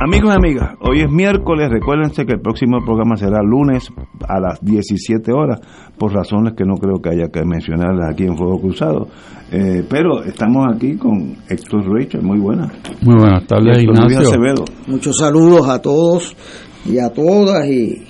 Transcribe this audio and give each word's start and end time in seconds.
Amigos 0.00 0.32
y 0.32 0.36
amigas, 0.36 0.74
hoy 0.80 1.00
es 1.00 1.10
miércoles, 1.10 1.68
recuérdense 1.70 2.24
que 2.24 2.34
el 2.34 2.40
próximo 2.40 2.78
programa 2.84 3.16
será 3.16 3.42
lunes 3.42 3.88
a 4.28 4.38
las 4.38 4.60
17 4.64 5.32
horas, 5.32 5.58
por 5.98 6.12
razones 6.14 6.54
que 6.56 6.64
no 6.64 6.74
creo 6.76 7.02
que 7.02 7.08
haya 7.10 7.28
que 7.32 7.44
mencionarlas 7.44 8.12
aquí 8.12 8.22
en 8.24 8.36
Fuego 8.36 8.60
Cruzado. 8.60 9.08
Eh, 9.50 9.82
pero 9.90 10.22
estamos 10.22 10.66
aquí 10.72 10.96
con 10.96 11.34
Héctor 11.48 11.92
Richard, 11.92 12.22
muy 12.22 12.38
buena. 12.38 12.70
Muy 13.02 13.16
buenas 13.16 13.44
tardes, 13.48 13.82
Ignacio. 13.82 14.20
Acevedo. 14.20 14.64
Muchos 14.86 15.16
saludos 15.18 15.68
a 15.68 15.82
todos 15.82 16.36
y 16.86 16.98
a 17.00 17.10
todas 17.12 17.66
y 17.68 18.04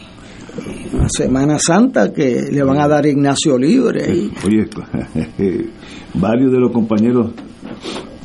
la 0.93 1.09
Semana 1.09 1.59
Santa 1.59 2.13
que 2.13 2.49
le 2.53 2.63
van 2.63 2.81
a 2.81 2.87
dar 2.89 3.07
Ignacio 3.07 3.57
Libre. 3.57 4.15
y- 4.15 4.31
Oye, 4.47 4.69
varios 6.15 6.53
de 6.53 6.59
los 6.61 6.71
compañeros 6.71 7.31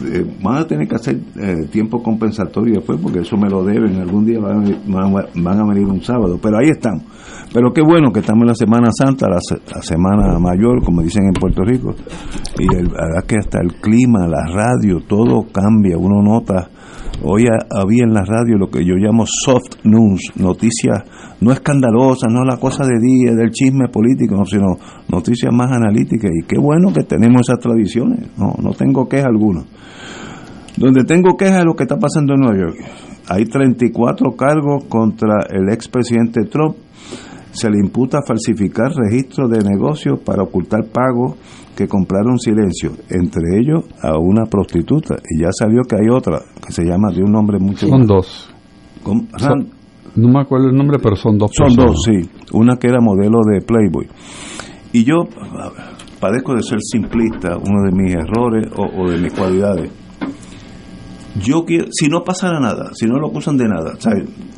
eh, 0.06 0.26
van 0.42 0.58
a 0.58 0.68
tener 0.68 0.88
que 0.88 0.96
hacer 0.96 1.18
eh, 1.40 1.68
tiempo 1.72 2.02
compensatorio 2.02 2.76
después 2.76 3.00
porque 3.02 3.20
eso 3.20 3.38
me 3.38 3.50
lo 3.50 3.64
deben. 3.64 3.96
Algún 3.98 4.26
día 4.26 4.40
van 4.40 4.58
a, 4.58 4.62
venir- 4.62 4.80
van 5.36 5.60
a- 5.60 5.66
venir 5.66 5.86
un 5.86 6.02
sábado, 6.02 6.40
pero 6.42 6.58
ahí 6.58 6.70
estamos. 6.70 7.04
Pero 7.54 7.72
qué 7.72 7.82
bueno 7.82 8.12
que 8.12 8.22
estamos 8.22 8.42
en 8.44 8.48
la 8.48 8.56
Semana 8.56 8.90
Santa, 8.92 9.28
la, 9.30 9.38
la 9.76 9.82
Semana 9.82 10.40
Mayor, 10.40 10.84
como 10.84 11.02
dicen 11.02 11.26
en 11.28 11.34
Puerto 11.34 11.64
Rico. 11.64 11.94
Y 12.60 12.66
la 12.66 12.82
verdad 12.82 13.26
que 13.28 13.36
hasta 13.38 13.60
el 13.62 13.74
clima, 13.76 14.28
la 14.28 14.44
radio, 14.54 15.00
todo 15.08 15.46
cambia. 15.52 15.98
Uno 15.98 16.22
nota. 16.24 16.70
Hoy 17.22 17.44
ha- 17.46 17.80
había 17.82 18.04
en 18.06 18.14
la 18.14 18.26
radio 18.26 18.58
lo 18.58 18.70
que 18.70 18.84
yo 18.84 18.96
llamo 18.96 19.24
soft 19.28 19.86
news, 19.86 20.32
noticias 20.36 21.04
no 21.42 21.52
escandalosas, 21.52 22.32
no 22.32 22.44
la 22.44 22.58
cosa 22.58 22.86
de 22.86 23.00
día, 23.00 23.36
del 23.36 23.52
chisme 23.52 23.88
político, 23.90 24.36
no, 24.36 24.46
sino 24.46 24.66
noticias 25.10 25.54
más 25.54 25.72
analíticas. 25.72 26.32
Y 26.34 26.44
qué 26.46 26.58
bueno 26.58 26.92
que 26.94 27.04
tenemos 27.04 27.42
esas 27.42 27.60
tradiciones. 27.60 28.20
No, 28.38 28.56
no 28.62 28.72
tengo 28.72 29.08
queja 29.08 29.28
alguna. 29.28 29.62
Donde 30.78 31.04
tengo 31.04 31.38
queja 31.38 31.60
de 31.60 31.66
lo 31.66 31.76
que 31.76 31.84
está 31.84 31.98
pasando 31.98 32.34
en 32.34 32.40
Nueva 32.42 32.58
York. 32.58 32.78
Hay 33.30 33.46
34 33.46 34.32
cargos 34.36 34.86
contra 34.86 35.40
el 35.50 35.70
expresidente 35.72 36.44
Trump. 36.46 36.76
Se 37.52 37.70
le 37.70 37.78
imputa 37.78 38.20
falsificar 38.28 38.92
registros 38.96 39.50
de 39.52 39.60
negocios 39.64 40.20
para 40.26 40.42
ocultar 40.44 40.86
pagos 40.92 41.36
que 41.76 41.88
compraron 41.88 42.40
silencio, 42.40 42.92
entre 43.10 43.60
ellos 43.60 43.86
a 44.02 44.18
una 44.18 44.46
prostituta. 44.46 45.16
Y 45.30 45.42
ya 45.44 45.50
salió 45.52 45.84
que 45.84 45.96
hay 45.96 46.10
otra 46.12 46.40
que 46.66 46.72
se 46.74 46.84
llama 46.84 47.12
de 47.12 47.24
un 47.24 47.32
nombre 47.32 47.60
mucho 47.60 47.88
Son 47.88 48.08
dos. 48.08 48.50
No 50.16 50.30
me 50.30 50.42
acuerdo 50.42 50.70
el 50.70 50.76
nombre, 50.76 50.98
pero 51.02 51.16
son 51.16 51.38
dos 51.38 51.52
Son 51.54 51.68
personas. 51.68 51.92
dos, 51.94 52.04
sí. 52.06 52.30
Una 52.54 52.78
que 52.78 52.88
era 52.88 53.00
modelo 53.00 53.40
de 53.46 53.62
Playboy. 53.62 54.08
Y 54.92 55.04
yo 55.04 55.24
padezco 56.20 56.56
de 56.56 56.64
ser 56.64 56.80
simplista, 56.82 57.58
uno 57.58 57.84
de 57.84 57.92
mis 57.92 58.14
errores 58.14 58.68
o, 58.76 58.84
o 59.02 59.10
de 59.10 59.18
mis 59.20 59.34
cualidades. 59.34 59.92
Yo 61.42 61.66
quiero, 61.66 61.88
si 61.92 62.08
no 62.08 62.24
pasara 62.24 62.60
nada, 62.60 62.92
si 62.94 63.06
no 63.08 63.18
lo 63.18 63.30
acusan 63.30 63.58
de 63.58 63.68
nada, 63.68 63.98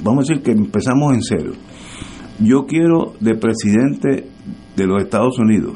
vamos 0.04 0.26
a 0.26 0.28
decir 0.28 0.44
que 0.44 0.52
empezamos 0.52 1.14
en 1.14 1.22
cero. 1.22 1.54
Yo 2.40 2.66
quiero 2.66 3.14
de 3.20 3.36
presidente 3.36 4.28
de 4.76 4.88
los 4.88 5.02
Estados 5.02 5.40
Unidos 5.40 5.74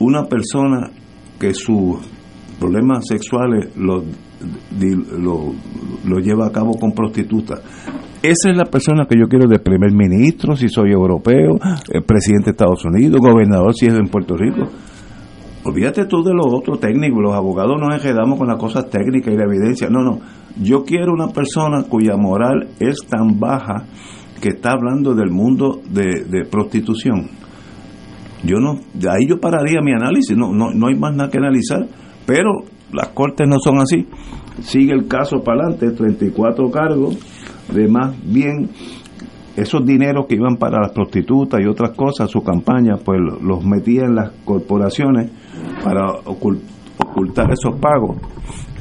una 0.00 0.24
persona 0.24 0.90
que 1.38 1.54
sus 1.54 1.98
problemas 2.58 3.04
sexuales 3.08 3.74
los 3.76 4.04
lo, 5.18 6.18
lleva 6.20 6.46
a 6.46 6.52
cabo 6.52 6.74
con 6.78 6.92
prostitutas. 6.92 7.60
Esa 8.22 8.50
es 8.50 8.56
la 8.56 8.64
persona 8.64 9.06
que 9.06 9.18
yo 9.18 9.26
quiero 9.28 9.48
de 9.48 9.58
primer 9.58 9.92
ministro, 9.92 10.56
si 10.56 10.68
soy 10.68 10.92
europeo, 10.92 11.52
el 11.92 12.02
presidente 12.04 12.46
de 12.46 12.50
Estados 12.52 12.84
Unidos, 12.84 13.20
gobernador 13.20 13.74
si 13.74 13.86
es 13.86 13.94
en 13.94 14.08
Puerto 14.08 14.36
Rico. 14.36 14.68
Olvídate 15.64 16.04
tú 16.04 16.22
de 16.22 16.34
lo 16.34 16.44
otro 16.46 16.76
técnico, 16.76 17.22
los 17.22 17.34
abogados 17.34 17.80
nos 17.80 17.94
enredamos 17.94 18.38
con 18.38 18.48
las 18.48 18.58
cosas 18.58 18.90
técnicas 18.90 19.32
y 19.32 19.36
la 19.36 19.44
evidencia. 19.44 19.88
No, 19.88 20.02
no, 20.02 20.20
yo 20.60 20.84
quiero 20.84 21.12
una 21.12 21.28
persona 21.28 21.84
cuya 21.88 22.16
moral 22.16 22.68
es 22.78 22.98
tan 23.08 23.40
baja 23.40 23.86
que 24.42 24.50
está 24.50 24.72
hablando 24.72 25.14
del 25.14 25.30
mundo 25.30 25.80
de, 25.88 26.24
de 26.24 26.44
prostitución. 26.44 27.30
Yo 28.44 28.58
no, 28.58 28.74
de 28.92 29.08
ahí 29.08 29.26
yo 29.26 29.40
pararía 29.40 29.80
mi 29.82 29.92
análisis, 29.92 30.36
no, 30.36 30.52
no, 30.52 30.70
no 30.70 30.88
hay 30.88 30.96
más 30.96 31.14
nada 31.14 31.30
que 31.30 31.38
analizar, 31.38 31.86
pero 32.26 32.50
las 32.92 33.08
cortes 33.08 33.48
no 33.48 33.58
son 33.58 33.78
así. 33.78 34.06
Sigue 34.60 34.92
el 34.92 35.08
caso 35.08 35.42
para 35.42 35.62
adelante, 35.62 35.96
34 35.96 36.70
cargos, 36.70 37.18
de 37.72 37.88
más 37.88 38.14
bien 38.22 38.68
esos 39.56 39.84
dineros 39.86 40.26
que 40.26 40.34
iban 40.34 40.56
para 40.56 40.80
las 40.80 40.92
prostitutas 40.92 41.60
y 41.60 41.66
otras 41.66 41.90
cosas, 41.96 42.30
su 42.30 42.42
campaña, 42.42 42.96
pues 43.04 43.20
lo- 43.20 43.38
los 43.40 43.64
metía 43.64 44.02
en 44.04 44.14
las 44.16 44.30
corporaciones 44.44 45.30
para 45.82 46.08
ocul- 46.24 46.60
ocultar 46.98 47.50
esos 47.52 47.78
pagos. 47.80 48.16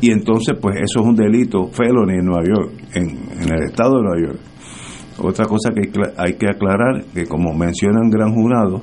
Y 0.02 0.12
entonces, 0.12 0.58
pues 0.60 0.76
eso 0.82 1.00
es 1.02 1.06
un 1.06 1.16
delito 1.16 1.68
felony 1.68 2.20
en 2.20 2.26
Nueva 2.26 2.44
York, 2.46 2.72
en, 2.96 3.52
el 3.52 3.64
estado 3.64 3.98
de 3.98 4.02
Nueva 4.04 4.22
York. 4.28 4.40
Otra 5.20 5.46
cosa 5.46 5.70
que 5.74 5.90
hay 6.18 6.34
que 6.34 6.50
aclarar, 6.50 7.06
que 7.14 7.26
como 7.26 7.54
mencionan 7.54 8.10
gran 8.10 8.34
jurado, 8.34 8.82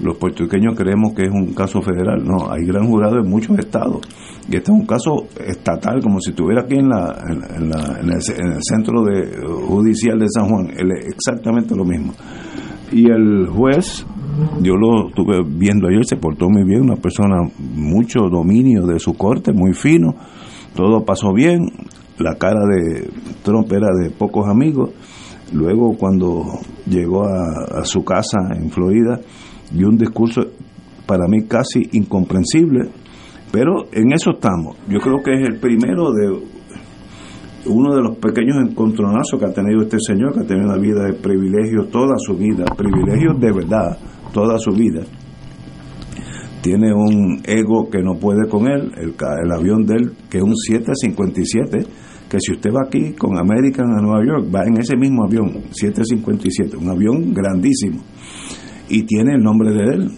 los 0.00 0.16
puertorriqueños 0.16 0.74
creemos 0.76 1.12
que 1.14 1.24
es 1.24 1.30
un 1.30 1.54
caso 1.54 1.80
federal. 1.82 2.22
No, 2.24 2.50
hay 2.50 2.64
gran 2.64 2.86
jurado 2.88 3.18
en 3.18 3.28
muchos 3.28 3.58
estados. 3.58 4.00
Y 4.48 4.56
este 4.56 4.70
es 4.72 4.78
un 4.78 4.86
caso 4.86 5.26
estatal, 5.46 6.02
como 6.02 6.20
si 6.20 6.30
estuviera 6.30 6.62
aquí 6.62 6.74
en, 6.76 6.88
la, 6.88 7.16
en, 7.28 8.10
el, 8.10 8.20
ce- 8.22 8.36
en 8.38 8.52
el 8.52 8.58
centro 8.62 9.02
de, 9.04 9.38
judicial 9.66 10.18
de 10.18 10.26
San 10.28 10.48
Juan. 10.48 10.68
Es 10.70 11.06
exactamente 11.14 11.74
lo 11.74 11.84
mismo. 11.84 12.12
Y 12.92 13.10
el 13.10 13.46
juez, 13.48 14.04
yo 14.60 14.74
lo 14.76 15.08
estuve 15.08 15.42
viendo 15.46 15.88
ayer, 15.88 16.04
se 16.04 16.16
portó 16.16 16.50
muy 16.50 16.64
bien, 16.64 16.82
una 16.82 16.96
persona 16.96 17.36
mucho 17.74 18.28
dominio 18.30 18.84
de 18.86 18.98
su 18.98 19.14
corte, 19.14 19.52
muy 19.52 19.72
fino, 19.72 20.14
todo 20.76 21.04
pasó 21.04 21.32
bien, 21.32 21.60
la 22.18 22.34
cara 22.36 22.60
de 22.66 23.08
Trump 23.42 23.72
era 23.72 23.88
de 24.00 24.10
pocos 24.10 24.46
amigos, 24.46 24.90
luego 25.52 25.96
cuando 25.96 26.44
llegó 26.86 27.24
a 27.26 27.84
su 27.84 28.04
casa 28.04 28.38
en 28.54 28.70
Florida, 28.70 29.18
dio 29.74 29.88
un 29.88 29.98
discurso 29.98 30.42
para 31.06 31.26
mí 31.28 31.44
casi 31.46 31.88
incomprensible, 31.92 32.88
pero 33.52 33.84
en 33.92 34.12
eso 34.12 34.32
estamos. 34.32 34.76
Yo 34.88 34.98
creo 35.00 35.22
que 35.22 35.32
es 35.34 35.48
el 35.48 35.60
primero 35.60 36.12
de 36.12 36.54
uno 37.66 37.94
de 37.94 38.02
los 38.02 38.16
pequeños 38.18 38.56
encontronazos 38.58 39.38
que 39.38 39.46
ha 39.46 39.52
tenido 39.52 39.82
este 39.82 39.98
señor, 40.00 40.34
que 40.34 40.40
ha 40.40 40.46
tenido 40.46 40.68
una 40.68 40.78
vida 40.78 41.04
de 41.04 41.14
privilegios 41.14 41.90
toda 41.90 42.14
su 42.18 42.36
vida, 42.36 42.64
privilegios 42.76 43.38
de 43.40 43.52
verdad, 43.52 43.98
toda 44.32 44.58
su 44.58 44.72
vida. 44.72 45.02
Tiene 46.62 46.94
un 46.94 47.42
ego 47.44 47.90
que 47.90 48.02
no 48.02 48.14
puede 48.14 48.48
con 48.48 48.66
él, 48.66 48.90
el, 48.96 49.14
el 49.44 49.52
avión 49.52 49.84
de 49.84 49.94
él, 49.96 50.12
que 50.30 50.38
es 50.38 50.44
un 50.44 50.56
757, 50.56 51.86
que 52.28 52.38
si 52.40 52.52
usted 52.52 52.70
va 52.70 52.86
aquí 52.86 53.12
con 53.12 53.38
American 53.38 53.86
a 53.92 54.00
Nueva 54.00 54.24
York, 54.26 54.54
va 54.54 54.64
en 54.66 54.78
ese 54.78 54.96
mismo 54.96 55.24
avión, 55.24 55.50
757, 55.70 56.76
un 56.76 56.90
avión 56.90 57.34
grandísimo, 57.34 58.02
y 58.88 59.02
tiene 59.04 59.34
el 59.34 59.42
nombre 59.42 59.70
de 59.70 59.94
él. 59.94 60.10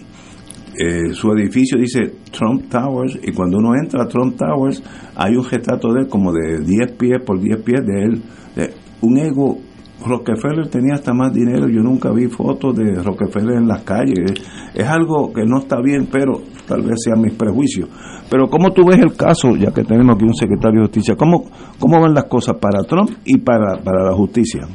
Eh, 0.79 1.13
su 1.13 1.31
edificio 1.33 1.79
dice 1.79 2.17
Trump 2.31 2.69
Towers 2.69 3.19
y 3.23 3.33
cuando 3.33 3.59
uno 3.59 3.75
entra 3.75 4.03
a 4.03 4.09
Trump 4.09 4.37
Towers 4.37 4.83
hay 5.15 5.35
un 5.35 5.45
retrato 5.45 5.91
de 5.93 6.01
él 6.03 6.09
como 6.09 6.33
de 6.33 6.61
10 6.61 6.93
pies 6.93 7.19
por 7.25 7.41
10 7.41 7.63
pies 7.63 7.81
de 7.87 8.03
él. 8.03 8.23
Un 9.01 9.19
ego, 9.19 9.59
Rockefeller 10.05 10.69
tenía 10.69 10.95
hasta 10.95 11.13
más 11.13 11.33
dinero, 11.33 11.69
yo 11.69 11.81
nunca 11.81 12.11
vi 12.11 12.27
fotos 12.29 12.77
de 12.77 13.03
Rockefeller 13.03 13.57
en 13.57 13.69
las 13.69 13.83
calles. 13.83 14.19
Es, 14.33 14.43
es 14.75 14.87
algo 14.87 15.33
que 15.33 15.45
no 15.45 15.59
está 15.59 15.81
bien, 15.81 16.09
pero 16.11 16.43
tal 16.67 16.83
vez 16.83 16.97
sean 17.03 17.21
mis 17.21 17.35
prejuicios. 17.35 17.89
Pero 18.31 18.49
¿cómo 18.49 18.73
tú 18.73 18.83
ves 18.87 18.99
el 18.99 19.17
caso, 19.17 19.57
ya 19.57 19.73
que 19.73 19.85
tenemos 19.85 20.17
aquí 20.17 20.25
un 20.25 20.35
secretario 20.35 20.81
de 20.81 20.87
justicia? 20.87 21.15
¿Cómo, 21.17 21.45
cómo 21.79 22.01
van 22.01 22.13
las 22.13 22.25
cosas 22.25 22.57
para 22.61 22.83
Trump 22.83 23.11
y 23.25 23.39
para, 23.39 23.79
para 23.83 24.05
la 24.05 24.13
justicia? 24.15 24.67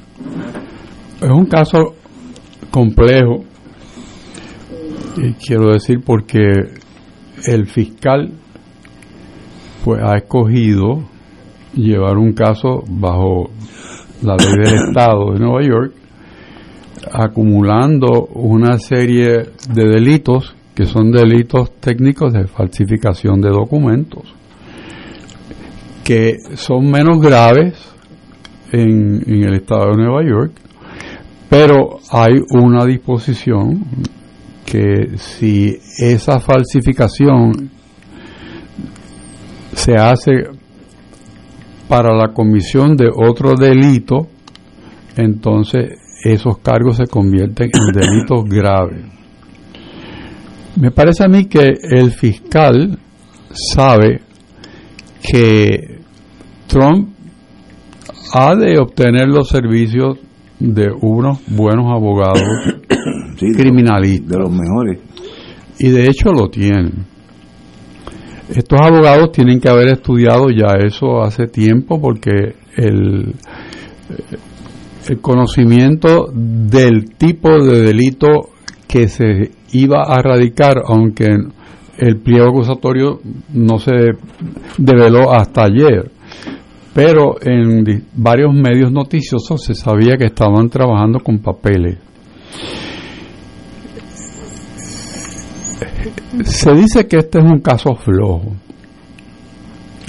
es 1.21 1.29
un 1.29 1.45
caso 1.45 1.93
complejo, 2.71 3.43
y 5.17 5.33
quiero 5.33 5.73
decir 5.73 6.01
porque 6.05 6.39
el 7.45 7.65
fiscal 7.67 8.31
pues 9.83 10.01
ha 10.03 10.17
escogido 10.17 11.03
llevar 11.73 12.17
un 12.17 12.33
caso 12.33 12.83
bajo 12.87 13.49
la 14.21 14.35
ley 14.35 14.53
del 14.63 14.75
Estado 14.89 15.33
de 15.33 15.39
Nueva 15.39 15.61
York, 15.63 15.93
acumulando 17.11 18.27
una 18.33 18.77
serie 18.77 19.49
de 19.73 19.85
delitos 19.85 20.55
que 20.75 20.85
son 20.85 21.11
delitos 21.11 21.71
técnicos 21.79 22.33
de 22.33 22.47
falsificación 22.47 23.41
de 23.41 23.49
documentos, 23.49 24.23
que 26.03 26.37
son 26.55 26.89
menos 26.89 27.19
graves 27.19 27.73
en, 28.71 29.23
en 29.27 29.43
el 29.43 29.55
Estado 29.55 29.91
de 29.91 30.03
Nueva 30.03 30.23
York, 30.23 30.53
pero 31.49 31.99
hay 32.11 32.35
una 32.51 32.85
disposición 32.85 33.83
que 34.71 35.17
si 35.17 35.77
esa 35.97 36.39
falsificación 36.39 37.69
se 39.73 39.95
hace 39.95 40.31
para 41.89 42.15
la 42.15 42.29
comisión 42.33 42.95
de 42.95 43.09
otro 43.13 43.55
delito, 43.55 44.29
entonces 45.17 45.99
esos 46.23 46.59
cargos 46.59 46.95
se 46.95 47.07
convierten 47.07 47.69
en 47.73 47.93
delitos 48.01 48.45
graves. 48.45 49.03
Me 50.77 50.91
parece 50.91 51.25
a 51.25 51.27
mí 51.27 51.47
que 51.47 51.73
el 51.81 52.11
fiscal 52.11 52.97
sabe 53.51 54.21
que 55.21 55.99
Trump 56.67 57.09
ha 58.33 58.55
de 58.55 58.79
obtener 58.79 59.27
los 59.27 59.49
servicios 59.49 60.17
de 60.59 60.87
unos 61.01 61.39
buenos 61.47 61.87
abogados 61.91 62.41
criminalistas. 63.55 64.29
De 64.29 64.37
los 64.37 64.51
mejores. 64.51 64.99
Y 65.79 65.89
de 65.89 66.03
hecho 66.03 66.31
lo 66.31 66.49
tienen. 66.49 67.05
Estos 68.49 68.79
abogados 68.81 69.31
tienen 69.31 69.59
que 69.59 69.69
haber 69.69 69.93
estudiado 69.93 70.49
ya 70.49 70.75
eso 70.85 71.21
hace 71.21 71.47
tiempo 71.47 72.01
porque 72.01 72.55
el, 72.75 73.33
el 75.07 75.21
conocimiento 75.21 76.27
del 76.33 77.15
tipo 77.15 77.49
de 77.63 77.81
delito 77.81 78.49
que 78.87 79.07
se 79.07 79.51
iba 79.71 80.03
a 80.03 80.21
radicar, 80.21 80.81
aunque 80.85 81.27
el 81.97 82.17
pliego 82.17 82.49
acusatorio 82.49 83.21
no 83.53 83.79
se 83.79 83.93
develó 84.77 85.31
hasta 85.31 85.63
ayer. 85.63 86.11
Pero 86.93 87.35
en 87.41 87.85
varios 88.15 88.53
medios 88.53 88.91
noticiosos 88.91 89.63
se 89.63 89.75
sabía 89.75 90.17
que 90.17 90.25
estaban 90.25 90.69
trabajando 90.69 91.19
con 91.19 91.39
papeles. 91.39 91.97
Se 96.43 96.73
dice 96.73 97.07
que 97.07 97.17
este 97.17 97.39
es 97.39 97.45
un 97.45 97.59
caso 97.59 97.95
flojo. 97.95 98.53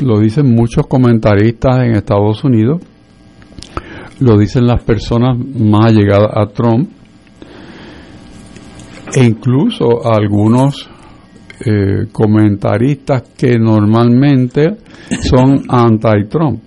Lo 0.02 0.18
dicen 0.18 0.54
muchos 0.54 0.86
comentaristas 0.86 1.84
en 1.84 1.96
Estados 1.96 2.42
Unidos. 2.44 2.80
Lo 4.20 4.38
dicen 4.38 4.66
las 4.66 4.82
personas 4.82 5.36
más 5.38 5.86
allegadas 5.86 6.30
a 6.34 6.46
Trump. 6.46 6.88
E 9.14 9.24
incluso 9.24 10.06
algunos 10.10 10.88
eh, 11.64 12.06
comentaristas 12.10 13.22
que 13.36 13.58
normalmente 13.58 14.78
son 15.20 15.62
anti-Trump, 15.68 16.62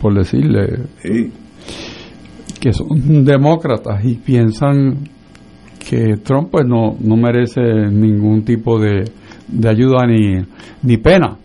por 0.00 0.14
decirle, 0.14 0.84
que 2.60 2.72
son 2.72 3.24
demócratas 3.24 4.04
y 4.04 4.14
piensan 4.14 4.98
que 5.80 6.18
Trump 6.22 6.50
pues 6.52 6.66
no, 6.66 6.96
no 7.00 7.16
merece 7.16 7.60
ningún 7.60 8.44
tipo 8.44 8.78
de, 8.78 9.10
de 9.48 9.68
ayuda 9.68 10.06
ni, 10.06 10.44
ni 10.82 10.96
pena. 10.98 11.36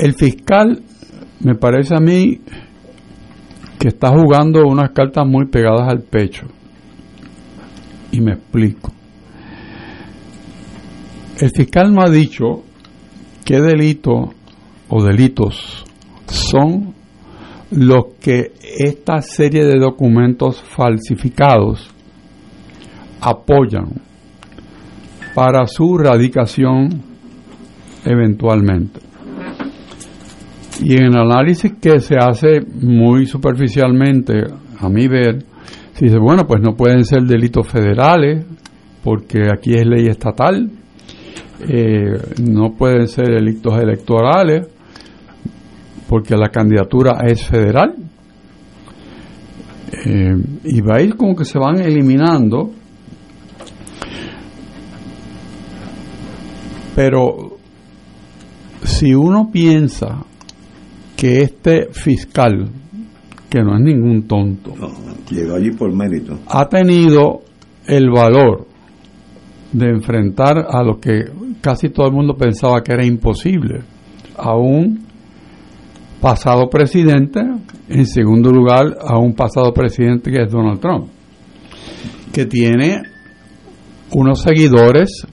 El 0.00 0.14
fiscal 0.14 0.82
me 1.40 1.54
parece 1.54 1.94
a 1.94 2.00
mí 2.00 2.40
que 3.78 3.88
está 3.88 4.08
jugando 4.08 4.66
unas 4.66 4.90
cartas 4.90 5.26
muy 5.26 5.46
pegadas 5.46 5.88
al 5.88 6.02
pecho. 6.02 6.46
Y 8.12 8.20
me 8.20 8.32
explico. 8.32 8.92
El 11.40 11.50
fiscal 11.50 11.94
no 11.94 12.02
ha 12.02 12.10
dicho 12.10 12.62
qué 13.44 13.60
delito 13.60 14.34
o 14.88 15.02
delitos 15.02 15.84
son 16.26 16.94
los 17.70 18.14
que 18.20 18.52
esta 18.78 19.22
serie 19.22 19.64
de 19.64 19.78
documentos 19.78 20.62
falsificados 20.62 21.88
apoyan 23.20 23.88
para 25.34 25.66
su 25.66 25.96
radicación 25.96 27.02
eventualmente. 28.04 29.00
Y 30.82 30.94
en 30.94 31.04
el 31.04 31.16
análisis 31.16 31.74
que 31.80 32.00
se 32.00 32.16
hace 32.16 32.60
muy 32.60 33.26
superficialmente, 33.26 34.44
a 34.78 34.88
mi 34.88 35.06
ver, 35.06 35.44
se 35.92 36.06
dice, 36.06 36.18
bueno, 36.18 36.46
pues 36.46 36.62
no 36.62 36.74
pueden 36.74 37.04
ser 37.04 37.22
delitos 37.24 37.68
federales, 37.68 38.46
porque 39.04 39.48
aquí 39.52 39.74
es 39.74 39.86
ley 39.86 40.06
estatal, 40.06 40.70
eh, 41.68 42.18
no 42.42 42.72
pueden 42.72 43.06
ser 43.06 43.26
delitos 43.26 43.78
electorales, 43.78 44.68
porque 46.10 46.36
la 46.36 46.48
candidatura 46.48 47.20
es 47.24 47.46
federal. 47.46 47.94
Eh, 49.92 50.36
y 50.64 50.80
va 50.80 50.96
a 50.96 51.02
ir 51.02 51.14
como 51.14 51.36
que 51.36 51.44
se 51.44 51.56
van 51.56 51.80
eliminando. 51.80 52.72
Pero 56.96 57.58
si 58.82 59.14
uno 59.14 59.50
piensa 59.52 60.24
que 61.16 61.42
este 61.42 61.90
fiscal, 61.92 62.68
que 63.48 63.60
no 63.62 63.76
es 63.76 63.80
ningún 63.80 64.24
tonto, 64.26 64.74
llegó 65.30 65.54
allí 65.54 65.70
por 65.70 65.94
mérito, 65.94 66.40
ha 66.48 66.68
tenido 66.68 67.42
el 67.86 68.10
valor 68.10 68.66
de 69.72 69.90
enfrentar 69.90 70.66
a 70.68 70.82
lo 70.82 70.98
que 70.98 71.26
casi 71.60 71.90
todo 71.90 72.08
el 72.08 72.12
mundo 72.14 72.34
pensaba 72.34 72.82
que 72.82 72.94
era 72.94 73.04
imposible, 73.04 73.82
a 74.36 74.56
un 74.56 75.09
pasado 76.20 76.68
presidente, 76.68 77.40
en 77.88 78.06
segundo 78.06 78.50
lugar 78.50 78.96
a 79.00 79.18
un 79.18 79.34
pasado 79.34 79.72
presidente 79.72 80.30
que 80.30 80.42
es 80.42 80.50
Donald 80.50 80.80
Trump, 80.80 81.08
que 82.32 82.46
tiene 82.46 83.02
unos 84.12 84.42
seguidores 84.42 85.26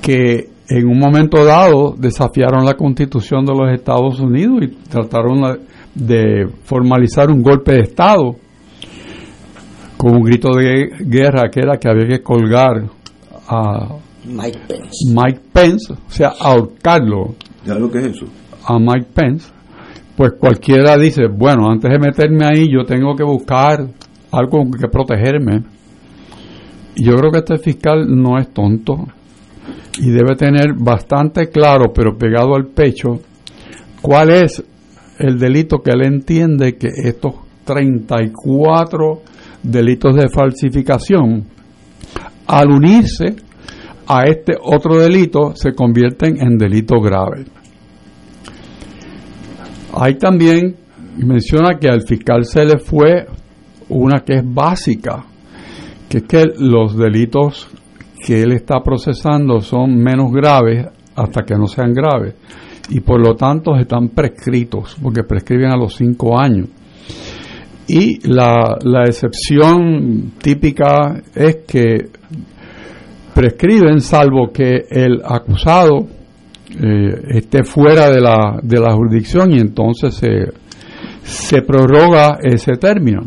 que 0.00 0.50
en 0.68 0.88
un 0.88 0.98
momento 0.98 1.44
dado 1.44 1.94
desafiaron 1.96 2.64
la 2.64 2.74
constitución 2.74 3.44
de 3.44 3.52
los 3.52 3.72
Estados 3.72 4.18
Unidos 4.20 4.58
y 4.62 4.68
trataron 4.88 5.60
de 5.94 6.48
formalizar 6.64 7.30
un 7.30 7.42
golpe 7.42 7.72
de 7.72 7.80
Estado 7.82 8.36
con 9.96 10.16
un 10.16 10.22
grito 10.22 10.50
de 10.56 10.90
guerra 11.00 11.50
que 11.50 11.60
era 11.60 11.78
que 11.78 11.88
había 11.88 12.06
que 12.06 12.22
colgar 12.22 12.84
a 13.48 13.96
Mike 14.24 14.58
Pence. 14.66 15.14
Mike 15.14 15.40
Pence, 15.52 15.92
o 15.92 16.10
sea, 16.10 16.32
ahorcarlo. 16.38 17.34
¿Ya 17.64 17.74
lo 17.74 17.90
que 17.90 17.98
es 17.98 18.06
eso? 18.08 18.26
A 18.68 18.78
Mike 18.78 19.08
Pence, 19.14 19.50
pues 20.16 20.32
cualquiera 20.40 20.96
dice, 20.96 21.26
bueno, 21.26 21.70
antes 21.70 21.90
de 21.90 21.98
meterme 21.98 22.46
ahí 22.46 22.68
yo 22.70 22.84
tengo 22.84 23.14
que 23.14 23.22
buscar 23.22 23.86
algo 24.32 24.58
con 24.58 24.70
que 24.72 24.88
protegerme. 24.88 25.62
Yo 26.96 27.14
creo 27.16 27.30
que 27.30 27.38
este 27.38 27.58
fiscal 27.58 28.06
no 28.08 28.38
es 28.38 28.52
tonto 28.52 29.06
y 29.98 30.10
debe 30.10 30.34
tener 30.36 30.74
bastante 30.74 31.48
claro, 31.48 31.92
pero 31.92 32.16
pegado 32.16 32.54
al 32.54 32.66
pecho, 32.66 33.20
cuál 34.00 34.30
es 34.30 34.64
el 35.18 35.38
delito 35.38 35.78
que 35.78 35.90
él 35.90 36.04
entiende 36.04 36.76
que 36.76 36.88
estos 36.88 37.34
34 37.64 39.22
delitos 39.62 40.16
de 40.16 40.28
falsificación, 40.28 41.44
al 42.46 42.70
unirse 42.70 43.36
a 44.06 44.24
este 44.24 44.54
otro 44.60 44.98
delito, 44.98 45.52
se 45.56 45.72
convierten 45.72 46.40
en 46.40 46.56
delitos 46.56 47.02
graves. 47.02 47.46
Hay 49.98 50.16
también, 50.16 50.76
menciona 51.16 51.78
que 51.78 51.88
al 51.88 52.02
fiscal 52.02 52.44
se 52.44 52.66
le 52.66 52.78
fue 52.78 53.26
una 53.88 54.20
que 54.20 54.34
es 54.34 54.44
básica, 54.44 55.24
que 56.06 56.18
es 56.18 56.24
que 56.24 56.44
los 56.58 56.98
delitos 56.98 57.66
que 58.26 58.42
él 58.42 58.52
está 58.52 58.82
procesando 58.82 59.62
son 59.62 59.96
menos 59.96 60.30
graves 60.32 60.86
hasta 61.14 61.44
que 61.44 61.54
no 61.54 61.66
sean 61.66 61.94
graves. 61.94 62.34
Y 62.90 63.00
por 63.00 63.26
lo 63.26 63.36
tanto 63.36 63.74
están 63.74 64.10
prescritos 64.10 64.98
porque 65.02 65.24
prescriben 65.24 65.70
a 65.70 65.78
los 65.78 65.96
cinco 65.96 66.38
años. 66.38 66.68
Y 67.88 68.28
la, 68.28 68.76
la 68.82 69.04
excepción 69.04 70.32
típica 70.42 71.22
es 71.34 71.60
que 71.66 72.10
prescriben 73.34 74.00
salvo 74.00 74.50
que 74.52 74.84
el 74.90 75.22
acusado 75.24 76.06
eh, 76.70 77.22
esté 77.30 77.64
fuera 77.64 78.10
de 78.10 78.20
la, 78.20 78.58
de 78.62 78.80
la 78.80 78.92
jurisdicción 78.94 79.52
y 79.52 79.58
entonces 79.58 80.14
se, 80.14 80.52
se 81.22 81.62
prorroga 81.62 82.38
ese 82.42 82.72
término. 82.76 83.22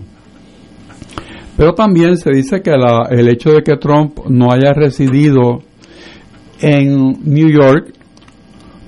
Pero 1.55 1.73
también 1.73 2.15
se 2.15 2.31
dice 2.31 2.61
que 2.61 2.71
el 2.71 3.27
hecho 3.27 3.51
de 3.51 3.61
que 3.63 3.75
Trump 3.75 4.19
no 4.29 4.51
haya 4.51 4.71
residido 4.73 5.59
en 6.61 7.17
New 7.25 7.49
York 7.49 7.93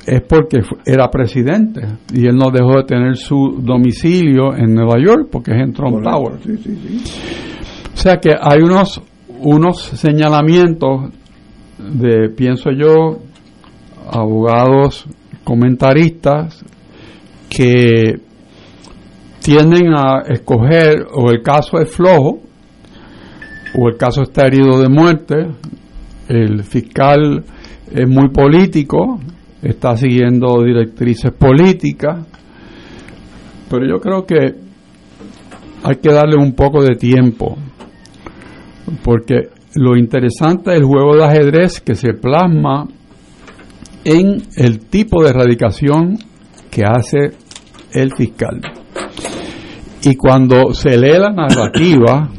es 0.05 0.21
porque 0.21 0.59
era 0.85 1.09
presidente 1.09 1.81
y 2.13 2.27
él 2.27 2.35
no 2.35 2.49
dejó 2.49 2.77
de 2.77 2.83
tener 2.83 3.17
su 3.17 3.59
domicilio 3.61 4.55
en 4.55 4.73
Nueva 4.73 4.95
York 4.99 5.27
porque 5.31 5.51
es 5.51 5.61
en 5.61 5.73
Trump 5.73 6.01
Tower. 6.01 6.39
O 7.93 7.97
sea 7.97 8.17
que 8.17 8.31
hay 8.39 8.61
unos, 8.61 9.01
unos 9.39 9.81
señalamientos 9.81 11.11
de, 11.77 12.29
pienso 12.29 12.71
yo, 12.71 13.19
abogados 14.09 15.05
comentaristas 15.43 16.63
que 17.49 18.19
tienden 19.41 19.93
a 19.93 20.21
escoger 20.27 21.07
o 21.13 21.29
el 21.31 21.41
caso 21.41 21.77
es 21.79 21.91
flojo 21.91 22.39
o 23.77 23.87
el 23.87 23.97
caso 23.97 24.21
está 24.23 24.47
herido 24.47 24.79
de 24.79 24.89
muerte, 24.89 25.35
el 26.27 26.63
fiscal 26.63 27.43
es 27.91 28.07
muy 28.07 28.29
político, 28.29 29.19
está 29.61 29.95
siguiendo 29.95 30.63
directrices 30.63 31.31
políticas, 31.31 32.25
pero 33.69 33.87
yo 33.87 33.99
creo 33.99 34.25
que 34.25 34.55
hay 35.83 35.95
que 35.95 36.11
darle 36.11 36.35
un 36.37 36.53
poco 36.53 36.83
de 36.83 36.95
tiempo, 36.95 37.57
porque 39.03 39.49
lo 39.75 39.97
interesante 39.97 40.71
del 40.71 40.83
juego 40.83 41.15
de 41.15 41.23
ajedrez 41.23 41.79
que 41.79 41.95
se 41.95 42.13
plasma 42.13 42.87
en 44.03 44.41
el 44.55 44.79
tipo 44.87 45.23
de 45.23 45.29
erradicación 45.29 46.17
que 46.69 46.83
hace 46.83 47.31
el 47.93 48.13
fiscal. 48.15 48.61
Y 50.03 50.15
cuando 50.15 50.73
se 50.73 50.97
lee 50.97 51.19
la 51.19 51.29
narrativa, 51.29 52.29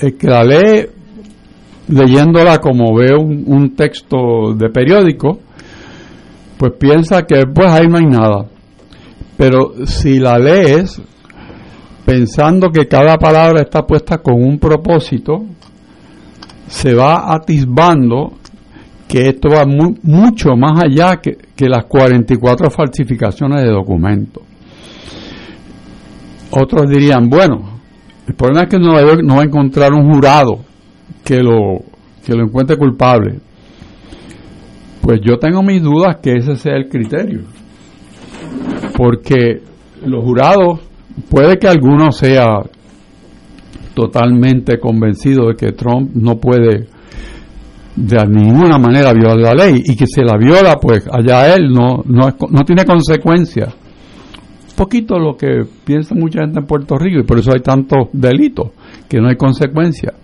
el 0.00 0.16
que 0.16 0.26
la 0.26 0.44
lee 0.44 0.86
leyéndola 1.88 2.58
como 2.58 2.94
ve 2.94 3.14
un, 3.14 3.44
un 3.46 3.74
texto 3.76 4.54
de 4.56 4.70
periódico, 4.70 5.40
pues 6.56 6.72
piensa 6.78 7.24
que 7.24 7.44
pues 7.46 7.68
ahí 7.68 7.88
no 7.88 7.98
hay 7.98 8.06
nada. 8.06 8.46
Pero 9.36 9.86
si 9.86 10.18
la 10.18 10.38
lees 10.38 11.02
pensando 12.06 12.70
que 12.70 12.86
cada 12.88 13.18
palabra 13.18 13.62
está 13.62 13.86
puesta 13.86 14.18
con 14.18 14.34
un 14.42 14.58
propósito, 14.58 15.44
se 16.68 16.94
va 16.94 17.34
atisbando 17.34 18.34
que 19.12 19.28
esto 19.28 19.50
va 19.50 19.66
mucho 19.66 20.56
más 20.56 20.84
allá 20.84 21.20
que, 21.20 21.36
que, 21.54 21.68
las 21.68 21.84
44 21.84 22.70
falsificaciones 22.70 23.62
de 23.62 23.68
documentos. 23.68 24.42
Otros 26.50 26.88
dirían, 26.88 27.28
bueno, 27.28 27.78
el 28.26 28.34
problema 28.34 28.62
es 28.62 28.68
que 28.70 28.78
Nueva 28.78 29.02
York 29.02 29.20
no 29.22 29.36
va 29.36 29.42
a 29.42 29.44
encontrar 29.44 29.92
un 29.92 30.10
jurado 30.10 30.60
que 31.22 31.42
lo, 31.42 31.80
que 32.24 32.32
lo 32.34 32.44
encuentre 32.44 32.78
culpable. 32.78 33.38
Pues 35.02 35.20
yo 35.22 35.36
tengo 35.36 35.62
mis 35.62 35.82
dudas 35.82 36.16
que 36.22 36.36
ese 36.36 36.56
sea 36.56 36.76
el 36.76 36.88
criterio. 36.88 37.42
Porque 38.96 39.60
los 40.06 40.24
jurados, 40.24 40.80
puede 41.28 41.58
que 41.58 41.68
alguno 41.68 42.12
sea 42.12 42.62
totalmente 43.92 44.78
convencido 44.78 45.48
de 45.48 45.54
que 45.56 45.72
Trump 45.72 46.12
no 46.14 46.36
puede 46.36 46.86
de 47.94 48.26
ninguna 48.26 48.78
manera 48.78 49.12
violar 49.12 49.56
la 49.56 49.66
ley 49.66 49.82
y 49.84 49.96
que 49.96 50.06
se 50.06 50.22
la 50.22 50.36
viola, 50.36 50.76
pues 50.80 51.06
allá 51.10 51.54
él 51.54 51.70
no, 51.70 52.02
no, 52.06 52.34
no 52.50 52.64
tiene 52.64 52.84
consecuencias. 52.84 53.74
Poquito 54.76 55.18
lo 55.18 55.36
que 55.36 55.64
piensa 55.84 56.14
mucha 56.14 56.40
gente 56.40 56.60
en 56.60 56.66
Puerto 56.66 56.96
Rico 56.96 57.20
y 57.20 57.24
por 57.24 57.38
eso 57.38 57.52
hay 57.52 57.60
tantos 57.60 58.08
delitos, 58.12 58.70
que 59.08 59.18
no 59.20 59.28
hay 59.28 59.36
consecuencias. 59.36 60.14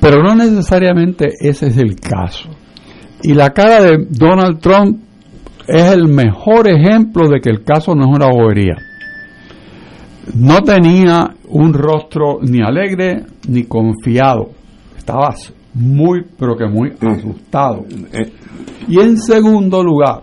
Pero 0.00 0.22
no 0.22 0.34
necesariamente 0.34 1.28
ese 1.40 1.68
es 1.68 1.76
el 1.76 1.94
caso. 1.96 2.48
Y 3.22 3.34
la 3.34 3.50
cara 3.50 3.80
de 3.80 4.06
Donald 4.10 4.58
Trump 4.58 4.98
es 5.68 5.92
el 5.92 6.08
mejor 6.08 6.68
ejemplo 6.68 7.28
de 7.28 7.40
que 7.40 7.50
el 7.50 7.62
caso 7.62 7.94
no 7.94 8.04
es 8.04 8.16
una 8.16 8.26
bobería. 8.26 8.76
No 10.34 10.62
tenía 10.62 11.34
un 11.48 11.72
rostro 11.72 12.38
ni 12.42 12.60
alegre 12.60 13.24
ni 13.48 13.64
confiado. 13.64 14.50
Estaba 14.96 15.28
muy, 15.74 16.24
pero 16.38 16.56
que 16.56 16.66
muy 16.66 16.92
asustado. 17.00 17.84
Eh. 18.12 18.32
Y 18.88 18.98
en 18.98 19.16
segundo 19.16 19.82
lugar, 19.82 20.22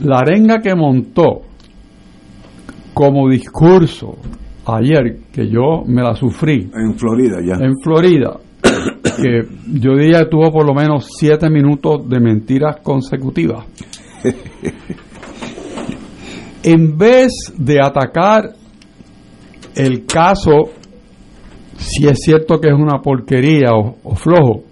la 0.00 0.18
arenga 0.18 0.60
que 0.60 0.74
montó 0.74 1.42
como 2.94 3.28
discurso 3.28 4.16
ayer, 4.66 5.20
que 5.32 5.48
yo 5.48 5.82
me 5.86 6.02
la 6.02 6.14
sufrí. 6.14 6.70
En 6.74 6.98
Florida 6.98 7.38
ya. 7.44 7.54
En 7.54 7.74
Florida, 7.82 8.38
que 8.62 9.42
yo 9.72 9.96
diría 9.96 10.20
que 10.20 10.30
tuvo 10.30 10.50
por 10.50 10.66
lo 10.66 10.74
menos 10.74 11.08
siete 11.18 11.48
minutos 11.48 12.08
de 12.08 12.20
mentiras 12.20 12.76
consecutivas. 12.82 13.64
en 16.62 16.98
vez 16.98 17.32
de 17.56 17.80
atacar 17.80 18.50
el 19.74 20.04
caso, 20.04 20.70
si 21.80 22.06
es 22.06 22.18
cierto 22.20 22.60
que 22.60 22.68
es 22.68 22.74
una 22.74 23.00
porquería 23.00 23.70
o, 23.72 24.14
flojo, 24.14 24.64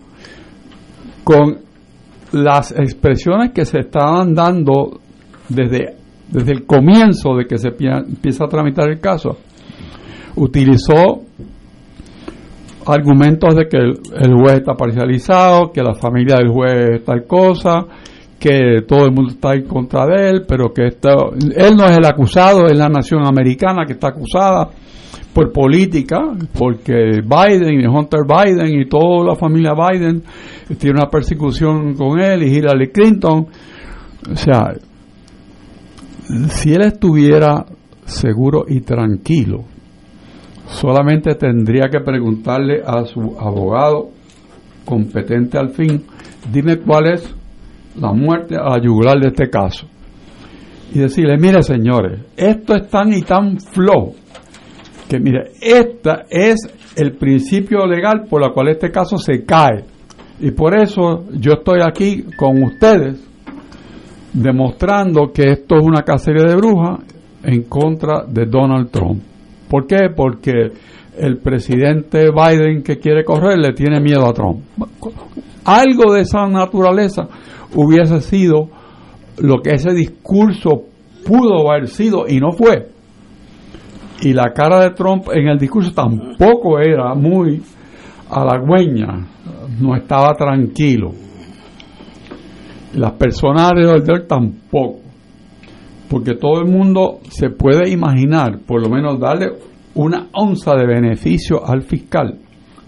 con 1.25 1.59
las 2.33 2.73
expresiones 2.73 3.53
que 3.53 3.65
se 3.65 3.81
estaban 3.81 4.35
dando 4.35 5.00
desde, 5.49 5.97
desde 6.31 6.53
el 6.53 6.67
comienzo 6.67 7.35
de 7.35 7.47
que 7.47 7.57
se 7.57 7.69
empieza 7.69 8.45
a 8.45 8.49
tramitar 8.49 8.91
el 8.91 9.00
caso, 9.00 9.38
utilizó 10.37 11.23
argumentos 12.87 13.55
de 13.55 13.69
que 13.69 13.79
el, 13.79 14.35
juez 14.35 14.57
está 14.57 14.75
parcializado, 14.75 15.73
que 15.73 15.83
la 15.83 15.95
familia 15.95 16.37
del 16.37 16.50
juez 16.50 16.91
es 16.97 17.05
tal 17.05 17.25
cosa, 17.27 17.87
que 18.38 18.83
todo 18.87 19.07
el 19.07 19.12
mundo 19.12 19.33
está 19.33 19.55
en 19.55 19.67
contra 19.67 20.07
de 20.07 20.29
él, 20.29 20.45
pero 20.47 20.75
que 20.75 20.88
esto, 20.88 21.33
él 21.35 21.75
no 21.75 21.87
es 21.87 21.97
el 21.97 22.05
acusado, 22.05 22.67
es 22.67 22.77
la 22.77 22.91
nación 22.91 23.27
americana 23.27 23.87
que 23.87 23.95
está 23.95 24.09
acusada 24.09 24.69
por 25.38 25.52
política, 25.52 26.18
porque 26.59 27.23
Biden 27.23 27.80
y 27.80 27.87
Hunter 27.87 28.23
Biden 28.26 28.80
y 28.80 28.88
toda 28.88 29.25
la 29.25 29.37
familia 29.37 29.71
Biden 29.73 30.21
tiene 30.76 30.99
una 30.99 31.09
persecución 31.09 31.95
con 31.95 32.18
él 32.18 32.42
y 32.42 32.57
Hillary 32.57 32.90
Clinton. 32.90 33.47
O 34.33 34.37
sea, 34.37 34.75
si 36.49 36.73
él 36.73 36.83
estuviera 36.83 37.64
seguro 38.04 38.64
y 38.66 38.80
tranquilo, 38.80 39.62
solamente 40.66 41.37
tendría 41.37 41.88
que 41.88 42.00
preguntarle 42.00 42.83
a 42.85 43.04
su 43.04 43.37
abogado 43.38 44.09
competente 44.85 45.57
al 45.57 45.71
fin, 45.71 46.02
dime 46.52 46.78
cuál 46.78 47.12
es 47.12 47.33
la 47.95 48.12
muerte 48.12 48.57
a 48.57 48.76
yugular 48.83 49.21
de 49.21 49.28
este 49.28 49.49
caso. 49.49 49.87
Y 50.92 50.99
decirle, 50.99 51.37
mire 51.38 51.62
señores, 51.62 52.23
esto 52.37 52.75
es 52.75 52.88
tan 52.88 53.12
y 53.12 53.23
tan 53.23 53.61
flow 53.61 54.14
que 55.09 55.19
mire, 55.19 55.53
este 55.61 56.11
es 56.31 56.57
el 56.97 57.12
principio 57.12 57.87
legal 57.87 58.27
por 58.29 58.43
el 58.43 58.53
cual 58.53 58.69
este 58.69 58.91
caso 58.91 59.17
se 59.19 59.45
cae. 59.45 59.85
Y 60.41 60.50
por 60.53 60.79
eso 60.79 61.25
yo 61.33 61.53
estoy 61.55 61.81
aquí 61.83 62.25
con 62.37 62.62
ustedes 62.62 63.19
demostrando 64.33 65.33
que 65.33 65.53
esto 65.53 65.77
es 65.77 65.83
una 65.85 66.03
cacería 66.03 66.45
de 66.45 66.57
brujas 66.57 67.00
en 67.43 67.62
contra 67.62 68.25
de 68.27 68.47
Donald 68.47 68.91
Trump. 68.91 69.23
¿Por 69.69 69.87
qué? 69.87 70.11
Porque 70.15 70.73
el 71.19 71.38
presidente 71.38 72.31
Biden 72.31 72.83
que 72.83 72.99
quiere 72.99 73.25
correr 73.25 73.59
le 73.59 73.73
tiene 73.73 74.00
miedo 74.00 74.27
a 74.27 74.33
Trump. 74.33 74.61
Algo 75.65 76.12
de 76.12 76.21
esa 76.21 76.47
naturaleza 76.47 77.29
hubiese 77.75 78.21
sido 78.21 78.69
lo 79.38 79.61
que 79.61 79.75
ese 79.75 79.93
discurso 79.93 80.85
pudo 81.27 81.71
haber 81.71 81.88
sido 81.88 82.27
y 82.29 82.38
no 82.38 82.53
fue. 82.53 82.98
Y 84.21 84.33
la 84.33 84.53
cara 84.53 84.81
de 84.81 84.91
Trump 84.91 85.29
en 85.33 85.49
el 85.49 85.59
discurso 85.59 85.93
tampoco 85.93 86.79
era 86.81 87.15
muy 87.15 87.63
halagüeña, 88.31 89.27
no 89.81 89.95
estaba 89.97 90.35
tranquilo. 90.35 91.13
Las 92.95 93.13
personas 93.13 93.71
alrededor 93.71 94.03
de 94.03 94.13
él 94.15 94.27
tampoco 94.27 95.09
porque 96.09 96.35
todo 96.35 96.61
el 96.61 96.67
mundo 96.67 97.21
se 97.29 97.51
puede 97.51 97.91
imaginar, 97.91 98.61
por 98.67 98.83
lo 98.83 98.89
menos 98.89 99.21
darle 99.21 99.51
una 99.95 100.29
onza 100.33 100.75
de 100.75 100.87
beneficio 100.87 101.67
al 101.67 101.83
fiscal, 101.83 102.39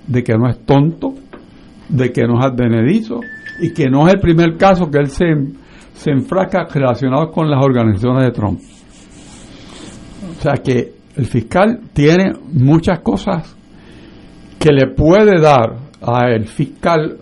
de 0.07 0.23
que 0.23 0.35
no 0.37 0.49
es 0.49 0.65
tonto, 0.65 1.15
de 1.89 2.11
que 2.13 2.23
no 2.23 2.39
es 2.39 2.47
advenedizo 2.47 3.21
y 3.61 3.73
que 3.73 3.91
no 3.91 4.07
es 4.07 4.15
el 4.15 4.21
primer 4.21 4.57
caso 4.57 4.91
que 4.91 4.99
él 4.99 5.09
se, 5.09 5.27
se 5.93 6.11
enfrasca 6.11 6.67
relacionado 6.73 7.31
con 7.31 7.51
las 7.51 7.63
organizaciones 7.63 8.25
de 8.25 8.33
Trump. 8.33 8.61
O 10.31 10.43
sea 10.43 10.55
que 10.55 11.00
el 11.21 11.27
fiscal 11.27 11.81
tiene 11.93 12.33
muchas 12.55 13.00
cosas 13.00 13.55
que 14.59 14.73
le 14.73 14.87
puede 14.95 15.39
dar 15.39 15.77
al 16.00 16.47
fiscal 16.47 17.19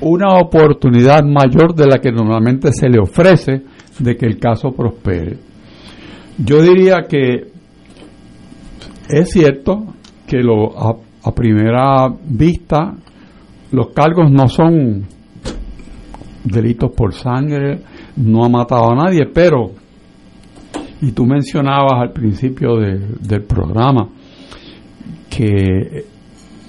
una 0.00 0.38
oportunidad 0.40 1.22
mayor 1.22 1.72
de 1.72 1.86
la 1.86 1.98
que 1.98 2.10
normalmente 2.10 2.72
se 2.72 2.88
le 2.88 2.98
ofrece 2.98 3.62
de 4.00 4.16
que 4.16 4.26
el 4.26 4.40
caso 4.40 4.72
prospere. 4.72 5.38
Yo 6.36 6.60
diría 6.60 7.02
que 7.08 7.46
es 9.08 9.30
cierto 9.30 9.94
que 10.26 10.38
lo, 10.38 10.76
a, 10.76 10.96
a 11.22 11.32
primera 11.32 12.08
vista 12.24 12.96
los 13.70 13.90
cargos 13.90 14.32
no 14.32 14.48
son 14.48 15.04
delitos 16.42 16.90
por 16.90 17.14
sangre, 17.14 17.82
no 18.16 18.44
ha 18.44 18.48
matado 18.48 18.90
a 18.90 18.96
nadie, 18.96 19.26
pero, 19.32 19.81
y 21.02 21.10
tú 21.10 21.26
mencionabas 21.26 22.00
al 22.00 22.12
principio 22.12 22.76
del 22.76 23.42
programa, 23.42 24.08
que 25.28 26.04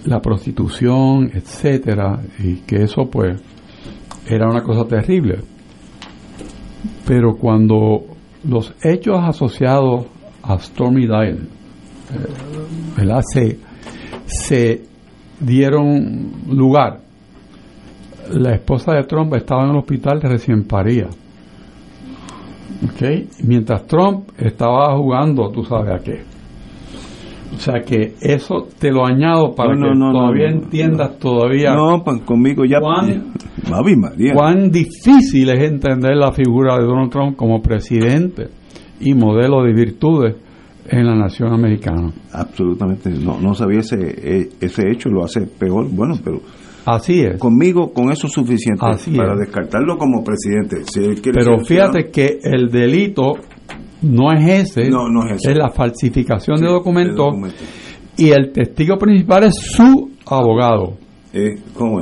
la 0.06 0.20
prostitución, 0.20 1.30
etcétera, 1.32 2.20
y 2.40 2.56
que 2.62 2.84
eso 2.84 3.10
pues 3.10 3.40
era 4.28 4.50
una 4.50 4.63
cosa 4.63 4.88
terrible. 4.88 5.40
Pero 7.06 7.36
cuando 7.36 8.06
los 8.46 8.74
hechos 8.84 9.20
asociados 9.22 10.08
a 10.42 10.58
Stormy 10.58 11.06
Daniels 11.08 11.48
eh, 12.12 13.22
Se, 13.34 13.60
se 14.25 14.82
dieron 15.40 16.32
lugar, 16.50 17.02
la 18.32 18.56
esposa 18.56 18.94
de 18.94 19.04
Trump 19.04 19.36
estaba 19.36 19.63
en 19.66 19.70
el 19.70 19.78
hospital 19.78 20.22
recién 20.22 20.63
paría. 20.63 21.08
¿Okay? 22.92 23.28
Mientras 23.44 23.86
Trump 23.88 24.30
estaba 24.38 24.96
jugando, 24.98 25.50
tú 25.52 25.63
sabes 25.63 25.92
a 25.92 26.04
qué. 26.04 26.22
O 27.54 27.60
sea 27.60 27.82
que 27.82 28.16
eso 28.20 28.68
te 28.80 28.92
lo 28.92 29.06
añado 29.06 29.54
para 29.54 29.75
que 29.75 30.00
todavía 30.00 30.50
entiendas 30.50 31.20
todavía. 31.20 31.75
No, 31.75 32.04
conmigo 32.25 32.66
ya. 32.66 32.80
Cuán, 32.80 33.34
cuán 34.34 34.72
difícil 34.72 35.50
es 35.50 35.63
entender 35.72 36.18
la 36.18 36.32
figura 36.32 36.78
de 36.78 36.86
Donald 36.86 37.12
Trump 37.12 37.36
como 37.36 37.62
presidente 37.62 38.48
y 39.00 39.13
modelo 39.13 39.63
de 39.63 39.74
virtudes 39.74 40.36
en 40.90 41.06
la 41.06 41.16
nación 41.16 41.54
americana. 41.54 42.12
Absolutamente, 42.32 43.10
no, 43.12 43.40
no 43.40 43.54
sabía 43.54 43.80
ese, 43.80 43.98
e, 44.00 44.50
ese 44.60 44.90
hecho, 44.90 45.10
lo 45.10 45.24
hace 45.24 45.42
peor, 45.42 45.88
bueno, 45.90 46.16
pero... 46.24 46.42
Así 46.86 47.22
es. 47.22 47.40
Conmigo, 47.40 47.94
con 47.94 48.12
eso 48.12 48.28
es 48.28 48.34
suficiente 48.34 48.82
para 49.16 49.36
descartarlo 49.36 49.98
como 49.98 50.24
presidente. 50.24 50.84
pero 51.34 51.60
fíjate 51.63 52.10
que 52.10 52.40
el 52.44 52.70
delito 52.70 53.34
no 54.02 54.32
es 54.34 54.72
ese, 54.72 54.90
no, 54.90 55.08
no 55.08 55.25
es, 55.28 55.42
la 55.56 55.70
falsificación 55.70 56.58
de, 56.60 56.68
documentos, 56.68 57.36
y 58.18 58.30
el 58.30 58.52
testigo 58.52 58.98
principal 58.98 59.46
es 59.46 59.56
su 59.56 60.12
abogado. 60.25 60.98
Eh, 61.36 61.56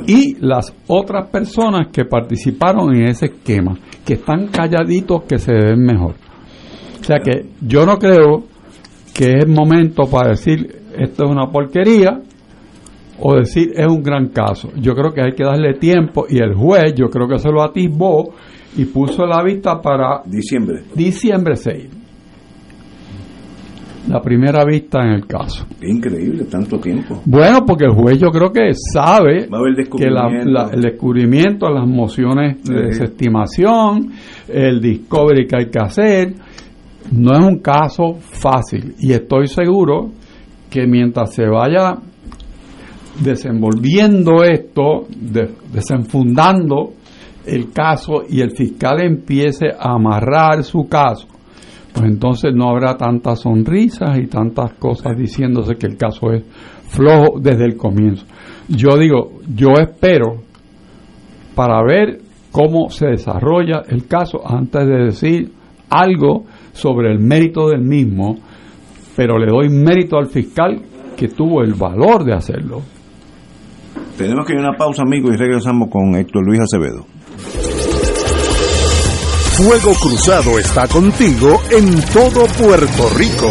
y 0.08 0.34
las 0.40 0.74
otras 0.88 1.30
personas 1.30 1.88
que 1.90 2.04
participaron 2.04 2.94
en 2.94 3.06
ese 3.06 3.26
esquema, 3.26 3.78
que 4.04 4.14
están 4.14 4.48
calladitos, 4.48 5.22
que 5.22 5.38
se 5.38 5.52
ven 5.52 5.80
mejor. 5.80 6.16
O 7.00 7.04
sea 7.04 7.18
que 7.18 7.46
yo 7.62 7.86
no 7.86 7.98
creo 7.98 8.44
que 9.14 9.38
es 9.38 9.48
momento 9.48 10.04
para 10.04 10.30
decir 10.30 10.82
esto 10.98 11.24
es 11.24 11.30
una 11.30 11.50
porquería 11.50 12.20
o 13.24 13.36
decir 13.36 13.72
es 13.74 13.86
un 13.86 14.02
gran 14.02 14.28
caso. 14.28 14.70
Yo 14.76 14.94
creo 14.94 15.12
que 15.12 15.22
hay 15.22 15.32
que 15.32 15.44
darle 15.44 15.74
tiempo 15.74 16.26
y 16.28 16.38
el 16.38 16.54
juez 16.54 16.94
yo 16.94 17.06
creo 17.06 17.28
que 17.28 17.38
se 17.38 17.50
lo 17.50 17.62
atisbó 17.62 18.32
y 18.76 18.84
puso 18.86 19.24
la 19.24 19.42
vista 19.42 19.80
para 19.80 20.22
diciembre. 20.26 20.82
Diciembre 20.94 21.54
6. 21.54 21.88
La 24.08 24.20
primera 24.20 24.64
vista 24.64 25.00
en 25.02 25.12
el 25.12 25.26
caso. 25.26 25.64
Increíble, 25.80 26.46
tanto 26.50 26.78
tiempo. 26.78 27.22
Bueno, 27.24 27.64
porque 27.64 27.84
el 27.84 27.92
juez 27.92 28.18
yo 28.18 28.30
creo 28.30 28.50
que 28.50 28.72
sabe 28.92 29.46
que 29.96 30.06
el 30.06 30.82
descubrimiento, 30.82 31.70
las 31.70 31.86
mociones 31.86 32.64
de 32.64 32.86
desestimación, 32.86 34.10
el 34.48 34.80
discovery 34.80 35.46
que 35.46 35.56
hay 35.56 35.66
que 35.70 35.78
hacer, 35.78 36.34
no 37.12 37.32
es 37.34 37.46
un 37.46 37.58
caso 37.60 38.14
fácil 38.18 38.96
y 38.98 39.12
estoy 39.12 39.46
seguro 39.46 40.10
que 40.68 40.86
mientras 40.88 41.32
se 41.34 41.46
vaya 41.46 41.94
desenvolviendo 43.20 44.42
esto, 44.42 45.06
desenfundando 45.72 46.92
el 47.46 47.72
caso 47.72 48.22
y 48.28 48.40
el 48.40 48.52
fiscal 48.52 49.00
empiece 49.00 49.66
a 49.68 49.94
amarrar 49.94 50.62
su 50.62 50.88
caso, 50.88 51.26
pues 51.92 52.06
entonces 52.06 52.54
no 52.54 52.70
habrá 52.70 52.96
tantas 52.96 53.40
sonrisas 53.40 54.18
y 54.18 54.26
tantas 54.26 54.74
cosas 54.74 55.16
diciéndose 55.16 55.74
que 55.74 55.86
el 55.86 55.96
caso 55.96 56.32
es 56.32 56.44
flojo 56.88 57.38
desde 57.40 57.64
el 57.64 57.76
comienzo. 57.76 58.24
Yo 58.68 58.96
digo, 58.96 59.40
yo 59.54 59.72
espero 59.78 60.42
para 61.54 61.82
ver 61.82 62.20
cómo 62.50 62.90
se 62.90 63.08
desarrolla 63.08 63.82
el 63.88 64.06
caso 64.06 64.40
antes 64.46 64.86
de 64.86 65.04
decir 65.04 65.52
algo 65.90 66.44
sobre 66.72 67.12
el 67.12 67.18
mérito 67.18 67.68
del 67.68 67.82
mismo, 67.82 68.36
pero 69.16 69.38
le 69.38 69.46
doy 69.46 69.68
mérito 69.68 70.16
al 70.16 70.26
fiscal 70.26 70.80
que 71.16 71.28
tuvo 71.28 71.62
el 71.62 71.74
valor 71.74 72.24
de 72.24 72.32
hacerlo. 72.32 72.80
Tenemos 74.16 74.46
que 74.46 74.52
ir 74.52 74.58
a 74.58 74.68
una 74.68 74.76
pausa, 74.76 75.02
amigos, 75.02 75.32
y 75.34 75.36
regresamos 75.36 75.88
con 75.90 76.14
Héctor 76.14 76.44
Luis 76.44 76.60
Acevedo. 76.60 77.06
Fuego 79.56 79.92
Cruzado 80.00 80.58
está 80.58 80.88
contigo 80.88 81.60
en 81.70 82.00
todo 82.12 82.46
Puerto 82.58 83.08
Rico. 83.16 83.50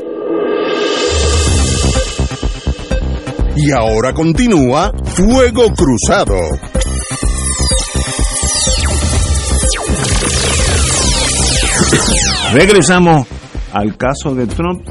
Y 3.56 3.72
ahora 3.72 4.14
continúa 4.14 4.92
Fuego 5.04 5.74
Cruzado. 5.74 6.36
Regresamos 12.54 13.28
al 13.74 13.98
caso 13.98 14.36
de 14.36 14.48
Trump. 14.48 14.82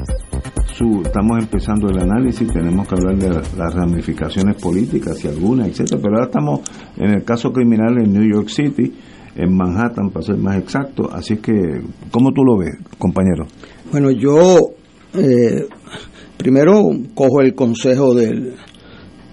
Estamos 1.05 1.37
empezando 1.39 1.89
el 1.89 1.99
análisis, 1.99 2.51
tenemos 2.51 2.87
que 2.87 2.95
hablar 2.95 3.15
de 3.15 3.29
las 3.29 3.73
ramificaciones 3.75 4.59
políticas 4.59 5.23
y 5.23 5.27
algunas, 5.27 5.67
etcétera, 5.67 6.01
pero 6.01 6.15
ahora 6.15 6.25
estamos 6.25 6.61
en 6.97 7.11
el 7.11 7.23
caso 7.23 7.51
criminal 7.51 7.99
en 8.03 8.11
New 8.11 8.27
York 8.27 8.49
City, 8.49 8.91
en 9.35 9.55
Manhattan, 9.55 10.09
para 10.09 10.25
ser 10.25 10.37
más 10.37 10.57
exacto. 10.57 11.07
Así 11.11 11.37
que, 11.37 11.53
¿cómo 12.09 12.31
tú 12.31 12.43
lo 12.43 12.57
ves, 12.57 12.71
compañero? 12.97 13.45
Bueno, 13.91 14.09
yo 14.09 14.57
eh, 15.13 15.67
primero 16.37 16.81
cojo 17.13 17.41
el 17.41 17.53
consejo 17.53 18.15
del 18.15 18.55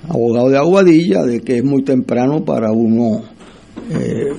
abogado 0.07 0.50
de 0.50 0.59
Aguadilla 0.59 1.22
de 1.22 1.40
que 1.40 1.59
es 1.59 1.64
muy 1.64 1.83
temprano 1.83 2.44
para 2.44 2.70
uno 2.72 3.22
eh, 3.90 4.35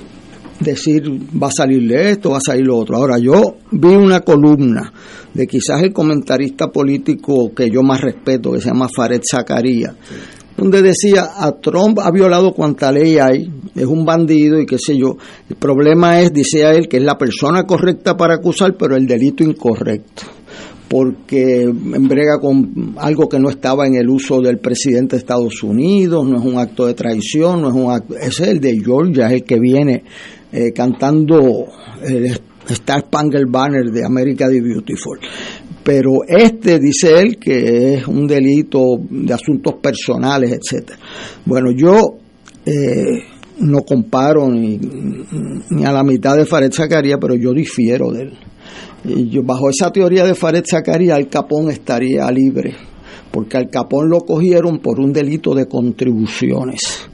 decir 0.59 1.03
va 1.41 1.47
a 1.47 1.51
salirle 1.51 2.11
esto, 2.11 2.31
va 2.31 2.37
a 2.37 2.41
salir 2.41 2.65
lo 2.65 2.77
otro. 2.77 2.97
Ahora, 2.97 3.17
yo 3.17 3.57
vi 3.71 3.95
una 3.95 4.21
columna 4.21 4.91
de 5.33 5.47
quizás 5.47 5.81
el 5.83 5.93
comentarista 5.93 6.67
político 6.67 7.53
que 7.53 7.69
yo 7.69 7.81
más 7.81 8.01
respeto, 8.01 8.51
que 8.51 8.61
se 8.61 8.67
llama 8.67 8.89
Fared 8.93 9.21
Zakaria, 9.29 9.95
donde 10.57 10.81
decía, 10.81 11.29
a 11.37 11.53
Trump 11.53 11.99
ha 11.99 12.11
violado 12.11 12.53
cuanta 12.53 12.91
ley 12.91 13.17
hay, 13.17 13.49
es 13.75 13.85
un 13.85 14.03
bandido 14.03 14.59
y 14.59 14.65
qué 14.65 14.77
sé 14.77 14.97
yo. 14.97 15.15
El 15.49 15.55
problema 15.55 16.19
es, 16.19 16.33
dice 16.33 16.65
a 16.65 16.73
él, 16.73 16.87
que 16.89 16.97
es 16.97 17.03
la 17.03 17.17
persona 17.17 17.63
correcta 17.63 18.17
para 18.17 18.35
acusar, 18.35 18.75
pero 18.77 18.95
el 18.95 19.05
delito 19.05 19.43
incorrecto 19.43 20.23
porque 20.89 21.61
embrega 21.61 22.39
con 22.41 22.95
algo 22.97 23.29
que 23.29 23.39
no 23.39 23.49
estaba 23.49 23.85
en 23.85 23.93
el 23.93 24.09
uso 24.09 24.41
del 24.41 24.57
presidente 24.57 25.15
de 25.15 25.19
Estados 25.19 25.61
Unidos, 25.61 26.27
no 26.27 26.39
es 26.39 26.43
un 26.43 26.57
acto 26.57 26.87
de 26.87 26.95
traición, 26.95 27.61
no 27.61 27.69
es 27.69 27.75
un 27.75 27.91
acto, 27.91 28.15
ese 28.17 28.43
es 28.43 28.49
el 28.49 28.59
de 28.59 28.79
Georgia, 28.83 29.27
es 29.27 29.33
el 29.33 29.43
que 29.43 29.59
viene 29.59 30.03
eh, 30.51 30.71
cantando 30.73 31.67
el 32.03 32.39
Star 32.67 33.01
Spangled 33.01 33.49
Banner 33.49 33.85
de 33.85 34.05
America 34.05 34.47
the 34.47 34.61
Beautiful. 34.61 35.19
Pero 35.83 36.23
este 36.27 36.79
dice 36.79 37.19
él 37.19 37.37
que 37.37 37.93
es 37.93 38.07
un 38.07 38.27
delito 38.27 38.97
de 39.09 39.33
asuntos 39.33 39.75
personales, 39.81 40.51
etcétera. 40.51 40.99
Bueno, 41.45 41.71
yo 41.71 42.17
eh, 42.65 43.23
no 43.59 43.81
comparo 43.81 44.49
ni, 44.49 44.79
a 45.83 45.91
la 45.91 46.03
mitad 46.03 46.35
de 46.35 46.45
Fared 46.45 46.71
Zakaria, 46.71 47.17
pero 47.17 47.35
yo 47.35 47.53
difiero 47.53 48.11
de 48.11 48.23
él. 48.23 48.33
Y 49.05 49.29
yo, 49.29 49.43
bajo 49.43 49.69
esa 49.69 49.91
teoría 49.91 50.25
de 50.25 50.35
Fared 50.35 50.65
Zakaria, 50.65 51.15
Al 51.15 51.29
Capón 51.29 51.69
estaría 51.69 52.29
libre, 52.31 52.75
porque 53.31 53.57
Al 53.57 53.69
Capón 53.69 54.09
lo 54.09 54.19
cogieron 54.19 54.79
por 54.79 54.99
un 54.99 55.13
delito 55.13 55.55
de 55.55 55.67
contribuciones. 55.67 57.09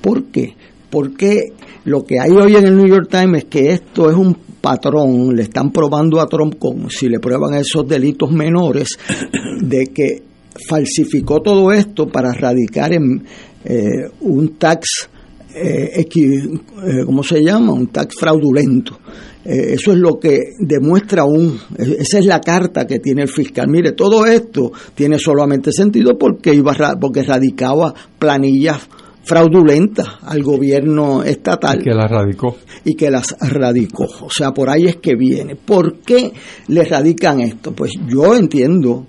¿Por 0.00 0.24
qué? 0.24 0.54
Porque 0.92 1.54
lo 1.86 2.04
que 2.04 2.20
hay 2.20 2.32
hoy 2.32 2.54
en 2.54 2.66
el 2.66 2.76
New 2.76 2.86
York 2.86 3.08
Times 3.10 3.44
es 3.44 3.44
que 3.46 3.72
esto 3.72 4.10
es 4.10 4.14
un 4.14 4.36
patrón, 4.60 5.34
le 5.34 5.44
están 5.44 5.72
probando 5.72 6.20
a 6.20 6.26
Trump 6.26 6.56
como 6.58 6.90
si 6.90 7.08
le 7.08 7.18
prueban 7.18 7.54
esos 7.54 7.88
delitos 7.88 8.30
menores, 8.30 8.98
de 9.62 9.86
que 9.86 10.22
falsificó 10.68 11.40
todo 11.40 11.72
esto 11.72 12.08
para 12.08 12.34
radicar 12.34 12.92
en 12.92 13.24
eh, 13.64 14.10
un 14.20 14.58
tax, 14.58 15.08
eh, 15.54 16.04
eh, 16.14 17.04
¿cómo 17.06 17.22
se 17.22 17.42
llama? 17.42 17.72
Un 17.72 17.86
tax 17.86 18.14
fraudulento. 18.14 18.98
Eh, 19.46 19.72
eso 19.72 19.92
es 19.92 19.98
lo 19.98 20.20
que 20.20 20.38
demuestra 20.58 21.24
un, 21.24 21.58
esa 21.78 22.18
es 22.18 22.26
la 22.26 22.40
carta 22.40 22.86
que 22.86 22.98
tiene 22.98 23.22
el 23.22 23.28
fiscal. 23.28 23.66
Mire, 23.66 23.92
todo 23.92 24.26
esto 24.26 24.72
tiene 24.94 25.18
solamente 25.18 25.72
sentido 25.72 26.18
porque 26.18 26.54
iba 26.54 26.74
porque 27.00 27.22
radicaba 27.22 27.94
planillas 28.18 28.86
fraudulentas 29.24 30.06
al 30.22 30.42
gobierno 30.42 31.22
estatal. 31.22 31.80
Y 31.80 31.84
que 31.84 31.94
las 31.94 32.10
radicó. 32.10 32.56
Y 32.84 32.94
que 32.94 33.10
las 33.10 33.36
radicó. 33.40 34.04
O 34.20 34.30
sea, 34.30 34.52
por 34.52 34.68
ahí 34.68 34.86
es 34.86 34.96
que 34.96 35.14
viene. 35.14 35.56
¿Por 35.56 36.00
qué 36.00 36.32
le 36.68 36.84
radican 36.84 37.40
esto? 37.40 37.72
Pues 37.72 37.92
yo 38.08 38.34
entiendo 38.34 39.06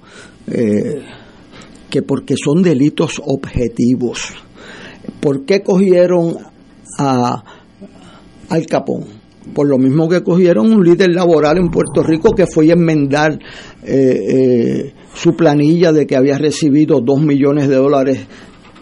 eh, 0.48 1.02
que 1.90 2.02
porque 2.02 2.36
son 2.38 2.62
delitos 2.62 3.22
objetivos. 3.26 4.34
¿Por 5.20 5.46
qué 5.46 5.62
cogieron 5.62 6.38
a 7.00 7.44
Al 8.50 8.66
Capón? 8.66 9.24
por 9.54 9.68
lo 9.68 9.78
mismo 9.78 10.08
que 10.08 10.24
cogieron 10.24 10.72
un 10.72 10.84
líder 10.84 11.10
laboral 11.10 11.58
en 11.58 11.70
Puerto 11.70 12.02
Rico 12.02 12.32
que 12.32 12.48
fue 12.48 12.70
a 12.70 12.74
enmendar 12.74 13.38
eh, 13.84 14.18
eh, 14.30 14.94
su 15.14 15.36
planilla 15.36 15.92
de 15.92 16.08
que 16.08 16.16
había 16.16 16.38
recibido 16.38 17.02
dos 17.02 17.22
millones 17.22 17.68
de 17.68 17.76
dólares 17.76 18.20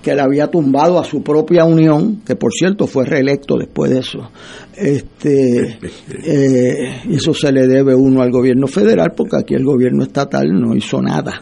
que 0.02 0.16
le 0.16 0.22
había 0.22 0.48
tumbado 0.48 1.00
a 1.00 1.04
su 1.04 1.22
propia 1.22 1.66
unión, 1.66 2.22
que 2.26 2.36
por 2.36 2.52
cierto 2.54 2.88
fue 2.88 3.06
reelecto 3.06 3.58
después 3.58 3.92
de 3.92 4.00
eso. 4.00 4.32
Este, 4.76 5.78
eh, 6.26 7.02
eso 7.10 7.34
se 7.34 7.52
le 7.52 7.68
debe 7.68 7.94
uno 7.94 8.22
al 8.22 8.32
gobierno 8.32 8.68
federal, 8.68 9.14
porque 9.16 9.38
aquí 9.38 9.54
el 9.54 9.64
gobierno 9.64 10.04
estatal 10.04 10.48
no 10.50 10.76
hizo 10.76 11.02
nada 11.02 11.42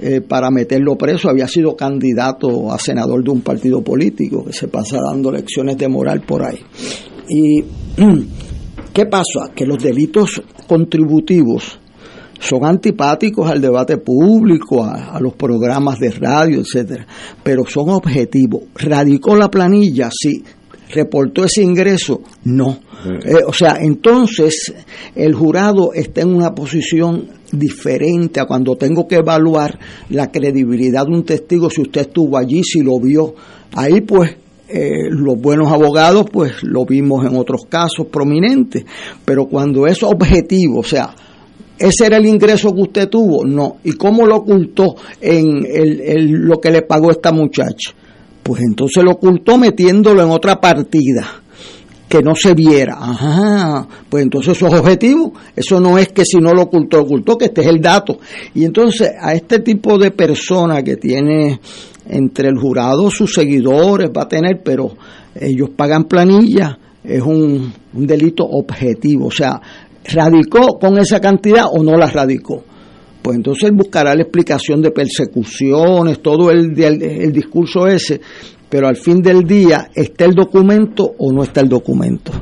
eh, 0.00 0.20
para 0.20 0.50
meterlo 0.50 0.96
preso. 0.96 1.30
Había 1.30 1.48
sido 1.48 1.74
candidato 1.76 2.70
a 2.72 2.78
senador 2.78 3.24
de 3.24 3.30
un 3.30 3.40
partido 3.40 3.82
político 3.82 4.44
que 4.44 4.52
se 4.52 4.68
pasa 4.68 4.98
dando 5.00 5.32
lecciones 5.32 5.78
de 5.78 5.88
moral 5.88 6.20
por 6.20 6.44
ahí. 6.44 6.58
Y 7.28 7.64
¿qué 8.92 9.06
pasa? 9.06 9.52
Que 9.54 9.64
los 9.64 9.82
delitos 9.82 10.42
contributivos 10.66 11.80
son 12.44 12.64
antipáticos 12.64 13.50
al 13.50 13.60
debate 13.60 13.96
público, 13.96 14.84
a, 14.84 15.18
los 15.20 15.34
programas 15.34 15.98
de 15.98 16.10
radio, 16.10 16.60
etcétera, 16.60 17.06
pero 17.42 17.64
son 17.66 17.88
objetivos. 17.88 18.64
¿Radicó 18.74 19.34
la 19.34 19.50
planilla? 19.50 20.10
Sí. 20.12 20.42
¿Reportó 20.90 21.44
ese 21.44 21.62
ingreso? 21.62 22.20
No. 22.44 22.78
Eh, 23.24 23.42
o 23.46 23.52
sea, 23.52 23.78
entonces 23.80 24.74
el 25.14 25.34
jurado 25.34 25.92
está 25.94 26.20
en 26.20 26.34
una 26.34 26.54
posición 26.54 27.28
diferente 27.50 28.40
a 28.40 28.46
cuando 28.46 28.76
tengo 28.76 29.08
que 29.08 29.16
evaluar 29.16 29.78
la 30.10 30.30
credibilidad 30.30 31.06
de 31.06 31.12
un 31.12 31.24
testigo 31.24 31.70
si 31.70 31.80
usted 31.80 32.02
estuvo 32.02 32.36
allí, 32.36 32.62
si 32.62 32.80
lo 32.80 33.00
vio. 33.00 33.34
Ahí 33.72 34.02
pues 34.02 34.36
eh, 34.68 35.08
los 35.08 35.36
buenos 35.40 35.68
abogados 35.68 36.26
pues 36.30 36.62
lo 36.62 36.84
vimos 36.84 37.24
en 37.24 37.36
otros 37.36 37.62
casos 37.68 38.06
prominentes, 38.10 38.84
pero 39.24 39.46
cuando 39.46 39.86
es 39.86 40.02
objetivo, 40.02 40.80
o 40.80 40.84
sea, 40.84 41.14
¿Ese 41.78 42.06
era 42.06 42.18
el 42.18 42.26
ingreso 42.26 42.72
que 42.74 42.82
usted 42.82 43.08
tuvo? 43.08 43.44
No. 43.44 43.76
¿Y 43.84 43.92
cómo 43.92 44.26
lo 44.26 44.36
ocultó 44.36 44.94
en 45.20 45.66
el, 45.66 46.30
lo 46.30 46.60
que 46.60 46.70
le 46.70 46.82
pagó 46.82 47.10
esta 47.10 47.32
muchacha? 47.32 47.92
Pues 48.42 48.62
entonces 48.62 49.02
lo 49.02 49.12
ocultó 49.12 49.58
metiéndolo 49.58 50.22
en 50.22 50.30
otra 50.30 50.60
partida 50.60 51.42
que 52.08 52.22
no 52.22 52.34
se 52.36 52.54
viera. 52.54 52.96
Ajá, 53.00 53.88
pues 54.08 54.22
entonces 54.22 54.56
eso 54.56 54.68
es 54.68 54.74
objetivo. 54.74 55.32
Eso 55.56 55.80
no 55.80 55.98
es 55.98 56.08
que 56.08 56.24
si 56.24 56.38
no 56.38 56.52
lo 56.52 56.62
ocultó, 56.62 56.98
lo 56.98 57.04
ocultó, 57.04 57.36
que 57.36 57.46
este 57.46 57.62
es 57.62 57.66
el 57.66 57.80
dato. 57.80 58.18
Y 58.54 58.64
entonces 58.64 59.10
a 59.20 59.34
este 59.34 59.58
tipo 59.60 59.98
de 59.98 60.12
persona 60.12 60.82
que 60.82 60.96
tiene 60.96 61.58
entre 62.08 62.48
el 62.48 62.58
jurado 62.58 63.10
sus 63.10 63.34
seguidores, 63.34 64.10
va 64.16 64.22
a 64.22 64.28
tener, 64.28 64.62
pero 64.62 64.92
ellos 65.34 65.70
pagan 65.74 66.04
planilla, 66.04 66.78
es 67.02 67.22
un, 67.22 67.72
un 67.92 68.06
delito 68.06 68.44
objetivo. 68.44 69.26
O 69.26 69.30
sea, 69.30 69.60
radicó 70.04 70.78
con 70.78 70.98
esa 70.98 71.20
cantidad 71.20 71.66
o 71.70 71.82
no 71.82 71.96
la 71.96 72.06
radicó. 72.06 72.64
Pues 73.22 73.36
entonces 73.36 73.70
él 73.70 73.76
buscará 73.76 74.14
la 74.14 74.22
explicación 74.22 74.82
de 74.82 74.90
persecuciones, 74.90 76.20
todo 76.20 76.50
el, 76.50 76.78
el, 76.78 77.32
discurso 77.32 77.86
ese, 77.86 78.20
pero 78.68 78.86
al 78.86 78.96
fin 78.96 79.22
del 79.22 79.44
día, 79.44 79.88
¿está 79.94 80.26
el 80.26 80.34
documento 80.34 81.14
o 81.18 81.32
no 81.32 81.42
está 81.42 81.62
el 81.62 81.68
documento? 81.70 82.32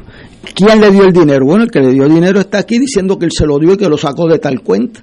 ¿Quién 0.55 0.81
le 0.81 0.90
dio 0.90 1.05
el 1.05 1.12
dinero? 1.12 1.46
Bueno, 1.46 1.64
el 1.64 1.70
que 1.70 1.79
le 1.79 1.92
dio 1.92 2.05
el 2.05 2.12
dinero 2.12 2.40
está 2.40 2.59
aquí 2.59 2.81
diciendo 2.81 3.16
que 3.16 3.27
él 3.27 3.33
se 3.33 3.46
lo 3.46 3.61
dio 3.61 3.75
y 3.75 3.77
que 3.77 3.88
lo 3.88 3.96
sacó 3.96 4.27
de 4.27 4.40
tal 4.40 4.61
cuenta. 4.62 5.01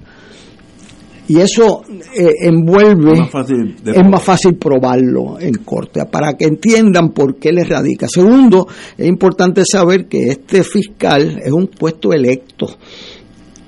Y 1.32 1.38
eso 1.38 1.82
eh, 2.18 2.32
envuelve, 2.42 3.12
Es 3.12 3.18
más 3.20 3.30
fácil 3.30 3.76
de 3.84 3.92
es 3.92 4.02
más 4.10 4.20
fácil 4.22 4.56
probarlo 4.56 5.38
en 5.38 5.54
corte, 5.64 6.04
para 6.10 6.32
que 6.36 6.46
entiendan 6.46 7.10
por 7.10 7.36
qué 7.38 7.52
les 7.52 7.68
radica. 7.68 8.08
Segundo, 8.08 8.66
es 8.98 9.06
importante 9.06 9.62
saber 9.64 10.06
que 10.08 10.24
este 10.24 10.64
fiscal 10.64 11.40
es 11.44 11.52
un 11.52 11.68
puesto 11.68 12.12
electo. 12.12 12.66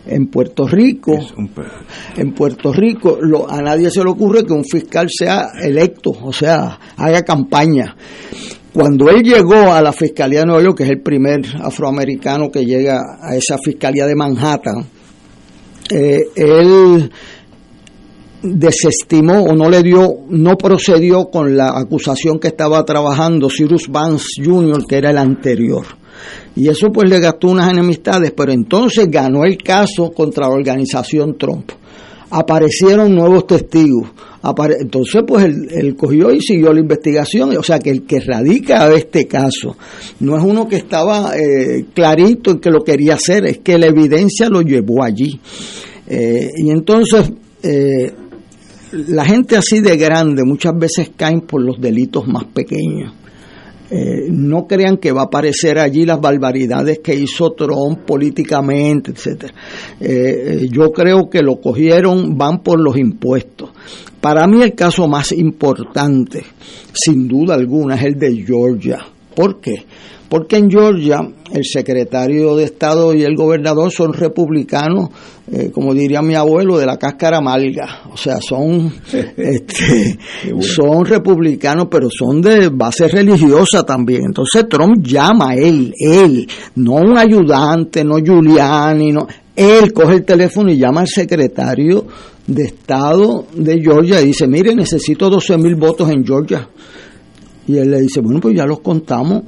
En 0.09 0.27
Puerto 0.27 0.66
Rico, 0.66 1.12
en 2.16 2.33
Puerto 2.35 2.72
Rico 2.72 3.18
lo- 3.20 3.48
a 3.48 3.62
nadie 3.62 3.88
se 3.92 4.03
le 4.03 4.11
ocurre 4.11 4.44
que 4.44 4.53
un 4.53 4.64
fiscal 4.64 5.07
sea 5.09 5.51
electo, 5.62 6.11
o 6.11 6.33
sea, 6.33 6.81
haga 6.96 7.22
campaña. 7.22 7.94
Cuando 8.72 9.09
él 9.09 9.22
llegó 9.22 9.72
a 9.72 9.81
la 9.81 9.92
Fiscalía 9.92 10.40
de 10.40 10.46
Nueva 10.46 10.62
York, 10.64 10.79
que 10.79 10.83
es 10.83 10.90
el 10.90 11.01
primer 11.03 11.42
afroamericano 11.62 12.51
que 12.51 12.64
llega 12.64 12.98
a 13.22 13.37
esa 13.37 13.57
Fiscalía 13.64 14.07
de 14.07 14.16
Manhattan, 14.16 14.85
eh, 15.90 16.20
él 16.35 17.11
desestimó 18.42 19.44
o 19.44 19.55
no 19.55 19.70
le 19.70 19.83
dio, 19.83 20.09
no 20.28 20.57
procedió 20.57 21.31
con 21.31 21.57
la 21.57 21.78
acusación 21.78 22.38
que 22.38 22.48
estaba 22.48 22.85
trabajando 22.85 23.48
Cyrus 23.48 23.88
Vance 23.88 24.42
Jr., 24.44 24.85
que 24.88 24.96
era 24.96 25.11
el 25.11 25.18
anterior. 25.18 25.87
Y 26.55 26.68
eso 26.68 26.90
pues 26.92 27.09
le 27.09 27.20
gastó 27.20 27.48
unas 27.48 27.70
enemistades, 27.70 28.33
pero 28.37 28.52
entonces 28.52 29.11
ganó 29.11 29.44
el 29.44 29.57
caso 29.59 30.11
contra 30.12 30.48
la 30.48 30.55
organización 30.55 31.37
Trump. 31.38 31.70
Aparecieron 32.31 33.14
nuevos 33.14 33.46
testigos. 33.46 34.09
Entonces 34.81 35.22
pues 35.26 35.44
él, 35.44 35.68
él 35.70 35.96
cogió 35.96 36.33
y 36.33 36.40
siguió 36.40 36.72
la 36.72 36.81
investigación. 36.81 37.57
O 37.57 37.62
sea 37.62 37.78
que 37.78 37.90
el 37.90 38.02
que 38.05 38.20
radica 38.20 38.92
este 38.92 39.26
caso 39.26 39.76
no 40.20 40.37
es 40.37 40.42
uno 40.42 40.68
que 40.68 40.76
estaba 40.76 41.33
eh, 41.37 41.87
clarito 41.94 42.50
en 42.50 42.59
que 42.59 42.70
lo 42.70 42.83
quería 42.83 43.14
hacer, 43.14 43.46
es 43.46 43.59
que 43.59 43.78
la 43.78 43.87
evidencia 43.87 44.48
lo 44.48 44.62
llevó 44.62 45.05
allí. 45.05 45.40
Eh, 46.09 46.50
y 46.57 46.70
entonces 46.70 47.33
eh, 47.62 48.12
la 48.92 49.24
gente 49.24 49.57
así 49.57 49.81
de 49.81 49.96
grande 49.96 50.44
muchas 50.44 50.72
veces 50.78 51.11
caen 51.16 51.40
por 51.40 51.62
los 51.62 51.81
delitos 51.81 52.26
más 52.28 52.44
pequeños. 52.44 53.12
Eh, 53.94 54.28
no 54.31 54.66
crean 54.66 54.96
que 54.96 55.12
va 55.12 55.22
a 55.22 55.24
aparecer 55.24 55.78
allí 55.78 56.07
las 56.07 56.18
barbaridades 56.18 57.00
que 57.00 57.14
hizo 57.14 57.52
Trump 57.52 58.07
políticamente, 58.07 59.11
etcétera. 59.11 59.52
Eh, 60.00 60.62
eh, 60.62 60.68
yo 60.70 60.92
creo 60.92 61.28
que 61.28 61.42
lo 61.42 61.61
cogieron, 61.61 62.38
van 62.38 62.62
por 62.62 62.81
los 62.81 62.96
impuestos. 62.96 63.70
Para 64.18 64.46
mí 64.46 64.62
el 64.62 64.74
caso 64.74 65.09
más 65.09 65.33
importante, 65.33 66.42
sin 66.94 67.28
duda 67.28 67.55
alguna, 67.55 67.96
es 67.96 68.05
el 68.05 68.14
de 68.14 68.35
Georgia. 68.37 68.98
¿Por 69.35 69.61
qué? 69.61 69.85
Porque 70.33 70.57
en 70.57 70.71
Georgia 70.71 71.21
el 71.53 71.62
secretario 71.62 72.57
de 72.57 72.64
Estado 72.64 73.12
y 73.12 73.23
el 73.23 73.37
gobernador 73.37 73.92
son 73.92 74.14
republicanos, 74.14 75.11
eh, 75.53 75.71
como 75.71 75.92
diría 75.92 76.23
mi 76.23 76.35
abuelo, 76.35 76.79
de 76.79 76.87
la 76.87 76.97
cáscara 76.97 77.37
amarga. 77.37 78.05
O 78.11 78.16
sea, 78.16 78.40
son, 78.40 78.90
este, 79.37 80.18
son 80.61 81.05
republicanos, 81.05 81.88
pero 81.90 82.09
son 82.09 82.40
de 82.40 82.71
base 82.71 83.09
religiosa 83.09 83.85
también. 83.85 84.23
Entonces 84.29 84.66
Trump 84.71 85.07
llama 85.07 85.51
a 85.51 85.55
él, 85.55 85.92
él, 85.99 86.49
no 86.77 86.92
un 86.92 87.18
ayudante, 87.18 88.03
no 88.03 88.16
Giuliani, 88.16 89.12
no. 89.12 89.27
Él 89.55 89.92
coge 89.92 90.14
el 90.14 90.25
teléfono 90.25 90.73
y 90.73 90.79
llama 90.79 91.03
al 91.03 91.09
secretario 91.09 92.07
de 92.47 92.62
Estado 92.62 93.45
de 93.55 93.83
Georgia 93.83 94.23
y 94.23 94.29
dice, 94.29 94.47
mire, 94.47 94.75
necesito 94.75 95.29
12 95.29 95.59
mil 95.59 95.75
votos 95.75 96.09
en 96.09 96.25
Georgia. 96.25 96.66
Y 97.68 97.77
él 97.77 97.90
le 97.90 98.01
dice, 98.01 98.23
bueno, 98.23 98.40
pues 98.40 98.57
ya 98.57 98.64
los 98.64 98.81
contamos 98.81 99.42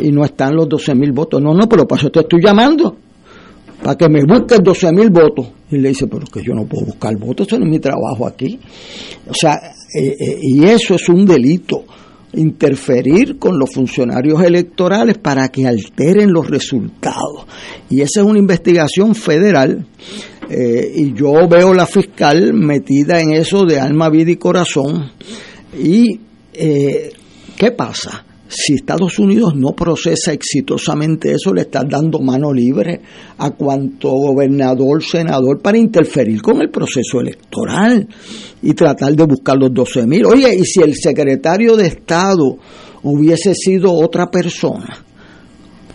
y 0.00 0.10
no 0.10 0.24
están 0.24 0.54
los 0.54 0.68
12 0.68 0.94
mil 0.94 1.12
votos. 1.12 1.40
No, 1.42 1.54
no, 1.54 1.68
pero 1.68 1.86
para 1.86 2.00
eso 2.00 2.10
te 2.10 2.20
estoy 2.20 2.40
llamando, 2.42 2.96
para 3.82 3.96
que 3.96 4.08
me 4.08 4.20
busques 4.24 4.60
12 4.62 4.92
mil 4.92 5.10
votos. 5.10 5.48
Y 5.70 5.78
le 5.78 5.90
dice, 5.90 6.06
pero 6.06 6.26
que 6.26 6.42
yo 6.42 6.54
no 6.54 6.64
puedo 6.64 6.86
buscar 6.86 7.16
votos, 7.16 7.46
eso 7.46 7.58
no 7.58 7.66
es 7.66 7.70
mi 7.70 7.78
trabajo 7.78 8.26
aquí. 8.26 8.58
O 9.28 9.34
sea, 9.34 9.54
eh, 9.94 10.16
eh, 10.18 10.38
y 10.40 10.64
eso 10.64 10.94
es 10.94 11.08
un 11.08 11.26
delito, 11.26 11.84
interferir 12.34 13.38
con 13.38 13.58
los 13.58 13.70
funcionarios 13.72 14.42
electorales 14.42 15.18
para 15.18 15.48
que 15.48 15.66
alteren 15.66 16.32
los 16.32 16.48
resultados. 16.48 17.46
Y 17.90 18.00
esa 18.00 18.20
es 18.20 18.26
una 18.26 18.38
investigación 18.38 19.14
federal. 19.14 19.86
eh, 20.50 20.92
y 20.94 21.12
yo 21.12 21.46
veo 21.46 21.74
la 21.74 21.84
fiscal 21.84 22.54
metida 22.54 23.20
en 23.20 23.32
eso 23.32 23.66
de 23.66 23.78
alma, 23.78 24.08
vida 24.08 24.30
y 24.30 24.36
corazón. 24.36 25.10
Y, 25.78 26.20
¿qué 26.54 27.70
pasa? 27.76 28.24
Si 28.48 28.74
Estados 28.74 29.18
Unidos 29.18 29.54
no 29.54 29.72
procesa 29.72 30.32
exitosamente 30.32 31.32
eso, 31.32 31.52
le 31.52 31.62
están 31.62 31.86
dando 31.86 32.18
mano 32.18 32.50
libre 32.50 33.00
a 33.36 33.50
cuanto 33.50 34.10
gobernador, 34.10 35.04
senador 35.04 35.60
para 35.60 35.76
interferir 35.76 36.40
con 36.40 36.62
el 36.62 36.70
proceso 36.70 37.20
electoral 37.20 38.08
y 38.62 38.72
tratar 38.72 39.14
de 39.14 39.24
buscar 39.24 39.58
los 39.58 39.72
12 39.74 40.06
mil. 40.06 40.24
Oye, 40.24 40.54
y 40.54 40.64
si 40.64 40.80
el 40.80 40.94
secretario 40.94 41.76
de 41.76 41.88
Estado 41.88 42.56
hubiese 43.02 43.54
sido 43.54 43.92
otra 43.92 44.30
persona, 44.30 45.04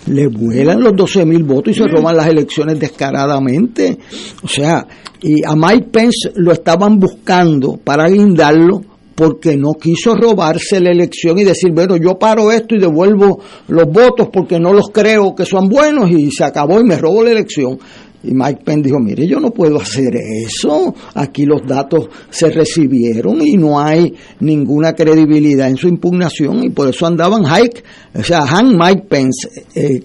le 0.05 0.27
vuelan 0.27 0.79
los 0.79 0.95
12 0.95 1.25
mil 1.25 1.43
votos 1.43 1.75
y 1.75 1.79
se 1.79 1.87
roban 1.87 2.17
las 2.17 2.27
elecciones 2.27 2.79
descaradamente. 2.79 3.97
O 4.43 4.47
sea, 4.47 4.85
y 5.21 5.43
a 5.43 5.55
Mike 5.55 5.87
Pence 5.91 6.31
lo 6.35 6.51
estaban 6.51 6.99
buscando 6.99 7.77
para 7.77 8.07
guindarlo 8.09 8.92
porque 9.15 9.55
no 9.55 9.73
quiso 9.73 10.15
robarse 10.15 10.79
la 10.79 10.91
elección 10.91 11.37
y 11.37 11.43
decir, 11.43 11.71
bueno, 11.71 11.97
yo 11.97 12.17
paro 12.17 12.51
esto 12.51 12.75
y 12.75 12.79
devuelvo 12.79 13.39
los 13.67 13.85
votos 13.85 14.29
porque 14.31 14.59
no 14.59 14.73
los 14.73 14.89
creo 14.91 15.35
que 15.35 15.45
son 15.45 15.69
buenos 15.69 16.09
y 16.09 16.31
se 16.31 16.43
acabó 16.43 16.79
y 16.79 16.83
me 16.83 16.97
robo 16.97 17.23
la 17.23 17.31
elección. 17.31 17.77
Y 18.25 18.33
Mike 18.33 18.61
Pence 18.63 18.83
dijo, 18.83 18.99
mire, 18.99 19.27
yo 19.27 19.39
no 19.41 19.51
puedo 19.51 19.81
hacer 19.81 20.15
eso. 20.15 20.95
Aquí 21.13 21.45
los 21.45 21.67
datos 21.67 22.07
se 22.29 22.49
recibieron 22.49 23.45
y 23.45 23.57
no 23.57 23.79
hay 23.79 24.13
ninguna 24.39 24.93
credibilidad 24.93 25.67
en 25.67 25.75
su 25.75 25.89
impugnación 25.89 26.63
y 26.63 26.69
por 26.69 26.87
eso 26.87 27.05
andaban 27.05 27.43
Hike, 27.43 27.83
o 28.15 28.23
sea, 28.23 28.43
Han 28.43 28.77
Mike 28.77 29.03
Pence, 29.09 29.49
eh, 29.75 30.01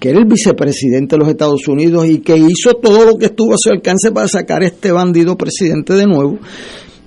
que 0.00 0.08
era 0.08 0.18
el 0.18 0.24
vicepresidente 0.24 1.14
de 1.14 1.20
los 1.20 1.28
Estados 1.28 1.68
Unidos 1.68 2.06
y 2.08 2.18
que 2.18 2.36
hizo 2.36 2.74
todo 2.74 3.04
lo 3.04 3.14
que 3.14 3.26
estuvo 3.26 3.54
a 3.54 3.56
su 3.56 3.70
alcance 3.70 4.10
para 4.10 4.26
sacar 4.26 4.62
a 4.62 4.66
este 4.66 4.90
bandido 4.90 5.36
presidente 5.36 5.92
de 5.94 6.06
nuevo 6.06 6.40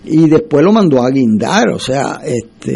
y 0.10 0.28
después 0.28 0.64
lo 0.64 0.72
mandó 0.72 1.02
a 1.02 1.10
guindar, 1.10 1.70
o 1.70 1.80
sea, 1.80 2.20
este, 2.24 2.76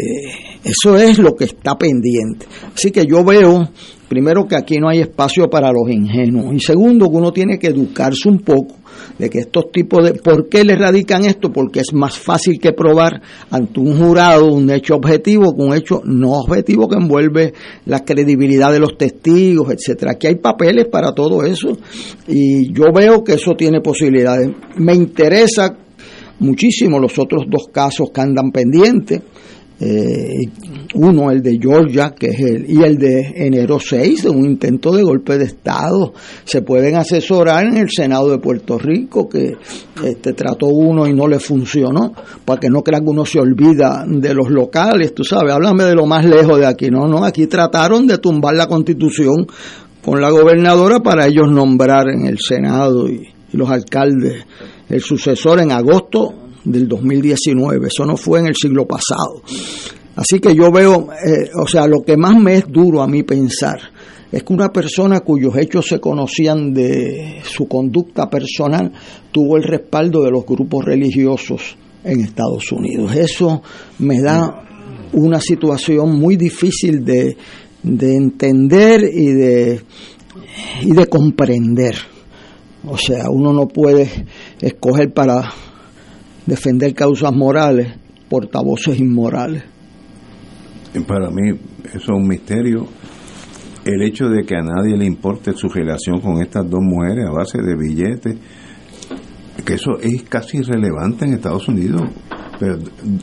eso 0.64 0.96
es 0.96 1.18
lo 1.18 1.34
que 1.34 1.44
está 1.44 1.76
pendiente. 1.76 2.46
Así 2.74 2.90
que 2.90 3.04
yo 3.06 3.24
veo, 3.24 3.68
primero, 4.08 4.46
que 4.46 4.56
aquí 4.56 4.76
no 4.78 4.88
hay 4.88 5.00
espacio 5.00 5.48
para 5.48 5.72
los 5.72 5.90
ingenuos, 5.90 6.54
y 6.54 6.60
segundo, 6.60 7.10
que 7.10 7.16
uno 7.16 7.32
tiene 7.32 7.58
que 7.58 7.68
educarse 7.68 8.28
un 8.28 8.40
poco 8.40 8.76
de 9.18 9.30
que 9.30 9.38
estos 9.40 9.70
tipos 9.70 10.04
de... 10.04 10.14
¿Por 10.14 10.48
qué 10.48 10.64
le 10.64 10.76
radican 10.76 11.24
esto? 11.24 11.52
Porque 11.52 11.80
es 11.80 11.92
más 11.92 12.18
fácil 12.18 12.58
que 12.60 12.72
probar 12.72 13.20
ante 13.50 13.80
un 13.80 13.98
jurado 13.98 14.46
un 14.46 14.70
hecho 14.70 14.94
objetivo 14.96 15.54
que 15.54 15.62
un 15.62 15.74
hecho 15.74 16.02
no 16.04 16.32
objetivo 16.32 16.88
que 16.88 16.96
envuelve 16.96 17.52
la 17.86 18.04
credibilidad 18.04 18.72
de 18.72 18.80
los 18.80 18.96
testigos, 18.96 19.70
etcétera. 19.70 20.12
Aquí 20.12 20.26
hay 20.26 20.36
papeles 20.36 20.86
para 20.88 21.14
todo 21.14 21.44
eso 21.44 21.76
y 22.26 22.72
yo 22.72 22.86
veo 22.94 23.22
que 23.24 23.34
eso 23.34 23.52
tiene 23.56 23.80
posibilidades. 23.80 24.50
Me 24.76 24.94
interesa 24.94 25.76
muchísimo 26.42 26.98
los 26.98 27.18
otros 27.18 27.44
dos 27.48 27.68
casos 27.72 28.10
que 28.12 28.20
andan 28.20 28.50
pendientes. 28.50 29.22
Eh, 29.84 30.44
uno, 30.94 31.32
el 31.32 31.42
de 31.42 31.58
Georgia, 31.60 32.14
que 32.16 32.28
es 32.28 32.38
el, 32.38 32.70
y 32.70 32.84
el 32.84 32.98
de 32.98 33.32
enero 33.34 33.80
6, 33.80 34.22
de 34.22 34.30
un 34.30 34.44
intento 34.44 34.92
de 34.92 35.02
golpe 35.02 35.38
de 35.38 35.46
Estado. 35.46 36.12
Se 36.44 36.62
pueden 36.62 36.94
asesorar 36.94 37.66
en 37.66 37.78
el 37.78 37.90
Senado 37.90 38.30
de 38.30 38.38
Puerto 38.38 38.78
Rico, 38.78 39.28
que 39.28 39.54
este, 40.04 40.34
trató 40.34 40.68
uno 40.68 41.08
y 41.08 41.14
no 41.14 41.26
le 41.26 41.40
funcionó, 41.40 42.12
para 42.44 42.60
que 42.60 42.68
no 42.68 42.82
crean 42.82 43.02
que 43.02 43.10
uno 43.10 43.24
se 43.24 43.40
olvida 43.40 44.04
de 44.06 44.34
los 44.34 44.50
locales, 44.50 45.14
tú 45.14 45.24
sabes, 45.24 45.52
háblame 45.52 45.82
de 45.84 45.96
lo 45.96 46.06
más 46.06 46.24
lejos 46.24 46.60
de 46.60 46.66
aquí. 46.66 46.88
No, 46.88 47.08
no, 47.08 47.24
aquí 47.24 47.48
trataron 47.48 48.06
de 48.06 48.18
tumbar 48.18 48.54
la 48.54 48.68
constitución 48.68 49.48
con 50.04 50.20
la 50.20 50.30
gobernadora 50.30 51.00
para 51.00 51.26
ellos 51.26 51.50
nombrar 51.50 52.08
en 52.08 52.26
el 52.26 52.38
Senado 52.38 53.08
y, 53.08 53.28
y 53.52 53.56
los 53.56 53.68
alcaldes 53.68 54.44
el 54.92 55.00
sucesor 55.00 55.60
en 55.60 55.72
agosto 55.72 56.34
del 56.64 56.86
2019. 56.86 57.86
Eso 57.86 58.04
no 58.04 58.16
fue 58.16 58.40
en 58.40 58.46
el 58.46 58.54
siglo 58.54 58.86
pasado. 58.86 59.42
Así 60.14 60.38
que 60.38 60.54
yo 60.54 60.70
veo, 60.70 61.08
eh, 61.26 61.50
o 61.54 61.66
sea, 61.66 61.86
lo 61.86 62.02
que 62.02 62.18
más 62.18 62.36
me 62.36 62.56
es 62.56 62.64
duro 62.68 63.00
a 63.00 63.08
mí 63.08 63.22
pensar 63.22 63.80
es 64.30 64.42
que 64.42 64.52
una 64.52 64.70
persona 64.70 65.20
cuyos 65.20 65.56
hechos 65.56 65.86
se 65.88 65.98
conocían 65.98 66.74
de 66.74 67.40
su 67.42 67.66
conducta 67.66 68.28
personal 68.28 68.92
tuvo 69.30 69.56
el 69.56 69.62
respaldo 69.62 70.22
de 70.22 70.30
los 70.30 70.44
grupos 70.44 70.84
religiosos 70.84 71.76
en 72.04 72.20
Estados 72.20 72.70
Unidos. 72.70 73.14
Eso 73.16 73.62
me 73.98 74.20
da 74.20 74.62
una 75.14 75.40
situación 75.40 76.18
muy 76.18 76.36
difícil 76.36 77.02
de, 77.02 77.36
de 77.82 78.14
entender 78.14 79.04
y 79.04 79.32
de, 79.32 79.80
y 80.82 80.92
de 80.92 81.06
comprender. 81.06 82.11
O 82.84 82.96
sea, 82.96 83.30
uno 83.30 83.52
no 83.52 83.68
puede 83.68 84.26
escoger 84.60 85.12
para 85.12 85.52
defender 86.46 86.94
causas 86.94 87.32
morales 87.32 87.88
portavoces 88.28 88.98
inmorales. 88.98 89.62
Para 91.06 91.30
mí 91.30 91.50
eso 91.84 91.98
es 91.98 92.08
un 92.08 92.26
misterio. 92.26 92.86
el 93.84 94.02
hecho 94.02 94.28
de 94.28 94.44
que 94.44 94.54
a 94.54 94.62
nadie 94.62 94.96
le 94.96 95.04
importe 95.04 95.52
su 95.54 95.68
relación 95.68 96.20
con 96.20 96.40
estas 96.40 96.68
dos 96.68 96.80
mujeres 96.80 97.26
a 97.26 97.32
base 97.32 97.58
de 97.58 97.76
billetes, 97.76 98.36
que 99.66 99.74
eso 99.74 99.98
es 100.00 100.22
casi 100.22 100.58
irrelevante 100.58 101.24
en 101.24 101.34
Estados 101.34 101.68
Unidos. 101.68 102.02
Pero 102.58 102.78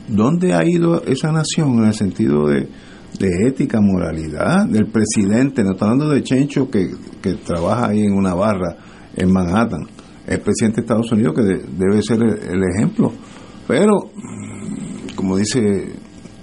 ¿dónde 0.06 0.52
ha 0.54 0.62
ido 0.64 1.02
esa 1.04 1.32
nación 1.32 1.78
en 1.78 1.86
el 1.86 1.94
sentido 1.94 2.46
de, 2.46 2.68
de 3.18 3.48
ética, 3.48 3.80
moralidad 3.80 4.66
del 4.66 4.86
presidente? 4.86 5.64
No 5.64 5.72
está 5.72 5.86
hablando 5.86 6.10
de 6.10 6.22
Chencho 6.22 6.70
que, 6.70 6.90
que 7.22 7.34
trabaja 7.34 7.88
ahí 7.88 8.02
en 8.02 8.12
una 8.12 8.34
barra 8.34 8.76
en 9.16 9.32
Manhattan. 9.32 9.86
El 10.26 10.40
presidente 10.40 10.80
de 10.80 10.82
Estados 10.82 11.10
Unidos 11.12 11.34
que 11.34 11.42
debe 11.42 12.02
ser 12.02 12.22
el, 12.22 12.62
ejemplo. 12.74 13.12
Pero, 13.66 14.10
como 15.16 15.36
dice 15.36 15.92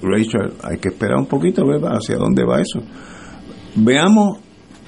Rachel, 0.02 0.54
hay 0.64 0.78
que 0.78 0.90
esperar 0.90 1.18
un 1.18 1.28
poquito 1.28 1.64
a 1.64 1.68
ver 1.68 1.82
hacia 1.84 2.18
dónde 2.18 2.44
va 2.44 2.62
eso. 2.62 2.80
Veamos 3.76 4.40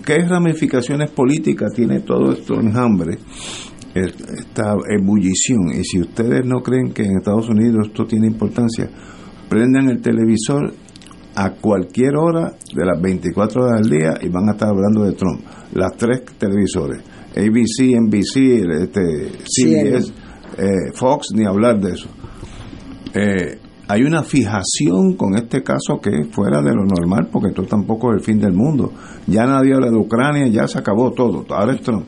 qué 0.06 0.20
ramificaciones 0.28 1.12
políticas 1.12 1.72
tiene 1.74 2.02
todo 2.02 2.32
esto 2.34 2.56
enjambre, 2.60 3.18
esta 3.94 4.76
ebullición. 4.89 5.72
Y 5.74 5.84
si 5.84 6.02
ustedes 6.02 6.46
no 6.46 6.62
creen 6.62 6.92
que 6.92 7.04
en 7.04 7.18
Estados 7.18 7.50
Unidos 7.50 7.88
esto 7.88 8.06
tiene 8.06 8.28
importancia, 8.28 8.89
prendan 9.48 9.89
el 9.89 10.02
televisor 10.02 10.74
a 11.36 11.52
cualquier 11.52 12.15
hora 12.18 12.52
de 12.74 12.86
las 12.86 13.02
24 13.02 13.63
horas 13.63 13.82
del 13.82 14.00
día 14.00 14.13
y 14.22 14.30
van 14.30 14.50
a 14.50 14.52
estar 14.52 14.70
hablando 14.70 15.04
de 15.04 15.13
Trump. 15.13 15.42
Las 15.74 15.96
tres 15.96 16.24
televisores, 16.38 17.02
ABC, 17.36 17.96
NBC, 18.00 18.63
este, 18.82 19.32
CBS, 19.46 20.13
eh, 20.58 20.92
Fox, 20.94 21.28
ni 21.34 21.46
hablar 21.46 21.80
de 21.80 21.92
eso. 21.92 22.10
Eh, 23.13 23.60
hay 23.88 24.04
una 24.04 24.22
fijación 24.22 25.15
con 25.15 25.36
este 25.36 25.63
caso 25.63 26.00
que 26.00 26.12
es 26.12 26.28
fuera 26.30 26.62
de 26.62 26.76
lo 26.76 26.86
normal, 26.86 27.28
porque 27.32 27.50
esto 27.50 27.63
tampoco 27.63 28.12
es 28.12 28.20
el 28.20 28.24
fin 28.24 28.39
del 28.39 28.54
mundo. 28.54 28.94
Ya 29.26 29.48
nadie 29.48 29.74
habla 29.74 29.89
de 29.89 29.98
Ucrania, 29.98 30.48
ya 30.48 30.68
se 30.68 30.78
acabó 30.78 31.12
todo. 31.12 31.44
Ahora 31.50 31.74
es 31.74 31.82
Trump. 31.82 32.06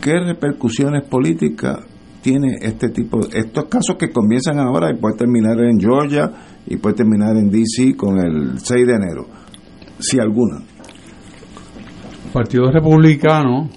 ¿Qué 0.00 0.18
repercusiones 0.18 1.06
políticas 1.06 1.80
tiene 2.22 2.56
este 2.62 2.88
tipo 2.88 3.20
de 3.20 3.38
estos 3.38 3.66
casos 3.66 3.96
que 3.98 4.10
comienzan 4.10 4.58
ahora 4.58 4.90
y 4.90 4.98
puede 4.98 5.16
terminar 5.16 5.60
en 5.60 5.78
Georgia 5.78 6.32
y 6.66 6.76
puede 6.76 6.96
terminar 6.96 7.36
en 7.36 7.50
DC 7.50 7.94
con 7.94 8.18
el 8.18 8.58
6 8.58 8.86
de 8.86 8.94
enero? 8.94 9.26
Si 9.98 10.18
alguna. 10.18 10.64
Partido 12.32 12.70
Republicano 12.70 13.68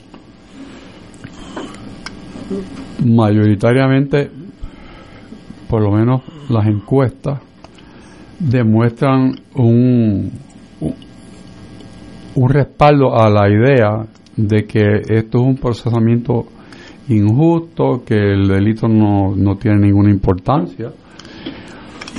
mayoritariamente 3.03 4.29
por 5.69 5.81
lo 5.81 5.91
menos 5.91 6.21
las 6.49 6.67
encuestas, 6.67 7.41
demuestran 8.39 9.35
un, 9.55 10.31
un 12.35 12.49
respaldo 12.49 13.15
a 13.19 13.29
la 13.29 13.49
idea 13.49 14.05
de 14.35 14.65
que 14.65 15.01
esto 15.09 15.39
es 15.39 15.45
un 15.45 15.57
procesamiento 15.57 16.45
injusto, 17.07 18.03
que 18.05 18.15
el 18.15 18.47
delito 18.47 18.87
no, 18.87 19.35
no 19.35 19.55
tiene 19.57 19.87
ninguna 19.87 20.11
importancia. 20.11 20.91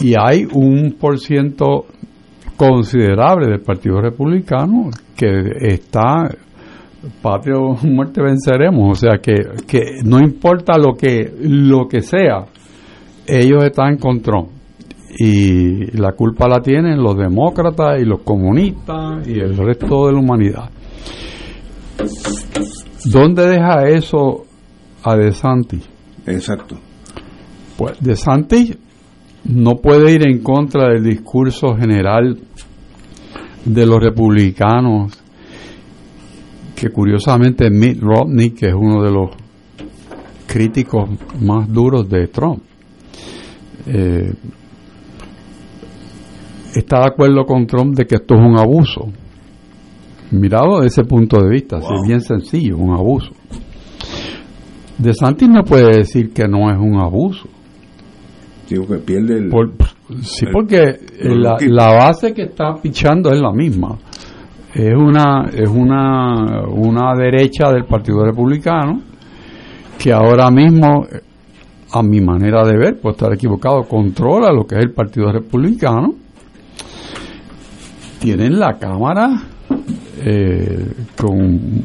Y 0.00 0.14
hay 0.18 0.46
un 0.52 0.96
por 1.00 1.18
ciento 1.18 1.86
considerable 2.56 3.48
del 3.48 3.60
Partido 3.60 4.00
Republicano 4.00 4.90
que 5.16 5.28
está 5.60 6.28
patrio 7.22 7.76
muerte 7.82 8.22
venceremos, 8.22 8.90
o 8.90 8.94
sea 8.94 9.18
que, 9.18 9.34
que 9.66 10.00
no 10.04 10.18
importa 10.18 10.78
lo 10.78 10.94
que 10.94 11.32
lo 11.40 11.86
que 11.86 12.00
sea, 12.00 12.46
ellos 13.26 13.64
están 13.64 13.96
con 13.98 14.20
Trump 14.20 14.48
y 15.18 15.96
la 15.96 16.12
culpa 16.12 16.48
la 16.48 16.60
tienen 16.60 17.02
los 17.02 17.16
demócratas 17.16 18.00
y 18.00 18.04
los 18.04 18.20
comunistas 18.20 19.26
y 19.26 19.38
el 19.38 19.56
resto 19.56 20.06
de 20.06 20.12
la 20.12 20.18
humanidad. 20.18 20.70
¿Dónde 23.04 23.46
deja 23.46 23.88
eso 23.88 24.44
a 25.02 25.16
De 25.16 25.32
Santis? 25.32 25.88
Exacto. 26.26 26.76
Pues 27.78 27.98
De 28.00 28.16
Santis 28.16 28.76
no 29.48 29.76
puede 29.76 30.12
ir 30.12 30.26
en 30.26 30.42
contra 30.42 30.88
del 30.88 31.04
discurso 31.04 31.76
general 31.76 32.38
de 33.64 33.86
los 33.86 34.02
republicanos, 34.02 35.12
que 36.74 36.90
curiosamente 36.90 37.70
Mitt 37.70 38.00
Romney, 38.00 38.50
que 38.50 38.66
es 38.66 38.74
uno 38.74 39.02
de 39.02 39.10
los 39.10 39.30
críticos 40.46 41.08
más 41.40 41.72
duros 41.72 42.08
de 42.08 42.28
Trump, 42.28 42.62
eh, 43.86 44.32
está 46.74 47.00
de 47.00 47.06
acuerdo 47.06 47.44
con 47.44 47.66
Trump 47.66 47.96
de 47.96 48.06
que 48.06 48.16
esto 48.16 48.34
es 48.34 48.40
un 48.40 48.58
abuso. 48.58 49.08
Mirado 50.32 50.80
desde 50.80 51.02
ese 51.02 51.04
punto 51.04 51.40
de 51.40 51.48
vista, 51.48 51.78
es 51.78 51.84
bien 52.06 52.20
sencillo, 52.20 52.76
un 52.78 52.94
abuso. 52.94 53.30
De 54.98 55.14
Santis 55.14 55.48
no 55.48 55.62
puede 55.62 55.98
decir 55.98 56.32
que 56.32 56.48
no 56.48 56.70
es 56.70 56.78
un 56.78 56.96
abuso. 56.96 57.48
Digo 58.68 58.86
que 58.86 58.96
pierde 58.96 59.38
el. 59.38 59.50
sí, 60.22 60.46
porque 60.52 60.98
la, 61.20 61.56
la, 61.60 61.92
base 61.92 62.34
que 62.34 62.42
está 62.42 62.74
pichando 62.74 63.30
es 63.30 63.40
la 63.40 63.52
misma. 63.52 63.96
Es 64.74 64.94
una, 64.94 65.46
es 65.52 65.68
una, 65.70 66.66
una 66.68 67.14
derecha 67.16 67.70
del 67.70 67.84
Partido 67.84 68.24
Republicano 68.24 69.00
que 69.98 70.12
ahora 70.12 70.50
mismo 70.50 71.06
a 71.92 72.02
mi 72.02 72.20
manera 72.20 72.62
de 72.64 72.76
ver, 72.76 73.00
puedo 73.00 73.14
estar 73.14 73.32
equivocado, 73.32 73.84
controla 73.84 74.52
lo 74.52 74.66
que 74.66 74.76
es 74.76 74.82
el 74.82 74.92
Partido 74.92 75.30
Republicano. 75.32 76.14
Tienen 78.18 78.58
la 78.58 78.78
Cámara 78.78 79.42
eh, 80.22 80.92
con 81.16 81.38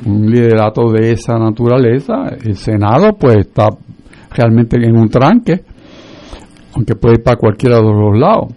un 0.06 0.30
liderato 0.30 0.92
de 0.92 1.12
esa 1.12 1.38
naturaleza. 1.38 2.30
El 2.44 2.56
Senado, 2.56 3.14
pues, 3.18 3.38
está 3.38 3.70
realmente 4.32 4.78
en 4.78 4.98
un 4.98 5.10
tranque, 5.10 5.62
aunque 6.74 6.96
puede 6.96 7.16
ir 7.16 7.24
para 7.24 7.38
cualquiera 7.38 7.78
de 7.78 7.84
los 7.84 8.18
lados. 8.18 8.54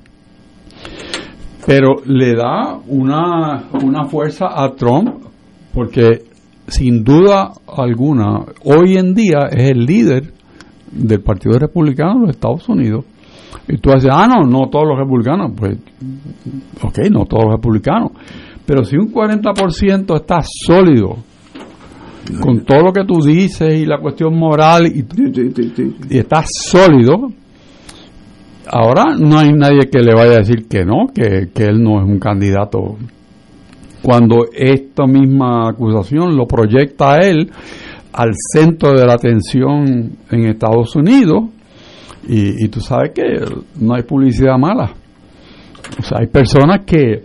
Pero 1.66 1.96
le 2.04 2.34
da 2.34 2.78
una, 2.88 3.64
una 3.82 4.04
fuerza 4.04 4.46
a 4.54 4.74
Trump, 4.74 5.24
porque 5.72 6.24
sin 6.66 7.02
duda 7.02 7.52
alguna, 7.66 8.44
hoy 8.64 8.96
en 8.96 9.14
día 9.14 9.48
es 9.50 9.70
el 9.70 9.84
líder 9.84 10.32
del 10.90 11.20
Partido 11.22 11.58
Republicano 11.58 12.14
de 12.14 12.20
los 12.20 12.30
Estados 12.30 12.68
Unidos. 12.68 13.04
Y 13.66 13.78
tú 13.78 13.90
dices, 13.90 14.10
ah, 14.12 14.26
no, 14.26 14.46
no 14.46 14.68
todos 14.68 14.86
los 14.86 14.98
republicanos. 14.98 15.52
Pues, 15.56 15.78
ok, 16.82 16.98
no 17.10 17.24
todos 17.24 17.44
los 17.44 17.54
republicanos. 17.54 18.12
Pero 18.66 18.84
si 18.84 18.96
un 18.96 19.12
40% 19.12 20.16
está 20.16 20.40
sólido 20.42 21.16
con 22.40 22.64
todo 22.64 22.80
lo 22.84 22.92
que 22.92 23.04
tú 23.04 23.22
dices 23.22 23.74
y 23.74 23.86
la 23.86 23.98
cuestión 23.98 24.38
moral 24.38 24.86
y, 24.86 25.04
y 26.10 26.18
está 26.18 26.42
sólido, 26.46 27.30
ahora 28.70 29.16
no 29.18 29.38
hay 29.38 29.52
nadie 29.52 29.88
que 29.90 30.00
le 30.00 30.14
vaya 30.14 30.34
a 30.34 30.38
decir 30.38 30.66
que 30.68 30.84
no, 30.84 31.08
que, 31.14 31.50
que 31.54 31.64
él 31.64 31.82
no 31.82 32.00
es 32.00 32.08
un 32.08 32.18
candidato. 32.18 32.96
Cuando 34.02 34.44
esta 34.52 35.06
misma 35.06 35.70
acusación 35.70 36.36
lo 36.36 36.46
proyecta 36.46 37.14
a 37.14 37.18
él 37.20 37.50
al 38.12 38.32
centro 38.34 38.92
de 38.92 39.06
la 39.06 39.14
atención 39.14 40.12
en 40.30 40.44
Estados 40.46 40.94
Unidos 40.94 41.44
y, 42.26 42.68
tú 42.68 42.80
sabes 42.80 43.10
que 43.12 43.44
no 43.80 43.94
hay 43.94 44.02
publicidad 44.02 44.56
mala. 44.56 44.94
O 45.98 46.02
sea, 46.02 46.18
hay 46.20 46.28
personas 46.28 46.80
que, 46.86 47.24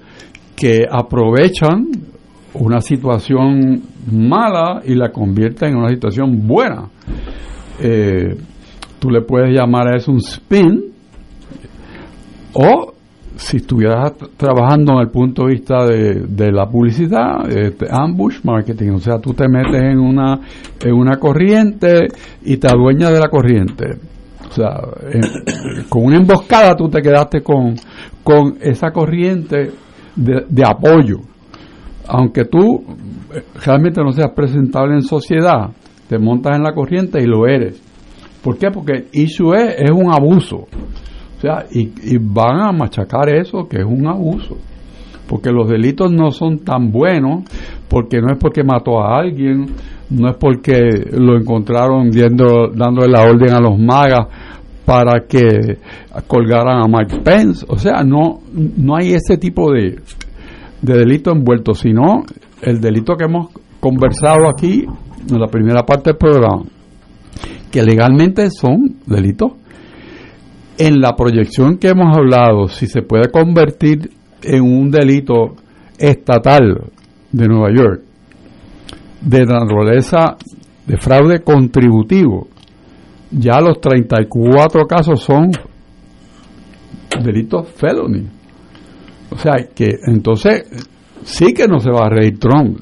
que 0.58 0.86
aprovechan 0.89 1.88
una 2.54 2.82
situación 2.82 3.82
mala 4.12 4.82
y 4.84 4.95
la 4.95 5.10
convierten 5.12 5.69
en 5.69 5.78
una 5.78 5.89
situación 5.89 6.45
buena. 6.45 6.89
Eh, 7.82 8.36
tú 8.99 9.10
le 9.10 9.21
puedes 9.21 9.56
llamar 9.56 9.93
a 9.93 9.97
eso 9.97 10.11
un 10.11 10.18
spin 10.18 10.89
o 12.54 12.93
si 13.36 13.58
estuvieras 13.58 14.14
trabajando 14.36 14.93
en 14.93 15.00
el 15.00 15.10
punto 15.10 15.43
de 15.43 15.54
vista 15.54 15.86
de, 15.86 16.52
la 16.52 16.68
publicidad, 16.68 17.50
este, 17.50 17.86
ambush 17.89 18.39
marketing, 18.43 18.91
o 18.91 19.00
sea, 19.00 19.20
tú 19.20 19.34
te 19.34 19.47
metes 19.47 19.82
en 19.82 20.00
una, 20.00 20.39
en 20.82 20.93
una 20.93 21.18
corriente 21.18 22.08
y 22.43 22.58
te 22.58 22.68
adueñas 22.68 23.12
de 23.12 23.20
la 23.20 23.30
corriente. 23.30 23.97
O 24.50 24.52
sea, 24.52 24.82
con 25.89 26.06
una 26.06 26.18
emboscada 26.18 26.76
tú 26.76 26.89
te 26.89 27.02
quedaste 27.02 27.41
con, 27.41 27.76
con 28.24 28.58
esa 28.60 28.91
corriente 28.91 29.72
de, 30.16 30.45
de 30.50 30.64
apoyo. 30.66 31.20
Aunque 32.08 32.45
tú 32.45 32.84
realmente 33.64 34.02
no 34.04 34.12
seas 34.12 34.32
presentable 34.36 34.95
en 34.95 35.04
sociedad, 35.04 35.70
te 36.10 36.18
montas 36.18 36.58
en 36.58 36.64
la 36.64 36.74
corriente 36.74 37.22
y 37.22 37.28
lo 37.28 37.47
eres. 37.47 37.82
¿Por 38.43 38.58
qué? 38.58 38.72
Porque 38.72 39.08
issue 39.14 39.54
es, 39.54 39.76
es 39.78 39.91
un 39.91 40.12
abuso. 40.12 40.68
O 41.40 41.42
sea, 41.42 41.66
y, 41.72 42.18
van 42.18 42.60
a 42.60 42.72
machacar 42.74 43.30
eso, 43.30 43.66
que 43.70 43.78
es 43.78 43.86
un 43.86 44.06
abuso. 44.08 44.58
Porque 45.26 45.52
los 45.52 45.70
delitos 45.70 46.12
no 46.12 46.32
son 46.32 46.60
tan 46.60 46.92
buenos, 46.92 47.46
porque 47.88 48.20
no 48.20 48.34
es 48.34 48.38
porque 48.38 48.62
mató 48.62 49.00
a 49.00 49.20
alguien, 49.20 49.68
no 50.10 50.30
es 50.30 50.36
porque 50.36 50.74
lo 51.14 51.38
encontraron 51.38 52.10
viendo, 52.10 52.68
dándole 52.76 53.08
la 53.10 53.22
orden 53.22 53.54
a 53.54 53.62
los 53.62 53.80
magas 53.80 54.28
para 54.86 55.26
que 55.30 55.78
colgaran 56.28 56.82
a 56.84 56.88
Mike 56.88 57.22
Pence. 57.24 57.66
O 57.70 57.78
sea, 57.78 58.04
no, 58.04 58.40
no 58.52 58.98
hay 58.98 59.14
ese 59.14 59.38
tipo 59.38 59.72
de, 59.72 59.98
de 60.82 60.98
delito 60.98 61.32
envuelto, 61.32 61.74
sino 61.74 62.24
el 62.62 62.82
delito 62.82 63.16
que 63.16 63.26
hemos 63.26 63.48
conversado 63.80 64.50
aquí 64.50 64.86
en 65.30 65.40
la 65.40 65.48
primera 65.48 65.84
parte 65.84 66.10
del 66.10 66.18
programa, 66.18 66.64
que 67.72 67.82
legalmente 67.82 68.50
son 68.52 68.98
delitos. 69.06 69.54
En 70.80 71.01
la 71.01 71.13
proyección 71.15 71.77
que 71.77 71.89
hemos 71.89 72.15
hablado, 72.15 72.69
si 72.69 72.88
se 72.88 73.01
puede 73.01 73.30
convertir 73.30 74.11
en 74.41 74.63
un 74.63 74.89
delito 74.89 75.55
estatal 75.97 76.89
de 77.32 77.47
Nueva 77.47 77.69
York, 77.75 78.01
de 79.21 79.45
naturaleza 79.45 80.38
de 80.88 80.97
fraude 80.97 81.41
contributivo, 81.41 82.47
ya 83.30 83.59
los 83.59 83.82
34 83.82 84.88
casos 84.88 85.21
son 85.21 85.51
delitos 87.21 87.67
felony. 87.75 88.25
O 89.32 89.38
sea, 89.38 89.67
que 89.75 89.99
entonces 90.07 90.63
sí 91.23 91.53
que 91.53 91.67
no 91.67 91.80
se 91.80 91.91
va 91.91 92.05
a 92.05 92.09
reír 92.09 92.39
Trump 92.39 92.80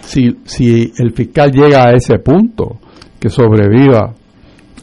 si, 0.00 0.36
si 0.44 0.92
el 0.98 1.12
fiscal 1.12 1.52
llega 1.52 1.86
a 1.86 1.92
ese 1.92 2.18
punto, 2.18 2.78
que 3.18 3.28
sobreviva 3.28 4.14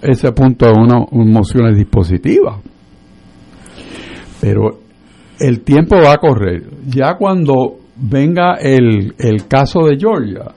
ese 0.03 0.31
punto 0.31 0.65
de 0.65 0.73
una, 0.73 1.05
moción 1.11 1.73
dispositiva. 1.75 2.59
Pero 4.41 4.79
el 5.39 5.61
tiempo 5.61 5.95
va 5.95 6.13
a 6.13 6.17
correr. 6.17 6.63
Ya 6.87 7.15
cuando 7.15 7.77
venga 7.95 8.55
el, 8.55 9.13
el 9.17 9.47
caso 9.47 9.85
de 9.85 9.97
Georgia, 9.97 10.51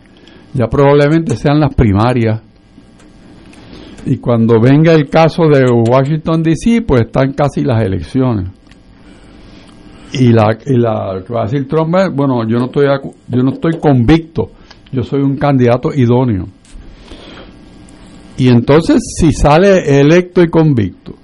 ya 0.52 0.66
probablemente 0.66 1.36
sean 1.36 1.60
las 1.60 1.74
primarias. 1.74 2.40
Y 4.06 4.18
cuando 4.18 4.60
venga 4.60 4.92
el 4.92 5.08
caso 5.08 5.44
de 5.48 5.64
Washington, 5.70 6.42
D.C., 6.42 6.82
pues 6.82 7.02
están 7.02 7.32
casi 7.32 7.62
las 7.62 7.82
elecciones. 7.82 8.50
Y 10.12 10.32
la, 10.32 10.56
y 10.64 10.76
la 10.76 11.20
va 11.32 11.40
a 11.40 11.44
decir 11.44 11.66
Trump, 11.68 11.94
bueno, 12.14 12.46
yo 12.48 12.58
no 12.58 12.66
estoy 12.66 12.86
yo 13.28 13.42
no 13.42 13.52
estoy 13.52 13.72
convicto, 13.80 14.50
yo 14.92 15.02
soy 15.02 15.20
un 15.20 15.36
candidato 15.36 15.92
idóneo. 15.92 16.46
Y 18.38 18.48
entonces 18.48 19.00
si 19.18 19.32
sale 19.32 20.00
electo 20.00 20.42
y 20.42 20.48
convicto, 20.48 21.14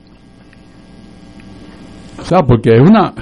o 2.18 2.24
sea, 2.24 2.42
porque 2.42 2.74
es 2.74 2.80
una, 2.80 3.12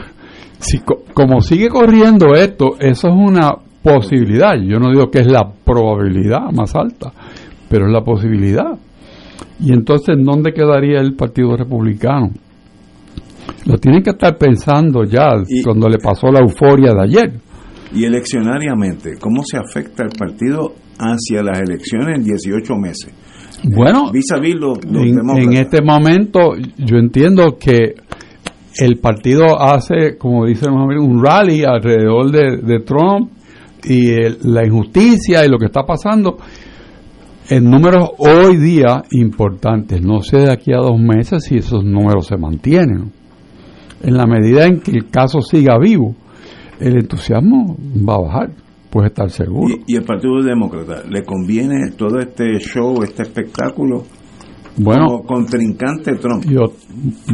si, 0.58 0.78
como 1.14 1.40
sigue 1.40 1.68
corriendo 1.68 2.34
esto, 2.34 2.76
eso 2.78 3.08
es 3.08 3.14
una 3.14 3.50
posibilidad. 3.82 4.52
Yo 4.62 4.78
no 4.78 4.90
digo 4.90 5.10
que 5.10 5.20
es 5.20 5.26
la 5.26 5.50
probabilidad 5.64 6.50
más 6.52 6.74
alta, 6.76 7.12
pero 7.68 7.86
es 7.86 7.92
la 7.92 8.02
posibilidad. 8.02 8.78
Y 9.58 9.72
entonces, 9.72 10.16
¿dónde 10.18 10.52
quedaría 10.52 11.00
el 11.00 11.14
Partido 11.14 11.56
Republicano? 11.56 12.30
Lo 13.66 13.78
tienen 13.78 14.02
que 14.02 14.10
estar 14.10 14.36
pensando 14.36 15.04
ya 15.04 15.28
cuando 15.64 15.88
le 15.88 15.98
pasó 15.98 16.28
la 16.28 16.40
euforia 16.40 16.92
de 16.92 17.02
ayer. 17.02 17.32
Y 17.92 18.04
eleccionariamente, 18.04 19.16
¿cómo 19.18 19.42
se 19.44 19.58
afecta 19.58 20.04
el 20.04 20.10
partido 20.10 20.74
hacia 20.98 21.42
las 21.42 21.60
elecciones 21.60 22.18
en 22.18 22.24
18 22.24 22.74
meses? 22.76 23.12
Bueno, 23.64 24.10
vis 24.10 24.26
en, 24.32 25.52
este 25.52 25.82
momento 25.82 26.54
yo 26.78 26.96
entiendo 26.96 27.56
que 27.58 27.94
el 28.78 28.98
partido 28.98 29.60
hace, 29.60 30.16
como 30.16 30.46
dicen 30.46 30.72
un 30.72 31.22
rally 31.22 31.64
alrededor 31.64 32.30
de, 32.30 32.80
Trump 32.80 33.30
y 33.84 34.12
la 34.48 34.64
injusticia 34.64 35.44
y 35.44 35.48
lo 35.48 35.58
que 35.58 35.66
está 35.66 35.82
pasando 35.82 36.38
en 37.48 37.64
números 37.64 38.10
hoy 38.18 38.56
día 38.56 39.02
importantes. 39.10 40.00
No 40.00 40.22
sé 40.22 40.38
de 40.38 40.52
aquí 40.52 40.72
a 40.72 40.78
dos 40.78 40.98
meses 40.98 41.44
si 41.44 41.56
esos 41.56 41.84
números 41.84 42.26
se 42.26 42.36
mantienen. 42.36 43.12
En 44.02 44.16
la 44.16 44.26
medida 44.26 44.66
en 44.66 44.80
que 44.80 44.92
el 44.92 45.10
caso 45.10 45.40
siga 45.42 45.78
vivo, 45.78 46.14
el 46.78 46.96
entusiasmo 46.96 47.76
va 48.08 48.14
a 48.14 48.20
bajar, 48.20 48.50
puede 48.90 49.08
estar 49.08 49.30
seguro. 49.30 49.74
¿Y, 49.86 49.96
el 49.96 50.04
Partido 50.04 50.42
Demócrata 50.42 51.02
le 51.08 51.22
conviene 51.24 51.92
todo 51.96 52.18
este 52.18 52.58
show, 52.58 53.02
este 53.02 53.22
espectáculo? 53.22 54.02
Bueno, 54.76 55.06
como 55.06 55.22
contrincante 55.24 56.14
Trump. 56.16 56.44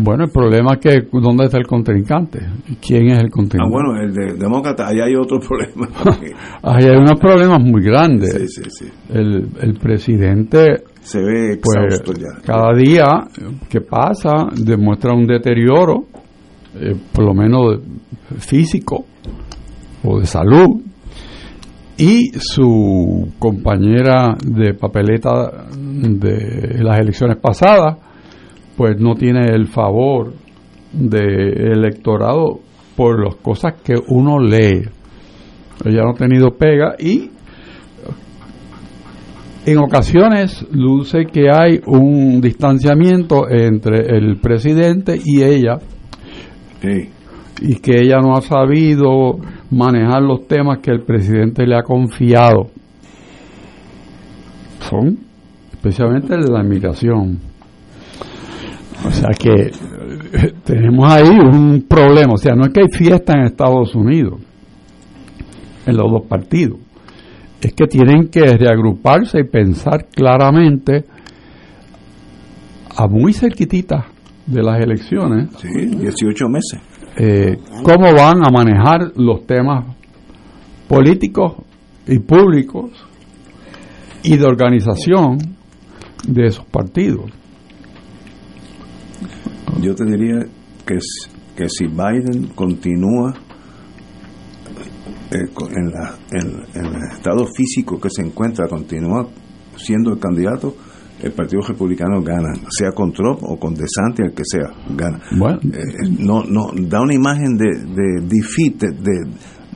bueno, 0.01 0.25
el 0.25 0.31
problema 0.31 0.75
es 0.75 0.81
que 0.81 1.09
¿dónde 1.13 1.45
está 1.45 1.59
el 1.59 1.67
contrincante? 1.67 2.41
¿Quién 2.81 3.09
es 3.09 3.23
el 3.23 3.31
contrincante? 3.31 3.63
Ah, 3.63 3.71
bueno, 3.71 4.01
el 4.01 4.13
de 4.13 4.39
demócrata, 4.39 4.89
ahí 4.89 5.01
hay 5.01 5.15
otro 5.15 5.39
problema. 5.47 5.89
ahí 6.63 6.85
hay 6.85 6.97
unos 6.97 7.21
problemas 7.21 7.63
muy 7.63 7.83
grandes. 7.83 8.33
Sí, 8.33 8.49
sí, 8.49 8.71
sí. 8.71 8.93
El, 9.11 9.49
el 9.61 9.75
presidente 9.75 10.83
se 11.01 11.21
ve 11.21 11.61
pues, 11.63 11.95
exhausto 11.95 12.13
ya. 12.15 12.43
Cada 12.45 12.75
día 12.75 13.05
que 13.69 13.81
pasa 13.81 14.49
demuestra 14.57 15.13
un 15.13 15.27
deterioro, 15.27 16.07
eh, 16.75 16.97
por 17.13 17.25
lo 17.27 17.35
menos 17.35 17.81
físico, 18.39 19.05
o 20.03 20.19
de 20.19 20.27
salud 20.27 20.81
y 21.99 22.31
su 22.39 23.33
compañera 23.39 24.37
de 24.45 24.75
papeleta 24.75 25.67
de 25.77 26.83
las 26.83 26.99
elecciones 26.99 27.39
pasadas 27.39 27.97
pues 28.77 29.01
no 29.01 29.15
tiene 29.15 29.47
el 29.55 29.67
favor 29.69 30.35
del 30.93 31.73
electorado 31.73 32.61
por 32.95 33.25
las 33.25 33.37
cosas 33.37 33.75
que 33.83 33.95
uno 34.09 34.39
lee. 34.39 34.83
Ella 35.85 36.03
no 36.03 36.11
ha 36.11 36.15
tenido 36.15 36.51
pega 36.57 36.97
y 36.99 37.31
en 39.65 39.79
ocasiones 39.79 40.67
luce 40.73 41.25
que 41.33 41.51
hay 41.51 41.81
un 41.87 42.41
distanciamiento 42.43 43.49
entre 43.49 44.17
el 44.17 44.39
presidente 44.39 45.19
y 45.25 45.43
ella. 45.43 45.79
Sí 46.83 47.16
y 47.61 47.77
que 47.77 48.01
ella 48.01 48.19
no 48.21 48.37
ha 48.37 48.43
sabido 48.43 49.39
manejar 49.71 50.23
los 50.23 50.47
temas 50.47 50.79
que 50.79 50.91
el 50.91 51.03
presidente 51.03 51.67
le 51.67 51.77
ha 51.77 51.83
confiado. 51.83 52.69
Son 54.81 55.19
especialmente 55.73 56.37
de 56.37 56.51
la 56.51 56.63
inmigración. 56.63 57.39
O 59.07 59.11
sea 59.11 59.31
que 59.39 59.53
eh, 59.53 60.53
tenemos 60.65 61.11
ahí 61.11 61.29
un 61.29 61.85
problema. 61.89 62.35
O 62.35 62.39
sea, 62.39 62.55
no 62.55 62.65
es 62.67 62.73
que 62.73 62.81
hay 62.81 62.89
fiesta 62.91 63.35
en 63.35 63.47
Estados 63.47 63.95
Unidos, 63.95 64.41
en 65.87 65.97
los 65.97 66.11
dos 66.11 66.27
partidos. 66.29 66.79
Es 67.61 67.73
que 67.73 67.87
tienen 67.87 68.29
que 68.29 68.45
reagruparse 68.57 69.41
y 69.41 69.45
pensar 69.45 70.07
claramente 70.15 71.05
a 72.97 73.07
muy 73.07 73.33
cerquitita 73.33 74.07
de 74.47 74.63
las 74.63 74.81
elecciones. 74.81 75.51
Sí, 75.59 75.69
18 75.69 76.49
meses 76.49 76.96
eh, 77.17 77.59
cómo 77.83 78.13
van 78.13 78.45
a 78.45 78.51
manejar 78.51 79.13
los 79.17 79.47
temas 79.47 79.87
políticos 80.87 81.55
y 82.07 82.19
públicos 82.19 82.91
y 84.23 84.37
de 84.37 84.45
organización 84.45 85.39
de 86.27 86.47
esos 86.47 86.67
partidos. 86.67 87.31
Yo 89.81 89.95
te 89.95 90.05
diría 90.05 90.47
que, 90.87 90.99
que 91.57 91.69
si 91.69 91.87
Biden 91.87 92.49
continúa 92.55 93.35
eh, 95.31 95.39
en, 95.75 95.91
la, 95.91 96.19
en 96.33 96.85
el 96.85 97.03
estado 97.13 97.47
físico 97.47 98.01
que 98.01 98.11
se 98.11 98.23
encuentra, 98.23 98.69
continúa 98.69 99.27
siendo 99.77 100.13
el 100.13 100.19
candidato, 100.19 100.75
el 101.23 101.33
Partido 101.33 101.63
Republicano 101.67 102.23
gana, 102.23 102.53
sea 102.69 102.93
con 102.93 103.13
Trump 103.13 103.41
o 103.43 103.59
con 103.59 103.75
DeSantis, 103.75 104.27
el 104.27 104.35
que 104.35 104.43
sea, 104.45 104.71
gana. 104.95 105.21
Bueno. 105.37 105.59
Eh, 105.65 106.09
no, 106.19 106.43
no, 106.45 106.71
da 106.89 107.01
una 107.01 107.15
imagen 107.15 107.57
de, 107.57 107.67
de 107.67 108.21
defeat, 108.27 108.93
de, 108.95 109.25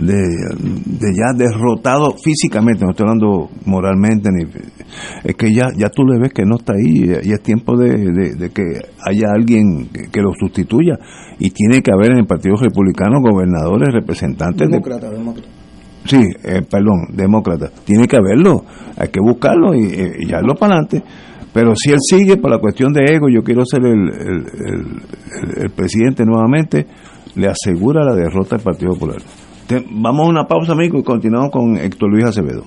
de, 0.00 1.12
ya 1.14 1.32
derrotado 1.36 2.14
físicamente, 2.22 2.84
no 2.84 2.90
estoy 2.90 3.04
hablando 3.04 3.50
moralmente, 3.66 4.30
ni, 4.32 4.44
es 5.24 5.36
que 5.36 5.52
ya, 5.52 5.68
ya 5.76 5.88
tú 5.88 6.04
le 6.04 6.18
ves 6.18 6.32
que 6.32 6.44
no 6.44 6.56
está 6.56 6.72
ahí 6.72 7.12
y 7.22 7.32
es 7.32 7.42
tiempo 7.42 7.76
de, 7.76 8.50
que 8.52 8.62
haya 9.04 9.32
alguien 9.32 9.88
que, 9.88 10.20
lo 10.22 10.32
sustituya 10.38 10.98
y 11.38 11.50
tiene 11.50 11.82
que 11.82 11.92
haber 11.92 12.12
en 12.12 12.18
el 12.18 12.26
Partido 12.26 12.56
Republicano 12.56 13.20
gobernadores, 13.20 13.92
representantes. 13.92 14.68
Demócrata, 14.68 15.10
demócrata. 15.10 15.59
Sí, 16.10 16.18
eh, 16.42 16.62
perdón, 16.68 17.06
demócrata. 17.14 17.70
Tiene 17.84 18.08
que 18.08 18.16
haberlo, 18.16 18.64
hay 18.96 19.08
que 19.10 19.20
buscarlo 19.20 19.76
y, 19.76 19.84
y 20.18 20.26
ya 20.26 20.40
lo 20.40 20.56
para 20.56 20.74
adelante. 20.74 21.04
Pero 21.52 21.72
si 21.76 21.90
él 21.90 21.98
sigue 22.00 22.36
por 22.36 22.50
la 22.50 22.58
cuestión 22.58 22.92
de 22.92 23.04
ego, 23.04 23.28
yo 23.28 23.42
quiero 23.44 23.64
ser 23.64 23.84
el, 23.84 24.10
el, 25.56 25.70
presidente 25.70 26.24
nuevamente, 26.24 26.84
le 27.36 27.48
asegura 27.48 28.04
la 28.04 28.14
derrota 28.14 28.56
del 28.56 28.64
Partido 28.64 28.92
Popular. 28.94 29.18
vamos 29.90 30.26
a 30.26 30.30
una 30.30 30.44
pausa, 30.48 30.72
amigo, 30.72 30.98
y 30.98 31.04
continuamos 31.04 31.50
con 31.50 31.76
Héctor 31.76 32.10
Luis 32.10 32.24
Acevedo. 32.24 32.64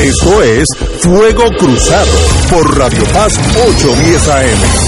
Esto 0.00 0.42
es 0.42 0.66
Fuego 1.00 1.44
Cruzado 1.58 2.12
por 2.50 2.78
Radio 2.78 3.02
Paz 3.12 3.36
810 3.66 4.28
AM. 4.28 4.87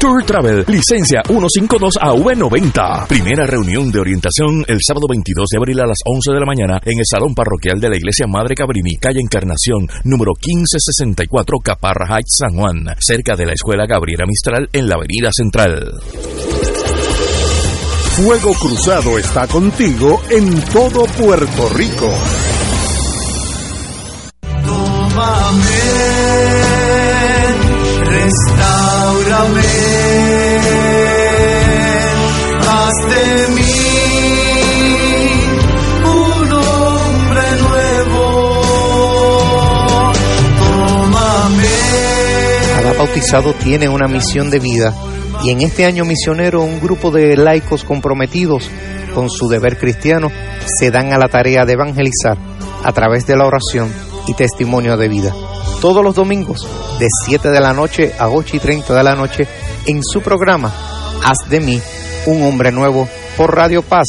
Culture 0.00 0.24
Travel, 0.24 0.64
licencia 0.68 1.22
152AV90. 1.24 3.08
Primera 3.08 3.44
reunión 3.46 3.90
de 3.90 3.98
orientación 3.98 4.64
el 4.68 4.78
sábado 4.80 5.06
22 5.08 5.48
de 5.50 5.58
abril 5.58 5.80
a 5.80 5.86
las 5.86 5.98
11 6.04 6.34
de 6.34 6.38
la 6.38 6.46
mañana 6.46 6.80
en 6.84 7.00
el 7.00 7.04
Salón 7.04 7.34
Parroquial 7.34 7.80
de 7.80 7.88
la 7.88 7.96
Iglesia 7.96 8.26
Madre 8.28 8.54
Cabrini, 8.54 8.96
calle 8.96 9.18
Encarnación, 9.20 9.88
número 10.04 10.34
1564, 10.34 11.58
Caparra 11.58 12.14
Heights, 12.14 12.36
San 12.38 12.56
Juan, 12.56 12.86
cerca 13.00 13.34
de 13.34 13.46
la 13.46 13.54
Escuela 13.54 13.86
Gabriela 13.88 14.24
Mistral 14.24 14.68
en 14.72 14.88
la 14.88 14.94
Avenida 14.94 15.30
Central. 15.32 16.00
Fuego 18.14 18.54
Cruzado 18.54 19.18
está 19.18 19.48
contigo 19.48 20.22
en 20.30 20.60
todo 20.66 21.06
Puerto 21.06 21.68
Rico. 21.70 22.08
Tómame, 24.64 25.78
restaurame, 29.38 30.58
haz 32.66 32.94
de 33.08 33.48
mí 33.54 33.62
un 36.04 36.52
hombre 36.52 37.42
nuevo. 37.62 38.48
Bautizado 42.98 43.52
tiene 43.54 43.88
una 43.88 44.08
misión 44.08 44.50
de 44.50 44.58
vida 44.58 44.92
y 45.44 45.50
en 45.50 45.60
este 45.60 45.84
año 45.84 46.04
misionero 46.04 46.62
un 46.62 46.80
grupo 46.80 47.12
de 47.12 47.36
laicos 47.36 47.84
comprometidos 47.84 48.68
con 49.14 49.30
su 49.30 49.48
deber 49.48 49.78
cristiano 49.78 50.32
se 50.80 50.90
dan 50.90 51.12
a 51.12 51.18
la 51.18 51.28
tarea 51.28 51.64
de 51.64 51.74
evangelizar 51.74 52.36
a 52.82 52.92
través 52.92 53.24
de 53.24 53.36
la 53.36 53.46
oración 53.46 54.07
y 54.28 54.34
testimonio 54.34 54.96
de 54.96 55.08
vida. 55.08 55.34
Todos 55.80 56.04
los 56.04 56.14
domingos 56.14 56.66
de 56.98 57.06
7 57.24 57.50
de 57.50 57.60
la 57.60 57.72
noche 57.72 58.14
a 58.18 58.28
8 58.28 58.56
y 58.56 58.60
30 58.60 58.94
de 58.94 59.02
la 59.02 59.14
noche 59.14 59.48
en 59.86 60.02
su 60.02 60.20
programa 60.20 60.72
Haz 61.24 61.48
de 61.48 61.60
mí 61.60 61.80
un 62.26 62.42
hombre 62.42 62.72
nuevo 62.72 63.08
por 63.36 63.54
Radio 63.54 63.82
Paz 63.82 64.06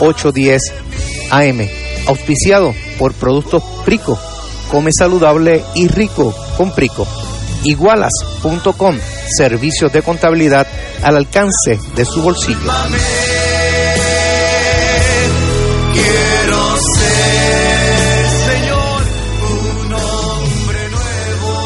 810 0.00 0.62
AM, 1.30 1.68
auspiciado 2.06 2.74
por 2.98 3.12
Productos 3.12 3.62
Prico. 3.84 4.18
Come 4.70 4.92
saludable 4.92 5.62
y 5.74 5.88
rico 5.88 6.34
con 6.56 6.72
Prico. 6.72 7.06
Igualas.com, 7.64 8.98
servicios 9.36 9.92
de 9.92 10.02
contabilidad 10.02 10.66
al 11.02 11.16
alcance 11.16 11.78
de 11.94 12.04
su 12.04 12.22
bolsillo. 12.22 12.70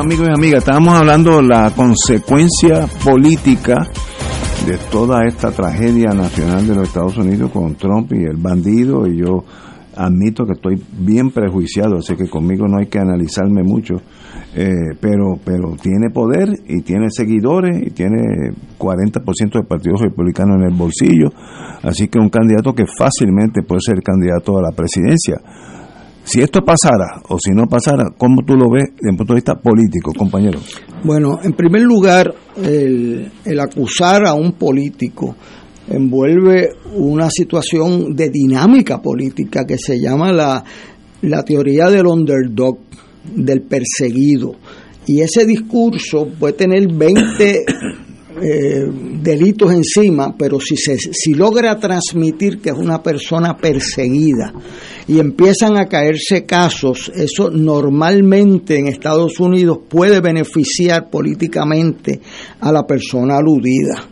Amigos 0.00 0.28
y 0.28 0.32
amigas, 0.32 0.60
estábamos 0.60 0.94
hablando 0.94 1.36
de 1.36 1.42
la 1.42 1.70
consecuencia 1.76 2.86
política 3.04 3.86
de 4.66 4.78
toda 4.90 5.26
esta 5.26 5.50
tragedia 5.50 6.08
nacional 6.14 6.66
de 6.66 6.74
los 6.74 6.88
Estados 6.88 7.18
Unidos 7.18 7.50
con 7.50 7.74
Trump 7.74 8.10
y 8.14 8.24
el 8.24 8.38
bandido 8.38 9.06
y 9.06 9.18
yo 9.18 9.44
admito 9.94 10.46
que 10.46 10.52
estoy 10.52 10.82
bien 10.98 11.30
prejuiciado, 11.30 11.98
así 11.98 12.16
que 12.16 12.30
conmigo 12.30 12.66
no 12.66 12.78
hay 12.78 12.86
que 12.86 12.98
analizarme 12.98 13.62
mucho, 13.62 13.96
eh, 14.56 14.70
pero 15.00 15.38
pero 15.44 15.76
tiene 15.76 16.08
poder 16.08 16.48
y 16.66 16.80
tiene 16.80 17.08
seguidores 17.10 17.86
y 17.86 17.90
tiene 17.90 18.52
40% 18.78 19.52
del 19.52 19.66
Partido 19.66 19.96
Republicano 20.00 20.54
en 20.54 20.62
el 20.62 20.74
bolsillo, 20.74 21.28
así 21.82 22.08
que 22.08 22.18
un 22.18 22.30
candidato 22.30 22.72
que 22.72 22.84
fácilmente 22.86 23.62
puede 23.62 23.82
ser 23.84 24.02
candidato 24.02 24.58
a 24.58 24.62
la 24.62 24.70
presidencia. 24.74 25.36
Si 26.24 26.40
esto 26.40 26.60
pasara 26.60 27.22
o 27.28 27.38
si 27.38 27.50
no 27.52 27.66
pasara, 27.66 28.10
¿cómo 28.16 28.42
tú 28.44 28.54
lo 28.54 28.70
ves 28.70 28.90
desde 28.94 29.10
el 29.10 29.16
punto 29.16 29.32
de 29.32 29.38
vista 29.38 29.54
político, 29.56 30.12
compañero? 30.16 30.60
Bueno, 31.02 31.38
en 31.42 31.52
primer 31.52 31.82
lugar, 31.82 32.32
el, 32.56 33.30
el 33.44 33.60
acusar 33.60 34.26
a 34.26 34.34
un 34.34 34.52
político 34.52 35.34
envuelve 35.88 36.70
una 36.94 37.28
situación 37.30 38.14
de 38.14 38.28
dinámica 38.28 39.00
política 39.00 39.64
que 39.66 39.76
se 39.76 39.98
llama 39.98 40.32
la, 40.32 40.62
la 41.22 41.42
teoría 41.42 41.88
del 41.90 42.06
underdog, 42.06 42.78
del 43.34 43.62
perseguido. 43.62 44.54
Y 45.06 45.22
ese 45.22 45.44
discurso 45.44 46.28
puede 46.38 46.52
tener 46.52 46.86
20 46.92 47.64
eh, 48.42 48.86
delitos 49.22 49.72
encima, 49.72 50.34
pero 50.36 50.58
si, 50.60 50.76
se, 50.76 50.96
si 50.98 51.34
logra 51.34 51.78
transmitir 51.78 52.60
que 52.60 52.70
es 52.70 52.76
una 52.76 53.02
persona 53.02 53.56
perseguida 53.56 54.52
y 55.06 55.18
empiezan 55.18 55.76
a 55.76 55.86
caerse 55.86 56.44
casos, 56.46 57.10
eso 57.14 57.50
normalmente 57.50 58.78
en 58.78 58.86
Estados 58.86 59.38
Unidos 59.40 59.80
puede 59.88 60.20
beneficiar 60.20 61.10
políticamente 61.10 62.20
a 62.60 62.72
la 62.72 62.86
persona 62.86 63.36
aludida. 63.36 64.08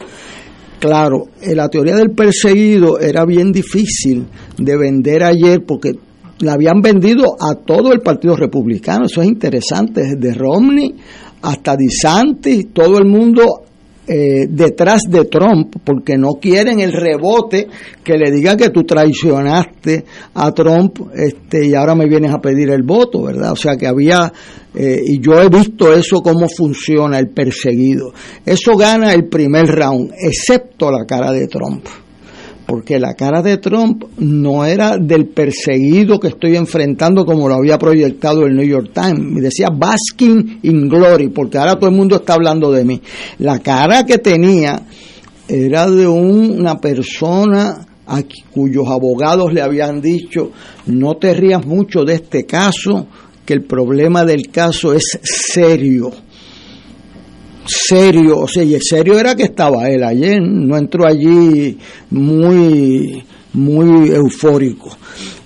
Claro, 0.79 1.25
eh, 1.41 1.55
la 1.55 1.69
teoría 1.69 1.97
del 1.97 2.11
perseguido 2.11 3.01
era 3.01 3.25
bien 3.25 3.51
difícil 3.51 4.27
de 4.57 4.77
vender 4.77 5.25
ayer 5.25 5.65
porque 5.67 5.93
la 6.41 6.53
habían 6.53 6.81
vendido 6.81 7.35
a 7.41 7.55
todo 7.57 7.93
el 7.93 8.01
Partido 8.01 8.37
Republicano. 8.37 9.07
Eso 9.07 9.23
es 9.23 9.29
interesante, 9.29 10.03
desde 10.03 10.35
Romney 10.35 10.95
hasta 11.43 11.77
DeSantis, 11.77 12.69
todo 12.73 12.99
el 12.99 13.07
mundo 13.07 13.63
eh, 14.09 14.47
detrás 14.49 15.03
de 15.09 15.25
Trump, 15.27 15.77
porque 15.85 16.17
no 16.17 16.35
quieren 16.41 16.81
el 16.81 16.93
rebote 16.93 17.69
que 18.03 18.15
le 18.15 18.31
diga 18.31 18.57
que 18.57 18.71
tú 18.71 18.85
traicionaste 18.85 20.05
a 20.35 20.53
Trump 20.53 20.99
este, 21.15 21.67
y 21.67 21.75
ahora 21.75 21.95
me 21.95 22.07
vienes 22.07 22.33
a 22.33 22.41
pedir 22.41 22.71
el 22.71 22.83
voto, 22.83 23.23
¿verdad? 23.25 23.53
O 23.53 23.57
sea 23.57 23.77
que 23.77 23.87
había, 23.87 24.33
eh, 24.75 25.01
y 25.05 25.21
yo 25.21 25.41
he 25.41 25.49
visto 25.49 25.93
eso, 25.93 26.23
cómo 26.23 26.49
funciona 26.49 27.19
el 27.19 27.29
perseguido. 27.29 28.13
Eso 28.47 28.77
gana 28.77 29.13
el 29.13 29.29
primer 29.29 29.67
round, 29.67 30.13
excepto 30.19 30.91
la 30.91 31.05
cara 31.05 31.31
de 31.33 31.47
Trump 31.47 31.85
porque 32.69 32.99
la 32.99 33.15
cara 33.15 33.41
de 33.41 33.57
Trump 33.57 34.05
no 34.19 34.67
era 34.67 34.99
del 34.99 35.29
perseguido 35.29 36.21
que 36.21 36.29
estoy 36.29 36.55
enfrentando 36.55 37.25
como 37.25 37.49
lo 37.49 37.55
había 37.55 37.79
proyectado 37.79 38.45
el 38.45 38.55
New 38.55 38.67
York 38.67 38.91
Times. 38.93 39.43
Decía 39.43 39.71
basking 39.71 40.61
in 40.65 40.87
glory, 40.87 41.31
porque 41.31 41.57
ahora 41.57 41.77
todo 41.77 41.89
el 41.89 41.97
mundo 41.97 42.17
está 42.17 42.35
hablando 42.35 42.71
de 42.71 42.85
mí. 42.85 43.01
La 43.39 43.61
cara 43.61 44.05
que 44.05 44.19
tenía 44.19 44.83
era 45.49 45.91
de 45.91 46.07
una 46.07 46.79
persona 46.79 47.87
cuyos 48.53 48.87
abogados 48.87 49.51
le 49.55 49.63
habían 49.63 50.03
dicho, 50.03 50.51
no 50.89 51.17
te 51.17 51.33
rías 51.33 51.65
mucho 51.65 52.05
de 52.05 52.17
este 52.17 52.45
caso, 52.45 53.07
que 53.47 53.55
el 53.55 53.63
problema 53.63 54.27
del 54.27 54.51
caso 54.51 54.93
es 54.93 55.19
serio 55.23 56.13
serio, 57.69 58.39
o 58.39 58.49
sea, 58.49 58.65
y 58.65 58.75
el 58.75 58.83
serio 58.83 59.19
era 59.19 59.35
que 59.35 59.45
estaba 59.45 59.89
él 59.89 60.03
ayer, 60.03 60.41
no 60.43 60.77
entró 60.77 61.07
allí 61.07 61.79
muy, 62.11 63.23
muy 63.53 64.11
eufórico. 64.11 64.97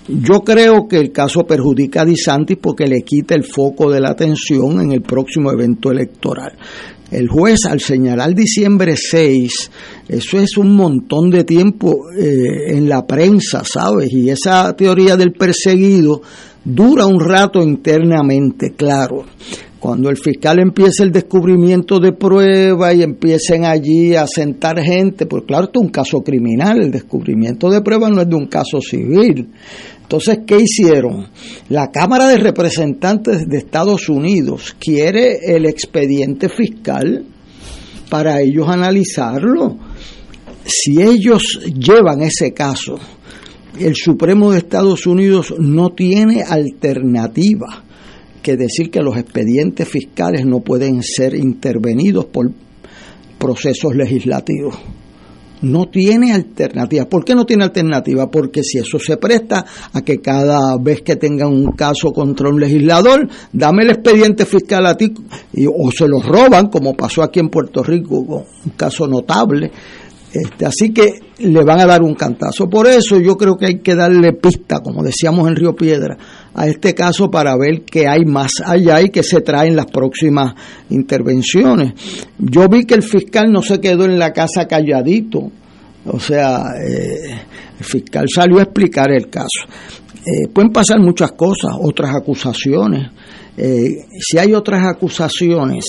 Yo 0.09 0.41
creo 0.41 0.89
que 0.89 0.99
el 0.99 1.13
caso 1.13 1.45
perjudica 1.45 2.03
a 2.03 2.05
Disantis 2.05 2.59
porque 2.61 2.87
le 2.87 3.03
quita 3.03 3.35
el 3.35 3.45
foco 3.45 3.91
de 3.91 4.01
la 4.01 4.11
atención 4.11 4.81
en 4.81 4.93
el 4.93 5.03
próximo 5.03 5.53
evento 5.53 5.91
electoral. 5.91 6.53
El 7.11 7.29
juez 7.29 7.67
al 7.67 7.81
señalar 7.81 8.35
diciembre 8.35 8.97
6, 8.97 9.71
eso 10.09 10.39
es 10.39 10.57
un 10.57 10.75
montón 10.75 11.31
de 11.31 11.45
tiempo 11.45 12.11
eh, 12.19 12.77
en 12.77 12.89
la 12.89 13.07
prensa, 13.07 13.63
¿sabes? 13.65 14.11
Y 14.13 14.31
esa 14.31 14.75
teoría 14.75 15.17
del 15.17 15.33
perseguido 15.33 16.23
dura 16.65 17.07
un 17.07 17.21
rato 17.21 17.63
internamente, 17.63 18.73
claro 18.73 19.25
cuando 19.83 20.11
el 20.11 20.17
fiscal 20.17 20.61
empiece 20.61 21.03
el 21.03 21.11
descubrimiento 21.11 21.99
de 21.99 22.13
pruebas 22.13 22.95
y 22.95 23.03
empiecen 23.03 23.65
allí 23.65 24.15
a 24.15 24.29
sentar 24.29 24.79
gente, 24.81 25.27
pues 25.27 25.43
claro, 25.45 25.65
esto 25.65 25.81
es 25.81 25.87
un 25.87 25.91
caso 25.91 26.21
criminal, 26.21 26.81
el 26.81 26.93
descubrimiento 26.93 27.69
de 27.69 27.83
pruebas 27.83 28.13
no 28.13 28.21
es 28.21 28.29
de 28.29 28.37
un 28.37 28.47
caso 28.47 28.81
civil. 28.81 29.49
Entonces, 30.03 30.39
¿qué 30.47 30.61
hicieron? 30.61 31.27
La 31.69 31.91
Cámara 31.91 32.29
de 32.29 32.37
Representantes 32.37 33.49
de 33.49 33.59
Estados 33.59 34.09
Unidos 34.09 34.77
quiere 34.79 35.39
el 35.53 35.67
expediente 35.67 36.49
fiscal 36.49 37.25
para 38.09 38.41
ellos 38.41 38.69
analizarlo. 38.69 39.79
Si 40.65 41.03
ellos 41.03 41.59
llevan 41.77 42.23
ese 42.23 42.53
caso, 42.53 43.01
el 43.81 43.97
Supremo 43.97 44.53
de 44.53 44.59
Estados 44.59 45.09
Unidos 45.09 45.53
no 45.59 45.91
tiene 45.91 46.45
alternativa 46.45 47.83
que 48.43 48.57
decir 48.57 48.91
que 48.91 49.01
los 49.01 49.17
expedientes 49.17 49.89
fiscales 49.89 50.45
no 50.45 50.61
pueden 50.61 51.03
ser 51.03 51.35
intervenidos 51.35 52.27
por 52.27 52.51
procesos 53.39 53.95
legislativos. 53.95 54.77
No 55.63 55.87
tiene 55.89 56.33
alternativa. 56.33 57.05
¿Por 57.05 57.25
qué 57.25 57.37
no 57.37 57.47
tiene 57.47 57.63
alternativa? 57.63 58.29
Porque 58.29 58.65
si 58.65 58.79
eso 58.79 58.99
se 58.99 59.17
presta 59.17 59.65
a 59.93 60.03
que 60.03 60.21
cada 60.21 60.77
vez 60.77 61.03
que 61.03 61.15
tengan 61.15 61.53
un 61.53 61.73
caso 61.73 62.13
contra 62.13 62.49
un 62.49 62.59
legislador, 62.61 63.29
dame 63.53 63.85
el 63.85 63.91
expediente 63.91 64.45
fiscal 64.45 64.85
a 64.87 64.97
ti, 64.97 65.15
o 65.73 65.91
se 65.93 66.09
lo 66.09 66.21
roban, 66.21 66.67
como 66.67 66.95
pasó 66.95 67.23
aquí 67.23 67.39
en 67.39 67.49
Puerto 67.49 67.85
Rico, 67.85 68.17
un 68.19 68.73
caso 68.77 69.07
notable, 69.07 69.71
este, 70.33 70.65
así 70.65 70.93
que 70.93 71.21
le 71.39 71.63
van 71.63 71.81
a 71.81 71.87
dar 71.87 72.03
un 72.03 72.15
cantazo. 72.15 72.69
Por 72.69 72.87
eso 72.87 73.19
yo 73.19 73.37
creo 73.37 73.57
que 73.57 73.67
hay 73.67 73.79
que 73.81 73.95
darle 73.95 74.33
pista, 74.33 74.81
como 74.81 75.03
decíamos 75.03 75.47
en 75.49 75.57
Río 75.57 75.75
Piedra, 75.75 76.17
a 76.55 76.67
este 76.69 76.95
caso 76.95 77.31
para 77.31 77.57
ver 77.57 77.83
qué 77.83 78.07
hay 78.07 78.25
más 78.25 78.51
allá 78.65 79.01
y 79.01 79.11
qué 79.11 79.23
se 79.23 79.41
trae 79.41 79.69
en 79.69 79.77
las 79.77 79.87
próximas 79.87 80.55
intervenciones. 80.91 81.95
Yo 82.39 82.69
vi 82.69 82.85
que 82.85 82.95
el 82.95 83.03
fiscal 83.03 83.51
no 83.51 83.63
se 83.63 83.81
quedó 83.81 84.05
en 84.05 84.19
la 84.19 84.33
casa 84.33 84.67
calladito, 84.67 85.51
o 86.05 86.21
sea, 86.21 86.63
eh, 86.83 87.41
el 87.79 87.85
fiscal 87.85 88.27
salió 88.33 88.59
a 88.59 88.65
explicar 88.65 89.11
el 89.11 89.29
caso. 89.29 89.67
Eh, 90.25 90.49
pueden 90.53 90.71
pasar 90.71 91.01
muchas 91.01 91.33
cosas, 91.33 91.73
otras 91.81 92.15
acusaciones. 92.15 93.11
Eh, 93.57 94.07
si 94.19 94.39
hay 94.39 94.55
otras 94.55 94.87
acusaciones, 94.87 95.85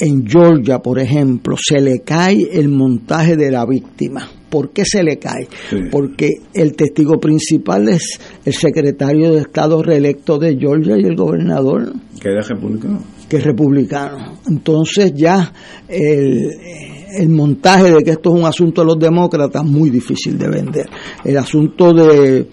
en 0.00 0.26
Georgia, 0.26 0.80
por 0.80 0.98
ejemplo, 0.98 1.56
se 1.56 1.80
le 1.80 2.00
cae 2.00 2.48
el 2.52 2.68
montaje 2.68 3.36
de 3.36 3.50
la 3.50 3.64
víctima. 3.64 4.28
¿Por 4.54 4.70
qué 4.70 4.84
se 4.84 5.02
le 5.02 5.18
cae? 5.18 5.48
Porque 5.90 6.28
el 6.52 6.76
testigo 6.76 7.18
principal 7.18 7.88
es 7.88 8.20
el 8.44 8.52
secretario 8.52 9.32
de 9.32 9.40
Estado 9.40 9.82
reelecto 9.82 10.38
de 10.38 10.56
Georgia 10.56 10.96
y 10.96 11.02
el 11.02 11.16
gobernador. 11.16 11.92
Que 12.20 12.28
era 12.28 12.40
republicano. 12.40 13.02
Que 13.28 13.38
es 13.38 13.42
republicano. 13.42 14.38
Entonces 14.46 15.12
ya 15.12 15.52
el, 15.88 16.52
el 17.18 17.28
montaje 17.30 17.90
de 17.90 18.04
que 18.04 18.12
esto 18.12 18.32
es 18.32 18.40
un 18.42 18.46
asunto 18.46 18.82
de 18.82 18.86
los 18.86 18.98
demócratas 19.00 19.64
muy 19.64 19.90
difícil 19.90 20.38
de 20.38 20.48
vender. 20.48 20.88
El 21.24 21.36
asunto 21.36 21.92
de 21.92 22.46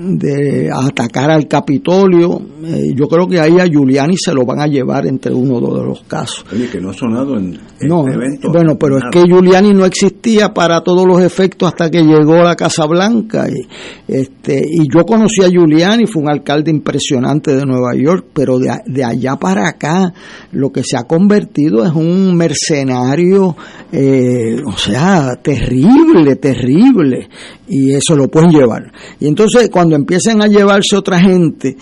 de 0.00 0.70
atacar 0.72 1.30
al 1.30 1.46
Capitolio. 1.46 2.40
Eh, 2.64 2.92
yo 2.94 3.06
creo 3.06 3.26
que 3.26 3.38
ahí 3.38 3.58
a 3.60 3.66
Giuliani 3.66 4.16
se 4.16 4.32
lo 4.32 4.44
van 4.44 4.60
a 4.60 4.66
llevar 4.66 5.06
entre 5.06 5.32
uno 5.32 5.60
de 5.60 5.84
los 5.84 6.02
casos. 6.02 6.44
Oye, 6.52 6.68
que 6.68 6.80
no 6.80 6.90
ha 6.90 6.94
sonado 6.94 7.36
en, 7.36 7.58
no, 7.82 8.06
evento. 8.08 8.50
Bueno, 8.50 8.76
pero 8.78 8.98
es 8.98 9.04
que 9.10 9.22
Giuliani 9.22 9.72
no 9.72 9.84
existía 9.84 10.52
para 10.54 10.82
todos 10.82 11.06
los 11.06 11.20
efectos 11.20 11.68
hasta 11.68 11.90
que 11.90 12.02
llegó 12.02 12.34
a 12.34 12.44
la 12.44 12.56
Casa 12.56 12.86
Blanca. 12.86 13.46
Y, 13.48 13.66
este, 14.12 14.62
y 14.66 14.86
yo 14.92 15.04
conocí 15.04 15.42
a 15.42 15.48
Giuliani, 15.48 16.06
fue 16.06 16.22
un 16.22 16.30
alcalde 16.30 16.70
impresionante 16.70 17.54
de 17.54 17.66
Nueva 17.66 17.94
York, 17.94 18.26
pero 18.32 18.58
de, 18.58 18.70
de 18.86 19.04
allá 19.04 19.36
para 19.36 19.68
acá 19.68 20.12
lo 20.52 20.70
que 20.70 20.82
se 20.82 20.96
ha 20.96 21.04
convertido 21.04 21.84
es 21.84 21.92
un 21.92 22.36
mercenario, 22.36 23.56
eh, 23.92 24.56
o 24.64 24.76
sea, 24.76 25.36
terrible, 25.42 26.36
terrible. 26.36 27.28
Y 27.68 27.92
eso 27.92 28.16
lo 28.16 28.28
pueden 28.28 28.50
llevar. 28.50 28.92
Y 29.20 29.28
entonces 29.28 29.70
cuando 29.70 29.89
empiecen 29.96 30.42
a 30.42 30.46
llevarse 30.46 30.96
otra 30.96 31.20
gente, 31.20 31.76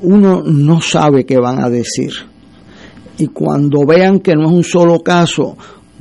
uno 0.00 0.42
no 0.42 0.80
sabe 0.80 1.24
qué 1.24 1.38
van 1.38 1.62
a 1.62 1.70
decir. 1.70 2.12
Y 3.18 3.28
cuando 3.28 3.86
vean 3.86 4.20
que 4.20 4.34
no 4.34 4.46
es 4.46 4.52
un 4.52 4.64
solo 4.64 5.00
caso, 5.00 5.56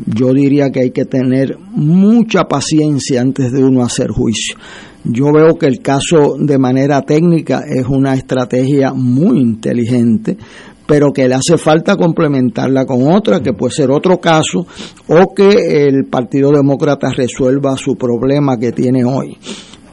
yo 0.05 0.34
diría 0.34 0.72
que 0.72 0.82
hay 0.82 0.91
que 0.91 1.05
tener 1.05 1.57
mucha 1.72 2.43
paciencia 2.45 3.22
antes 3.22 3.51
de 3.51 3.64
uno 3.64 3.84
hacer 3.84 4.09
juicio. 4.09 4.57
Yo 5.03 5.32
veo 5.34 5.55
que 5.55 5.68
el 5.68 5.80
caso 5.82 6.36
de 6.39 6.57
manera 6.57 7.01
técnica 7.01 7.61
es 7.68 7.86
una 7.88 8.14
estrategia 8.14 8.93
muy 8.93 9.39
inteligente, 9.39 10.38
pero 10.88 11.11
que 11.11 11.28
le 11.28 11.36
hace 11.36 11.57
falta 11.57 11.95
complementarla 11.95 12.86
con 12.86 13.07
otra, 13.11 13.41
que 13.41 13.53
puede 13.53 13.74
ser 13.74 13.91
otro 13.91 14.20
caso, 14.20 14.66
o 15.07 15.34
que 15.34 15.88
el 15.88 16.05
Partido 16.05 16.51
Demócrata 16.51 17.09
resuelva 17.11 17.76
su 17.78 17.95
problema 17.95 18.57
que 18.57 18.72
tiene 18.72 19.03
hoy 19.05 19.38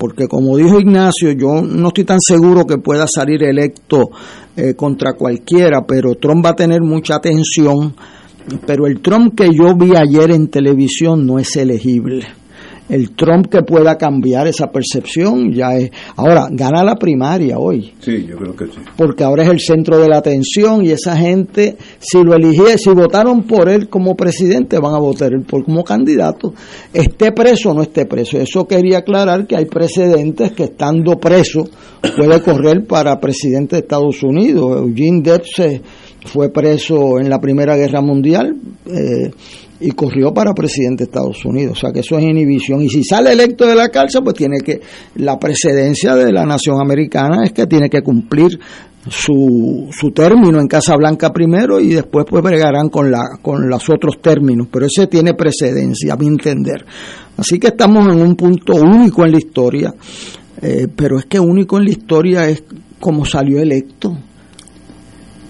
porque 0.00 0.28
como 0.28 0.56
dijo 0.56 0.80
Ignacio, 0.80 1.32
yo 1.32 1.60
no 1.60 1.88
estoy 1.88 2.04
tan 2.04 2.20
seguro 2.26 2.64
que 2.64 2.78
pueda 2.78 3.04
salir 3.06 3.42
electo 3.42 4.08
eh, 4.56 4.72
contra 4.74 5.12
cualquiera, 5.12 5.84
pero 5.86 6.14
Trump 6.14 6.42
va 6.42 6.50
a 6.50 6.56
tener 6.56 6.80
mucha 6.80 7.16
atención, 7.16 7.94
pero 8.66 8.86
el 8.86 9.02
Trump 9.02 9.34
que 9.36 9.50
yo 9.52 9.76
vi 9.76 9.94
ayer 9.94 10.30
en 10.30 10.48
televisión 10.48 11.26
no 11.26 11.38
es 11.38 11.54
elegible 11.54 12.39
el 12.90 13.12
Trump 13.12 13.46
que 13.46 13.62
pueda 13.62 13.96
cambiar 13.96 14.46
esa 14.46 14.70
percepción 14.70 15.52
ya 15.52 15.76
es. 15.76 15.90
Ahora, 16.16 16.48
gana 16.50 16.82
la 16.82 16.96
primaria 16.96 17.58
hoy. 17.58 17.92
Sí, 18.00 18.26
yo 18.26 18.36
creo 18.36 18.56
que 18.56 18.66
sí. 18.66 18.80
Porque 18.96 19.24
ahora 19.24 19.44
es 19.44 19.48
el 19.50 19.60
centro 19.60 19.98
de 19.98 20.08
la 20.08 20.18
atención 20.18 20.84
y 20.84 20.90
esa 20.90 21.16
gente, 21.16 21.76
si 21.98 22.22
lo 22.22 22.34
eligieron, 22.34 22.78
si 22.78 22.90
votaron 22.90 23.42
por 23.44 23.68
él 23.68 23.88
como 23.88 24.16
presidente, 24.16 24.78
van 24.78 24.94
a 24.94 24.98
votar 24.98 25.30
por 25.46 25.64
como 25.64 25.84
candidato. 25.84 26.52
Esté 26.92 27.32
preso 27.32 27.70
o 27.70 27.74
no 27.74 27.82
esté 27.82 28.06
preso. 28.06 28.38
Eso 28.38 28.66
quería 28.66 28.98
aclarar 28.98 29.46
que 29.46 29.56
hay 29.56 29.66
precedentes 29.66 30.52
que 30.52 30.64
estando 30.64 31.18
preso 31.18 31.64
puede 32.16 32.42
correr 32.42 32.86
para 32.86 33.20
presidente 33.20 33.76
de 33.76 33.82
Estados 33.82 34.22
Unidos. 34.22 34.80
Eugene 34.80 35.22
Depp 35.22 35.44
se 35.44 35.82
fue 36.26 36.50
preso 36.50 37.18
en 37.18 37.28
la 37.28 37.40
Primera 37.40 37.76
Guerra 37.76 38.00
Mundial 38.00 38.56
eh, 38.86 39.30
y 39.80 39.92
corrió 39.92 40.34
para 40.34 40.52
presidente 40.52 41.04
de 41.04 41.10
Estados 41.10 41.44
Unidos. 41.44 41.78
O 41.78 41.80
sea 41.80 41.92
que 41.92 42.00
eso 42.00 42.18
es 42.18 42.24
inhibición. 42.24 42.82
Y 42.82 42.88
si 42.88 43.02
sale 43.02 43.32
electo 43.32 43.66
de 43.66 43.74
la 43.74 43.88
cárcel, 43.88 44.22
pues 44.22 44.36
tiene 44.36 44.58
que, 44.58 44.80
la 45.16 45.38
precedencia 45.38 46.14
de 46.14 46.32
la 46.32 46.44
nación 46.44 46.80
americana 46.80 47.44
es 47.44 47.52
que 47.52 47.66
tiene 47.66 47.88
que 47.88 48.02
cumplir 48.02 48.58
su, 49.08 49.88
su 49.90 50.10
término 50.10 50.60
en 50.60 50.68
Casa 50.68 50.94
Blanca 50.96 51.32
primero 51.32 51.80
y 51.80 51.94
después 51.94 52.26
pues 52.28 52.42
bregarán 52.42 52.90
con, 52.90 53.10
la, 53.10 53.22
con 53.40 53.68
los 53.68 53.88
otros 53.88 54.20
términos. 54.20 54.68
Pero 54.70 54.86
ese 54.86 55.06
tiene 55.06 55.34
precedencia, 55.34 56.12
a 56.12 56.16
mi 56.16 56.26
entender. 56.26 56.84
Así 57.38 57.58
que 57.58 57.68
estamos 57.68 58.06
en 58.12 58.20
un 58.20 58.36
punto 58.36 58.74
único 58.74 59.24
en 59.24 59.32
la 59.32 59.38
historia. 59.38 59.94
Eh, 60.60 60.88
pero 60.94 61.18
es 61.18 61.24
que 61.24 61.40
único 61.40 61.78
en 61.78 61.84
la 61.84 61.90
historia 61.90 62.46
es 62.46 62.62
como 62.98 63.24
salió 63.24 63.60
electo 63.60 64.14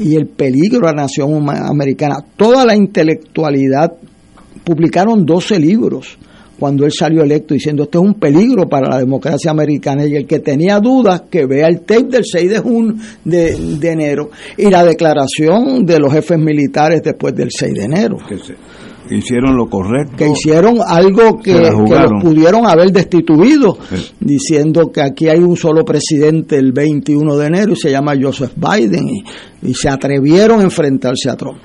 y 0.00 0.16
el 0.16 0.26
peligro 0.26 0.88
a 0.88 0.92
la 0.92 1.02
nación 1.02 1.48
americana. 1.48 2.16
Toda 2.36 2.64
la 2.64 2.74
intelectualidad 2.74 3.92
publicaron 4.64 5.24
12 5.24 5.58
libros 5.60 6.18
cuando 6.58 6.84
él 6.84 6.92
salió 6.92 7.22
electo 7.22 7.54
diciendo 7.54 7.84
esto 7.84 8.00
es 8.00 8.04
un 8.04 8.14
peligro 8.14 8.68
para 8.68 8.90
la 8.90 8.98
democracia 8.98 9.50
americana 9.50 10.06
y 10.06 10.14
el 10.14 10.26
que 10.26 10.40
tenía 10.40 10.78
dudas 10.78 11.22
que 11.30 11.46
vea 11.46 11.68
el 11.68 11.80
tape 11.80 12.04
del 12.04 12.24
6 12.24 12.50
de, 12.50 12.58
junio, 12.58 12.94
de, 13.24 13.56
de 13.78 13.90
enero 13.90 14.30
y 14.58 14.68
la 14.68 14.84
declaración 14.84 15.86
de 15.86 15.98
los 15.98 16.12
jefes 16.12 16.38
militares 16.38 17.02
después 17.02 17.34
del 17.34 17.48
6 17.50 17.74
de 17.74 17.84
enero 17.84 18.18
que 19.10 19.16
hicieron 19.16 19.56
lo 19.56 19.68
correcto. 19.68 20.16
Que 20.16 20.30
hicieron 20.30 20.78
algo 20.86 21.40
que, 21.40 21.52
que 21.52 21.58
los 21.58 22.22
pudieron 22.22 22.64
haber 22.64 22.92
destituido, 22.92 23.76
diciendo 24.20 24.92
que 24.92 25.02
aquí 25.02 25.28
hay 25.28 25.40
un 25.40 25.56
solo 25.56 25.84
presidente 25.84 26.56
el 26.56 26.70
21 26.70 27.36
de 27.36 27.46
enero 27.46 27.72
y 27.72 27.76
se 27.76 27.90
llama 27.90 28.12
Joseph 28.20 28.52
Biden 28.54 29.08
y, 29.08 29.68
y 29.68 29.74
se 29.74 29.88
atrevieron 29.88 30.60
a 30.60 30.62
enfrentarse 30.62 31.28
a 31.28 31.34
Trump. 31.34 31.58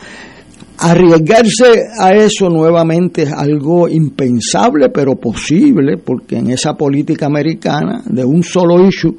Arriesgarse 0.80 1.84
a 2.00 2.16
eso 2.16 2.50
nuevamente 2.50 3.22
es 3.22 3.32
algo 3.32 3.88
impensable, 3.88 4.89
pero 4.89 5.16
posible, 5.16 5.98
porque 5.98 6.38
en 6.38 6.50
esa 6.50 6.74
política 6.74 7.28
americana 7.28 8.02
de 8.08 8.26
un 8.26 8.41
solo 8.41 8.88
issue, 8.88 9.16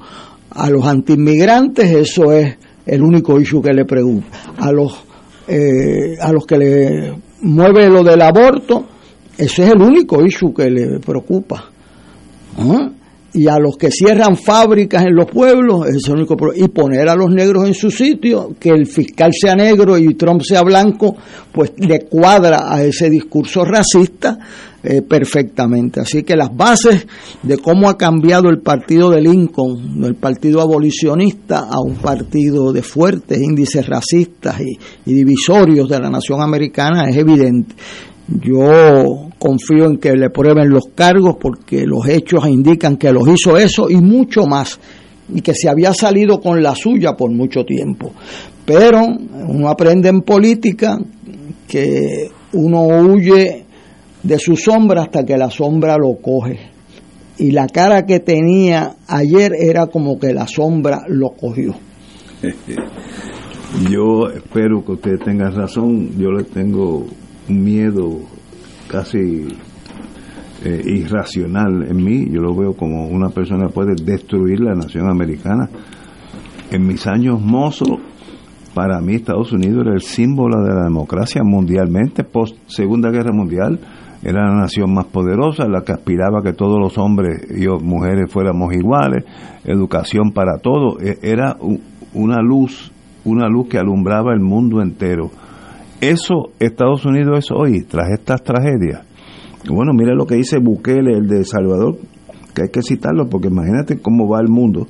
a 0.51 0.69
los 0.69 0.85
antiinmigrantes 0.85 1.93
eso 1.93 2.33
es 2.33 2.57
el 2.87 3.03
único 3.03 3.39
issue 3.39 3.63
que 3.63 3.73
le 3.73 3.85
preocupa. 3.85 4.27
A 4.59 4.73
los, 4.73 5.05
eh, 5.47 6.17
a 6.21 6.33
los 6.33 6.45
que 6.45 6.59
le 6.59 7.26
mueve 7.47 7.89
lo 7.89 8.03
del 8.03 8.21
aborto, 8.23 8.87
ese 9.39 9.65
es 9.65 9.71
el 9.71 9.81
único 9.81 10.25
issue 10.25 10.53
que 10.53 10.71
le 10.71 10.99
preocupa. 11.01 11.65
¿Ah? 12.59 12.91
Y 13.33 13.49
a 13.49 13.59
los 13.59 13.77
que 13.77 13.91
cierran 13.91 14.37
fábricas 14.37 15.05
en 15.05 15.15
los 15.15 15.27
pueblos, 15.31 15.87
ese 15.87 15.99
es 15.99 16.09
el 16.09 16.15
único 16.15 16.37
Y 16.55 16.69
poner 16.69 17.09
a 17.09 17.15
los 17.15 17.31
negros 17.31 17.67
en 17.67 17.75
su 17.75 17.91
sitio, 17.91 18.55
que 18.59 18.71
el 18.71 18.87
fiscal 18.87 19.31
sea 19.39 19.55
negro 19.55 19.99
y 19.99 20.15
Trump 20.15 20.41
sea 20.41 20.63
blanco, 20.63 21.17
pues 21.53 21.73
le 21.77 22.01
cuadra 22.07 22.73
a 22.73 22.83
ese 22.83 23.11
discurso 23.11 23.63
racista 23.65 24.39
eh, 24.87 25.03
perfectamente. 25.03 26.01
Así 26.01 26.23
que 26.23 26.37
las 26.37 26.55
bases 26.57 27.07
de 27.43 27.59
cómo 27.59 27.89
ha 27.89 27.99
cambiado 27.99 28.49
el 28.49 28.61
partido 28.61 29.11
de 29.11 29.21
Lincoln, 29.21 30.01
del 30.01 30.15
partido 30.15 30.61
abolicionista, 30.61 31.67
a 31.69 31.81
un 31.81 31.97
partido 31.97 32.73
de 32.73 32.83
fuertes 32.83 33.41
índices 33.41 33.87
racistas 33.87 34.61
y, 34.61 34.79
y 35.11 35.15
divisorios 35.15 35.89
de 35.89 35.99
la 35.99 36.09
nación 36.09 36.41
americana 36.41 37.09
es 37.09 37.17
evidente. 37.17 37.75
Yo 38.29 39.29
confío 39.39 39.87
en 39.87 39.99
que 39.99 40.15
le 40.15 40.31
prueben 40.31 40.69
los 40.71 40.85
cargos 40.95 41.37
porque 41.41 41.85
los 41.85 42.09
hechos 42.09 42.47
indican 42.49 42.97
que 42.97 43.13
los 43.13 43.27
hizo 43.29 43.57
eso 43.57 43.91
y 43.91 43.97
mucho 43.97 44.47
más 44.47 44.79
y 45.35 45.41
que 45.41 45.55
se 45.55 45.69
había 45.69 45.93
salido 45.93 46.41
con 46.41 46.63
la 46.63 46.75
suya 46.75 47.17
por 47.17 47.31
mucho 47.31 47.65
tiempo. 47.65 48.13
Pero 48.65 49.05
uno 49.49 49.69
aprende 49.69 50.09
en 50.09 50.23
política 50.23 50.99
que 51.67 52.31
uno 52.53 52.83
huye 52.87 53.66
de 54.27 54.39
su 54.39 54.57
sombra 54.57 55.03
hasta 55.03 55.25
que 55.25 55.37
la 55.37 55.51
sombra 55.51 55.97
lo 55.97 56.17
coge. 56.21 56.59
Y 57.39 57.53
la 57.53 57.69
cara 57.69 58.07
que 58.07 58.19
tenía 58.19 58.97
ayer 59.07 59.53
era 59.55 59.87
como 59.87 60.19
que 60.19 60.33
la 60.33 60.47
sombra 60.49 61.03
lo 61.09 61.31
cogió. 61.31 61.75
Yo 63.91 64.29
espero 64.35 64.85
que 64.85 64.93
usted 64.93 65.19
tenga 65.25 65.51
razón. 65.51 66.11
Yo 66.19 66.31
le 66.31 66.45
tengo 66.45 67.07
un 67.49 67.65
miedo 67.65 68.21
casi 68.89 69.49
eh, 70.65 70.83
irracional 70.85 71.87
en 71.89 71.97
mí. 71.97 72.27
Yo 72.31 72.41
lo 72.41 72.55
veo 72.55 72.73
como 72.73 73.07
una 73.09 73.29
persona 73.29 73.69
puede 73.69 73.95
destruir 74.03 74.61
la 74.61 74.75
nación 74.75 75.09
americana. 75.11 75.69
En 76.71 76.87
mis 76.87 77.07
años 77.07 77.41
mozos, 77.41 77.99
para 78.75 79.01
mí 79.01 79.17
Estados 79.17 79.53
Unidos 79.53 79.85
era 79.85 79.95
el 79.95 80.01
símbolo 80.01 80.63
de 80.65 80.75
la 80.75 80.85
democracia 80.85 81.43
mundialmente, 81.45 82.25
post 82.25 82.57
Segunda 82.67 83.11
Guerra 83.11 83.33
Mundial 83.33 83.79
era 84.27 84.49
la 84.49 84.57
nación 84.57 84.93
más 84.93 85.07
poderosa, 85.07 85.69
la 85.69 85.83
que 85.83 85.93
aspiraba 85.93 86.41
a 86.41 86.43
que 86.43 86.53
todos 86.53 86.81
los 86.81 86.99
hombres 86.99 87.47
y 87.49 87.69
mujeres 87.85 88.29
fuéramos 88.29 88.75
iguales, 88.75 89.25
educación 89.65 90.33
para 90.33 90.59
todos, 90.59 91.01
e, 91.01 91.17
era 91.23 91.57
una 92.13 92.43
luz, 92.43 92.91
una 93.25 93.49
luz 93.49 93.69
que 93.69 93.79
alumbraba 93.79 94.33
el 94.35 94.41
mundo 94.41 94.83
entero. 94.83 95.31
Eso 96.01 96.51
Estados 96.59 97.07
Unidos 97.07 97.39
es 97.39 97.53
hoy, 97.53 97.85
tras 97.85 98.11
estas 98.11 98.43
tragedias. 98.43 99.07
Bueno, 99.69 99.93
mire 99.95 100.17
lo 100.17 100.27
que 100.27 100.35
dice 100.35 100.59
Bukele, 100.59 101.17
el 101.17 101.29
de 101.29 101.45
Salvador, 101.45 101.97
que 102.53 102.63
hay 102.63 102.69
que 102.71 102.83
citarlo, 102.83 103.29
porque 103.29 103.47
imagínate 103.47 104.01
cómo 104.01 104.29
va 104.29 104.41
el 104.41 104.49
mundo. 104.49 104.89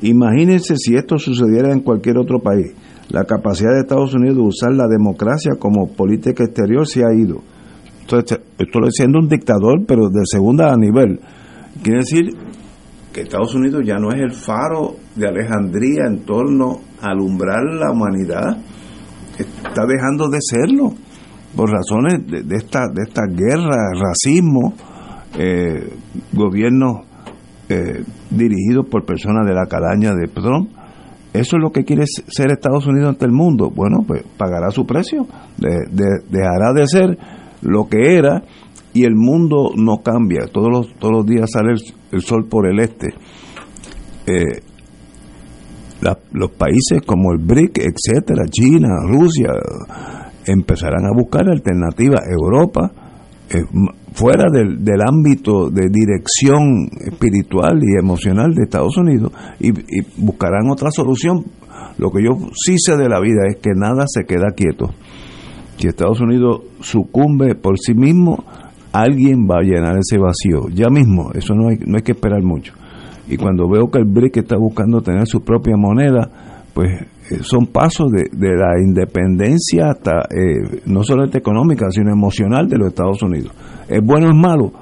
Imagínense 0.00 0.74
si 0.76 0.96
esto 0.96 1.18
sucediera 1.18 1.72
en 1.72 1.82
cualquier 1.82 2.18
otro 2.18 2.40
país. 2.40 2.74
La 3.10 3.26
capacidad 3.26 3.70
de 3.74 3.82
Estados 3.82 4.12
Unidos 4.12 4.36
de 4.38 4.42
usar 4.42 4.72
la 4.74 4.88
democracia 4.88 5.52
como 5.56 5.86
política 5.86 6.42
exterior 6.42 6.88
se 6.88 7.04
ha 7.04 7.14
ido 7.14 7.42
esto, 8.02 8.18
estoy 8.58 8.90
siendo 8.90 9.18
un 9.18 9.28
dictador, 9.28 9.84
pero 9.86 10.08
de 10.08 10.22
segunda 10.24 10.76
nivel. 10.76 11.20
Quiere 11.82 12.00
decir 12.00 12.36
que 13.12 13.22
Estados 13.22 13.54
Unidos 13.54 13.82
ya 13.84 13.98
no 13.98 14.10
es 14.10 14.20
el 14.20 14.32
faro 14.32 14.96
de 15.14 15.28
Alejandría 15.28 16.06
en 16.06 16.24
torno 16.24 16.80
a 17.00 17.10
alumbrar 17.10 17.62
la 17.64 17.90
humanidad. 17.90 18.56
Está 19.38 19.86
dejando 19.86 20.28
de 20.28 20.38
serlo 20.40 20.92
por 21.54 21.70
razones 21.70 22.26
de, 22.26 22.56
esta, 22.56 22.88
de 22.92 23.02
esta 23.06 23.22
guerra, 23.26 23.92
racismo, 23.94 24.74
eh, 25.38 25.92
gobiernos 26.32 27.06
eh, 27.68 28.04
dirigidos 28.30 28.86
por 28.90 29.04
personas 29.04 29.46
de 29.46 29.54
la 29.54 29.66
calaña 29.66 30.14
de 30.14 30.28
Trump. 30.28 30.70
¿Eso 31.32 31.56
es 31.56 31.62
lo 31.62 31.70
que 31.70 31.84
quiere 31.84 32.04
ser 32.06 32.52
Estados 32.52 32.86
Unidos 32.86 33.10
ante 33.10 33.24
el 33.24 33.32
mundo? 33.32 33.70
Bueno, 33.74 34.04
pues 34.06 34.22
pagará 34.36 34.70
su 34.70 34.84
precio, 34.84 35.26
dejará 35.56 36.74
de 36.74 36.86
ser 36.86 37.18
lo 37.62 37.88
que 37.88 38.16
era 38.16 38.42
y 38.92 39.04
el 39.04 39.14
mundo 39.14 39.70
no 39.76 39.98
cambia. 40.02 40.46
Todos 40.52 40.68
los, 40.70 40.94
todos 40.98 41.12
los 41.12 41.26
días 41.26 41.50
sale 41.50 41.72
el, 42.10 42.20
sol 42.20 42.46
por 42.48 42.68
el 42.68 42.78
este. 42.80 43.08
Eh, 44.26 44.60
los 46.32 46.50
países 46.50 47.00
como 47.06 47.32
el 47.32 47.38
BRIC, 47.38 47.78
etcétera, 47.78 48.44
China, 48.50 48.88
Rusia, 49.06 49.50
empezarán 50.46 51.06
a 51.06 51.16
buscar 51.16 51.48
alternativas. 51.48 52.20
Europa, 52.28 52.90
fuera 54.12 54.50
del, 54.50 54.82
del, 54.82 55.00
ámbito 55.00 55.70
de 55.70 55.88
dirección 55.88 56.88
espiritual 57.06 57.80
y 57.82 57.98
emocional 57.98 58.52
de 58.52 58.64
Estados 58.64 58.96
Unidos, 58.96 59.32
y 59.60 59.70
buscarán 60.16 60.70
otra 60.70 60.90
solución. 60.90 61.44
Lo 61.98 62.10
que 62.10 62.24
yo 62.24 62.30
sí 62.54 62.74
sé 62.78 62.96
de 62.96 63.08
la 63.08 63.20
vida 63.20 63.42
es 63.48 63.58
que 63.58 63.70
nada 63.74 64.04
se 64.08 64.24
queda 64.24 64.50
quieto 64.56 64.90
si 65.82 65.88
Estados 65.88 66.20
Unidos 66.20 66.60
sucumbe 66.80 67.56
por 67.56 67.76
sí 67.76 67.92
mismo, 67.92 68.44
alguien 68.92 69.48
va 69.50 69.56
a 69.58 69.62
llenar 69.62 69.98
ese 69.98 70.16
vacío. 70.16 70.68
Ya 70.72 70.88
mismo, 70.88 71.32
eso 71.34 71.54
no 71.54 71.70
hay, 71.70 71.78
no 71.84 71.96
hay 71.96 72.02
que 72.02 72.12
esperar 72.12 72.40
mucho. 72.40 72.72
Y 73.28 73.36
cuando 73.36 73.68
veo 73.68 73.90
que 73.90 73.98
el 73.98 74.04
BRIC 74.04 74.36
está 74.36 74.56
buscando 74.56 75.00
tener 75.00 75.26
su 75.26 75.40
propia 75.40 75.76
moneda, 75.76 76.30
pues 76.72 77.02
eh, 77.32 77.38
son 77.42 77.66
pasos 77.66 78.12
de, 78.12 78.28
la 78.32 78.80
independencia 78.80 79.90
hasta, 79.90 80.20
eh, 80.30 80.82
no 80.86 81.02
solamente 81.02 81.38
económica, 81.38 81.90
sino 81.90 82.12
emocional 82.12 82.68
de 82.68 82.78
los 82.78 82.88
Estados 82.88 83.20
Unidos. 83.20 83.52
¿Es 83.88 84.00
bueno 84.04 84.28
o 84.28 84.30
es 84.30 84.36
malo? 84.36 84.72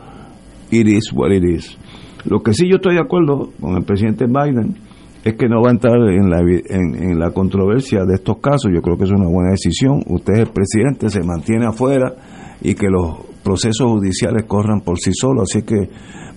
It 0.70 0.86
is 0.86 1.12
what 1.14 1.30
it 1.30 1.44
is. 1.44 1.78
Lo 2.26 2.42
que 2.42 2.52
sí 2.52 2.68
yo 2.68 2.76
estoy 2.76 2.96
de 2.96 3.00
acuerdo 3.00 3.52
con 3.58 3.74
el 3.74 3.84
presidente 3.84 4.26
Biden 4.26 4.76
es 5.24 5.34
que 5.34 5.48
no 5.48 5.62
va 5.62 5.68
a 5.68 5.72
entrar 5.72 5.96
en 5.96 6.30
la, 6.30 6.40
en, 6.40 7.18
la 7.18 7.30
controversia 7.30 8.04
de 8.04 8.14
estos 8.14 8.38
casos. 8.38 8.70
Yo 8.72 8.80
creo 8.80 8.96
que 8.96 9.04
es 9.04 9.10
una 9.10 9.28
buena 9.28 9.50
decisión. 9.50 10.02
Usted 10.06 10.34
es 10.34 10.38
el 10.40 10.48
presidente, 10.48 11.10
se 11.10 11.22
mantiene 11.22 11.66
afuera 11.66 12.14
y 12.62 12.74
que 12.74 12.88
los 12.88 13.18
procesos 13.42 13.86
judiciales 13.86 14.44
corran 14.46 14.80
por 14.80 14.98
sí 14.98 15.12
solos. 15.12 15.50
Así 15.50 15.62
que 15.62 15.90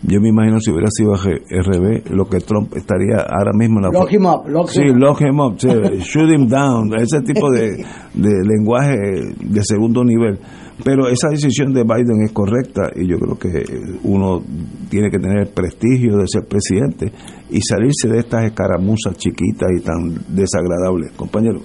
yo 0.05 0.19
me 0.19 0.29
imagino 0.29 0.59
si 0.59 0.71
hubiera 0.71 0.89
sido 0.91 1.13
RB, 1.15 2.11
lo 2.11 2.25
que 2.25 2.39
Trump 2.39 2.75
estaría 2.75 3.19
ahora 3.19 3.51
mismo 3.53 3.79
en 3.79 3.83
la... 3.83 3.99
Lock 3.99 4.11
him 4.11 4.25
up, 4.25 4.47
lock 4.47 4.69
sí, 4.69 4.81
lock 4.93 5.21
him 5.21 5.39
up, 5.39 5.57
shoot 5.99 6.29
him 6.29 6.47
down, 6.49 6.93
ese 6.95 7.21
tipo 7.21 7.49
de, 7.49 7.85
de 8.13 8.31
lenguaje 8.45 8.97
de 9.39 9.63
segundo 9.63 10.03
nivel. 10.03 10.39
Pero 10.83 11.07
esa 11.07 11.29
decisión 11.29 11.73
de 11.73 11.83
Biden 11.83 12.23
es 12.25 12.31
correcta 12.31 12.89
y 12.95 13.07
yo 13.07 13.17
creo 13.17 13.37
que 13.37 13.63
uno 14.03 14.41
tiene 14.89 15.11
que 15.11 15.19
tener 15.19 15.39
el 15.39 15.47
prestigio 15.47 16.17
de 16.17 16.27
ser 16.27 16.45
presidente 16.45 17.11
y 17.51 17.61
salirse 17.61 18.09
de 18.09 18.19
estas 18.19 18.45
escaramuzas 18.45 19.15
chiquitas 19.17 19.69
y 19.77 19.81
tan 19.81 20.15
desagradables. 20.35 21.11
Compañero. 21.11 21.61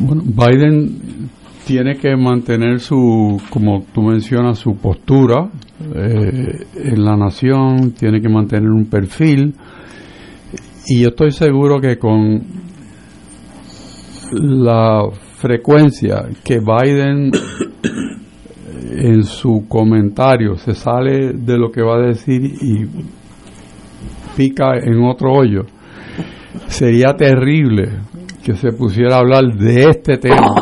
Bueno, 0.00 0.22
Biden 0.24 1.28
tiene 1.64 1.96
que 1.96 2.16
mantener 2.16 2.80
su, 2.80 3.40
como 3.50 3.84
tú 3.92 4.02
mencionas, 4.02 4.58
su 4.58 4.74
postura 4.76 5.50
eh, 5.94 6.64
en 6.74 7.04
la 7.04 7.16
nación, 7.16 7.92
tiene 7.92 8.20
que 8.20 8.28
mantener 8.28 8.70
un 8.70 8.86
perfil 8.86 9.54
y 10.86 11.02
yo 11.02 11.08
estoy 11.08 11.30
seguro 11.32 11.80
que 11.80 11.98
con 11.98 12.42
la 14.32 15.02
frecuencia 15.36 16.26
que 16.42 16.58
Biden 16.58 17.30
en 18.90 19.24
su 19.24 19.66
comentario 19.68 20.56
se 20.56 20.74
sale 20.74 21.32
de 21.32 21.58
lo 21.58 21.70
que 21.70 21.82
va 21.82 21.96
a 21.96 22.06
decir 22.06 22.42
y 22.44 22.86
pica 24.36 24.76
en 24.76 25.02
otro 25.04 25.32
hoyo, 25.32 25.62
sería 26.66 27.12
terrible 27.14 27.90
que 28.42 28.54
se 28.54 28.72
pusiera 28.72 29.16
a 29.16 29.18
hablar 29.18 29.44
de 29.54 29.90
este 29.90 30.16
tema. 30.16 30.54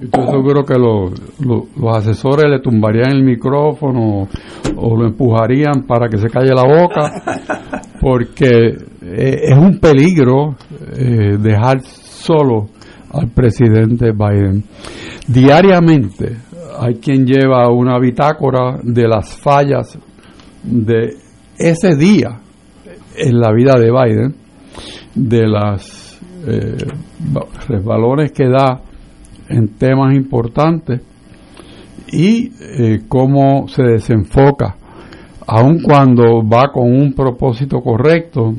Estoy 0.00 0.26
seguro 0.26 0.64
que 0.64 0.74
los 0.78 1.96
asesores 1.96 2.46
le 2.50 2.60
tumbarían 2.60 3.12
el 3.12 3.24
micrófono 3.24 4.28
o 4.76 4.96
lo 4.96 5.06
empujarían 5.06 5.84
para 5.86 6.08
que 6.08 6.18
se 6.18 6.28
calle 6.28 6.54
la 6.54 6.64
boca, 6.64 7.10
porque 8.00 8.76
eh, 9.02 9.40
es 9.44 9.56
un 9.56 9.78
peligro 9.78 10.56
eh, 10.96 11.36
dejar 11.38 11.80
solo 11.82 12.66
al 13.12 13.28
presidente 13.28 14.12
Biden. 14.12 14.64
Diariamente 15.26 16.36
hay 16.78 16.94
quien 16.96 17.26
lleva 17.26 17.70
una 17.70 17.98
bitácora 17.98 18.78
de 18.82 19.08
las 19.08 19.36
fallas 19.36 19.98
de 20.62 21.16
ese 21.58 21.96
día 21.96 22.40
en 23.16 23.38
la 23.38 23.52
vida 23.52 23.78
de 23.78 23.90
Biden, 23.90 24.34
de 25.14 25.46
las 25.46 26.20
eh, 26.46 26.76
resbalones 27.68 28.32
que 28.32 28.48
da 28.48 28.80
en 29.48 29.68
temas 29.76 30.14
importantes 30.14 31.00
y 32.10 32.52
eh, 32.60 33.02
cómo 33.08 33.68
se 33.68 33.82
desenfoca, 33.82 34.76
aun 35.46 35.82
cuando 35.82 36.46
va 36.46 36.70
con 36.72 36.84
un 36.84 37.12
propósito 37.12 37.80
correcto, 37.80 38.54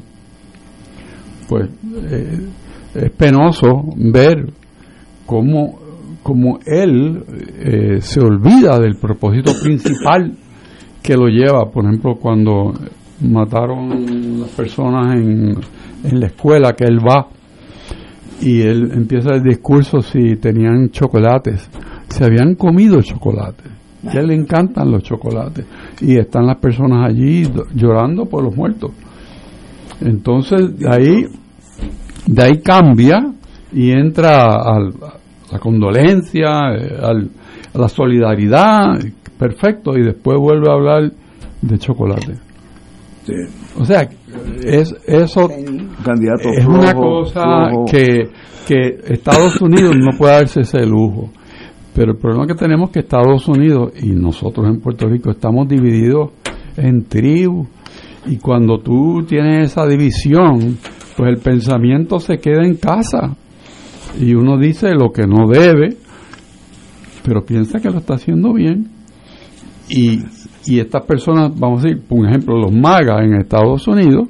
pues 1.47 1.69
eh, 2.09 2.39
es 2.95 3.11
penoso 3.11 3.83
ver 3.95 4.51
cómo, 5.25 5.79
cómo 6.25 6.57
él 6.65 7.23
eh, 7.59 8.01
se 8.01 8.19
olvida 8.19 8.79
del 8.79 8.95
propósito 8.95 9.51
principal 9.61 10.33
que 11.03 11.13
lo 11.15 11.27
lleva, 11.27 11.69
por 11.69 11.85
ejemplo, 11.85 12.15
cuando 12.15 12.73
mataron 13.21 14.39
las 14.41 14.49
personas 14.49 15.17
en, 15.17 15.55
en 16.03 16.19
la 16.19 16.25
escuela 16.25 16.73
que 16.73 16.85
él 16.85 16.97
va 16.97 17.27
y 18.41 18.59
él 18.59 18.89
empieza 18.91 19.35
el 19.35 19.43
discurso 19.43 20.01
si 20.01 20.37
tenían 20.37 20.89
chocolates, 20.89 21.69
se 22.09 22.25
habían 22.25 22.55
comido 22.55 23.03
chocolates. 23.03 23.71
A 24.07 24.17
él 24.17 24.25
le 24.29 24.33
encantan 24.33 24.89
los 24.89 25.03
chocolates 25.03 25.63
y 26.01 26.17
están 26.17 26.47
las 26.47 26.57
personas 26.57 27.07
allí 27.07 27.47
llorando 27.75 28.25
por 28.25 28.43
los 28.43 28.55
muertos. 28.55 28.93
Entonces 30.01 30.75
de 30.75 30.89
ahí, 30.89 31.25
de 32.25 32.41
ahí 32.41 32.61
cambia 32.63 33.31
y 33.71 33.91
entra 33.91 34.55
a 34.55 34.79
la 35.51 35.59
condolencia, 35.59 36.73
eh, 36.75 36.97
a 37.01 37.77
la 37.77 37.87
solidaridad, 37.87 38.99
perfecto, 39.37 39.97
y 39.97 40.03
después 40.03 40.37
vuelve 40.39 40.69
a 40.69 40.73
hablar 40.73 41.11
de 41.61 41.77
chocolate. 41.77 42.33
O 43.77 43.85
sea, 43.85 44.07
es 44.63 44.95
eso 45.07 45.49
Candidato 46.03 46.49
es 46.55 46.65
una 46.65 46.93
cosa 46.93 47.69
que, 47.89 48.29
que 48.67 48.99
Estados 49.07 49.59
Unidos 49.61 49.95
no 49.97 50.11
puede 50.17 50.33
darse 50.33 50.61
ese 50.61 50.85
lujo. 50.85 51.31
Pero 51.95 52.11
el 52.11 52.17
problema 52.17 52.45
que 52.45 52.55
tenemos 52.55 52.89
es 52.89 52.93
que 52.93 52.99
Estados 52.99 53.47
Unidos 53.47 53.93
y 54.01 54.09
nosotros 54.09 54.67
en 54.67 54.81
Puerto 54.81 55.07
Rico 55.07 55.31
estamos 55.31 55.67
divididos 55.67 56.31
en 56.77 57.05
tribus. 57.05 57.67
Y 58.27 58.37
cuando 58.37 58.79
tú 58.79 59.23
tienes 59.27 59.71
esa 59.71 59.85
división, 59.87 60.77
pues 61.15 61.29
el 61.29 61.37
pensamiento 61.37 62.19
se 62.19 62.37
queda 62.37 62.65
en 62.65 62.75
casa. 62.75 63.35
Y 64.19 64.33
uno 64.33 64.57
dice 64.57 64.93
lo 64.93 65.11
que 65.11 65.27
no 65.27 65.47
debe, 65.47 65.97
pero 67.23 67.45
piensa 67.45 67.79
que 67.79 67.89
lo 67.89 67.99
está 67.99 68.15
haciendo 68.15 68.53
bien. 68.53 68.89
Y 69.89 70.21
y 70.67 70.79
estas 70.79 71.03
personas, 71.03 71.51
vamos 71.57 71.83
a 71.83 71.87
decir, 71.87 72.03
por 72.07 72.27
ejemplo, 72.27 72.57
los 72.57 72.71
magas 72.71 73.21
en 73.21 73.35
Estados 73.35 73.87
Unidos, 73.87 74.29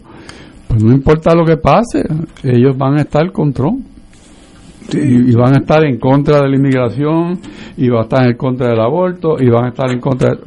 pues 0.68 0.84
no 0.84 0.92
importa 0.92 1.34
lo 1.34 1.46
que 1.46 1.58
pase, 1.58 2.04
ellos 2.44 2.78
van 2.78 2.98
a 2.98 3.02
estar 3.02 3.32
con 3.32 3.54
Trump. 3.54 3.86
Y, 4.94 5.34
van 5.34 5.56
a 5.56 5.60
estar 5.62 5.84
en 5.84 5.98
contra 5.98 6.42
de 6.42 6.50
la 6.50 6.56
inmigración, 6.58 7.40
y 7.76 7.90
van 7.90 8.02
a 8.02 8.04
estar 8.04 8.28
en 8.28 8.38
contra 8.38 8.70
del 8.70 8.80
aborto, 8.80 9.38
y 9.40 9.50
van 9.50 9.66
a 9.66 9.70
estar 9.70 9.90
en 9.90 10.00
contra 10.00 10.32
de... 10.32 10.40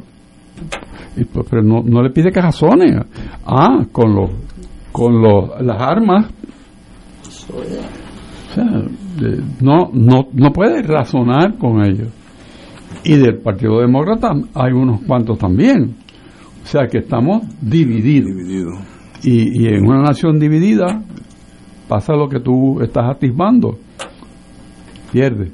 Y 1.17 1.25
pues, 1.25 1.45
pero 1.49 1.61
no, 1.61 1.81
no 1.83 2.01
le 2.01 2.11
pide 2.11 2.31
que 2.31 2.39
razone. 2.39 3.01
Ah, 3.45 3.83
con 3.91 4.15
los 4.15 4.29
con 4.93 5.21
los, 5.21 5.61
las 5.61 5.81
armas. 5.81 6.27
O 7.51 8.53
sea, 8.53 8.83
no, 9.61 9.89
no, 9.93 10.27
no 10.33 10.51
puede 10.51 10.81
razonar 10.81 11.57
con 11.57 11.83
ellos 11.83 12.09
y 13.03 13.17
del 13.17 13.37
Partido 13.39 13.79
Demócrata 13.79 14.31
hay 14.53 14.73
unos 14.73 15.01
cuantos 15.01 15.37
también. 15.37 15.95
O 16.63 16.65
sea 16.65 16.87
que 16.87 16.99
estamos 16.99 17.43
divididos. 17.61 18.31
Y, 19.23 19.67
en 19.67 19.85
una 19.85 20.01
nación 20.01 20.39
dividida 20.39 21.01
pasa 21.87 22.13
lo 22.13 22.27
que 22.27 22.39
tú 22.39 22.81
estás 22.81 23.05
atisbando. 23.09 23.77
Pierde. 25.11 25.51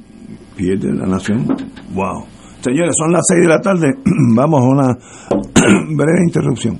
Pierde 0.56 0.94
la 0.94 1.06
nación. 1.06 1.46
Wow. 1.94 2.26
Señores, 2.62 2.96
son 2.98 3.12
las 3.12 3.22
6 3.28 3.42
de 3.42 3.48
la 3.48 3.62
tarde. 3.62 3.94
Vamos 4.36 4.60
a 4.60 4.64
una 4.64 4.88
breve 5.96 6.20
interrupción. 6.26 6.80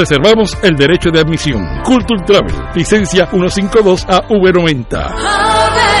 reservamos 0.01 0.57
el 0.63 0.75
derecho 0.75 1.11
de 1.11 1.19
admisión. 1.19 1.63
Culture 1.83 2.23
Travel, 2.25 2.55
licencia 2.73 3.27
152 3.27 4.03
a 4.07 4.27
V90. 4.27 6.00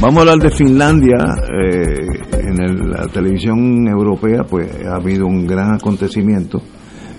Vamos 0.00 0.18
a 0.18 0.20
hablar 0.20 0.38
de 0.38 0.50
Finlandia. 0.56 1.16
eh, 1.58 2.06
en 2.48 2.60
el- 2.62 2.90
la 2.90 3.06
televisión 3.08 3.88
europea, 3.88 4.44
pues 4.48 4.68
ha 4.86 4.96
habido 4.96 5.26
un 5.26 5.46
gran 5.46 5.74
acontecimiento 5.74 6.60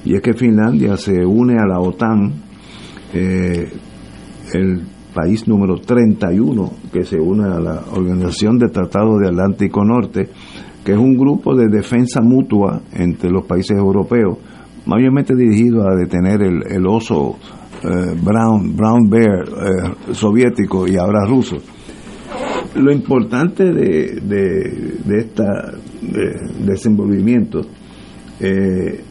y 0.05 0.15
es 0.15 0.21
que 0.21 0.33
Finlandia 0.33 0.95
se 0.95 1.25
une 1.25 1.55
a 1.59 1.65
la 1.65 1.79
OTAN, 1.79 2.33
eh, 3.13 3.65
el 4.53 4.81
país 5.13 5.47
número 5.47 5.75
31 5.79 6.71
que 6.93 7.03
se 7.03 7.19
une 7.19 7.45
a 7.45 7.59
la 7.59 7.81
Organización 7.93 8.57
de 8.59 8.69
Tratado 8.69 9.17
de 9.17 9.27
Atlántico 9.29 9.83
Norte, 9.83 10.29
que 10.85 10.91
es 10.93 10.97
un 10.97 11.17
grupo 11.17 11.55
de 11.55 11.67
defensa 11.67 12.21
mutua 12.21 12.81
entre 12.93 13.31
los 13.31 13.45
países 13.45 13.75
europeos, 13.77 14.37
mayormente 14.85 15.35
dirigido 15.35 15.87
a 15.89 15.95
detener 15.95 16.41
el, 16.43 16.85
oso 16.87 17.37
eh, 17.83 18.15
brown, 18.23 18.75
brown 18.75 19.09
bear 19.09 19.43
soviético 20.13 20.87
y 20.87 20.95
ahora 20.95 21.25
ruso 21.27 21.57
lo 22.77 22.91
importante 22.91 23.63
de, 23.63 24.19
de, 24.21 24.97
de 25.05 25.17
este 25.17 25.43
desenvolvimiento 26.63 27.61
eh, 28.39 29.03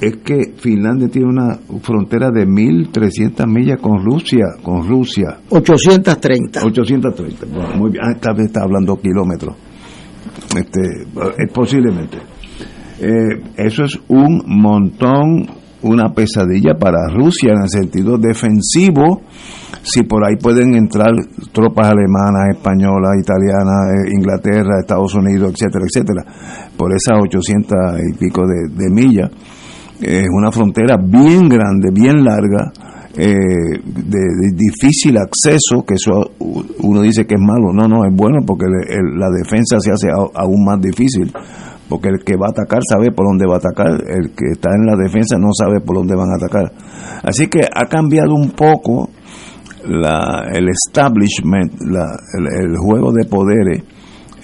es 0.00 0.16
que 0.24 0.54
Finlandia 0.56 1.08
tiene 1.08 1.28
una 1.28 1.58
frontera 1.82 2.30
de 2.30 2.46
1.300 2.46 3.46
millas 3.46 3.78
con 3.80 4.02
Rusia, 4.02 4.46
con 4.62 4.88
Rusia. 4.88 5.40
830. 5.50 6.64
830, 6.64 7.46
bueno, 7.46 7.76
muy 7.76 7.90
bien, 7.90 8.04
ah, 8.06 8.12
esta 8.14 8.32
vez 8.32 8.46
está 8.46 8.62
hablando 8.62 8.96
kilómetros, 8.96 9.56
este, 10.56 11.02
eh, 11.02 11.46
posiblemente. 11.52 12.16
Eh, 12.98 13.42
eso 13.56 13.84
es 13.84 13.98
un 14.08 14.42
montón, 14.46 15.46
una 15.82 16.12
pesadilla 16.12 16.74
para 16.78 17.08
Rusia 17.08 17.52
en 17.54 17.62
el 17.62 17.68
sentido 17.68 18.18
defensivo, 18.18 19.22
si 19.82 20.02
por 20.02 20.24
ahí 20.26 20.36
pueden 20.36 20.74
entrar 20.74 21.08
tropas 21.52 21.88
alemanas, 21.88 22.48
españolas, 22.54 23.16
italianas, 23.20 23.94
eh, 23.94 24.12
Inglaterra, 24.14 24.80
Estados 24.80 25.14
Unidos, 25.14 25.52
etcétera, 25.54 25.84
etcétera, 25.86 26.24
por 26.76 26.92
esas 26.92 27.18
800 27.22 27.76
y 28.12 28.18
pico 28.18 28.42
de, 28.46 28.90
millas. 28.90 29.30
Es 30.00 30.26
una 30.30 30.50
frontera 30.52 30.96
bien 31.02 31.48
grande, 31.48 31.90
bien 31.92 32.24
larga, 32.24 32.72
eh, 33.16 33.34
de, 33.84 34.18
de 34.18 34.52
difícil 34.54 35.16
acceso, 35.18 35.84
que 35.86 35.94
eso 35.94 36.30
uno 36.82 37.02
dice 37.02 37.26
que 37.26 37.34
es 37.34 37.40
malo, 37.40 37.72
no, 37.72 37.88
no, 37.88 38.04
es 38.04 38.14
bueno 38.14 38.38
porque 38.46 38.66
le- 38.66 38.94
el- 38.94 39.18
la 39.18 39.28
defensa 39.30 39.78
se 39.80 39.90
hace 39.90 40.08
a- 40.08 40.40
aún 40.42 40.64
más 40.64 40.80
difícil, 40.80 41.32
porque 41.90 42.08
el 42.08 42.22
que 42.24 42.36
va 42.36 42.46
a 42.46 42.50
atacar 42.50 42.82
sabe 42.88 43.10
por 43.10 43.26
dónde 43.26 43.46
va 43.46 43.54
a 43.54 43.58
atacar, 43.58 43.90
el 43.90 44.30
que 44.30 44.52
está 44.52 44.70
en 44.76 44.86
la 44.86 44.94
defensa 44.94 45.36
no 45.36 45.48
sabe 45.52 45.80
por 45.80 45.96
dónde 45.96 46.14
van 46.14 46.30
a 46.30 46.36
atacar. 46.36 46.72
Así 47.24 47.48
que 47.48 47.62
ha 47.66 47.86
cambiado 47.86 48.32
un 48.32 48.52
poco 48.52 49.10
el 49.82 50.68
establishment, 50.68 51.72
el, 51.82 52.76
juego 52.78 53.10
de 53.12 53.24
poderes 53.24 53.82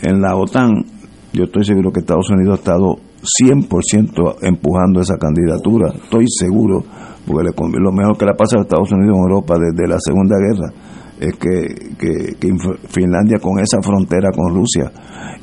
en 0.03 0.21
la 0.21 0.35
OTAN. 0.35 0.85
Yo 1.33 1.45
estoy 1.45 1.65
seguro 1.65 1.93
que 1.93 2.01
Estados 2.01 2.29
Unidos 2.31 2.59
ha 2.59 2.63
estado 2.63 2.97
100% 3.41 4.39
empujando 4.43 5.01
esa 5.01 5.17
candidatura, 5.17 5.93
estoy 5.95 6.27
seguro, 6.29 6.83
porque 7.25 7.45
le 7.45 7.81
lo 7.81 7.93
mejor 7.93 8.19
que 8.19 8.27
le 8.27 8.35
pasa 8.35 8.59
a 8.59 8.63
Estados 8.63 8.91
Unidos 8.91 9.19
en 9.19 9.23
Europa 9.23 9.55
desde 9.57 9.89
la 9.89 9.99
Segunda 10.01 10.37
Guerra 10.37 10.73
es 11.21 11.35
que, 11.37 12.37
Finlandia 12.89 13.39
con 13.39 13.59
esa 13.59 13.81
frontera 13.81 14.31
con 14.33 14.55
Rusia, 14.55 14.91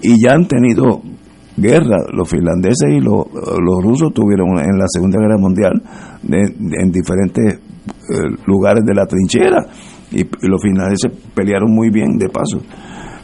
y 0.02 0.22
ya 0.22 0.34
han 0.34 0.48
tenido 0.48 1.02
guerra, 1.58 1.98
los 2.12 2.30
finlandeses 2.30 2.90
y 2.90 3.00
los, 3.00 3.26
rusos 3.82 4.14
tuvieron 4.14 4.58
en 4.60 4.78
la 4.78 4.86
Segunda 4.88 5.20
Guerra 5.20 5.38
Mundial 5.38 5.74
de- 6.24 6.82
en 6.82 6.92
diferentes 6.92 7.54
eh, 7.56 8.36
lugares 8.48 8.84
de 8.86 8.94
la 8.94 9.06
trinchera, 9.06 9.66
y, 10.12 10.24
los 10.48 10.62
finlandeses 10.62 11.12
pelearon 11.34 11.72
muy 11.74 11.90
bien 11.90 12.18
de 12.18 12.30
paso. 12.30 12.62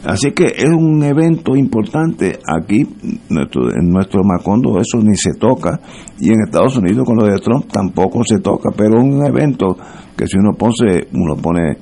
Así 0.04 0.32
que 0.32 0.44
es 0.46 0.64
un 0.64 1.02
evento 1.02 1.54
importante. 1.54 2.38
Aquí, 2.46 2.86
nuestro, 3.28 3.70
en 3.70 3.90
nuestro 3.90 4.22
Macondo, 4.24 4.78
eso 4.80 4.98
ni 5.02 5.14
se 5.14 5.34
toca. 5.38 5.78
Y 6.18 6.28
en 6.30 6.40
Estados 6.46 6.78
Unidos, 6.78 7.04
con 7.04 7.18
lo 7.18 7.26
de 7.26 7.38
Trump, 7.38 7.66
tampoco 7.70 8.24
se 8.24 8.38
toca. 8.38 8.70
Pero 8.74 8.98
un 8.98 9.24
evento 9.26 9.76
que, 10.16 10.26
si 10.26 10.38
uno 10.38 10.52
pone, 10.54 11.02
uno 11.12 11.36
pone 11.36 11.76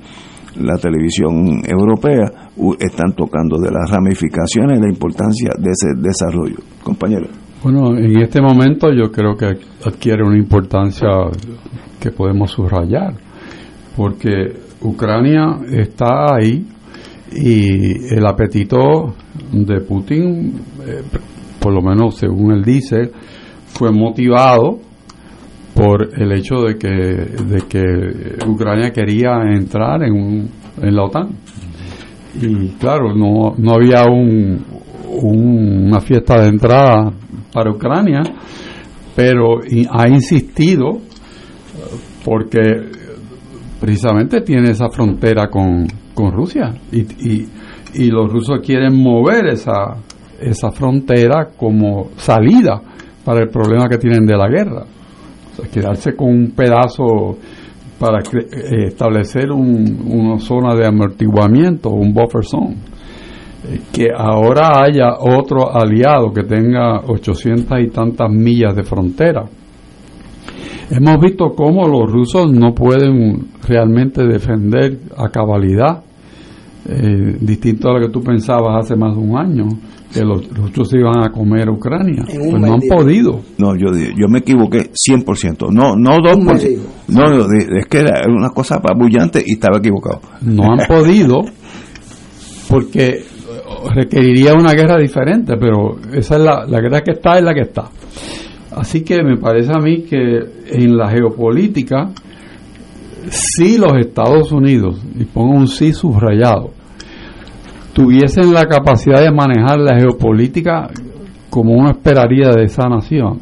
la 0.57 0.77
televisión 0.77 1.61
europea, 1.65 2.28
están 2.79 3.13
tocando 3.15 3.57
de 3.57 3.71
las 3.71 3.89
ramificaciones 3.89 4.77
y 4.79 4.81
la 4.81 4.89
importancia 4.89 5.49
de 5.57 5.69
ese 5.71 5.89
desarrollo. 5.97 6.57
Compañero. 6.83 7.27
Bueno, 7.63 7.97
en 7.97 8.17
este 8.19 8.41
momento 8.41 8.87
yo 8.93 9.11
creo 9.11 9.35
que 9.35 9.47
adquiere 9.85 10.23
una 10.23 10.37
importancia 10.37 11.07
que 11.99 12.11
podemos 12.11 12.51
subrayar, 12.51 13.13
porque 13.97 14.53
Ucrania 14.81 15.57
está 15.71 16.35
ahí 16.35 16.65
y 17.33 18.13
el 18.15 18.25
apetito 18.25 19.13
de 19.51 19.81
Putin, 19.81 20.53
eh, 20.87 21.01
por 21.59 21.73
lo 21.73 21.81
menos 21.81 22.15
según 22.15 22.53
él 22.53 22.63
dice, 22.63 23.11
fue 23.67 23.91
motivado 23.91 24.79
por 25.75 26.09
el 26.17 26.31
hecho 26.31 26.55
de 26.61 26.77
que, 26.77 26.87
de 26.89 27.61
que 27.67 28.45
Ucrania 28.47 28.91
quería 28.91 29.41
entrar 29.53 30.03
en, 30.03 30.13
un- 30.13 30.49
en 30.81 30.95
la 30.95 31.03
OTAN. 31.03 31.29
Y 32.41 32.69
claro, 32.79 33.13
no, 33.15 33.53
no 33.57 33.71
había 33.73 34.05
un, 34.05 34.63
un- 35.07 35.87
una 35.87 35.99
fiesta 35.99 36.41
de 36.41 36.49
entrada 36.49 37.11
para 37.51 37.71
Ucrania, 37.71 38.21
pero 39.15 39.59
ha 39.91 40.07
insistido 40.07 40.91
eh, 40.97 40.99
porque 42.23 42.61
precisamente 43.79 44.41
tiene 44.41 44.71
esa 44.71 44.89
frontera 44.89 45.47
con, 45.49 45.85
con 46.13 46.31
Rusia 46.31 46.73
y, 46.91 46.99
y, 47.01 47.49
y 47.95 48.07
los 48.11 48.31
rusos 48.31 48.59
quieren 48.63 48.95
mover 48.95 49.47
esa, 49.47 49.95
esa 50.39 50.71
frontera 50.71 51.49
como 51.57 52.09
salida 52.17 52.81
para 53.25 53.41
el 53.41 53.49
problema 53.49 53.87
que 53.89 53.97
tienen 53.97 54.25
de 54.25 54.37
la 54.37 54.47
guerra. 54.47 54.85
Quedarse 55.73 56.15
con 56.15 56.29
un 56.29 56.51
pedazo 56.51 57.37
para 57.99 58.19
eh, 58.19 58.85
establecer 58.87 59.51
un- 59.51 59.99
una 60.07 60.39
zona 60.39 60.73
de 60.75 60.87
amortiguamiento, 60.87 61.89
un 61.89 62.13
buffer 62.13 62.43
zone. 62.45 62.75
Eh, 63.67 63.81
Que 63.91 64.07
ahora 64.15 64.81
haya 64.83 65.15
otro 65.19 65.69
aliado 65.75 66.31
que 66.31 66.43
tenga 66.43 67.01
800 67.05 67.79
y 67.81 67.87
tantas 67.89 68.29
millas 68.31 68.75
de 68.75 68.83
frontera. 68.83 69.43
Hemos 70.91 71.19
visto 71.21 71.49
cómo 71.55 71.87
los 71.87 72.11
rusos 72.11 72.51
no 72.51 72.73
pueden 72.73 73.47
realmente 73.67 74.25
defender 74.25 74.97
a 75.17 75.29
cabalidad, 75.29 76.01
eh, 76.87 77.37
distinto 77.39 77.89
a 77.89 77.93
lo 77.99 78.07
que 78.07 78.11
tú 78.11 78.21
pensabas 78.23 78.85
hace 78.85 78.95
más 78.95 79.13
de 79.15 79.21
un 79.21 79.37
año, 79.37 79.65
que 80.13 80.21
los 80.21 80.47
rusos 80.49 80.89
se 80.89 80.97
iban 80.97 81.23
a 81.23 81.31
comer 81.31 81.67
a 81.67 81.71
Ucrania. 81.71 82.23
Pues 82.25 82.39
no 82.39 82.73
han 82.73 82.81
podido. 82.81 83.41
No, 83.57 83.75
yo, 83.75 83.87
yo 83.93 84.27
me 84.27 84.39
equivoqué 84.39 84.91
100%. 84.91 85.71
No, 85.71 85.95
no 85.95 86.17
2%. 86.17 86.79
No, 87.09 87.27
no, 87.27 87.45
es 87.77 87.85
que 87.85 87.99
era 87.99 88.23
una 88.27 88.49
cosa 88.49 88.75
apabullante 88.75 89.43
y 89.45 89.53
estaba 89.53 89.77
equivocado. 89.77 90.21
No 90.41 90.73
han 90.73 90.79
podido 90.87 91.41
porque 92.69 93.23
requeriría 93.95 94.53
una 94.53 94.73
guerra 94.73 94.97
diferente, 94.97 95.55
pero 95.59 95.97
esa 96.13 96.35
es 96.35 96.41
la, 96.41 96.65
la 96.67 96.81
guerra 96.81 97.01
que 97.01 97.11
está, 97.11 97.37
es 97.37 97.43
la 97.43 97.53
que 97.53 97.61
está. 97.61 97.89
Así 98.71 99.03
que 99.03 99.23
me 99.23 99.37
parece 99.37 99.71
a 99.73 99.79
mí 99.79 100.03
que 100.03 100.39
en 100.67 100.97
la 100.97 101.09
geopolítica, 101.09 102.11
si 103.29 103.77
los 103.77 103.97
Estados 103.97 104.51
Unidos, 104.51 105.01
y 105.19 105.25
pongo 105.25 105.55
un 105.55 105.67
sí 105.67 105.93
subrayado, 105.93 106.71
tuviesen 107.99 108.53
la 108.53 108.65
capacidad 108.65 109.21
de 109.21 109.29
manejar 109.29 109.77
la 109.77 109.99
geopolítica 109.99 110.89
como 111.49 111.73
uno 111.73 111.89
esperaría 111.89 112.47
de 112.51 112.63
esa 112.63 112.87
nación, 112.87 113.41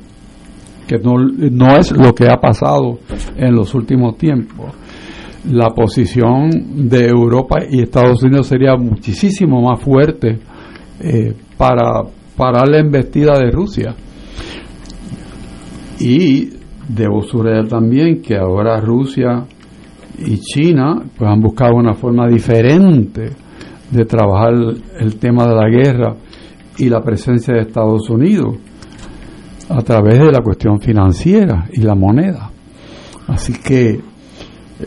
que 0.88 0.98
no, 0.98 1.14
no 1.14 1.78
es 1.78 1.92
lo 1.92 2.16
que 2.16 2.26
ha 2.26 2.38
pasado 2.38 2.98
en 3.36 3.54
los 3.54 3.76
últimos 3.76 4.18
tiempos, 4.18 4.74
la 5.52 5.70
posición 5.70 6.50
de 6.90 7.06
Europa 7.06 7.58
y 7.70 7.84
Estados 7.84 8.24
Unidos 8.24 8.48
sería 8.48 8.76
muchísimo 8.76 9.62
más 9.62 9.80
fuerte 9.80 10.40
eh, 11.02 11.36
para 11.56 12.02
parar 12.36 12.68
la 12.68 12.80
embestida 12.80 13.38
de 13.38 13.52
Rusia. 13.52 13.94
Y 16.00 16.50
debo 16.90 17.22
subrayar 17.22 17.68
también 17.68 18.24
que 18.24 18.36
ahora 18.36 18.82
Rusia 18.82 19.46
y 20.18 20.40
China 20.40 21.04
pues 21.16 21.30
han 21.30 21.42
buscado 21.42 21.76
una 21.76 21.94
forma 21.94 22.28
diferente 22.28 23.47
de 23.92 24.06
trabajar 24.06 24.54
el, 25.00 25.16
tema 25.18 25.48
de 25.48 25.56
la 25.56 25.70
guerra 25.70 26.16
y 26.78 26.90
la 26.90 27.02
presencia 27.02 27.54
de 27.54 27.62
Estados 27.62 28.10
Unidos 28.10 28.56
a 29.70 29.82
través 29.82 30.20
de 30.20 30.32
la 30.32 30.42
cuestión 30.42 30.80
financiera 30.80 31.68
y 31.72 31.82
la 31.82 31.96
moneda. 31.96 32.52
Así 33.28 33.54
que 33.54 34.00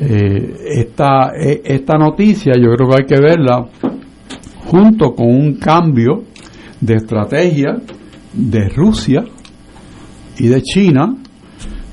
eh, 0.00 0.56
esta, 0.68 1.32
eh, 1.38 1.62
esta 1.64 1.98
noticia 1.98 2.52
yo 2.56 2.74
creo 2.74 2.88
que 2.88 2.96
hay 2.98 3.06
que 3.06 3.20
verla 3.20 3.66
junto 4.66 5.14
con 5.14 5.26
un 5.26 5.54
cambio 5.54 6.24
de 6.80 6.94
estrategia 6.94 7.76
de 8.32 8.68
Rusia 8.68 9.24
y 10.38 10.48
de 10.48 10.62
China 10.62 11.16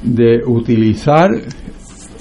de 0.04 0.42
utilizar 0.46 1.30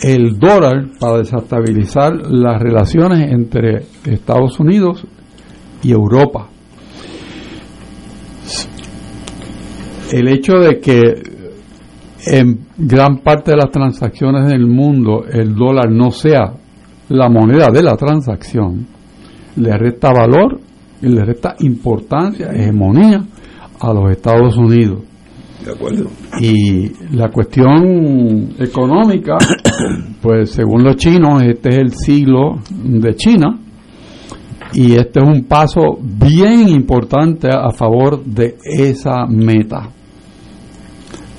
el 0.03 0.39
dólar 0.39 0.87
para 0.99 1.19
desestabilizar 1.19 2.15
las 2.31 2.61
relaciones 2.61 3.33
entre 3.33 3.87
Estados 4.05 4.59
Unidos 4.61 5.07
y 5.83 5.93
Europa. 5.93 6.49
El 10.13 10.29
hecho 10.29 10.55
de 10.59 10.79
que 10.79 11.23
en 12.27 12.67
gran 12.77 13.19
parte 13.19 13.53
de 13.53 13.57
las 13.57 13.71
transacciones 13.71 14.47
del 14.51 14.67
mundo 14.67 15.25
el 15.31 15.55
dólar 15.55 15.91
no 15.91 16.11
sea 16.11 16.53
la 17.09 17.29
moneda 17.29 17.69
de 17.73 17.83
la 17.83 17.97
transacción, 17.97 18.87
le 19.57 19.77
resta 19.77 20.13
valor 20.13 20.61
y 21.03 21.09
le 21.09 21.25
resta 21.25 21.55
importancia, 21.61 22.51
hegemonía 22.53 23.25
a 23.81 23.93
los 23.93 24.11
Estados 24.11 24.57
Unidos. 24.57 25.01
De 25.67 25.73
acuerdo. 25.73 26.09
Y 26.41 26.93
la 27.17 27.29
cuestión 27.29 28.55
económica, 28.57 29.37
pues 30.23 30.51
según 30.53 30.85
los 30.85 30.95
chinos, 30.95 31.43
este 31.43 31.71
es 31.71 31.79
el 31.79 31.91
siglo 31.91 32.61
de 32.71 33.17
China 33.17 33.59
y 34.73 34.93
este 34.93 35.19
es 35.19 35.27
un 35.27 35.43
paso 35.45 35.99
bien 36.01 36.69
importante 36.69 37.49
a 37.49 37.71
favor 37.73 38.23
de 38.25 38.59
esa 38.63 39.27
meta. 39.27 39.89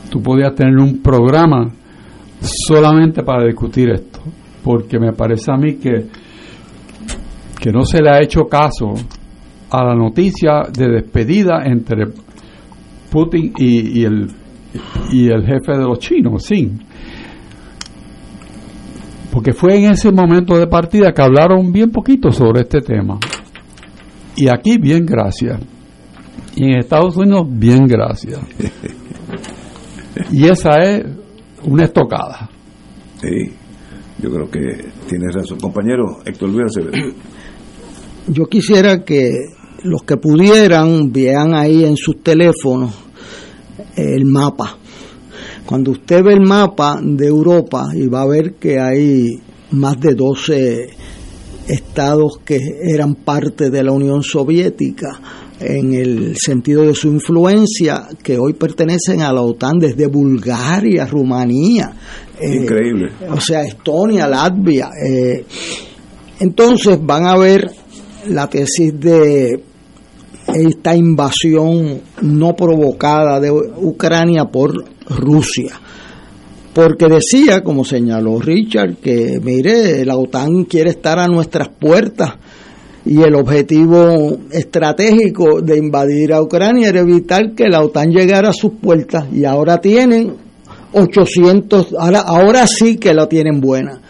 Tú 0.10 0.22
podías 0.22 0.54
tener 0.56 0.76
un 0.76 1.02
programa 1.02 1.72
solamente 2.42 3.24
para 3.24 3.46
discutir 3.46 3.92
esto, 3.92 4.20
porque 4.62 5.00
me 5.00 5.14
parece 5.14 5.54
a 5.54 5.56
mí 5.56 5.76
que, 5.76 6.08
que 7.62 7.72
no 7.72 7.86
se 7.86 8.02
le 8.02 8.10
ha 8.10 8.22
hecho 8.22 8.44
caso 8.50 8.94
a 9.70 9.86
la 9.86 9.96
noticia 9.96 10.64
de 10.70 10.90
despedida 10.90 11.64
entre 11.64 12.08
Putin 13.10 13.54
y, 13.58 14.02
y 14.02 14.04
el 14.06 14.28
y 15.12 15.28
el 15.30 15.46
jefe 15.46 15.74
de 15.74 15.84
los 15.84 16.00
chinos, 16.00 16.44
sí. 16.44 16.72
Porque 19.32 19.54
fue 19.54 19.78
en 19.78 19.92
ese 19.92 20.12
momento 20.12 20.58
de 20.58 20.68
partida 20.68 21.12
que 21.12 21.22
hablaron 21.22 21.72
bien 21.72 21.92
poquito 21.92 22.32
sobre 22.32 22.62
este 22.62 22.82
tema. 22.82 23.20
Y 24.36 24.48
aquí 24.50 24.78
bien 24.78 25.06
gracias. 25.06 25.62
Y 26.56 26.66
en 26.66 26.80
Estados 26.80 27.16
Unidos 27.18 27.48
bien 27.50 27.86
gracias. 27.86 28.40
Y 30.32 30.46
esa 30.48 30.72
es 30.82 31.06
una 31.64 31.84
estocada. 31.84 32.50
Sí, 33.22 33.54
yo 34.22 34.32
creo 34.32 34.50
que 34.50 34.60
tienes 35.08 35.36
razón. 35.36 35.60
Compañero 35.60 36.20
Héctor 36.26 36.50
Luis 36.50 36.66
Acevedo. 36.66 37.14
Yo 38.28 38.46
quisiera 38.46 39.04
que 39.04 39.32
los 39.84 40.04
que 40.04 40.18
pudieran 40.18 41.12
vean 41.12 41.54
ahí 41.54 41.84
en 41.86 41.98
sus 41.98 42.22
teléfonos 42.24 42.94
el 43.96 44.26
mapa. 44.26 44.78
Cuando 45.66 45.92
usted 45.92 46.24
ve 46.24 46.34
el 46.34 46.42
mapa 46.42 47.00
de 47.04 47.28
Europa 47.28 47.90
y 47.94 48.08
va 48.08 48.22
a 48.22 48.28
ver 48.28 48.54
que 48.54 48.80
hay 48.80 49.42
más 49.72 50.00
de 50.00 50.14
12 50.16 50.90
estados 51.68 52.40
que 52.46 52.58
eran 52.82 53.16
parte 53.16 53.70
de 53.70 53.84
la 53.84 53.92
Unión 53.92 54.24
Soviética 54.24 55.20
en 55.60 55.94
el 55.94 56.38
sentido 56.38 56.84
de 56.84 56.94
su 56.94 57.08
influencia, 57.08 58.08
que 58.24 58.38
hoy 58.38 58.54
pertenecen 58.54 59.22
a 59.22 59.34
la 59.34 59.42
OTAN 59.42 59.80
desde 59.80 60.08
Bulgaria, 60.08 61.06
Rumanía, 61.08 61.92
eh, 62.40 62.58
Increíble. 62.62 63.12
o 63.30 63.40
sea, 63.42 63.64
Estonia, 63.64 64.28
Latvia. 64.28 64.90
eh, 65.04 65.44
entonces 66.40 67.00
van 67.02 67.26
a 67.26 67.36
ver 67.36 67.68
la 68.30 68.48
tesis 68.48 69.00
de 69.00 69.62
esta 70.48 70.96
invasión 70.96 72.02
no 72.22 72.56
provocada 72.56 73.40
de 73.40 73.52
Ucrania 73.52 74.46
por 74.46 74.74
Rusia. 75.10 75.80
Porque 76.74 77.08
decía, 77.08 77.64
como 77.64 77.84
señaló 77.84 78.40
Richard, 78.40 78.98
que 78.98 79.40
mire, 79.44 80.06
la 80.06 80.16
OTAN 80.16 80.66
quiere 80.66 80.92
estar 80.92 81.18
a 81.20 81.28
nuestras 81.28 81.70
puertas 81.70 82.36
y 83.04 83.22
el 83.22 83.36
objetivo 83.36 84.38
estratégico 84.52 85.62
de 85.62 85.78
invadir 85.78 86.34
a 86.34 86.42
Ucrania 86.42 86.90
era 86.90 87.00
evitar 87.00 87.54
que 87.56 87.68
la 87.68 87.82
OTAN 87.82 88.12
llegara 88.12 88.50
a 88.50 88.54
sus 88.54 88.74
puertas 88.74 89.26
y 89.34 89.46
ahora 89.46 89.80
tienen 89.80 90.36
800, 90.94 91.96
ahora, 91.98 92.20
ahora 92.20 92.68
sí 92.68 92.98
que 92.98 93.14
la 93.14 93.28
tienen 93.28 93.60
buena. 93.60 94.02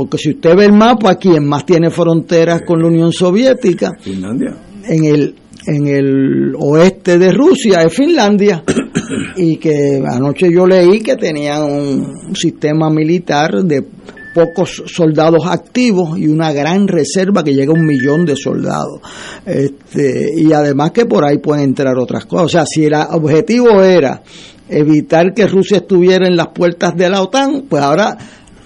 Porque 0.00 0.16
si 0.16 0.30
usted 0.30 0.56
ve 0.56 0.64
el 0.64 0.72
mapa, 0.72 1.16
quien 1.16 1.46
más 1.46 1.66
tiene 1.66 1.90
fronteras 1.90 2.62
con 2.66 2.80
la 2.80 2.88
Unión 2.88 3.12
Soviética, 3.12 3.92
Finlandia. 4.00 4.56
en 4.88 5.04
el 5.04 5.34
en 5.66 5.86
el 5.86 6.54
oeste 6.56 7.18
de 7.18 7.32
Rusia 7.32 7.82
es 7.82 7.94
Finlandia. 7.94 8.64
Y 9.36 9.56
que 9.56 10.02
anoche 10.08 10.50
yo 10.52 10.66
leí 10.66 11.00
que 11.00 11.16
tenían 11.16 11.62
un 11.62 12.34
sistema 12.34 12.88
militar 12.90 13.62
de 13.62 13.84
pocos 14.34 14.82
soldados 14.86 15.46
activos 15.46 16.18
y 16.18 16.28
una 16.28 16.52
gran 16.52 16.88
reserva 16.88 17.42
que 17.42 17.52
llega 17.52 17.72
a 17.72 17.74
un 17.74 17.84
millón 17.84 18.24
de 18.24 18.36
soldados. 18.36 19.00
Este, 19.44 20.30
y 20.36 20.52
además 20.52 20.92
que 20.92 21.06
por 21.06 21.24
ahí 21.24 21.38
pueden 21.38 21.64
entrar 21.64 21.98
otras 21.98 22.24
cosas. 22.24 22.44
O 22.44 22.48
sea 22.48 22.66
si 22.66 22.86
el 22.86 22.94
objetivo 22.94 23.82
era 23.82 24.22
evitar 24.68 25.34
que 25.34 25.46
Rusia 25.46 25.78
estuviera 25.78 26.26
en 26.26 26.36
las 26.36 26.48
puertas 26.48 26.96
de 26.96 27.10
la 27.10 27.22
OTAN 27.22 27.64
pues 27.68 27.82
ahora 27.82 28.16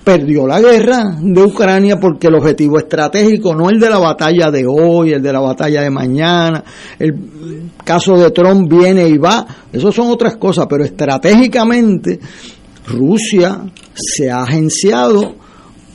perdió 0.05 0.47
la 0.47 0.61
guerra 0.61 1.17
de 1.19 1.43
Ucrania 1.43 1.99
porque 1.99 2.27
el 2.27 2.35
objetivo 2.35 2.79
estratégico, 2.79 3.55
no 3.55 3.71
el 3.71 3.81
de 3.81 3.89
la 3.89 3.99
batalla 3.99 4.51
de 4.51 4.65
hoy, 4.67 5.13
el 5.13 5.23
de 5.23 5.33
la 5.33 5.41
batalla 5.41 5.83
de 5.83 5.91
mañana, 5.91 6.63
el 6.99 7.71
caso 7.83 8.17
de 8.17 8.31
Trump 8.31 8.71
viene 8.71 9.09
y 9.09 9.17
va, 9.17 9.47
eso 9.73 9.91
son 9.91 10.09
otras 10.11 10.37
cosas, 10.37 10.67
pero 10.69 10.85
estratégicamente 10.85 12.21
Rusia 12.87 13.63
se 13.95 14.31
ha 14.31 14.43
agenciado 14.43 15.37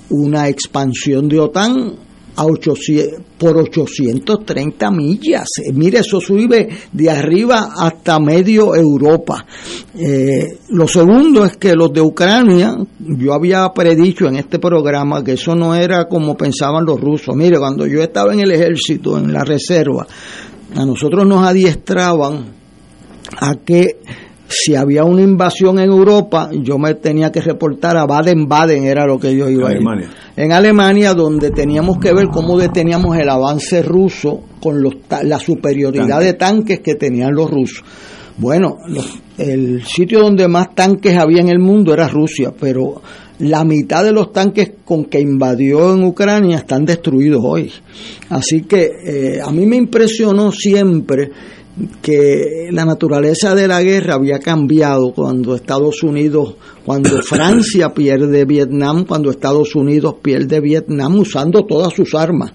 una 0.09 0.47
expansión 0.47 1.29
de 1.29 1.39
OTAN 1.39 2.08
a 2.39 2.45
800, 2.45 3.21
por 3.37 3.57
830 3.57 4.91
millas. 4.91 5.43
Eh, 5.57 5.73
mire, 5.73 5.99
eso 5.99 6.21
sube 6.21 6.69
de 6.89 7.09
arriba 7.09 7.71
hasta 7.77 8.17
medio 8.17 8.73
Europa. 8.75 9.45
Eh, 9.93 10.45
lo 10.69 10.87
segundo 10.87 11.43
es 11.43 11.57
que 11.57 11.73
los 11.73 11.91
de 11.91 11.99
Ucrania, 11.99 12.77
yo 12.97 13.33
había 13.33 13.67
predicho 13.75 14.27
en 14.27 14.37
este 14.37 14.57
programa 14.57 15.21
que 15.21 15.33
eso 15.33 15.53
no 15.53 15.75
era 15.75 16.07
como 16.07 16.37
pensaban 16.37 16.85
los 16.85 17.01
rusos. 17.01 17.35
Mire, 17.35 17.57
cuando 17.57 17.85
yo 17.85 18.01
estaba 18.01 18.33
en 18.33 18.39
el 18.39 18.51
ejército, 18.51 19.17
en 19.17 19.33
la 19.33 19.43
reserva, 19.43 20.07
a 20.75 20.85
nosotros 20.85 21.27
nos 21.27 21.45
adiestraban 21.45 22.53
a 23.37 23.55
que 23.55 23.97
si 24.49 24.75
había 24.75 25.03
una 25.03 25.21
invasión 25.21 25.79
en 25.79 25.89
Europa, 25.89 26.49
yo 26.51 26.77
me 26.77 26.95
tenía 26.95 27.31
que 27.31 27.39
reportar 27.41 27.95
a 27.97 28.05
Baden-Baden, 28.05 28.83
era 28.83 29.05
lo 29.05 29.19
que 29.19 29.35
yo 29.35 29.47
iba 29.49 29.69
a 29.69 29.71
ir. 29.71 29.77
Alemania. 29.77 30.09
En 30.35 30.51
Alemania, 30.51 31.13
donde 31.13 31.51
teníamos 31.51 31.97
que 31.99 32.11
ver 32.13 32.27
cómo 32.33 32.57
deteníamos 32.57 33.15
el 33.17 33.29
avance 33.29 33.81
ruso 33.81 34.41
con 34.59 34.81
los, 34.81 34.95
la 35.23 35.39
superioridad 35.39 36.19
de 36.19 36.33
tanques 36.33 36.79
que 36.79 36.95
tenían 36.95 37.33
los 37.33 37.49
rusos. 37.51 37.83
Bueno, 38.37 38.77
los- 38.87 39.19
el 39.37 39.83
sitio 39.85 40.21
donde 40.21 40.47
más 40.47 40.73
tanques 40.73 41.15
había 41.17 41.41
en 41.41 41.49
el 41.49 41.59
mundo 41.59 41.93
era 41.93 42.07
Rusia, 42.07 42.51
pero 42.59 43.01
la 43.39 43.63
mitad 43.63 44.03
de 44.03 44.11
los 44.11 44.31
tanques 44.33 44.71
con 44.83 45.05
que 45.05 45.19
invadió 45.19 45.93
en 45.93 46.03
Ucrania 46.03 46.57
están 46.57 46.85
destruidos 46.85 47.41
hoy. 47.43 47.71
Así 48.29 48.61
que 48.63 48.89
eh, 49.05 49.39
a 49.41 49.51
mí 49.51 49.65
me 49.65 49.75
impresionó 49.77 50.51
siempre 50.51 51.29
que 52.01 52.69
la 52.71 52.85
naturaleza 52.85 53.55
de 53.55 53.67
la 53.67 53.81
guerra 53.81 54.15
había 54.15 54.39
cambiado 54.39 55.13
cuando 55.13 55.55
Estados 55.55 56.03
Unidos, 56.03 56.55
cuando 56.85 57.21
Francia 57.23 57.93
pierde 57.93 58.45
Vietnam, 58.45 59.05
cuando 59.05 59.29
Estados 59.29 59.75
Unidos 59.75 60.15
pierde 60.21 60.59
Vietnam 60.59 61.19
usando 61.19 61.65
todas 61.65 61.93
sus 61.93 62.13
armas. 62.15 62.51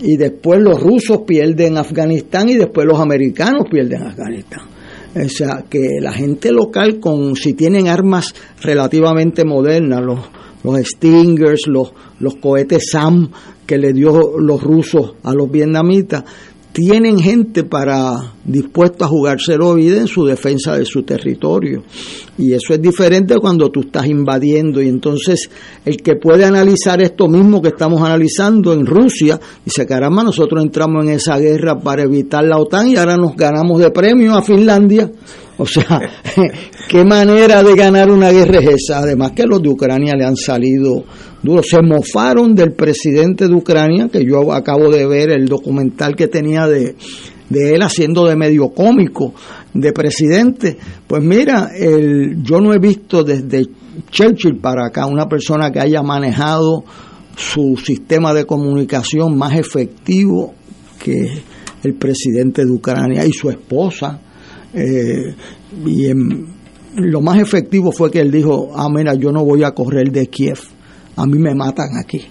Y 0.00 0.16
después 0.16 0.60
los 0.60 0.80
rusos 0.80 1.20
pierden 1.26 1.78
Afganistán 1.78 2.48
y 2.48 2.56
después 2.56 2.86
los 2.86 2.98
americanos 2.98 3.66
pierden 3.70 4.02
Afganistán. 4.02 4.72
O 5.14 5.28
sea, 5.28 5.64
que 5.68 6.00
la 6.00 6.12
gente 6.12 6.50
local, 6.50 6.98
con 6.98 7.36
si 7.36 7.52
tienen 7.52 7.86
armas 7.86 8.34
relativamente 8.62 9.44
modernas, 9.44 10.00
los, 10.02 10.20
los 10.64 10.78
Stingers, 10.86 11.66
los, 11.66 11.92
los 12.18 12.36
cohetes 12.36 12.90
SAM 12.90 13.30
que 13.66 13.78
le 13.78 13.92
dio 13.92 14.38
los 14.38 14.62
rusos 14.62 15.14
a 15.22 15.32
los 15.34 15.50
vietnamitas, 15.50 16.24
tienen 16.72 17.18
gente 17.18 17.64
para 17.64 18.32
dispuesta 18.44 19.04
a 19.04 19.08
jugárselo 19.08 19.74
vida 19.74 19.98
en 19.98 20.06
su 20.06 20.24
defensa 20.24 20.76
de 20.76 20.84
su 20.86 21.02
territorio. 21.02 21.82
Y 22.38 22.54
eso 22.54 22.72
es 22.72 22.80
diferente 22.80 23.38
cuando 23.38 23.70
tú 23.70 23.80
estás 23.80 24.06
invadiendo. 24.06 24.80
Y 24.80 24.88
entonces 24.88 25.50
el 25.84 25.98
que 25.98 26.16
puede 26.16 26.44
analizar 26.44 27.02
esto 27.02 27.28
mismo 27.28 27.60
que 27.60 27.68
estamos 27.68 28.00
analizando 28.00 28.72
en 28.72 28.86
Rusia, 28.86 29.38
dice, 29.64 29.86
caramba, 29.86 30.24
nosotros 30.24 30.62
entramos 30.62 31.04
en 31.04 31.12
esa 31.12 31.38
guerra 31.38 31.78
para 31.78 32.02
evitar 32.02 32.44
la 32.44 32.58
OTAN 32.58 32.88
y 32.88 32.96
ahora 32.96 33.16
nos 33.16 33.36
ganamos 33.36 33.78
de 33.78 33.90
premio 33.90 34.34
a 34.34 34.42
Finlandia. 34.42 35.10
O 35.58 35.66
sea, 35.66 36.00
qué 36.88 37.04
manera 37.04 37.62
de 37.62 37.74
ganar 37.74 38.10
una 38.10 38.30
guerra 38.30 38.60
es 38.60 38.82
esa. 38.82 39.00
Además 39.00 39.32
que 39.32 39.44
los 39.44 39.62
de 39.62 39.68
Ucrania 39.68 40.14
le 40.16 40.24
han 40.24 40.36
salido 40.36 41.04
duros. 41.42 41.66
Se 41.68 41.82
mofaron 41.82 42.54
del 42.54 42.72
presidente 42.72 43.48
de 43.48 43.54
Ucrania, 43.54 44.08
que 44.08 44.24
yo 44.24 44.52
acabo 44.52 44.90
de 44.90 45.06
ver 45.06 45.30
el 45.30 45.46
documental 45.46 46.16
que 46.16 46.28
tenía 46.28 46.66
de, 46.66 46.96
de 47.48 47.74
él 47.74 47.82
haciendo 47.82 48.26
de 48.26 48.36
medio 48.36 48.70
cómico 48.70 49.34
de 49.74 49.92
presidente. 49.92 50.76
Pues 51.06 51.22
mira, 51.22 51.70
el, 51.76 52.42
yo 52.42 52.60
no 52.60 52.72
he 52.72 52.78
visto 52.78 53.22
desde 53.24 53.66
Churchill 54.10 54.58
para 54.58 54.86
acá 54.86 55.06
una 55.06 55.28
persona 55.28 55.70
que 55.70 55.80
haya 55.80 56.02
manejado 56.02 56.84
su 57.36 57.76
sistema 57.82 58.34
de 58.34 58.44
comunicación 58.44 59.36
más 59.36 59.54
efectivo 59.54 60.54
que 61.02 61.42
el 61.82 61.94
presidente 61.94 62.64
de 62.64 62.70
Ucrania 62.70 63.26
y 63.26 63.32
su 63.32 63.50
esposa. 63.50 64.20
Eh, 64.74 65.34
y 65.86 66.06
lo 66.96 67.20
más 67.20 67.38
efectivo 67.38 67.92
fue 67.92 68.10
que 68.10 68.20
él 68.20 68.30
dijo, 68.30 68.70
ah, 68.74 68.88
mira, 68.90 69.14
yo 69.14 69.32
no 69.32 69.44
voy 69.44 69.64
a 69.64 69.72
correr 69.72 70.10
de 70.10 70.26
Kiev, 70.28 70.58
a 71.16 71.26
mí 71.26 71.38
me 71.38 71.54
matan 71.54 71.96
aquí. 71.98 72.22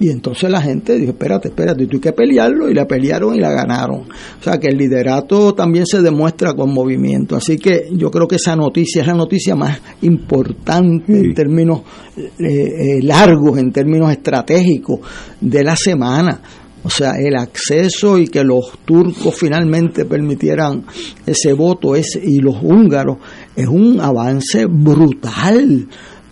Y 0.00 0.10
entonces 0.10 0.48
la 0.48 0.60
gente 0.60 0.96
dijo, 0.96 1.10
espérate, 1.10 1.48
espérate, 1.48 1.86
tú 1.86 1.96
hay 1.96 2.00
que 2.00 2.12
pelearlo, 2.12 2.70
y 2.70 2.74
la 2.74 2.86
pelearon 2.86 3.34
y 3.34 3.40
la 3.40 3.50
ganaron. 3.50 4.02
O 4.02 4.42
sea 4.42 4.58
que 4.58 4.68
el 4.68 4.78
liderato 4.78 5.54
también 5.54 5.86
se 5.86 6.02
demuestra 6.02 6.54
con 6.54 6.72
movimiento. 6.72 7.34
Así 7.34 7.58
que 7.58 7.88
yo 7.92 8.10
creo 8.10 8.28
que 8.28 8.36
esa 8.36 8.54
noticia 8.54 9.00
es 9.02 9.08
la 9.08 9.14
noticia 9.14 9.56
más 9.56 9.80
importante 10.02 11.18
en 11.18 11.34
términos 11.34 11.80
eh, 12.16 12.28
eh, 12.38 13.02
largos, 13.02 13.58
en 13.58 13.72
términos 13.72 14.12
estratégicos 14.12 15.00
de 15.40 15.64
la 15.64 15.74
semana. 15.74 16.40
O 16.84 16.90
sea, 16.90 17.14
el 17.18 17.36
acceso 17.36 18.18
y 18.18 18.28
que 18.28 18.44
los 18.44 18.78
turcos 18.84 19.34
finalmente 19.34 20.04
permitieran 20.04 20.84
ese 21.26 21.52
voto 21.52 21.96
es, 21.96 22.16
y 22.22 22.38
los 22.38 22.54
húngaros 22.62 23.18
es 23.56 23.66
un 23.66 24.00
avance 24.00 24.64
brutal 24.66 25.88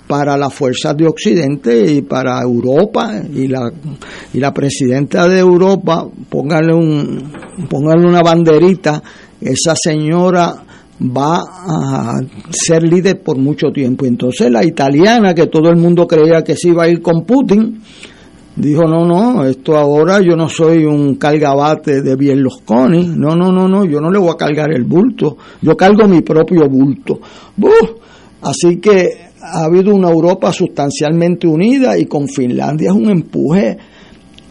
para 0.06 0.36
las 0.36 0.54
fuerzas 0.54 0.96
de 0.96 1.06
Occidente 1.06 1.92
y 1.92 2.02
para 2.02 2.40
Europa 2.42 3.20
y 3.32 3.48
la 3.48 3.70
y 4.32 4.38
la 4.38 4.52
presidenta 4.52 5.28
de 5.28 5.38
Europa 5.38 6.06
póngale 6.28 6.72
un 6.72 7.32
póngale 7.68 8.06
una 8.06 8.22
banderita 8.22 9.02
esa 9.40 9.74
señora 9.74 10.66
va 11.00 11.40
a 11.40 12.14
ser 12.50 12.82
líder 12.82 13.22
por 13.22 13.36
mucho 13.36 13.70
tiempo. 13.70 14.06
Entonces 14.06 14.50
la 14.50 14.64
italiana 14.64 15.34
que 15.34 15.46
todo 15.46 15.68
el 15.68 15.76
mundo 15.76 16.06
creía 16.06 16.42
que 16.42 16.56
se 16.56 16.68
iba 16.68 16.84
a 16.84 16.88
ir 16.88 17.02
con 17.02 17.24
Putin 17.24 17.80
dijo 18.56 18.84
no 18.84 19.04
no 19.04 19.44
esto 19.44 19.76
ahora 19.76 20.20
yo 20.22 20.34
no 20.34 20.48
soy 20.48 20.86
un 20.86 21.16
cargabate 21.16 22.02
de 22.02 22.16
Berlusconi. 22.16 23.08
No 23.08 23.36
no 23.36 23.52
no 23.52 23.68
no 23.68 23.84
yo 23.84 24.00
no 24.00 24.10
le 24.10 24.18
voy 24.18 24.30
a 24.30 24.36
cargar 24.36 24.72
el 24.72 24.84
bulto. 24.84 25.36
Yo 25.60 25.76
cargo 25.76 26.08
mi 26.08 26.22
propio 26.22 26.68
bulto. 26.68 27.20
Así 28.42 28.78
que 28.80 29.25
ha 29.52 29.64
habido 29.64 29.94
una 29.94 30.08
Europa 30.10 30.52
sustancialmente 30.52 31.46
unida 31.46 31.96
y 31.98 32.06
con 32.06 32.28
Finlandia 32.28 32.90
es 32.90 32.96
un 32.96 33.10
empuje 33.10 33.76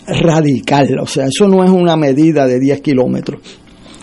radical, 0.07 0.99
o 1.01 1.07
sea, 1.07 1.25
eso 1.25 1.47
no 1.47 1.63
es 1.63 1.69
una 1.71 1.95
medida 1.97 2.45
de 2.47 2.59
10 2.59 2.81
kilómetros. 2.81 3.41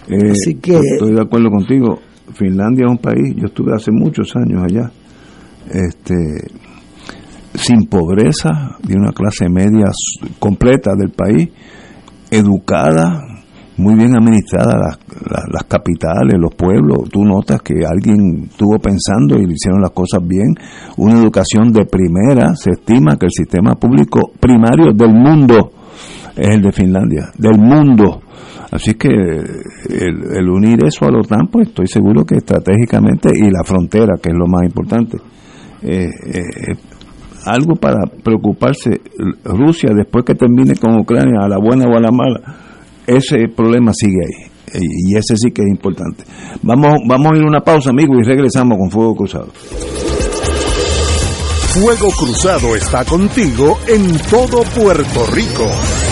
Eh, 0.09 0.31
Así 0.33 0.55
que- 0.57 0.77
estoy 0.79 1.15
de 1.15 1.21
acuerdo 1.23 1.49
contigo. 1.51 1.99
Finlandia 2.35 2.87
es 2.87 2.91
un 2.91 2.99
país, 2.99 3.35
yo 3.37 3.47
estuve 3.47 3.75
hace 3.75 3.91
muchos 3.93 4.35
años 4.37 4.63
allá, 4.65 4.91
este, 5.71 6.15
sin 7.55 7.87
pobreza, 7.87 8.49
de 8.83 8.95
una 8.97 9.13
clase 9.13 9.49
media 9.49 9.87
completa 10.39 10.93
del 10.99 11.11
país, 11.11 11.51
educada, 12.31 13.21
muy 13.77 13.95
bien 13.95 14.15
administrada 14.15 14.77
las, 14.77 14.99
las, 15.31 15.45
las 15.51 15.65
capitales, 15.65 16.37
los 16.39 16.55
pueblos. 16.55 17.09
Tú 17.11 17.25
notas 17.25 17.63
que 17.63 17.75
alguien 17.87 18.45
estuvo 18.51 18.79
pensando 18.79 19.39
y 19.39 19.47
le 19.47 19.55
hicieron 19.55 19.81
las 19.81 19.93
cosas 19.93 20.21
bien. 20.27 20.55
Una 20.97 21.15
educación 21.15 21.73
de 21.73 21.87
primera. 21.87 22.55
Se 22.55 22.71
estima 22.71 23.17
que 23.17 23.27
el 23.27 23.33
sistema 23.33 23.75
público 23.75 24.33
primario 24.39 24.93
del 24.93 25.15
mundo 25.15 25.73
es 26.37 26.49
el 26.49 26.63
de 26.63 26.73
Finlandia, 26.73 27.31
del 27.39 27.59
mundo. 27.59 28.23
Así 28.71 28.95
que 28.95 29.09
el, 29.09 30.49
unir 30.49 30.79
eso 30.87 31.05
a 31.05 31.11
la 31.11 31.19
OTAN, 31.19 31.49
pues 31.51 31.69
estoy 31.69 31.87
seguro 31.87 32.25
que 32.25 32.37
estratégicamente, 32.37 33.29
y 33.35 33.51
la 33.51 33.63
frontera, 33.65 34.15
que 34.23 34.31
es 34.31 34.35
lo 34.35 34.47
más 34.47 34.63
importante, 34.65 35.19
eh, 35.83 36.09
eh, 36.09 36.75
algo 37.45 37.75
para 37.77 38.07
preocuparse. 38.25 39.01
Rusia, 39.45 39.91
después 39.95 40.25
que 40.25 40.35
termine 40.35 40.75
con 40.77 40.99
Ucrania, 40.99 41.41
a 41.43 41.49
la 41.49 41.59
buena 41.59 41.85
o 41.85 41.97
a 41.97 42.01
la 42.01 42.11
mala, 42.11 42.41
ese 43.07 43.49
problema 43.55 43.93
sigue 43.93 44.19
ahí. 44.21 44.53
Y 44.75 45.17
ese 45.17 45.37
sí 45.37 45.51
que 45.51 45.63
es 45.63 45.69
importante. 45.69 46.25
Vamos, 46.63 46.95
vamos 47.07 47.33
a 47.33 47.37
ir 47.37 47.43
a 47.43 47.47
una 47.47 47.61
pausa, 47.61 47.91
amigos, 47.91 48.17
y 48.23 48.27
regresamos 48.27 48.79
con 48.79 48.91
Fuego 48.91 49.15
Cruzado. 49.15 49.49
Fuego 51.75 52.11
Cruzado 52.11 52.77
está 52.77 53.05
contigo 53.05 53.79
en 53.87 54.19
todo 54.31 54.63
Puerto 54.75 55.27
Rico. 55.33 56.12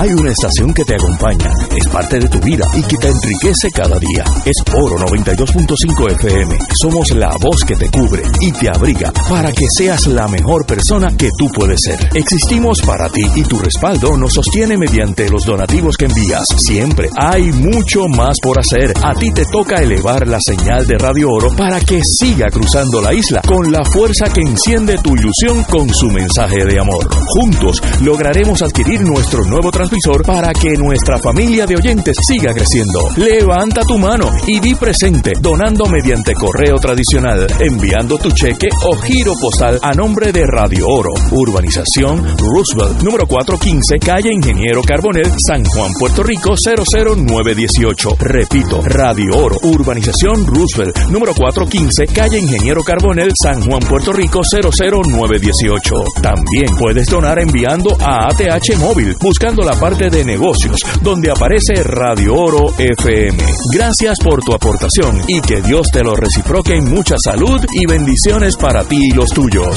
Hay 0.00 0.10
una 0.10 0.30
estación 0.30 0.72
que 0.72 0.84
te 0.84 0.94
acompaña, 0.94 1.52
es 1.76 1.88
parte 1.88 2.20
de 2.20 2.28
tu 2.28 2.38
vida 2.38 2.64
y 2.72 2.82
que 2.82 2.96
te 2.98 3.08
enriquece 3.08 3.68
cada 3.74 3.98
día. 3.98 4.22
Es 4.44 4.54
Oro 4.72 4.96
92.5 4.96 6.12
FM. 6.12 6.56
Somos 6.80 7.10
la 7.16 7.36
voz 7.40 7.64
que 7.66 7.74
te 7.74 7.90
cubre 7.90 8.22
y 8.40 8.52
te 8.52 8.68
abriga 8.68 9.12
para 9.28 9.50
que 9.50 9.66
seas 9.76 10.06
la 10.06 10.28
mejor 10.28 10.64
persona 10.66 11.08
que 11.16 11.30
tú 11.36 11.48
puedes 11.52 11.80
ser. 11.84 11.98
Existimos 12.14 12.80
para 12.86 13.08
ti 13.08 13.22
y 13.34 13.42
tu 13.42 13.58
respaldo 13.58 14.16
nos 14.16 14.34
sostiene 14.34 14.78
mediante 14.78 15.28
los 15.28 15.44
donativos 15.44 15.96
que 15.96 16.04
envías. 16.04 16.44
Siempre 16.58 17.10
hay 17.20 17.50
mucho 17.50 18.06
más 18.06 18.36
por 18.40 18.60
hacer. 18.60 18.94
A 19.02 19.14
ti 19.14 19.32
te 19.32 19.46
toca 19.46 19.82
elevar 19.82 20.28
la 20.28 20.38
señal 20.40 20.86
de 20.86 20.96
Radio 20.96 21.28
Oro 21.28 21.56
para 21.56 21.80
que 21.80 22.02
siga 22.04 22.46
cruzando 22.50 23.02
la 23.02 23.12
isla 23.12 23.42
con 23.44 23.72
la 23.72 23.84
fuerza 23.84 24.32
que 24.32 24.42
enciende 24.42 24.96
tu 24.98 25.16
ilusión 25.16 25.64
con 25.64 25.92
su 25.92 26.06
mensaje 26.06 26.64
de 26.64 26.78
amor. 26.78 27.08
Juntos 27.26 27.82
lograremos 28.02 28.62
adquirir 28.62 29.00
nuestro 29.00 29.44
nuevo 29.44 29.72
transporte 29.72 29.87
transmisor 29.88 30.22
para 30.24 30.52
que 30.52 30.76
nuestra 30.76 31.18
familia 31.18 31.66
de 31.66 31.76
oyentes 31.76 32.16
siga 32.26 32.52
creciendo. 32.52 33.08
Levanta 33.16 33.82
tu 33.82 33.96
mano 33.98 34.30
y 34.46 34.60
di 34.60 34.74
presente 34.74 35.32
donando 35.40 35.86
mediante 35.86 36.34
correo 36.34 36.76
tradicional, 36.76 37.46
enviando 37.60 38.18
tu 38.18 38.30
cheque 38.30 38.68
o 38.84 38.96
giro 38.96 39.32
postal 39.40 39.78
a 39.82 39.92
nombre 39.92 40.32
de 40.32 40.44
Radio 40.46 40.86
Oro, 40.88 41.12
Urbanización 41.30 42.36
Roosevelt, 42.38 43.02
número 43.02 43.26
415, 43.26 43.98
calle 43.98 44.30
Ingeniero 44.32 44.82
Carbonel, 44.82 45.32
San 45.46 45.64
Juan, 45.64 45.92
Puerto 45.98 46.22
Rico 46.22 46.54
00918. 46.54 48.16
Repito, 48.20 48.82
Radio 48.82 49.36
Oro, 49.36 49.56
Urbanización 49.62 50.46
Roosevelt, 50.46 50.96
número 51.08 51.34
415, 51.34 52.06
calle 52.12 52.38
Ingeniero 52.38 52.82
Carbonel, 52.82 53.30
San 53.42 53.62
Juan, 53.62 53.80
Puerto 53.80 54.12
Rico 54.12 54.40
00918. 54.42 55.94
También 56.20 56.76
puedes 56.78 57.06
donar 57.06 57.38
enviando 57.38 57.96
a 58.00 58.26
ATH 58.26 58.76
Móvil, 58.78 59.16
buscando 59.20 59.62
la 59.62 59.77
parte 59.78 60.10
de 60.10 60.24
negocios, 60.24 60.76
donde 61.02 61.30
aparece 61.30 61.82
Radio 61.84 62.34
Oro 62.34 62.72
FM. 62.76 63.38
Gracias 63.72 64.18
por 64.22 64.42
tu 64.42 64.52
aportación 64.52 65.22
y 65.28 65.40
que 65.40 65.62
Dios 65.62 65.88
te 65.92 66.02
lo 66.02 66.14
reciproque 66.14 66.74
en 66.74 66.84
mucha 66.90 67.16
salud 67.22 67.64
y 67.72 67.86
bendiciones 67.86 68.56
para 68.56 68.84
ti 68.84 68.98
y 69.10 69.14
los 69.14 69.30
tuyos. 69.30 69.76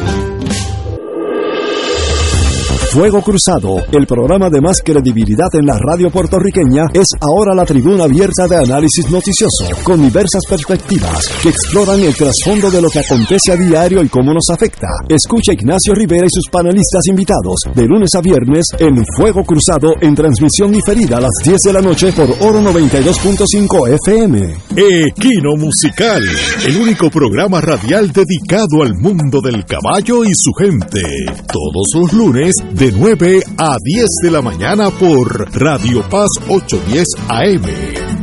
Fuego 2.91 3.21
Cruzado, 3.21 3.77
el 3.93 4.05
programa 4.05 4.49
de 4.49 4.59
más 4.59 4.81
credibilidad 4.83 5.47
en 5.53 5.65
la 5.65 5.77
radio 5.77 6.09
puertorriqueña, 6.09 6.87
es 6.93 7.07
ahora 7.21 7.55
la 7.55 7.63
tribuna 7.63 8.03
abierta 8.03 8.49
de 8.49 8.57
análisis 8.57 9.09
noticioso, 9.09 9.63
con 9.81 10.01
diversas 10.01 10.41
perspectivas 10.45 11.29
que 11.41 11.47
exploran 11.47 12.01
el 12.01 12.13
trasfondo 12.13 12.69
de 12.69 12.81
lo 12.81 12.89
que 12.89 12.99
acontece 12.99 13.53
a 13.53 13.55
diario 13.55 14.03
y 14.03 14.09
cómo 14.09 14.33
nos 14.33 14.43
afecta. 14.51 14.87
Escucha 15.07 15.53
Ignacio 15.53 15.93
Rivera 15.95 16.25
y 16.25 16.29
sus 16.29 16.49
panelistas 16.51 17.07
invitados 17.07 17.61
de 17.73 17.87
lunes 17.87 18.13
a 18.13 18.19
viernes 18.19 18.65
en 18.77 19.05
Fuego 19.15 19.45
Cruzado 19.45 19.93
en 20.01 20.13
transmisión 20.13 20.73
diferida 20.73 21.15
a 21.15 21.21
las 21.21 21.33
10 21.45 21.61
de 21.61 21.73
la 21.73 21.81
noche 21.81 22.11
por 22.11 22.29
Oro 22.41 22.59
92.5 22.61 23.87
FM. 24.03 24.53
Equino 24.75 25.55
Musical, 25.55 26.23
el 26.67 26.75
único 26.75 27.09
programa 27.09 27.61
radial 27.61 28.11
dedicado 28.11 28.83
al 28.83 28.95
mundo 28.95 29.39
del 29.41 29.63
caballo 29.63 30.25
y 30.25 30.31
su 30.35 30.51
gente. 30.51 31.01
Todos 31.47 31.87
los 31.95 32.11
lunes 32.11 32.55
9 32.89 33.43
a 33.59 33.75
10 33.79 34.05
de 34.23 34.31
la 34.31 34.41
mañana 34.41 34.89
por 34.89 35.51
Radio 35.53 36.01
Paz 36.09 36.29
810 36.47 37.05
AM 37.29 37.61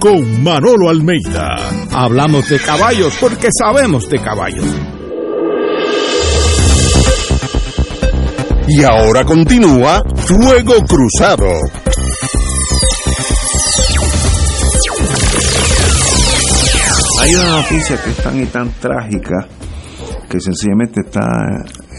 con 0.00 0.42
Manolo 0.42 0.88
Almeida. 0.90 1.70
Hablamos 1.92 2.48
de 2.48 2.58
caballos 2.58 3.16
porque 3.20 3.50
sabemos 3.56 4.08
de 4.08 4.18
caballos. 4.20 4.66
Y 8.66 8.82
ahora 8.82 9.24
continúa 9.24 10.02
Fuego 10.16 10.74
Cruzado. 10.88 11.46
Hay 17.20 17.34
una 17.36 17.50
noticia 17.62 18.02
que 18.02 18.10
es 18.10 18.16
tan 18.16 18.42
y 18.42 18.46
tan 18.46 18.72
trágica 18.80 19.46
que 20.28 20.40
sencillamente 20.40 21.02
está 21.06 21.20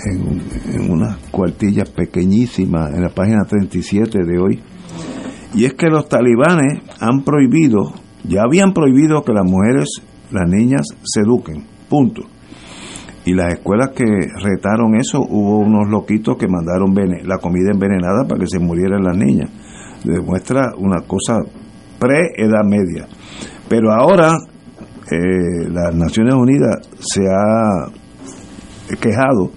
en, 0.06 0.42
en 0.74 0.92
unas 0.92 1.18
cuartillas 1.32 1.90
pequeñísimas 1.90 2.94
en 2.94 3.04
la 3.04 3.10
página 3.10 3.44
37 3.48 4.20
de 4.24 4.40
hoy. 4.40 4.60
Y 5.56 5.66
es 5.66 5.74
que 5.74 5.88
los 5.88 6.08
talibanes 6.08 6.82
han 7.00 7.24
prohibido, 7.24 7.94
ya 8.24 8.44
habían 8.44 8.74
prohibido 8.74 9.24
que 9.24 9.34
las 9.34 9.46
mujeres, 9.46 9.90
las 10.32 10.50
niñas, 10.50 10.82
se 11.04 11.22
eduquen. 11.22 11.64
Punto. 11.90 12.22
Y 13.26 13.34
las 13.34 13.54
escuelas 13.54 13.90
que 13.96 14.06
retaron 14.06 14.96
eso, 14.96 15.20
hubo 15.20 15.60
unos 15.60 15.90
loquitos 15.90 16.38
que 16.38 16.48
mandaron 16.48 16.94
la 17.26 17.38
comida 17.38 17.72
envenenada 17.72 18.26
para 18.28 18.42
que 18.42 18.48
se 18.48 18.60
murieran 18.60 19.04
las 19.04 19.18
niñas. 19.18 19.50
Demuestra 20.04 20.72
una 20.78 21.02
cosa 21.02 21.38
pre-edad 22.00 22.64
media. 22.64 23.08
Pero 23.68 23.92
ahora 23.92 24.38
eh, 25.12 25.70
las 25.70 25.94
Naciones 25.94 26.36
Unidas 26.36 26.90
se 27.00 27.22
ha 27.28 27.99
quejado 28.98 29.52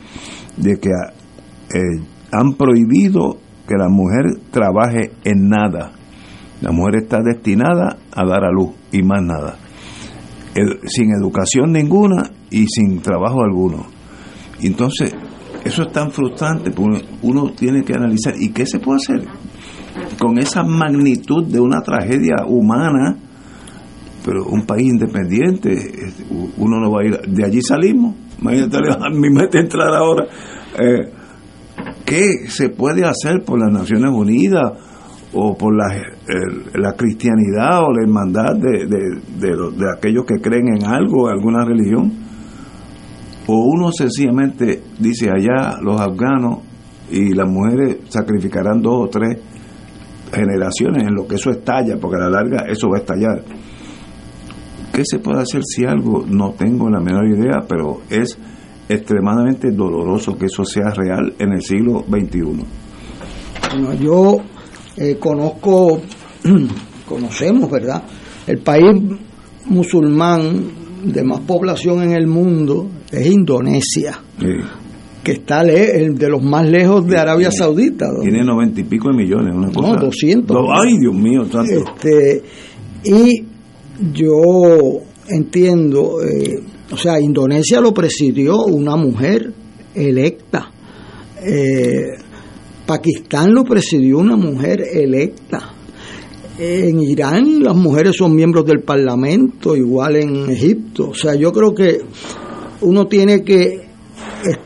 de 0.56 0.78
que 0.78 0.90
eh, 0.90 2.02
han 2.30 2.54
prohibido 2.54 3.38
que 3.66 3.76
la 3.76 3.88
mujer 3.88 4.40
trabaje 4.50 5.12
en 5.24 5.48
nada. 5.48 5.92
La 6.60 6.72
mujer 6.72 7.02
está 7.02 7.20
destinada 7.22 7.98
a 8.12 8.24
dar 8.26 8.44
a 8.44 8.52
luz 8.52 8.70
y 8.92 9.02
más 9.02 9.22
nada. 9.22 9.56
sin 10.86 11.10
educación 11.12 11.72
ninguna 11.72 12.30
y 12.50 12.66
sin 12.66 13.00
trabajo 13.00 13.42
alguno. 13.42 13.86
Entonces, 14.60 15.14
eso 15.64 15.82
es 15.82 15.92
tan 15.92 16.10
frustrante, 16.10 16.70
porque 16.70 17.04
uno 17.22 17.50
tiene 17.52 17.82
que 17.82 17.94
analizar, 17.94 18.34
¿y 18.38 18.50
qué 18.50 18.66
se 18.66 18.78
puede 18.78 18.98
hacer? 18.98 19.28
Con 20.20 20.38
esa 20.38 20.62
magnitud 20.62 21.46
de 21.46 21.60
una 21.60 21.80
tragedia 21.80 22.44
humana, 22.46 23.16
pero 24.24 24.44
un 24.44 24.64
país 24.66 24.88
independiente, 24.88 25.90
uno 26.56 26.80
no 26.80 26.90
va 26.90 27.02
a 27.02 27.04
ir, 27.04 27.20
de 27.20 27.44
allí 27.44 27.60
salimos, 27.60 28.14
imagínate, 28.40 28.78
mi 29.14 29.30
mete 29.30 29.58
entrar 29.58 29.94
ahora. 29.94 30.26
Eh, 30.78 31.12
¿Qué 32.04 32.48
se 32.48 32.68
puede 32.68 33.04
hacer 33.04 33.42
por 33.44 33.58
las 33.58 33.72
Naciones 33.72 34.10
Unidas 34.12 34.72
o 35.32 35.56
por 35.56 35.74
la, 35.74 35.86
la 36.74 36.92
cristianidad 36.92 37.84
o 37.84 37.92
la 37.92 38.02
hermandad 38.02 38.54
de, 38.56 38.86
de, 38.86 39.48
de, 39.48 39.86
aquellos 39.96 40.24
que 40.26 40.40
creen 40.40 40.76
en 40.76 40.84
algo, 40.84 41.28
alguna 41.28 41.64
religión? 41.64 42.12
O 43.46 43.64
uno 43.64 43.90
sencillamente 43.92 44.82
dice 44.98 45.30
allá 45.30 45.78
los 45.80 46.00
afganos 46.00 46.60
y 47.10 47.34
las 47.34 47.48
mujeres 47.48 47.98
sacrificarán 48.08 48.80
dos 48.80 49.06
o 49.06 49.08
tres 49.08 49.38
generaciones 50.32 51.04
en 51.04 51.14
lo 51.14 51.26
que 51.26 51.36
eso 51.36 51.50
estalla, 51.50 51.96
porque 52.00 52.16
a 52.16 52.28
la 52.28 52.30
larga 52.30 52.64
eso 52.68 52.88
va 52.88 52.98
a 52.98 53.00
estallar. 53.00 53.42
¿Qué 54.92 55.02
se 55.04 55.18
puede 55.18 55.40
hacer 55.40 55.62
si 55.64 55.84
algo? 55.84 56.24
No 56.26 56.52
tengo 56.52 56.90
la 56.90 57.00
menor 57.00 57.26
idea, 57.26 57.64
pero 57.66 58.02
es 58.10 58.38
extremadamente 58.88 59.70
doloroso 59.70 60.36
que 60.36 60.46
eso 60.46 60.64
sea 60.64 60.90
real 60.90 61.34
en 61.38 61.52
el 61.52 61.62
siglo 61.62 62.04
XXI. 62.08 62.42
Bueno, 63.70 63.94
yo 63.94 64.36
eh, 64.96 65.16
conozco, 65.18 66.00
conocemos, 67.08 67.70
¿verdad? 67.70 68.02
El 68.46 68.58
país 68.58 68.84
musulmán 69.66 70.82
de 71.04 71.22
más 71.22 71.40
población 71.40 72.02
en 72.02 72.12
el 72.12 72.26
mundo 72.26 72.88
es 73.10 73.26
Indonesia. 73.26 74.18
que 75.22 75.32
está 75.32 75.62
de 75.64 76.28
los 76.28 76.42
más 76.42 76.68
lejos 76.68 77.06
de 77.06 77.16
Arabia 77.16 77.50
Saudita. 77.50 78.06
Tiene 78.20 78.44
noventa 78.44 78.80
y 78.80 78.84
pico 78.84 79.08
de 79.08 79.16
millones, 79.16 79.54
una 79.54 79.70
cosa. 79.70 79.94
No, 79.94 80.00
200. 80.06 80.56
ay, 80.74 80.98
Dios 80.98 81.14
mío, 81.14 81.42
tanto. 81.44 81.72
Este, 81.72 82.42
y 83.04 83.51
yo 84.12 85.02
entiendo, 85.28 86.22
eh, 86.22 86.62
o 86.90 86.96
sea, 86.96 87.20
Indonesia 87.20 87.80
lo 87.80 87.92
presidió 87.92 88.64
una 88.64 88.96
mujer 88.96 89.52
electa. 89.94 90.70
Eh, 91.42 92.18
Pakistán 92.86 93.54
lo 93.54 93.64
presidió 93.64 94.18
una 94.18 94.36
mujer 94.36 94.82
electa. 94.92 95.74
en 96.58 97.00
Irán 97.00 97.62
las 97.62 97.74
mujeres 97.74 98.16
son 98.16 98.34
miembros 98.34 98.66
del 98.66 98.82
Parlamento, 98.82 99.74
igual 99.74 100.16
en 100.16 100.50
Egipto. 100.50 101.10
O 101.10 101.14
sea, 101.14 101.34
yo 101.34 101.50
creo 101.52 101.74
que 101.74 102.00
uno 102.82 103.06
tiene 103.06 103.42
que 103.42 103.62
eh, 103.64 104.58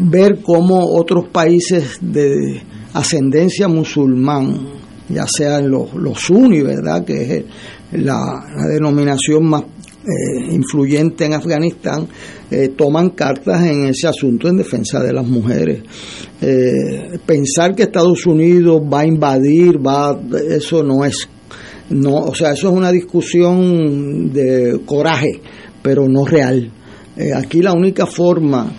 ver 0.00 0.40
cómo 0.42 0.84
otros 0.96 1.28
países 1.28 1.98
de 2.00 2.62
ascendencia 2.92 3.68
musulmán, 3.68 4.66
ya 5.08 5.24
sean 5.26 5.70
los, 5.70 5.94
los 5.94 6.18
sunni, 6.18 6.62
¿verdad? 6.62 7.04
Que 7.04 7.22
es 7.22 7.44
la, 7.92 8.44
denominación 8.72 9.44
más 9.48 9.62
eh, 9.62 10.52
influyente 10.52 11.24
en 11.24 11.34
Afganistán, 11.34 12.08
eh, 12.50 12.70
toman 12.76 13.10
cartas 13.10 13.62
en 13.62 13.86
ese 13.86 14.08
asunto 14.08 14.48
en 14.48 14.56
defensa 14.56 15.00
de 15.02 15.12
las 15.12 15.26
mujeres. 15.26 15.82
Eh, 16.40 17.18
pensar 17.24 17.74
que 17.74 17.84
Estados 17.84 18.26
Unidos 18.26 18.82
va 18.92 19.00
a 19.00 19.06
invadir, 19.06 19.78
va, 19.78 20.18
eso 20.50 20.82
no 20.82 21.04
es, 21.04 21.28
no, 21.90 22.16
o 22.16 22.34
sea, 22.34 22.52
eso 22.52 22.68
es 22.70 22.74
una 22.74 22.90
discusión 22.90 24.32
de 24.32 24.80
coraje, 24.84 25.40
pero 25.82 26.08
no 26.08 26.24
real. 26.24 26.70
aquí 27.36 27.60
la 27.60 27.72
única 27.72 28.06
forma 28.06 28.72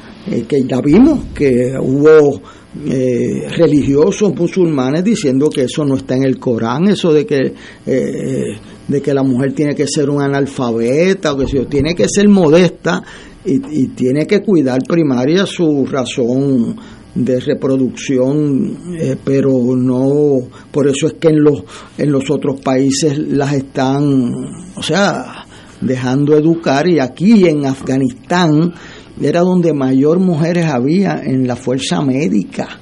que 0.47 0.63
ya 0.63 0.79
vimos 0.81 1.25
que 1.35 1.73
hubo 1.79 2.41
eh, 2.87 3.47
religiosos 3.55 4.33
musulmanes 4.35 5.03
diciendo 5.03 5.47
que 5.49 5.63
eso 5.63 5.85
no 5.85 5.95
está 5.95 6.15
en 6.15 6.23
el 6.23 6.39
Corán, 6.39 6.87
eso 6.87 7.13
de 7.13 7.25
que 7.25 7.53
eh, 7.85 8.57
de 8.87 9.01
que 9.01 9.13
la 9.13 9.21
mujer 9.21 9.53
tiene 9.53 9.75
que 9.75 9.87
ser 9.87 10.09
un 10.09 10.21
analfabeta 10.21 11.33
o 11.33 11.37
que 11.37 11.47
si 11.47 11.59
tiene 11.65 11.93
que 11.93 12.07
ser 12.09 12.27
modesta 12.27 13.03
y, 13.45 13.87
tiene 13.89 14.25
que 14.25 14.41
cuidar 14.41 14.81
primaria 14.87 15.45
su 15.45 15.85
razón 15.85 16.75
de 17.13 17.39
reproducción, 17.41 18.95
eh, 18.99 19.17
pero 19.23 19.51
no, 19.75 20.39
por 20.71 20.87
eso 20.87 21.07
es 21.07 21.13
que 21.13 21.27
en 21.27 21.43
los 21.43 21.63
en 21.97 22.11
los 22.11 22.31
otros 22.31 22.59
países 22.61 23.19
las 23.19 23.53
están, 23.53 24.33
o 24.75 24.81
sea, 24.81 25.45
dejando 25.79 26.35
educar 26.35 26.87
y 26.87 26.99
aquí 26.99 27.45
en 27.47 27.65
Afganistán 27.65 28.73
era 29.21 29.41
donde 29.41 29.73
mayor 29.73 30.19
mujeres 30.19 30.65
había 30.65 31.21
en 31.23 31.47
la 31.47 31.55
fuerza 31.55 32.01
médica 32.01 32.79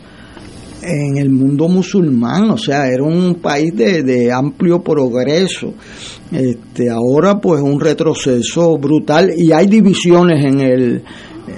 en 0.83 1.17
el 1.17 1.29
mundo 1.29 1.67
musulmán, 1.67 2.49
o 2.49 2.57
sea, 2.57 2.87
era 2.87 3.03
un 3.03 3.35
país 3.35 3.75
de, 3.75 4.31
amplio 4.31 4.81
progreso. 4.81 5.73
Este, 6.31 6.89
ahora 6.89 7.39
pues 7.39 7.61
un 7.61 7.79
retroceso 7.79 8.77
brutal 8.77 9.31
y 9.35 9.51
hay 9.51 9.67
divisiones 9.67 10.45
en 10.45 10.61
el 10.61 11.03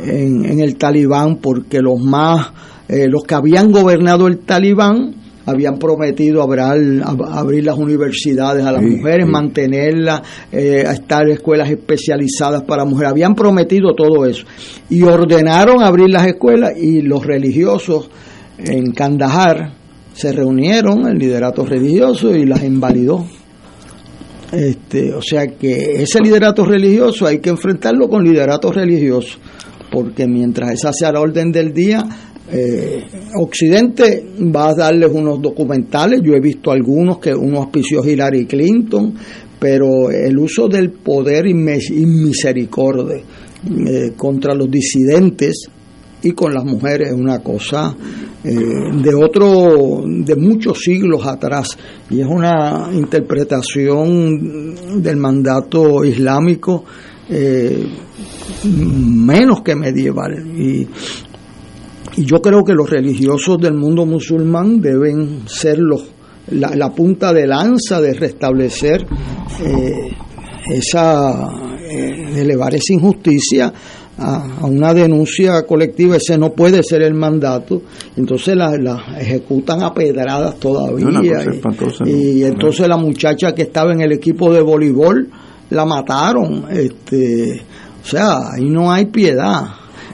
en, 0.04 0.60
el 0.60 0.78
talibán 0.78 1.38
porque 1.38 1.80
los 1.80 2.02
más 2.02 2.48
eh, 2.88 3.08
los 3.08 3.24
que 3.24 3.36
habían 3.36 3.72
gobernado 3.72 4.28
el 4.28 4.40
talibán 4.40 5.14
habían 5.45 5.78
prometido 5.78 6.41
abrir, 6.41 7.03
abrir 7.03 7.65
las 7.65 7.78
universidades 7.78 8.65
a 8.65 8.72
las 8.72 8.82
mujeres, 8.82 9.28
mantenerlas, 9.28 10.22
eh, 10.52 10.84
estar 10.88 11.28
escuelas 11.30 11.70
especializadas 11.70 12.64
para 12.64 12.86
mujeres. 12.86 13.11
Habían 13.11 13.36
prometido 13.36 13.94
todo 13.95 14.26
eso. 14.26 14.45
Y 14.90 15.03
ordenaron 15.03 15.84
abrir 15.84 16.10
las 16.10 16.26
escuelas 16.28 16.74
y 16.78 17.02
los 17.02 17.26
religiosos 17.26 18.10
en 18.57 18.91
Kandahar 18.91 19.74
se 20.14 20.32
reunieron, 20.32 21.07
el 21.07 21.18
liderato 21.18 21.65
religioso, 21.65 22.36
y 22.36 22.45
las 22.45 22.64
invalidó. 22.64 23.26
Este, 24.52 25.11
o 25.14 25.22
sea 25.22 25.48
que 25.48 26.03
ese 26.03 26.20
liderato 26.20 26.64
religioso 26.64 27.26
hay 27.26 27.40
que 27.40 27.49
enfrentarlo 27.49 28.07
con 28.07 28.24
liderato 28.24 28.72
religioso, 28.72 29.40
porque 29.91 30.28
mientras 30.28 30.72
esa 30.72 30.94
sea 30.94 31.11
la 31.11 31.22
orden 31.22 31.52
del 31.52 31.74
día, 31.74 32.03
eh, 32.55 33.03
Occidente 33.35 34.23
va 34.55 34.69
a 34.69 34.75
darles 34.75 35.09
unos 35.11 35.41
documentales, 35.41 36.21
yo 36.23 36.35
he 36.35 36.39
visto 36.39 36.69
algunos 36.69 37.17
que 37.17 37.34
uno 37.34 37.57
auspició 37.57 38.05
Hillary 38.05 38.45
Clinton, 38.45 39.15
pero 39.57 40.11
el 40.11 40.38
uso 40.38 40.67
del 40.67 40.91
poder 40.91 41.47
inmisericordia 41.47 43.15
eh, 43.15 44.11
contra 44.15 44.53
los 44.53 44.69
disidentes 44.69 45.67
y 46.21 46.34
con 46.34 46.53
las 46.53 46.63
mujeres 46.63 47.07
es 47.07 47.15
una 47.15 47.39
cosa 47.39 47.95
eh, 48.43 48.55
de 49.01 49.15
otro 49.15 50.03
de 50.05 50.35
muchos 50.35 50.80
siglos 50.80 51.25
atrás. 51.25 51.75
Y 52.11 52.21
es 52.21 52.27
una 52.27 52.91
interpretación 52.93 55.01
del 55.01 55.17
mandato 55.17 56.05
islámico 56.05 56.85
menos 58.63 59.61
que 59.61 59.75
medieval. 59.75 60.45
Y 60.55 60.88
y 62.15 62.26
yo 62.26 62.41
creo 62.41 62.64
que 62.64 62.73
los 62.73 62.90
religiosos 62.90 63.57
del 63.60 63.73
mundo 63.73 64.06
musulmán 64.06 64.81
deben 64.81 65.48
ser 65.48 65.80
los, 65.80 66.03
la, 66.52 66.91
punta 66.91 67.34
de 67.34 67.48
lanza 67.48 68.02
de 68.02 68.14
restablecer 68.14 69.06
eh, 69.61 70.15
esa, 70.69 71.49
eh, 71.90 72.41
elevar 72.41 72.76
esa 72.76 72.94
injusticia 72.94 73.73
a, 74.18 74.68
una 74.68 74.94
denuncia 74.94 75.64
colectiva, 75.64 76.18
ese 76.18 76.38
no 76.38 76.52
puede 76.53 76.84
ser 76.84 77.02
el 77.02 77.15
mandato, 77.15 77.81
entonces 78.15 78.56
la, 78.56 78.77
la 78.77 79.18
ejecutan 79.19 79.81
a 79.81 79.94
pedradas 79.94 80.60
todavía. 80.60 81.07
y, 82.06 82.44
entonces 82.44 82.88
la 82.88 82.98
muchacha 82.98 83.53
que 83.56 83.64
estaba 83.64 83.91
en 83.91 84.02
el 84.02 84.11
equipo 84.11 84.53
de 84.53 84.61
voleibol 84.61 85.30
la 85.72 85.85
mataron, 85.85 86.65
este, 86.69 87.61
o 88.03 88.06
sea, 88.06 88.52
ahí 88.53 88.69
no 88.69 88.91
hay 88.91 89.06
piedad. 89.07 89.64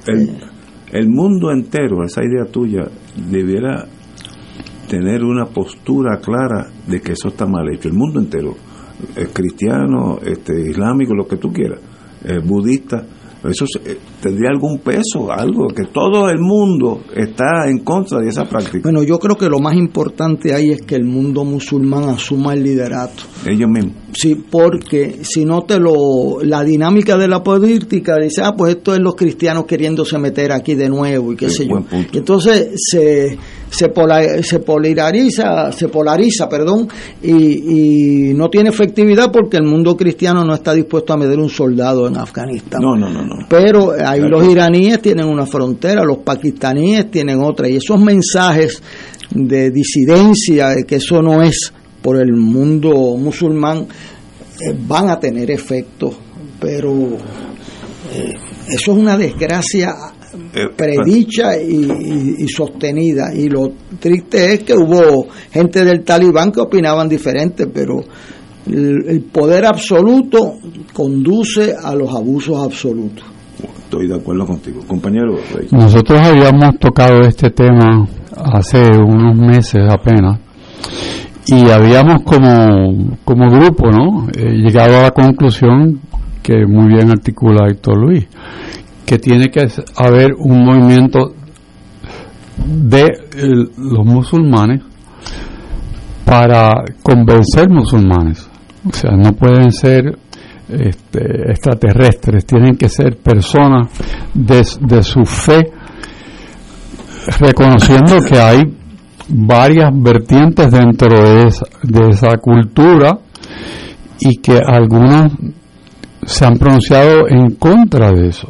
Eh, 0.08 0.49
el 0.92 1.08
mundo 1.10 1.52
entero, 1.52 2.04
esa 2.04 2.24
idea 2.24 2.46
tuya, 2.52 2.84
debiera 3.30 3.86
tener 4.88 5.24
una 5.24 5.46
postura 5.46 6.18
clara 6.20 6.68
de 6.88 7.00
que 7.00 7.14
eso 7.14 7.28
está 7.28 7.46
mal 7.46 7.70
hecho. 7.72 7.90
El 7.90 7.96
mundo 7.96 8.20
entero, 8.20 8.56
el 9.16 9.30
cristiano, 9.30 10.18
este, 10.24 10.70
islámico, 10.70 11.14
lo 11.14 11.28
que 11.28 11.38
tú 11.38 11.54
quieras, 11.54 11.80
el 12.24 12.42
budista, 12.42 13.06
eso 13.44 13.66
eh, 13.86 13.98
tendría 14.22 14.50
algún 14.50 14.80
peso, 14.80 15.32
algo, 15.32 15.68
que 15.68 15.86
todo 15.86 16.30
el 16.30 16.40
mundo 16.40 17.02
está 17.16 17.70
en 17.70 17.80
contra 17.80 18.20
de 18.20 18.30
esa 18.30 18.46
práctica. 18.46 18.82
Bueno, 18.84 19.04
yo 19.04 19.18
creo 19.20 19.36
que 19.36 19.48
lo 19.48 19.60
más 19.60 19.76
importante 19.76 20.54
ahí 20.54 20.72
es 20.72 20.82
que 20.82 20.96
el 20.96 21.06
mundo 21.06 21.44
musulmán 21.46 22.10
asuma 22.10 22.54
el 22.54 22.64
liderato. 22.64 23.24
Ellos 23.46 23.70
mismos. 23.70 23.94
Sí, 24.14 24.36
porque 24.50 25.20
si 25.22 25.46
no 25.46 25.62
te 25.62 25.80
lo. 25.80 26.42
La 26.44 26.64
dinámica 26.64 27.18
de 27.18 27.28
la 27.28 27.44
política 27.44 28.18
dice, 28.22 28.42
ah, 28.44 28.56
pues 28.58 28.76
esto 28.76 28.94
es 28.94 29.00
los 29.00 29.16
cristianos 29.16 29.66
queriéndose 29.66 30.18
meter 30.18 30.52
aquí 30.52 30.76
de 30.76 30.90
nuevo 30.90 31.34
y 31.34 31.36
qué 31.36 31.50
sé 31.50 31.68
yo. 31.68 31.84
Entonces 32.14 32.72
se, 32.76 33.38
se, 33.70 33.90
se 34.42 34.60
polariza, 34.60 35.72
se 35.72 35.88
polariza, 35.90 36.50
perdón, 36.50 36.88
y, 37.22 38.30
y 38.30 38.34
no 38.34 38.50
tiene 38.50 38.70
efectividad 38.70 39.32
porque 39.32 39.58
el 39.58 39.64
mundo 39.64 39.96
cristiano 39.96 40.44
no 40.44 40.54
está 40.54 40.74
dispuesto 40.74 41.14
a 41.14 41.18
meter 41.18 41.38
un 41.38 41.50
soldado 41.50 42.08
en 42.08 42.18
Afganistán. 42.18 42.82
No, 42.82 42.96
no, 42.96 43.10
no. 43.10 43.24
no. 43.24 43.46
Pero 43.48 43.94
ahí 44.12 44.22
los 44.22 44.48
iraníes 44.48 45.02
tienen 45.02 45.28
una 45.28 45.46
frontera, 45.46 46.04
los 46.04 46.20
pakistaníes 46.20 47.12
tienen 47.12 47.42
otra, 47.42 47.68
y 47.70 47.76
esos 47.76 48.00
mensajes 48.00 48.82
de 49.32 49.72
disidencia, 49.72 50.70
de 50.70 50.84
que 50.84 50.96
eso 50.96 51.22
no 51.22 51.42
es 51.42 51.72
por 52.02 52.18
el 52.18 52.34
mundo 52.34 53.16
musulmán, 53.18 53.88
eh, 54.60 54.76
van 54.88 55.10
a 55.10 55.20
tener 55.20 55.52
efecto, 55.52 56.12
pero 56.60 56.92
eh, 58.14 58.34
eso 58.68 58.92
es 58.92 58.98
una 58.98 59.18
desgracia 59.18 59.94
eh, 60.54 60.68
predicha 60.76 61.60
y, 61.62 62.48
sostenida. 62.48 63.34
Y 63.34 63.50
lo 63.50 63.72
triste 64.00 64.54
es 64.54 64.64
que 64.64 64.74
hubo 64.74 65.28
gente 65.52 65.84
del 65.84 66.04
talibán 66.04 66.52
que 66.52 66.62
opinaban 66.62 67.08
diferente, 67.08 67.68
pero 67.68 68.04
el 68.68 69.22
poder 69.32 69.66
absoluto 69.66 70.60
conduce 70.94 71.74
a 71.74 71.96
los 71.96 72.14
abusos 72.14 72.58
absolutos. 72.58 73.39
Estoy 73.90 74.08
de 74.08 74.18
acuerdo 74.18 74.46
contigo. 74.46 74.82
Compañero. 74.86 75.36
Nosotros 75.72 76.22
habíamos 76.22 76.78
tocado 76.78 77.22
este 77.22 77.50
tema 77.50 78.08
hace 78.36 78.88
unos 79.00 79.36
meses 79.36 79.82
apenas 79.92 80.38
y 81.48 81.68
habíamos 81.72 82.22
como, 82.22 83.18
como 83.26 83.50
grupo 83.50 83.90
¿no? 83.90 84.28
Eh, 84.32 84.58
llegado 84.58 85.00
a 85.00 85.02
la 85.02 85.10
conclusión 85.10 86.02
que 86.44 86.68
muy 86.68 86.90
bien 86.90 87.10
articula 87.10 87.66
Héctor 87.68 87.98
Luis, 87.98 88.28
que 89.08 89.18
tiene 89.18 89.50
que 89.50 89.68
haber 89.96 90.36
un 90.38 90.66
movimiento 90.66 91.34
de 92.64 93.08
los 93.76 94.06
musulmanes 94.06 94.84
para 96.26 96.84
convencer 97.02 97.72
musulmanes. 97.72 98.48
O 98.88 98.94
sea, 98.94 99.14
no 99.18 99.34
pueden 99.34 99.72
ser 99.72 100.16
este, 100.70 101.52
extraterrestres, 101.52 102.46
tienen 102.46 102.76
que 102.76 102.90
ser 102.90 103.18
personas 103.18 103.90
de, 104.34 104.64
su 105.04 105.26
fe, 105.26 105.72
reconociendo 107.40 108.20
que 108.22 108.40
hay 108.40 108.64
varias 109.30 109.90
vertientes 109.94 110.72
dentro 110.72 111.08
de 111.08 111.48
esa, 111.48 111.66
de 111.84 112.10
esa 112.10 112.38
cultura 112.38 113.18
y 114.20 114.38
que 114.38 114.60
algunos 114.64 115.32
se 116.26 116.46
han 116.46 116.58
pronunciado 116.58 117.28
en 117.28 117.56
contra 117.56 118.12
de 118.12 118.28
eso. 118.28 118.48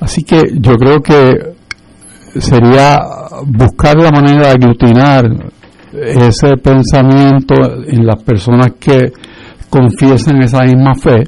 Así 0.00 0.22
que 0.22 0.40
yo 0.58 0.76
creo 0.76 1.00
que 1.02 1.54
sería 2.38 2.98
buscar 3.46 3.96
la 3.96 4.10
manera 4.10 4.48
de 4.48 4.50
aglutinar 4.50 5.24
ese 5.92 6.56
pensamiento 6.56 7.54
en 7.86 8.06
las 8.06 8.22
personas 8.22 8.72
que 8.78 9.12
confiesen 9.70 10.42
esa 10.42 10.62
misma 10.62 10.94
fe 10.94 11.24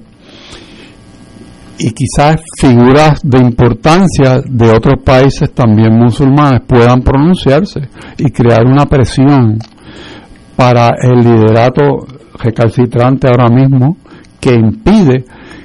y 1.79 1.91
quizás 1.93 2.37
figuras 2.61 3.21
de 3.25 3.39
importancia 3.39 4.41
de 4.45 4.71
otros 4.71 5.03
países 5.03 5.53
también 5.53 5.97
musulmanes 5.99 6.61
puedan 6.67 7.03
pronunciarse 7.03 7.89
y 8.19 8.31
crear 8.31 8.67
una 8.67 8.87
presión 8.87 9.59
para 10.55 10.91
el 11.03 11.25
liderato 11.25 12.07
recalcitrante 12.39 13.29
ahora 13.29 13.49
mismo 13.49 13.97
que 14.41 14.55
impide 14.55 15.25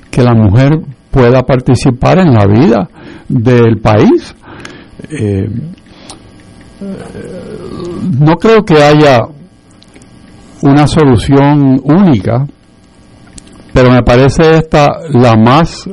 que 0.09 0.23
la 0.23 0.33
mujer 0.33 0.79
pueda 1.11 1.43
participar 1.43 2.19
en 2.19 2.33
la 2.33 2.45
vida 2.45 2.89
del 3.27 3.79
país. 3.79 4.35
Eh, 5.09 5.49
no 8.19 8.35
creo 8.35 8.63
que 8.63 8.81
haya 8.81 9.21
una 10.61 10.87
solución 10.87 11.79
única, 11.83 12.45
pero 13.77 13.91
me 13.91 14.01
parece 14.01 14.55
esta 14.57 14.89
la 15.13 15.35
más 15.35 15.87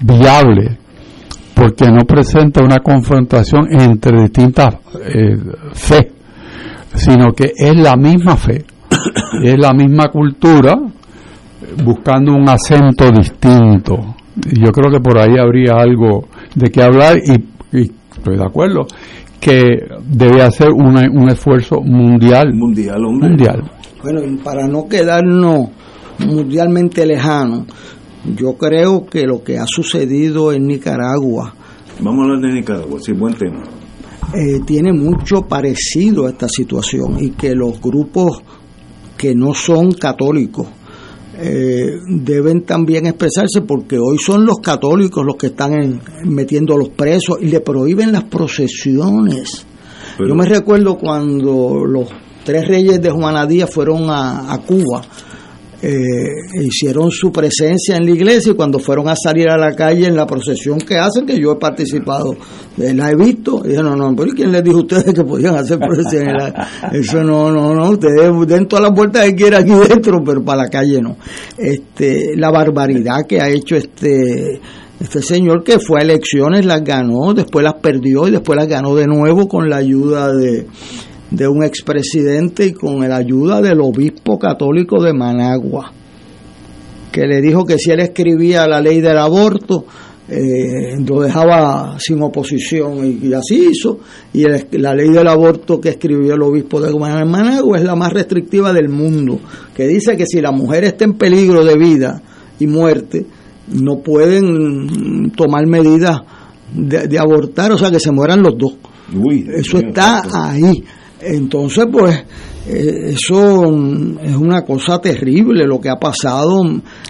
viable 0.00 0.78
porque 1.56 1.86
no 1.90 2.04
presenta 2.06 2.62
una 2.62 2.78
confrontación 2.78 3.66
entre 3.72 4.22
distintas 4.22 4.76
eh, 5.04 5.36
fe, 5.72 6.12
sino 6.94 7.32
que 7.32 7.52
es 7.56 7.76
la 7.76 7.96
misma 7.96 8.36
fe, 8.36 8.64
es 9.44 9.58
la 9.58 9.72
misma 9.72 10.06
cultura, 10.06 10.78
buscando 11.84 12.32
un 12.32 12.48
acento 12.48 13.10
distinto. 13.10 14.14
Y 14.52 14.64
yo 14.64 14.70
creo 14.70 14.92
que 14.92 15.00
por 15.00 15.18
ahí 15.18 15.36
habría 15.36 15.72
algo 15.74 16.28
de 16.54 16.70
qué 16.70 16.80
hablar 16.82 17.16
y, 17.18 17.32
y 17.76 17.90
estoy 18.16 18.36
de 18.36 18.44
acuerdo 18.44 18.86
que 19.40 19.80
debe 20.06 20.42
hacer 20.42 20.68
una- 20.70 21.10
un 21.10 21.28
esfuerzo 21.28 21.80
mundial. 21.82 22.54
Mundial, 22.54 23.00
mundial. 23.00 23.62
Bueno, 24.02 24.20
y 24.24 24.36
para 24.36 24.68
no 24.68 24.86
quedarnos 24.88 25.70
mundialmente 26.26 27.06
lejanos, 27.06 27.66
yo 28.36 28.54
creo 28.54 29.06
que 29.06 29.26
lo 29.26 29.42
que 29.42 29.58
ha 29.58 29.66
sucedido 29.66 30.52
en 30.52 30.66
Nicaragua 30.66 31.54
Vamos 32.02 32.20
a 32.20 32.32
hablar 32.32 32.40
de 32.50 32.60
Nicaragua, 32.60 32.98
sí, 33.02 33.12
buen 33.12 33.34
tema. 33.34 33.62
eh, 34.34 34.60
tiene 34.66 34.92
mucho 34.92 35.42
parecido 35.42 36.26
a 36.26 36.30
esta 36.30 36.48
situación 36.48 37.16
y 37.22 37.30
que 37.30 37.54
los 37.54 37.80
grupos 37.80 38.42
que 39.16 39.34
no 39.34 39.52
son 39.54 39.92
católicos 39.92 40.66
eh, 41.42 41.96
deben 42.06 42.62
también 42.64 43.06
expresarse 43.06 43.62
porque 43.62 43.98
hoy 43.98 44.18
son 44.18 44.44
los 44.46 44.58
católicos 44.60 45.24
los 45.24 45.36
que 45.36 45.46
están 45.48 45.72
en- 45.74 46.00
metiendo 46.24 46.74
a 46.74 46.78
los 46.78 46.90
presos 46.90 47.38
y 47.40 47.46
le 47.46 47.60
prohíben 47.60 48.12
las 48.12 48.24
procesiones. 48.24 49.66
Yo 50.18 50.34
me 50.34 50.44
recuerdo 50.46 50.96
cuando 50.98 51.84
los 51.86 52.08
tres 52.44 52.66
reyes 52.68 53.00
de 53.00 53.10
Juana 53.10 53.46
Díaz 53.46 53.70
fueron 53.72 54.10
a, 54.10 54.52
a 54.52 54.58
Cuba, 54.58 55.02
eh, 55.82 55.92
hicieron 56.60 57.10
su 57.10 57.32
presencia 57.32 57.96
en 57.96 58.04
la 58.04 58.10
iglesia 58.10 58.52
y 58.52 58.54
cuando 58.54 58.78
fueron 58.78 59.08
a 59.08 59.14
salir 59.16 59.48
a 59.48 59.56
la 59.56 59.74
calle 59.74 60.06
en 60.06 60.16
la 60.16 60.26
procesión 60.26 60.78
que 60.78 60.96
hacen, 60.98 61.24
que 61.26 61.38
yo 61.40 61.52
he 61.52 61.56
participado, 61.56 62.34
eh, 62.78 62.92
la 62.94 63.10
he 63.10 63.16
visto, 63.16 63.62
y 63.64 63.68
dije, 63.70 63.82
no, 63.82 63.96
no, 63.96 64.14
pero 64.14 64.28
¿y 64.30 64.32
quién 64.34 64.52
les 64.52 64.62
dijo 64.62 64.78
a 64.78 64.82
ustedes 64.82 65.14
que 65.14 65.24
podían 65.24 65.56
hacer 65.56 65.78
procesiones? 65.78 66.34
La- 66.38 66.68
Eso 66.92 67.24
no, 67.24 67.50
no, 67.50 67.74
no, 67.74 67.90
ustedes 67.90 68.30
den 68.46 68.66
todas 68.66 68.82
las 68.84 68.94
vueltas 68.94 69.24
que 69.24 69.34
quieran 69.34 69.62
aquí 69.62 69.72
dentro, 69.88 70.22
pero 70.24 70.44
para 70.44 70.64
la 70.64 70.68
calle 70.68 71.00
no. 71.00 71.16
Este, 71.56 72.36
la 72.36 72.50
barbaridad 72.50 73.26
que 73.28 73.40
ha 73.40 73.48
hecho 73.48 73.76
este 73.76 74.60
este 75.00 75.22
señor 75.22 75.64
que 75.64 75.78
fue 75.78 76.00
a 76.00 76.02
elecciones, 76.02 76.66
las 76.66 76.84
ganó, 76.84 77.32
después 77.32 77.64
las 77.64 77.72
perdió 77.80 78.28
y 78.28 78.32
después 78.32 78.54
las 78.58 78.68
ganó 78.68 78.94
de 78.94 79.06
nuevo 79.06 79.48
con 79.48 79.70
la 79.70 79.78
ayuda 79.78 80.30
de, 80.30 80.66
de 81.30 81.46
un 81.48 81.62
expresidente 81.64 82.66
y 82.66 82.72
con 82.72 83.08
la 83.08 83.16
ayuda 83.16 83.60
del 83.60 83.80
obispo 83.80 84.38
católico 84.38 85.02
de 85.02 85.12
Managua, 85.12 85.92
que 87.12 87.26
le 87.26 87.40
dijo 87.40 87.64
que 87.64 87.78
si 87.78 87.90
él 87.90 88.00
escribía 88.00 88.66
la 88.66 88.80
ley 88.80 89.00
del 89.00 89.18
aborto, 89.18 89.84
eh, 90.28 90.94
lo 91.04 91.20
dejaba 91.22 91.96
sin 91.98 92.22
oposición 92.22 93.04
y, 93.04 93.26
y 93.28 93.32
así 93.34 93.68
hizo. 93.72 93.98
Y 94.32 94.44
el- 94.44 94.66
la 94.72 94.94
ley 94.94 95.08
del 95.10 95.26
aborto 95.26 95.80
que 95.80 95.88
escribió 95.88 96.34
el 96.34 96.42
obispo 96.42 96.80
de 96.80 96.92
Managua 96.96 97.78
es 97.78 97.84
la 97.84 97.96
más 97.96 98.12
restrictiva 98.12 98.72
del 98.72 98.88
mundo, 98.88 99.40
que 99.74 99.88
dice 99.88 100.16
que 100.16 100.26
si 100.26 100.40
la 100.40 100.52
mujer 100.52 100.84
está 100.84 101.04
en 101.04 101.14
peligro 101.14 101.64
de 101.64 101.74
vida 101.76 102.22
y 102.60 102.66
muerte, 102.68 103.26
no 103.72 103.98
pueden 104.00 105.30
tomar 105.32 105.66
medidas 105.66 106.20
de, 106.74 107.08
de 107.08 107.18
abortar, 107.18 107.72
o 107.72 107.78
sea, 107.78 107.90
que 107.90 107.98
se 108.00 108.12
mueran 108.12 108.42
los 108.42 108.56
dos. 108.56 108.74
eso 109.48 109.78
está 109.88 110.22
ahí. 110.50 110.84
Entonces, 111.22 111.86
pues, 111.90 112.24
eh, 112.68 113.10
eso 113.14 113.64
es 114.22 114.36
una 114.36 114.62
cosa 114.62 115.00
terrible 115.00 115.66
lo 115.66 115.80
que 115.80 115.88
ha 115.90 115.96
pasado. 115.96 116.62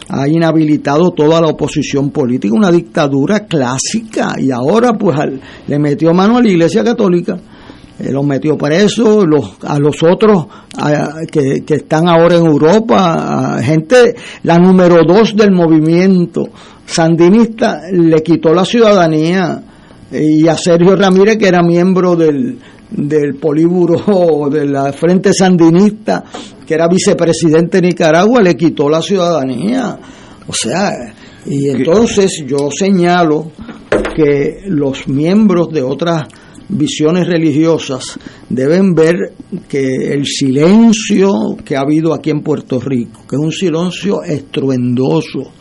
Ha 0.08 0.28
inhabilitado 0.28 1.10
toda 1.10 1.40
la 1.40 1.48
oposición 1.48 2.10
política, 2.10 2.54
una 2.54 2.70
dictadura 2.72 3.46
clásica. 3.46 4.34
Y 4.38 4.50
ahora, 4.50 4.92
pues, 4.94 5.18
al- 5.18 5.40
le 5.66 5.78
metió 5.78 6.12
mano 6.12 6.38
a 6.38 6.42
la 6.42 6.48
Iglesia 6.48 6.82
Católica. 6.84 7.38
Eh, 7.98 8.10
los 8.12 8.24
metió 8.24 8.56
presos, 8.56 9.26
los, 9.26 9.56
a 9.62 9.78
los 9.78 10.02
otros 10.02 10.46
que, 11.30 11.62
que 11.66 11.74
están 11.74 12.08
ahora 12.08 12.36
en 12.36 12.46
Europa, 12.46 13.56
a 13.56 13.62
gente, 13.62 14.16
la 14.44 14.56
número 14.56 15.02
dos 15.06 15.36
del 15.36 15.52
movimiento 15.52 16.44
sandinista, 16.86 17.82
le 17.92 18.22
quitó 18.22 18.54
la 18.54 18.64
ciudadanía 18.64 19.62
y 20.12 20.48
a 20.48 20.56
Sergio 20.56 20.96
Ramírez, 20.96 21.36
que 21.36 21.46
era 21.48 21.62
miembro 21.62 22.16
del, 22.16 22.58
del 22.90 23.34
políburo 23.34 24.48
de 24.50 24.66
la 24.66 24.92
Frente 24.92 25.32
Sandinista, 25.32 26.24
que 26.66 26.74
era 26.74 26.88
vicepresidente 26.88 27.80
de 27.80 27.88
Nicaragua, 27.88 28.42
le 28.42 28.56
quitó 28.56 28.88
la 28.88 29.02
ciudadanía. 29.02 29.98
O 30.46 30.52
sea, 30.52 31.14
y 31.46 31.68
entonces 31.68 32.44
yo 32.46 32.68
señalo 32.70 33.52
que 34.14 34.62
los 34.66 35.08
miembros 35.08 35.68
de 35.72 35.82
otras 35.82 36.26
visiones 36.68 37.26
religiosas 37.26 38.18
deben 38.48 38.94
ver 38.94 39.16
que 39.68 40.12
el 40.12 40.24
silencio 40.24 41.56
que 41.64 41.76
ha 41.76 41.80
habido 41.80 42.14
aquí 42.14 42.30
en 42.30 42.42
Puerto 42.42 42.78
Rico, 42.80 43.22
que 43.28 43.36
es 43.36 43.42
un 43.42 43.52
silencio 43.52 44.22
estruendoso, 44.22 45.52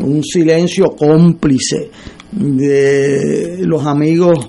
un 0.00 0.22
silencio 0.22 0.86
cómplice 0.96 1.90
de 2.32 3.58
los 3.60 3.86
amigos 3.86 4.48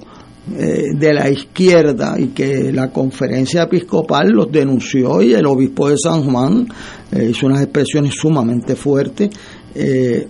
eh, 0.54 0.94
de 0.94 1.14
la 1.14 1.28
izquierda 1.30 2.16
y 2.20 2.28
que 2.28 2.72
la 2.72 2.92
conferencia 2.92 3.64
episcopal 3.64 4.30
los 4.30 4.52
denunció 4.52 5.22
y 5.22 5.34
el 5.34 5.46
obispo 5.48 5.90
de 5.90 5.98
San 5.98 6.24
Juan 6.24 6.68
eh, 7.12 7.30
hizo 7.32 7.48
unas 7.48 7.64
expresiones 7.64 8.14
sumamente 8.14 8.76
fuertes. 8.76 9.30
Eh, 9.74 10.28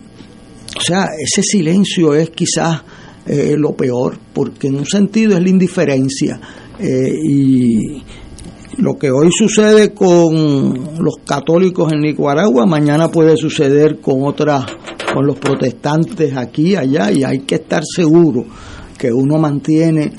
o 0.77 0.81
sea, 0.81 1.09
ese 1.19 1.41
silencio 1.41 2.13
es 2.13 2.29
quizás 2.29 2.81
eh, 3.27 3.55
lo 3.57 3.75
peor, 3.75 4.17
porque 4.33 4.67
en 4.67 4.75
un 4.75 4.85
sentido 4.85 5.35
es 5.35 5.43
la 5.43 5.49
indiferencia. 5.49 6.39
eh, 6.79 7.11
y 7.23 8.03
lo 8.77 8.95
que 8.95 9.09
hoy 9.09 9.29
sucede 9.31 9.93
con 9.93 10.97
los 10.99 11.15
católicos 11.25 11.91
en 11.93 12.01
Nicaragua, 12.01 12.65
mañana 12.65 13.09
puede 13.09 13.37
suceder 13.37 13.99
con 14.01 14.23
otras, 14.23 14.65
con 15.13 15.25
los 15.25 15.37
protestantes 15.39 16.35
aquí, 16.35 16.75
allá, 16.75 17.11
y 17.11 17.23
hay 17.23 17.39
que 17.39 17.55
estar 17.55 17.83
seguro 17.85 18.45
que 18.97 19.11
uno 19.11 19.37
mantiene 19.37 20.11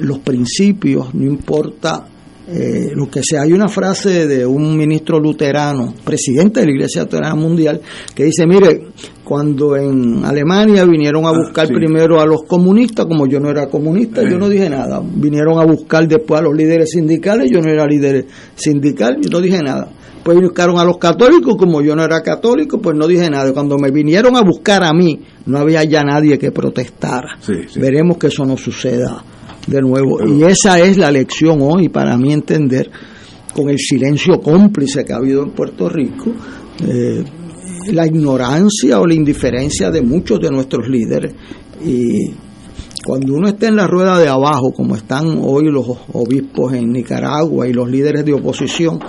los 0.00 0.18
principios, 0.18 1.14
no 1.14 1.24
importa 1.24 2.06
eh, 2.52 2.90
lo 2.94 3.08
que 3.08 3.20
sea. 3.22 3.42
Hay 3.42 3.52
una 3.52 3.68
frase 3.68 4.26
de 4.26 4.44
un 4.44 4.76
ministro 4.76 5.20
luterano, 5.20 5.94
presidente 6.04 6.60
de 6.60 6.66
la 6.66 6.72
Iglesia 6.72 7.02
Luterana 7.02 7.34
Mundial, 7.36 7.80
que 8.14 8.24
dice, 8.24 8.44
mire, 8.46 8.88
cuando 9.22 9.76
en 9.76 10.24
Alemania 10.24 10.84
vinieron 10.84 11.26
a 11.26 11.30
buscar 11.30 11.68
primero 11.68 12.20
a 12.20 12.26
los 12.26 12.42
comunistas, 12.42 13.06
como 13.06 13.28
yo 13.28 13.38
no 13.38 13.50
era 13.50 13.68
comunista, 13.68 14.28
yo 14.28 14.36
no 14.36 14.48
dije 14.48 14.68
nada. 14.68 15.00
Vinieron 15.00 15.60
a 15.60 15.64
buscar 15.64 16.08
después 16.08 16.40
a 16.40 16.42
los 16.42 16.56
líderes 16.56 16.90
sindicales, 16.90 17.50
yo 17.52 17.60
no 17.60 17.70
era 17.70 17.86
líder 17.86 18.26
sindical, 18.56 19.18
yo 19.20 19.30
no 19.30 19.40
dije 19.40 19.60
nada. 19.62 19.88
Pues 20.30 20.44
buscaron 20.44 20.78
a 20.78 20.84
los 20.84 20.98
católicos, 20.98 21.56
como 21.56 21.82
yo 21.82 21.96
no 21.96 22.04
era 22.04 22.22
católico, 22.22 22.80
pues 22.80 22.96
no 22.96 23.08
dije 23.08 23.28
nada. 23.28 23.52
Cuando 23.52 23.76
me 23.78 23.90
vinieron 23.90 24.36
a 24.36 24.42
buscar 24.42 24.84
a 24.84 24.92
mí, 24.92 25.18
no 25.46 25.58
había 25.58 25.82
ya 25.82 26.04
nadie 26.04 26.38
que 26.38 26.52
protestara. 26.52 27.36
Veremos 27.74 28.16
que 28.16 28.28
eso 28.28 28.44
no 28.44 28.56
suceda 28.56 29.24
de 29.66 29.80
nuevo. 29.80 30.24
Y 30.24 30.44
esa 30.44 30.78
es 30.78 30.98
la 30.98 31.10
lección 31.10 31.58
hoy, 31.62 31.88
para 31.88 32.16
mí 32.16 32.32
entender, 32.32 32.88
con 33.52 33.70
el 33.70 33.78
silencio 33.78 34.40
cómplice 34.40 35.04
que 35.04 35.12
ha 35.12 35.16
habido 35.16 35.42
en 35.42 35.50
Puerto 35.50 35.88
Rico, 35.88 36.30
eh, 36.86 37.24
la 37.90 38.06
ignorancia 38.06 39.00
o 39.00 39.06
la 39.08 39.14
indiferencia 39.14 39.90
de 39.90 40.00
muchos 40.00 40.38
de 40.38 40.50
nuestros 40.50 40.88
líderes. 40.88 41.34
Y 41.84 42.30
cuando 43.04 43.34
uno 43.34 43.48
está 43.48 43.66
en 43.66 43.74
la 43.74 43.88
rueda 43.88 44.16
de 44.16 44.28
abajo, 44.28 44.70
como 44.70 44.94
están 44.94 45.40
hoy 45.42 45.64
los 45.72 45.88
obispos 46.12 46.72
en 46.74 46.90
Nicaragua 46.92 47.66
y 47.66 47.72
los 47.72 47.90
líderes 47.90 48.24
de 48.24 48.32
oposición, 48.32 49.00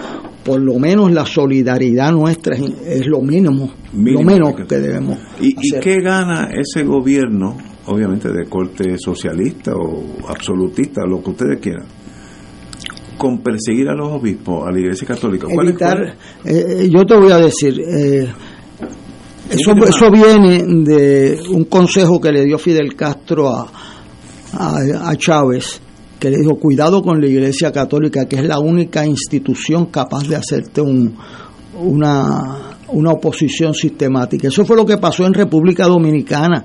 por 0.44 0.60
lo 0.62 0.80
menos 0.80 1.12
la 1.12 1.26
solidaridad 1.26 2.12
nuestra 2.12 2.56
es, 2.56 2.62
es 2.86 3.08
lo 3.08 3.22
mínimo, 3.22 3.72
Mínimo 3.94 4.20
lo 4.20 4.26
menos 4.26 4.56
que- 4.56 4.66
que 4.66 4.76
debemos 4.80 5.18
¿Y, 5.40 5.50
y 5.50 5.80
qué 5.80 5.98
gana 6.02 6.50
ese 6.54 6.84
gobierno, 6.84 7.58
obviamente 7.86 8.30
de 8.30 8.46
corte 8.50 8.96
socialista 8.98 9.74
o 9.76 10.04
absolutista, 10.28 11.02
lo 11.06 11.22
que 11.24 11.30
ustedes 11.32 11.60
quieran, 11.60 11.86
con 13.18 13.40
perseguir 13.44 13.88
a 13.90 13.94
los 13.94 14.08
obispos, 14.10 14.68
a 14.68 14.72
la 14.72 14.80
Iglesia 14.80 15.08
Católica? 15.08 15.48
¿Cuál 15.54 15.68
es- 15.68 15.72
evitar, 15.74 15.98
cuál 16.44 16.56
eh, 16.56 16.90
yo 16.92 17.06
te 17.06 17.16
voy 17.16 17.32
a 17.32 17.38
decir, 17.38 17.80
eh, 17.80 18.28
eso, 19.50 19.74
eso 19.88 20.10
viene 20.12 20.64
de 20.86 21.40
un 21.50 21.66
consejo 21.66 22.20
que 22.20 22.32
le 22.32 22.46
dio 22.46 22.58
Fidel 22.58 22.96
Castro 22.96 23.50
a, 23.50 23.68
a, 24.54 25.10
a 25.10 25.16
Chávez, 25.18 25.82
que 26.22 26.30
le 26.30 26.38
dijo, 26.38 26.60
cuidado 26.60 27.02
con 27.02 27.20
la 27.20 27.26
Iglesia 27.26 27.72
Católica, 27.72 28.28
que 28.28 28.36
es 28.36 28.46
la 28.46 28.60
única 28.60 29.08
institución 29.08 29.88
capaz 29.88 30.28
de 30.28 30.36
hacerte 30.36 30.80
un, 30.80 31.16
una, 31.80 32.78
una 32.90 33.12
oposición 33.12 33.74
sistemática. 33.74 34.50
Eso 34.50 34.64
fue 34.64 34.76
lo 34.76 34.86
que 34.86 34.98
pasó 34.98 35.26
en 35.26 35.34
República 35.34 35.88
Dominicana. 35.88 36.64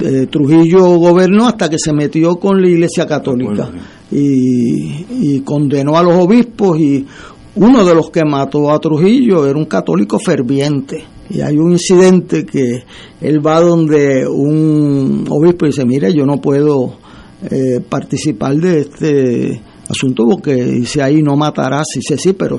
Eh, 0.00 0.26
Trujillo 0.28 0.96
gobernó 0.96 1.46
hasta 1.46 1.68
que 1.68 1.78
se 1.78 1.92
metió 1.92 2.34
con 2.34 2.60
la 2.60 2.68
Iglesia 2.68 3.06
Católica 3.06 3.70
y, 4.10 5.36
y 5.36 5.40
condenó 5.42 5.96
a 5.96 6.02
los 6.02 6.14
obispos 6.14 6.80
y 6.80 7.06
uno 7.54 7.84
de 7.84 7.94
los 7.94 8.10
que 8.10 8.24
mató 8.24 8.72
a 8.72 8.80
Trujillo 8.80 9.46
era 9.46 9.56
un 9.56 9.66
católico 9.66 10.18
ferviente 10.18 11.04
y 11.28 11.42
hay 11.42 11.58
un 11.58 11.72
incidente 11.72 12.44
que 12.44 12.82
él 13.20 13.46
va 13.46 13.60
donde 13.60 14.26
un 14.26 15.26
obispo 15.28 15.66
y 15.66 15.68
dice 15.68 15.84
mire 15.84 16.12
yo 16.12 16.24
no 16.24 16.40
puedo 16.40 16.94
eh, 17.50 17.80
participar 17.88 18.54
de 18.56 18.80
este 18.80 19.60
asunto 19.88 20.26
porque 20.28 20.54
dice 20.54 21.02
ahí 21.02 21.22
no 21.22 21.36
matarás 21.36 21.86
dice 21.94 22.16
sí 22.18 22.32
pero 22.34 22.58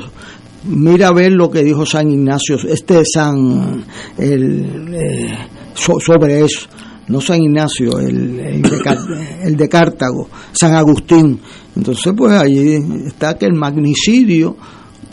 mira 0.66 1.10
a 1.10 1.14
ver 1.14 1.32
lo 1.34 1.50
que 1.52 1.64
dijo 1.64 1.86
San 1.86 2.10
Ignacio 2.12 2.58
este 2.68 3.04
San 3.06 3.84
el, 4.18 4.94
eh, 4.94 5.38
so- 5.74 6.00
sobre 6.00 6.42
eso 6.42 6.68
no 7.08 7.20
San 7.20 7.42
Ignacio, 7.42 8.00
el, 8.00 8.40
el, 8.40 8.62
de, 8.62 8.70
el 9.44 9.58
de 9.58 9.68
Cartago, 9.68 10.30
San 10.54 10.76
Agustín. 10.76 11.42
Entonces, 11.76 12.14
pues 12.16 12.32
allí 12.32 12.78
está 13.06 13.38
que 13.38 13.48
el 13.48 13.54
magnicidio 13.54 14.56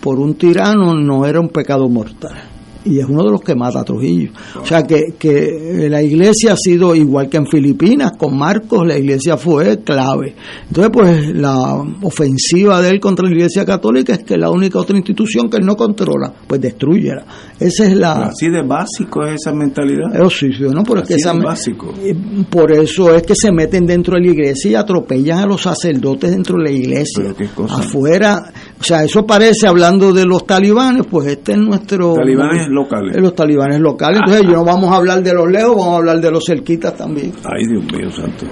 por 0.01 0.21
un 0.21 0.35
tirano 0.37 0.95
no 0.95 1.27
era 1.27 1.41
un 1.41 1.49
pecado 1.49 1.89
mortal. 1.89 2.48
Y 2.85 3.01
es 3.01 3.07
uno 3.07 3.25
de 3.25 3.31
los 3.33 3.41
que 3.41 3.55
mata 3.55 3.81
a 3.81 3.85
Trujillo. 3.85 4.31
O 4.61 4.65
sea 4.65 4.83
que, 4.85 5.15
que 5.19 5.89
la 5.91 6.03
iglesia 6.03 6.53
ha 6.53 6.57
sido 6.57 6.95
igual 6.95 7.29
que 7.29 7.37
en 7.37 7.47
Filipinas, 7.47 8.13
con 8.17 8.37
Marcos, 8.39 8.87
la 8.87 8.97
iglesia 8.97 9.37
fue 9.37 9.79
clave. 9.81 10.35
Entonces, 10.69 10.91
pues 10.93 11.35
la 11.35 11.85
ofensiva 12.03 12.81
de 12.81 12.91
él 12.91 13.01
contra 13.01 13.27
la 13.27 13.33
iglesia 13.35 13.65
católica 13.65 14.15
es 14.15 14.25
que 14.25 14.37
la 14.37 14.51
única 14.51 14.79
otra 14.79 14.97
institución 14.97 15.49
que 15.51 15.59
él 15.59 15.67
no 15.67 15.77
controla, 15.77 16.33
pues 16.47 16.61
destruyela. 16.61 17.25
Esa 17.59 17.87
es 17.87 17.95
la, 17.97 18.13
Así 18.27 18.49
de 18.49 18.63
básico 18.63 19.25
es 19.27 19.35
esa 19.41 19.53
mentalidad. 19.53 20.15
eso 20.15 20.31
sí, 20.31 20.53
sí, 20.53 20.63
no, 20.73 20.83
pero 20.85 21.01
es 21.03 21.09
que 21.09 21.15
Así 21.15 21.23
esa 21.23 21.35
de 21.35 21.45
básico. 21.45 21.95
eh, 22.03 22.15
por 22.49 22.73
eso 22.73 23.15
es 23.15 23.23
que 23.23 23.35
se 23.35 23.51
meten 23.53 23.87
dentro 23.87 24.15
de 24.15 24.23
la 24.23 24.31
iglesia 24.33 24.71
y 24.71 24.75
atropellan 24.75 25.39
a 25.41 25.47
los 25.47 25.63
sacerdotes 25.63 26.31
dentro 26.31 26.57
de 26.59 26.65
la 26.65 26.71
iglesia. 26.71 27.23
Pero 27.25 27.37
qué 27.37 27.47
cosa. 27.49 27.77
Afuera, 27.79 28.53
o 28.81 28.85
sea, 28.85 29.03
eso 29.03 29.27
parece 29.27 29.67
hablando 29.67 30.13
de 30.13 30.25
los 30.25 30.47
talibanes, 30.47 31.05
pues 31.11 31.27
este 31.27 31.53
es 31.53 31.59
nuestro. 31.59 32.15
Talibanes 32.15 32.69
locales. 32.69 33.15
de 33.15 33.21
los 33.21 33.35
talibanes 33.35 33.81
locales. 33.81 34.21
Entonces, 34.25 34.47
yo 34.47 34.53
no 34.53 34.65
vamos 34.65 34.91
a 34.93 34.97
hablar 34.97 35.23
de 35.23 35.35
los 35.35 35.51
lejos, 35.51 35.77
vamos 35.77 35.95
a 35.95 35.97
hablar 35.97 36.21
de 36.21 36.31
los 36.31 36.45
cerquitas 36.45 36.95
también. 36.97 37.33
Ay, 37.45 37.67
Dios 37.67 37.85
mío, 37.85 38.11
santo. 38.13 38.47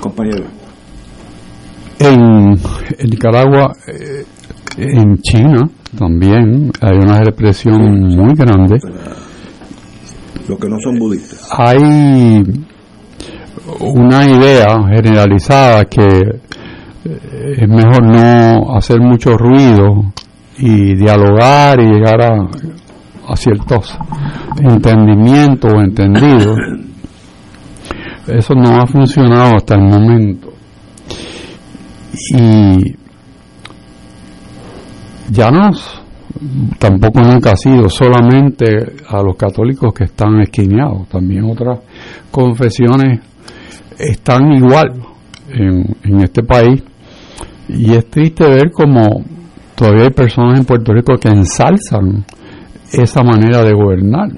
Compañero. 0.00 0.44
En, 1.98 2.50
en 2.98 3.10
Nicaragua, 3.10 3.72
eh, 3.88 4.24
en 4.78 5.18
China 5.18 5.68
también 5.98 6.70
hay 6.80 6.96
una 6.96 7.18
represión 7.20 8.00
muy 8.16 8.34
grande. 8.34 8.78
Los 10.48 10.58
que 10.58 10.68
no 10.68 10.76
son 10.82 10.98
budistas. 10.98 11.48
Hay 11.58 12.42
una 13.80 14.24
idea 14.26 14.76
generalizada 14.88 15.84
que 15.84 16.40
es 17.04 17.68
mejor 17.68 18.04
no 18.04 18.76
hacer 18.76 19.00
mucho 19.00 19.36
ruido 19.36 20.12
y 20.58 20.94
dialogar 20.94 21.80
y 21.80 21.86
llegar 21.86 22.22
a, 22.22 22.48
a 23.28 23.36
ciertos 23.36 23.98
entendimientos 24.58 25.72
o 25.72 25.80
entendidos. 25.80 26.58
Eso 28.28 28.54
no 28.54 28.80
ha 28.80 28.86
funcionado 28.86 29.56
hasta 29.56 29.74
el 29.74 29.82
momento. 29.82 30.52
Y 32.34 32.94
ya 35.30 35.50
no, 35.50 35.70
tampoco 36.78 37.20
nunca 37.20 37.52
ha 37.52 37.56
sido 37.56 37.88
solamente 37.88 38.66
a 39.08 39.22
los 39.22 39.36
católicos 39.36 39.92
que 39.94 40.04
están 40.04 40.40
esquineados, 40.40 41.08
también 41.08 41.44
otras 41.44 41.80
confesiones 42.30 43.20
están 43.98 44.52
igual 44.52 45.02
en, 45.50 45.96
en 46.04 46.20
este 46.22 46.42
país 46.42 46.82
y 47.68 47.92
es 47.92 48.06
triste 48.10 48.48
ver 48.48 48.70
como 48.70 49.24
todavía 49.74 50.04
hay 50.04 50.10
personas 50.10 50.58
en 50.58 50.64
Puerto 50.64 50.92
Rico 50.92 51.14
que 51.16 51.28
ensalzan 51.28 52.24
esa 52.92 53.22
manera 53.22 53.62
de 53.62 53.72
gobernar 53.72 54.30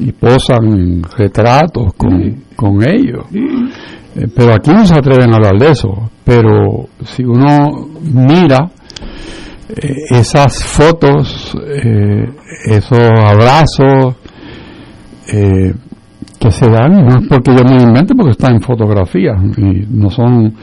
y 0.00 0.12
posan 0.12 1.02
retratos 1.16 1.92
con, 1.94 2.44
con 2.54 2.82
ellos. 2.82 3.24
Eh, 3.32 4.26
Pero 4.34 4.54
aquí 4.54 4.70
no 4.70 4.86
se 4.86 4.94
atreven 4.94 5.32
a 5.32 5.36
hablar 5.36 5.58
de 5.58 5.70
eso. 5.70 6.10
Pero 6.24 6.88
si 7.04 7.24
uno 7.24 7.88
mira 8.02 8.70
eh, 9.68 9.94
esas 10.10 10.62
fotos, 10.64 11.56
eh, 11.66 12.24
esos 12.66 12.98
abrazos 13.00 14.16
que 16.38 16.50
se 16.50 16.70
dan, 16.70 16.92
no 16.92 17.18
es 17.18 17.28
porque 17.28 17.50
yo 17.56 17.64
me 17.64 17.82
invente, 17.82 18.14
porque 18.14 18.30
está 18.30 18.48
en 18.48 18.60
fotografías 18.60 19.36
y 19.56 19.86
no 19.90 20.08
son, 20.08 20.54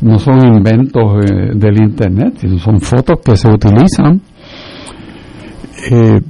no 0.00 0.18
son 0.18 0.44
inventos 0.44 1.24
eh, 1.24 1.50
del 1.54 1.80
internet, 1.80 2.34
sino 2.38 2.58
son 2.58 2.80
fotos 2.80 3.18
que 3.24 3.36
se 3.36 3.48
utilizan. 3.48 4.20
Eh, 5.90 6.20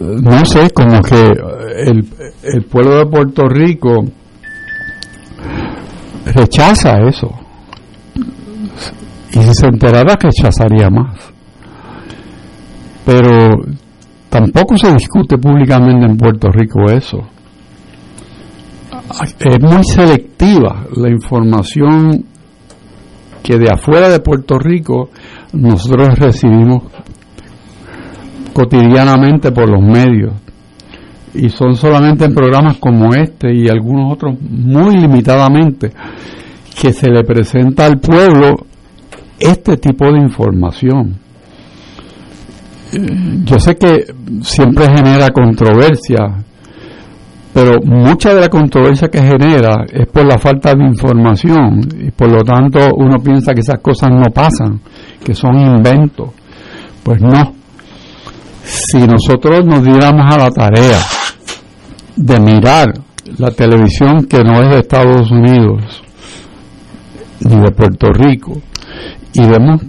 no 0.00 0.44
sé, 0.44 0.70
como 0.70 1.00
que 1.00 1.32
el, 1.86 2.06
el 2.42 2.62
pueblo 2.64 2.98
de 2.98 3.06
Puerto 3.06 3.48
Rico 3.48 4.04
rechaza 6.26 7.00
eso. 7.08 7.30
Y 9.32 9.38
si 9.40 9.54
se 9.54 9.66
enterara, 9.66 10.16
rechazaría 10.20 10.88
más. 10.90 11.32
Pero 13.04 13.62
tampoco 14.28 14.76
se 14.76 14.92
discute 14.92 15.38
públicamente 15.38 16.04
en 16.04 16.16
Puerto 16.16 16.50
Rico 16.50 16.84
eso. 16.90 17.26
Es 19.40 19.60
muy 19.60 19.84
selectiva 19.84 20.86
la 20.96 21.08
información 21.08 22.24
que 23.42 23.58
de 23.58 23.70
afuera 23.70 24.08
de 24.08 24.20
Puerto 24.20 24.58
Rico 24.58 25.10
nosotros 25.52 26.18
recibimos 26.18 26.84
cotidianamente 28.52 29.52
por 29.52 29.70
los 29.70 29.82
medios 29.82 30.34
y 31.34 31.48
son 31.48 31.76
solamente 31.76 32.24
en 32.24 32.34
programas 32.34 32.76
como 32.78 33.14
este 33.14 33.54
y 33.54 33.68
algunos 33.68 34.12
otros 34.12 34.36
muy 34.40 34.96
limitadamente 34.96 35.92
que 36.80 36.92
se 36.92 37.10
le 37.10 37.24
presenta 37.24 37.86
al 37.86 37.98
pueblo 37.98 38.54
este 39.38 39.76
tipo 39.76 40.10
de 40.12 40.18
información. 40.18 41.16
Eh, 42.92 42.98
Yo 43.44 43.58
sé 43.58 43.76
que 43.76 44.06
siempre 44.42 44.86
genera 44.86 45.30
controversia, 45.30 46.44
pero 47.52 47.80
mucha 47.82 48.34
de 48.34 48.40
la 48.42 48.48
controversia 48.48 49.08
que 49.08 49.22
genera 49.22 49.84
es 49.90 50.06
por 50.06 50.26
la 50.26 50.38
falta 50.38 50.74
de 50.74 50.84
información 50.84 51.80
y 51.98 52.10
por 52.10 52.30
lo 52.30 52.42
tanto 52.42 52.78
uno 52.96 53.16
piensa 53.18 53.54
que 53.54 53.60
esas 53.60 53.80
cosas 53.80 54.10
no 54.10 54.30
pasan, 54.32 54.80
que 55.24 55.34
son 55.34 55.58
inventos. 55.58 56.30
Pues 57.02 57.20
no. 57.20 57.54
Si 58.62 58.98
nosotros 59.06 59.64
nos 59.64 59.82
diéramos 59.82 60.32
a 60.32 60.38
la 60.38 60.50
tarea 60.50 60.98
de 62.16 62.40
mirar 62.40 62.92
la 63.38 63.50
televisión 63.50 64.26
que 64.26 64.42
no 64.44 64.60
es 64.62 64.68
de 64.68 64.78
Estados 64.80 65.30
Unidos 65.30 66.02
ni 67.40 67.60
de 67.60 67.70
Puerto 67.70 68.12
Rico 68.12 68.60
y 69.32 69.46
vemos 69.46 69.82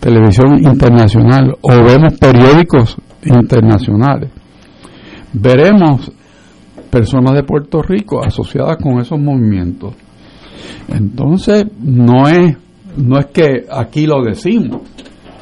televisión 0.00 0.58
internacional 0.58 1.56
o 1.62 1.70
vemos 1.82 2.18
periódicos 2.18 2.96
internacionales, 3.24 4.30
veremos 5.32 6.12
personas 6.94 7.34
de 7.34 7.42
Puerto 7.42 7.82
Rico 7.82 8.24
asociadas 8.24 8.76
con 8.80 9.00
esos 9.00 9.18
movimientos. 9.18 9.94
Entonces, 10.86 11.66
no 11.82 12.28
es, 12.28 12.56
no 12.96 13.18
es 13.18 13.26
que 13.26 13.66
aquí 13.68 14.06
lo 14.06 14.22
decimos, 14.22 14.82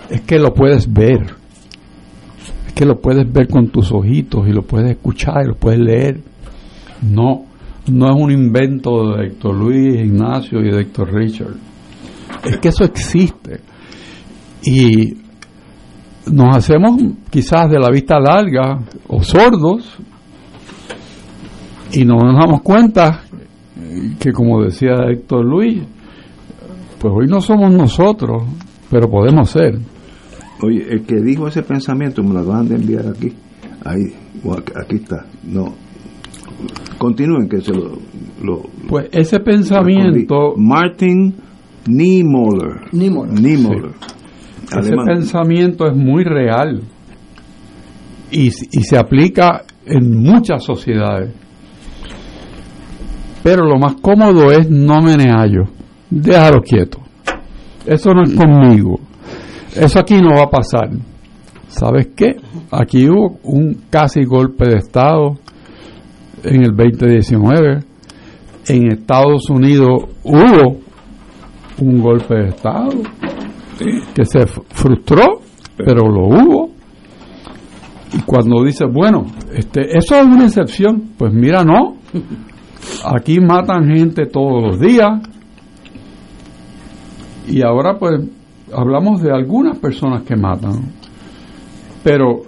es 0.09 0.23
que 0.23 0.39
lo 0.39 0.55
puedes 0.55 0.91
ver. 0.91 1.27
Es 2.66 2.73
que 2.73 2.87
lo 2.87 3.03
puedes 3.03 3.31
ver 3.31 3.49
con 3.49 3.69
tus 3.69 3.93
ojitos 3.93 4.49
y 4.49 4.53
lo 4.53 4.62
puedes 4.62 4.93
escuchar 4.93 5.45
y 5.45 5.49
lo 5.49 5.55
puedes 5.57 5.81
leer. 5.81 6.20
No, 7.03 7.45
no 7.91 8.07
es 8.07 8.16
un 8.19 8.31
invento 8.31 9.15
de 9.15 9.27
Héctor 9.27 9.55
Luis, 9.55 10.01
Ignacio 10.01 10.59
y 10.61 10.70
de 10.70 10.81
Héctor 10.81 11.12
Richard. 11.12 11.55
Es 12.45 12.57
que 12.57 12.69
eso 12.69 12.85
existe. 12.85 13.61
Y 14.65 15.19
nos 16.33 16.57
hacemos 16.57 16.99
quizás 17.29 17.69
de 17.69 17.79
la 17.79 17.91
vista 17.91 18.19
larga 18.19 18.79
o 19.07 19.23
sordos 19.23 19.99
y 21.93 22.05
no 22.05 22.16
nos 22.16 22.35
damos 22.39 22.62
cuenta 22.62 23.23
que 24.19 24.32
como 24.32 24.62
decía 24.62 24.94
Héctor 25.10 25.44
Luis, 25.44 25.82
pues 26.98 27.12
hoy 27.14 27.27
no 27.27 27.40
somos 27.40 27.73
nosotros 27.73 28.44
pero 28.90 29.09
podemos 29.10 29.48
ser. 29.51 29.78
Oye, 30.62 30.86
el 30.90 31.02
que 31.05 31.16
dijo 31.16 31.48
ese 31.48 31.62
pensamiento 31.62 32.23
me 32.23 32.35
lo 32.35 32.40
acaban 32.40 32.69
de 32.69 32.74
enviar 32.77 33.06
aquí. 33.09 33.32
Ahí, 33.85 34.12
aquí 34.81 34.97
está. 34.97 35.24
No. 35.44 35.74
Continúen 36.98 37.48
que 37.48 37.60
se 37.62 37.73
lo. 37.73 37.98
lo- 38.43 38.62
Pues 38.89 39.09
ese 39.12 39.40
pensamiento, 39.40 40.55
Martin 40.56 41.35
Niemöller. 41.89 42.93
Niemöller. 42.93 43.40
Niemöller. 43.40 43.90
ese 44.78 44.94
pensamiento 45.05 45.86
es 45.86 45.97
muy 45.97 46.23
real 46.24 46.82
y, 48.31 48.47
y 48.48 48.82
se 48.82 48.97
aplica 48.98 49.64
en 49.86 50.23
muchas 50.23 50.62
sociedades. 50.64 51.35
Pero 53.43 53.64
lo 53.64 53.78
más 53.78 53.97
cómodo 54.01 54.51
es 54.52 54.70
no 54.70 55.02
me 55.02 55.16
hallo, 55.16 55.64
déjalo 56.10 56.60
quieto. 56.62 56.98
Eso 57.86 58.12
no 58.14 58.23
es 58.23 58.35
conmigo. 58.35 59.01
Eso 59.74 59.98
aquí 59.98 60.20
no 60.20 60.36
va 60.36 60.44
a 60.44 60.51
pasar. 60.51 60.90
¿Sabes 61.69 62.09
qué? 62.14 62.36
Aquí 62.70 63.09
hubo 63.09 63.39
un 63.44 63.85
casi 63.90 64.24
golpe 64.24 64.69
de 64.69 64.77
Estado 64.77 65.39
en 66.44 66.62
el 66.62 66.77
2019. 66.77 67.81
En 68.69 68.93
Estados 68.93 69.48
Unidos 69.51 70.05
hubo 70.23 70.81
un 71.78 71.98
golpe 72.01 72.35
de 72.35 72.48
Estado 72.51 72.90
que 74.14 74.24
se 74.24 74.47
frustró, 74.47 75.40
pero 75.77 76.09
lo 76.09 76.27
hubo. 76.27 76.70
Y 78.12 78.20
cuando 78.23 78.62
dice, 78.62 78.85
bueno, 78.85 79.24
este, 79.55 79.97
eso 79.97 80.16
es 80.16 80.27
una 80.27 80.44
excepción, 80.44 81.12
pues 81.16 81.32
mira, 81.32 81.64
no. 81.64 81.97
Aquí 83.05 83.41
matan 83.41 83.89
gente 83.89 84.27
todos 84.27 84.63
los 84.63 84.81
días. 84.81 85.21
Y 87.49 87.63
ahora 87.63 87.99
pues 87.99 88.21
hablamos 88.73 89.23
de 89.23 89.33
algunas 89.33 89.79
personas 89.79 90.23
que 90.23 90.37
matan. 90.37 90.93
Pero 92.03 92.43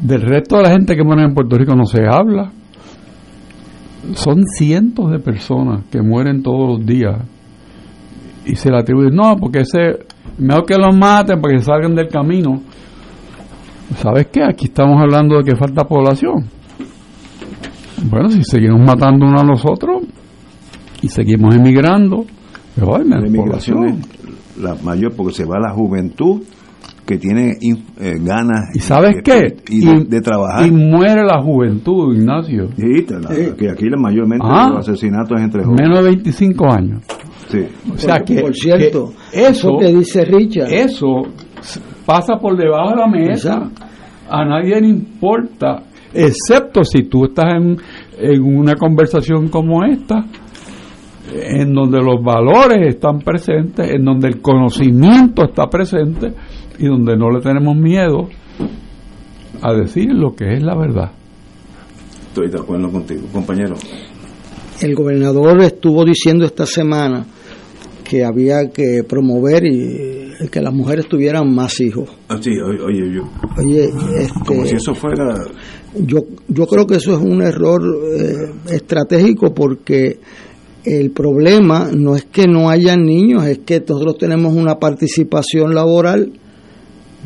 del 0.00 0.22
resto 0.22 0.56
de 0.56 0.62
la 0.62 0.70
gente 0.70 0.96
que 0.96 1.04
muere 1.04 1.24
en 1.24 1.34
Puerto 1.34 1.56
Rico 1.56 1.74
no 1.74 1.84
se 1.84 2.02
habla. 2.06 2.50
Son 4.14 4.44
cientos 4.46 5.10
de 5.10 5.18
personas 5.18 5.84
que 5.90 6.00
mueren 6.00 6.42
todos 6.42 6.78
los 6.78 6.86
días. 6.86 7.16
Y 8.46 8.56
se 8.56 8.70
le 8.70 8.78
atribuye, 8.78 9.10
no, 9.10 9.36
porque 9.36 9.60
ese, 9.60 10.06
mejor 10.38 10.64
que 10.64 10.76
los 10.76 10.96
maten 10.96 11.40
para 11.40 11.56
que 11.56 11.62
salgan 11.62 11.94
del 11.94 12.08
camino. 12.08 12.62
¿Sabes 13.96 14.28
qué? 14.28 14.42
Aquí 14.42 14.66
estamos 14.66 15.00
hablando 15.00 15.36
de 15.36 15.44
que 15.44 15.56
falta 15.56 15.84
población. 15.84 16.46
Bueno, 18.08 18.28
si 18.30 18.42
seguimos 18.44 18.80
matando 18.84 19.26
unos 19.26 19.42
a 19.42 19.44
los 19.44 19.64
otros 19.64 20.02
y 21.02 21.08
seguimos 21.08 21.54
emigrando, 21.54 22.24
pues 22.74 22.88
haber 22.88 23.06
La 23.06 23.36
población. 23.36 23.84
es 23.88 24.60
la 24.62 24.74
mayor 24.82 25.14
porque 25.16 25.34
se 25.34 25.44
va 25.44 25.58
la 25.58 25.72
juventud 25.72 26.42
que 27.06 27.18
tiene 27.18 27.56
in- 27.60 27.84
eh, 28.00 28.18
ganas 28.20 28.74
¿Y 28.74 28.78
sabes 28.78 29.16
qué? 29.24 29.56
y 29.68 29.84
de, 29.84 30.04
de 30.04 30.20
trabajar. 30.20 30.66
y 30.66 30.70
muere 30.70 31.24
la 31.24 31.42
juventud, 31.42 32.14
Ignacio. 32.14 32.68
Sí, 32.76 33.04
la- 33.08 33.56
que 33.56 33.70
aquí 33.70 33.88
la- 33.90 33.96
mayormente 33.96 34.46
Ah. 34.48 34.70
los 34.70 34.88
asesinatos 34.88 35.36
es 35.38 35.44
entre 35.44 35.64
jóvenes. 35.64 35.82
Menos 35.88 36.04
de 36.04 36.10
25 36.10 36.72
años. 36.72 37.02
Sí. 37.48 37.66
O 37.92 37.98
sea 37.98 38.16
por, 38.16 38.24
que, 38.24 38.40
por 38.42 38.54
cierto, 38.54 39.12
que 39.32 39.46
eso, 39.48 39.76
que 39.80 39.88
dice 39.88 40.24
Richard, 40.24 40.72
eso 40.72 41.22
pasa 42.06 42.36
por 42.40 42.56
debajo 42.56 42.90
de 42.90 42.96
la 42.96 43.06
mesa. 43.08 43.70
A 44.28 44.44
nadie 44.44 44.80
le 44.80 44.86
importa, 44.88 45.82
excepto 46.14 46.59
si 46.84 47.04
tú 47.04 47.26
estás 47.26 47.54
en, 47.54 47.76
en 48.18 48.42
una 48.42 48.74
conversación 48.74 49.48
como 49.48 49.84
esta, 49.84 50.24
en 51.32 51.72
donde 51.72 51.98
los 52.00 52.22
valores 52.22 52.94
están 52.94 53.20
presentes, 53.20 53.90
en 53.90 54.04
donde 54.04 54.28
el 54.28 54.40
conocimiento 54.40 55.44
está 55.44 55.68
presente 55.68 56.32
y 56.78 56.86
donde 56.86 57.16
no 57.16 57.30
le 57.30 57.40
tenemos 57.40 57.76
miedo 57.76 58.28
a 59.62 59.72
decir 59.74 60.12
lo 60.12 60.34
que 60.34 60.54
es 60.54 60.62
la 60.62 60.76
verdad. 60.76 61.12
Estoy 62.28 62.48
de 62.48 62.58
acuerdo 62.58 62.90
contigo, 62.90 63.22
compañero. 63.32 63.74
el 64.80 64.94
gobernador 64.94 65.60
estuvo 65.62 66.04
diciendo 66.04 66.44
esta 66.44 66.64
semana 66.64 67.26
que 68.04 68.24
había 68.24 68.70
que 68.72 69.04
promover 69.08 69.64
y 69.66 70.48
que 70.50 70.60
las 70.60 70.72
mujeres 70.72 71.06
tuvieran 71.06 71.54
más 71.54 71.80
hijos. 71.80 72.08
Ah, 72.28 72.38
sí, 72.40 72.50
oye, 72.50 72.80
oye, 72.82 73.14
yo. 73.14 73.22
Oye, 73.58 73.90
este, 74.18 74.40
Como 74.46 74.64
si 74.64 74.76
eso 74.76 74.94
fuera. 74.94 75.34
Yo, 75.94 76.24
yo 76.48 76.66
creo 76.66 76.86
que 76.86 76.96
eso 76.96 77.12
es 77.12 77.18
un 77.18 77.42
error 77.42 77.82
eh, 77.82 78.74
estratégico 78.74 79.52
porque 79.52 80.18
el 80.84 81.10
problema 81.10 81.90
no 81.92 82.16
es 82.16 82.24
que 82.24 82.46
no 82.46 82.70
haya 82.70 82.96
niños, 82.96 83.44
es 83.46 83.58
que 83.60 83.80
nosotros 83.80 84.18
tenemos 84.18 84.54
una 84.54 84.78
participación 84.78 85.74
laboral 85.74 86.32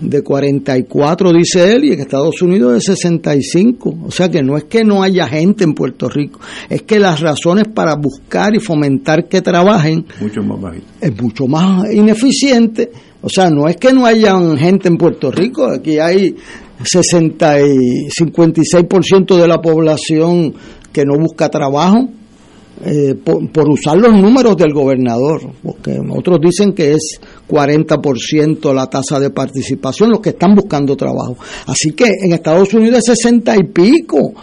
de 0.01 0.23
44, 0.23 1.33
dice 1.33 1.73
él, 1.73 1.85
y 1.85 1.93
en 1.93 2.01
Estados 2.01 2.43
Unidos 2.43 2.75
de 2.75 2.81
65. 2.81 3.95
O 4.07 4.11
sea 4.11 4.29
que 4.29 4.43
no 4.43 4.57
es 4.57 4.65
que 4.65 4.83
no 4.83 5.03
haya 5.03 5.29
gente 5.29 5.63
en 5.63 5.73
Puerto 5.75 6.09
Rico, 6.09 6.41
es 6.69 6.83
que 6.83 6.99
las 6.99 7.21
razones 7.21 7.69
para 7.73 7.95
buscar 7.95 8.55
y 8.57 8.61
fomentar 8.61 9.29
que 9.29 9.41
trabajen 9.41 10.05
Mucho 10.21 10.43
más 10.43 10.61
bajito. 10.61 10.87
es 11.01 11.23
mucho 11.23 11.47
más 11.47 11.93
ineficiente. 11.93 12.91
O 13.23 13.29
sea, 13.29 13.49
no 13.51 13.69
es 13.69 13.77
que 13.77 13.93
no 13.93 14.05
haya 14.05 14.39
gente 14.57 14.89
en 14.89 14.97
Puerto 14.97 15.31
Rico, 15.31 15.65
aquí 15.65 15.99
hay 15.99 16.35
60 16.83 17.61
y 17.61 18.09
56% 18.09 19.37
de 19.37 19.49
la 19.49 19.61
población 19.61 20.55
que 20.93 21.05
no 21.05 21.19
busca 21.19 21.49
trabajo. 21.49 22.09
eh, 22.85 23.15
por, 23.15 23.51
por 23.53 23.69
usar 23.69 23.97
los 23.97 24.13
números 24.13 24.57
del 24.57 24.73
gobernador, 24.73 25.41
porque 25.63 25.97
otros 26.11 26.41
dicen 26.41 26.73
que 26.73 26.93
es 26.93 27.21
40% 27.49 28.75
la 28.75 28.87
tasa 28.89 29.21
de 29.21 29.31
participación, 29.31 30.11
los 30.11 30.21
que 30.21 30.31
están 30.31 30.55
buscando 30.55 30.97
trabajo. 30.97 31.37
Así 31.67 31.93
que 31.93 32.07
en 32.23 32.33
Estados 32.33 32.75
Unidos 32.75 32.99
es 33.09 33.17
60 33.17 33.55
y 33.57 33.65
pico. 33.73 34.35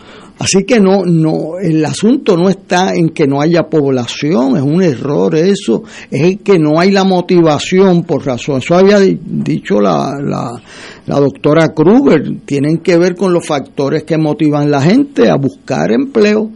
Así 0.41 0.63
que 0.63 0.79
no, 0.79 1.03
no, 1.05 1.59
el 1.61 1.85
asunto 1.85 2.35
no 2.35 2.49
está 2.49 2.95
en 2.95 3.09
que 3.09 3.27
no 3.27 3.41
haya 3.41 3.69
población, 3.69 4.57
es 4.57 4.63
un 4.63 4.81
error 4.81 5.35
eso, 5.35 5.83
es 6.09 6.37
que 6.43 6.57
no 6.57 6.79
hay 6.79 6.89
la 6.89 7.03
motivación 7.03 8.03
por 8.05 8.25
razón. 8.25 8.57
Eso 8.57 8.73
había 8.75 8.99
di- 8.99 9.19
dicho 9.23 9.79
la, 9.79 10.15
la, 10.19 11.19
doctora 11.19 11.73
Kruger, 11.75 12.37
tienen 12.43 12.79
que 12.79 12.97
ver 12.97 13.15
con 13.15 13.31
los 13.33 13.45
factores 13.45 14.03
que 14.03 14.17
motivan 14.17 14.71
la 14.71 14.81
gente 14.81 15.29
a 15.29 15.35
buscar 15.35 15.91
empleo. 15.91 16.49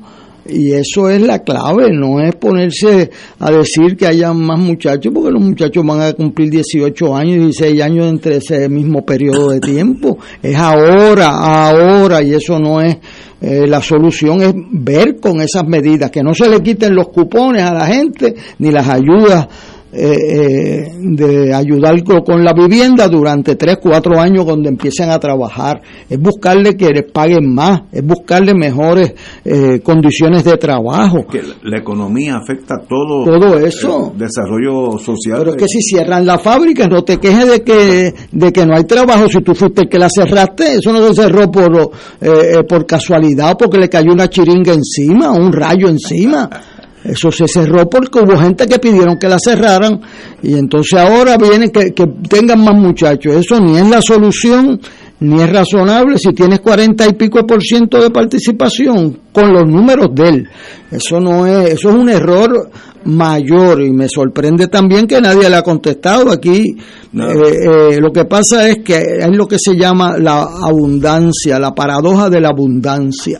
Y 0.47 0.73
eso 0.73 1.09
es 1.09 1.19
la 1.21 1.39
clave, 1.39 1.87
no 1.91 2.19
es 2.21 2.35
ponerse 2.35 3.09
a 3.39 3.49
decir 3.51 3.97
que 3.97 4.05
haya 4.05 4.31
más 4.31 4.59
muchachos, 4.59 5.11
porque 5.11 5.31
los 5.31 5.41
muchachos 5.41 5.83
van 5.83 6.01
a 6.01 6.13
cumplir 6.13 6.51
18 6.51 7.15
años, 7.15 7.37
16 7.45 7.81
años 7.81 8.05
entre 8.07 8.37
ese 8.37 8.69
mismo 8.69 9.03
periodo 9.03 9.49
de 9.49 9.59
tiempo. 9.59 10.19
Es 10.43 10.55
ahora, 10.55 11.29
ahora, 11.29 12.21
y 12.21 12.35
eso 12.35 12.59
no 12.59 12.79
es 12.79 12.95
eh, 13.41 13.67
la 13.67 13.81
solución, 13.81 14.41
es 14.41 14.53
ver 14.55 15.19
con 15.19 15.41
esas 15.41 15.63
medidas, 15.67 16.09
que 16.11 16.23
no 16.23 16.33
se 16.33 16.49
le 16.49 16.61
quiten 16.61 16.95
los 16.95 17.09
cupones 17.09 17.63
a 17.63 17.73
la 17.73 17.85
gente, 17.85 18.35
ni 18.59 18.71
las 18.71 18.87
ayudas 18.87 19.47
eh, 19.95 20.17
eh, 20.17 20.91
de 20.99 21.53
ayudar 21.53 22.03
co- 22.03 22.23
con 22.23 22.43
la 22.43 22.53
vivienda 22.53 23.07
durante 23.07 23.55
3, 23.55 23.77
4 23.81 24.19
años 24.19 24.43
cuando 24.45 24.67
empiecen 24.67 25.09
a 25.09 25.19
trabajar. 25.19 25.81
Es 26.09 26.19
buscarle 26.19 26.75
que 26.75 26.89
les 26.89 27.11
paguen 27.11 27.53
más, 27.53 27.83
es 27.91 28.03
buscarle 28.05 28.53
mejores 28.53 29.13
eh, 29.43 29.79
condiciones 29.81 30.43
de 30.43 30.57
trabajo. 30.57 31.25
Que 31.27 31.41
la, 31.63 31.77
economía 31.77 32.37
afecta 32.37 32.75
todo. 32.87 33.23
Todo 33.23 33.57
eso. 33.59 34.11
el 34.13 34.19
desarrollo 34.19 34.97
social. 34.97 35.39
Pero 35.39 35.51
es 35.51 35.57
que 35.57 35.67
si 35.67 35.81
cierran 35.81 36.25
la 36.25 36.37
fábrica, 36.39 36.87
no 36.87 37.03
te 37.03 37.17
quejes 37.17 37.49
de 37.49 37.63
que, 37.63 38.13
de 38.31 38.51
que 38.51 38.65
no 38.65 38.75
hay 38.75 38.83
trabajo. 38.83 39.27
Si 39.29 39.41
tú 39.41 39.53
fuiste 39.55 39.83
el 39.83 39.89
que 39.89 39.99
la 39.99 40.09
cerraste, 40.09 40.75
eso 40.75 40.91
no 40.91 41.07
se 41.07 41.21
cerró 41.23 41.49
por, 41.51 41.73
eh, 42.21 42.29
eh, 42.59 42.63
por 42.67 42.85
casualidad 42.85 43.51
o 43.53 43.57
porque 43.57 43.77
le 43.77 43.89
cayó 43.89 44.11
una 44.11 44.27
chiringa 44.29 44.73
encima 44.73 45.31
un 45.31 45.51
rayo 45.51 45.87
encima. 45.87 46.49
Eso 47.05 47.31
se 47.31 47.47
cerró 47.47 47.87
porque 47.87 48.19
hubo 48.19 48.35
gente 48.37 48.65
que 48.65 48.79
pidieron 48.79 49.19
que 49.19 49.29
la 49.29 49.37
cerraran 49.37 50.01
y 50.41 50.57
entonces 50.57 50.99
ahora 50.99 51.37
viene 51.37 51.71
que, 51.71 51.93
que 51.93 52.07
tengan 52.27 52.63
más 52.63 52.75
muchachos. 52.75 53.35
Eso 53.35 53.59
ni 53.59 53.77
es 53.77 53.87
la 53.87 54.01
solución 54.01 54.79
ni 55.19 55.41
es 55.41 55.51
razonable 55.51 56.17
si 56.17 56.33
tienes 56.33 56.59
cuarenta 56.59 57.07
y 57.07 57.13
pico 57.13 57.45
por 57.47 57.61
ciento 57.61 58.01
de 58.01 58.09
participación 58.09 59.19
con 59.31 59.53
los 59.53 59.65
números 59.65 60.09
de 60.13 60.29
él. 60.29 60.49
Eso 60.91 61.19
no 61.19 61.45
es, 61.45 61.73
eso 61.73 61.89
es 61.89 61.95
un 61.95 62.09
error 62.09 62.69
mayor 63.05 63.81
y 63.81 63.91
me 63.91 64.09
sorprende 64.09 64.67
también 64.67 65.07
que 65.07 65.21
nadie 65.21 65.49
le 65.49 65.55
ha 65.55 65.61
contestado 65.61 66.31
aquí. 66.31 66.75
No. 67.13 67.29
Eh, 67.29 67.93
eh, 67.93 68.01
lo 68.01 68.11
que 68.11 68.25
pasa 68.25 68.67
es 68.67 68.79
que 68.83 68.97
es 69.19 69.29
lo 69.31 69.47
que 69.47 69.57
se 69.59 69.75
llama 69.75 70.17
la 70.17 70.41
abundancia, 70.41 71.59
la 71.59 71.73
paradoja 71.73 72.29
de 72.29 72.41
la 72.41 72.49
abundancia. 72.49 73.39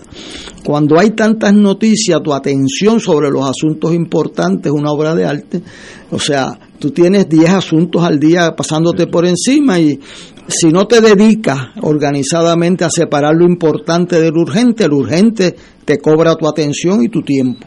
Cuando 0.64 1.00
hay 1.00 1.12
tantas 1.12 1.54
noticias, 1.54 2.22
tu 2.24 2.34
atención 2.34 3.00
sobre 3.00 3.30
los 3.30 3.48
asuntos 3.48 3.94
importantes 3.94 4.72
es 4.72 4.80
una 4.80 4.92
obra 4.92 5.14
de 5.14 5.26
arte. 5.26 5.62
O 6.10 6.20
sea, 6.20 6.58
tú 6.80 6.90
tienes 6.90 7.30
10 7.30 7.50
asuntos 7.52 8.04
al 8.04 8.20
día 8.20 8.56
pasándote 8.56 9.06
por 9.08 9.28
encima 9.28 9.80
y 9.80 10.00
si 10.48 10.70
no 10.70 10.86
te 10.86 11.02
dedicas 11.02 11.70
organizadamente 11.82 12.86
a 12.86 12.90
separar 12.90 13.36
lo 13.36 13.46
importante 13.46 14.20
del 14.20 14.36
urgente, 14.36 14.86
el 14.86 14.94
urgente 14.94 15.56
te 15.84 15.98
cobra 16.00 16.36
tu 16.36 16.48
atención 16.48 17.04
y 17.04 17.10
tu 17.10 17.22
tiempo. 17.22 17.66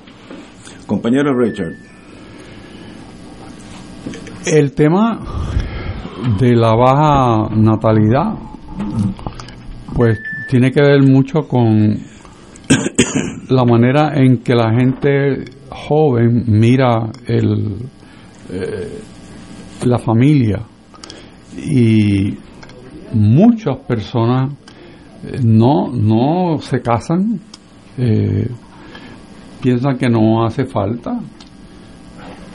Compañero 0.86 1.36
Richard. 1.36 1.74
El 4.46 4.72
tema 4.72 5.20
de 6.40 6.54
la 6.54 6.74
baja 6.74 7.54
natalidad, 7.54 8.34
pues 9.94 10.18
tiene 10.48 10.70
que 10.70 10.80
ver 10.80 11.02
mucho 11.02 11.46
con 11.48 11.98
la 13.48 13.64
manera 13.64 14.12
en 14.14 14.38
que 14.38 14.54
la 14.54 14.72
gente 14.72 15.44
joven 15.68 16.44
mira 16.46 17.10
el, 17.26 17.76
eh, 18.50 18.98
la 19.84 19.98
familia 19.98 20.60
y 21.56 22.47
muchas 23.12 23.76
personas 23.78 24.52
eh, 25.24 25.40
no, 25.42 25.88
no 25.92 26.58
se 26.58 26.80
casan, 26.80 27.40
eh, 27.96 28.48
piensan 29.60 29.98
que 29.98 30.08
no 30.08 30.44
hace 30.44 30.64
falta 30.64 31.20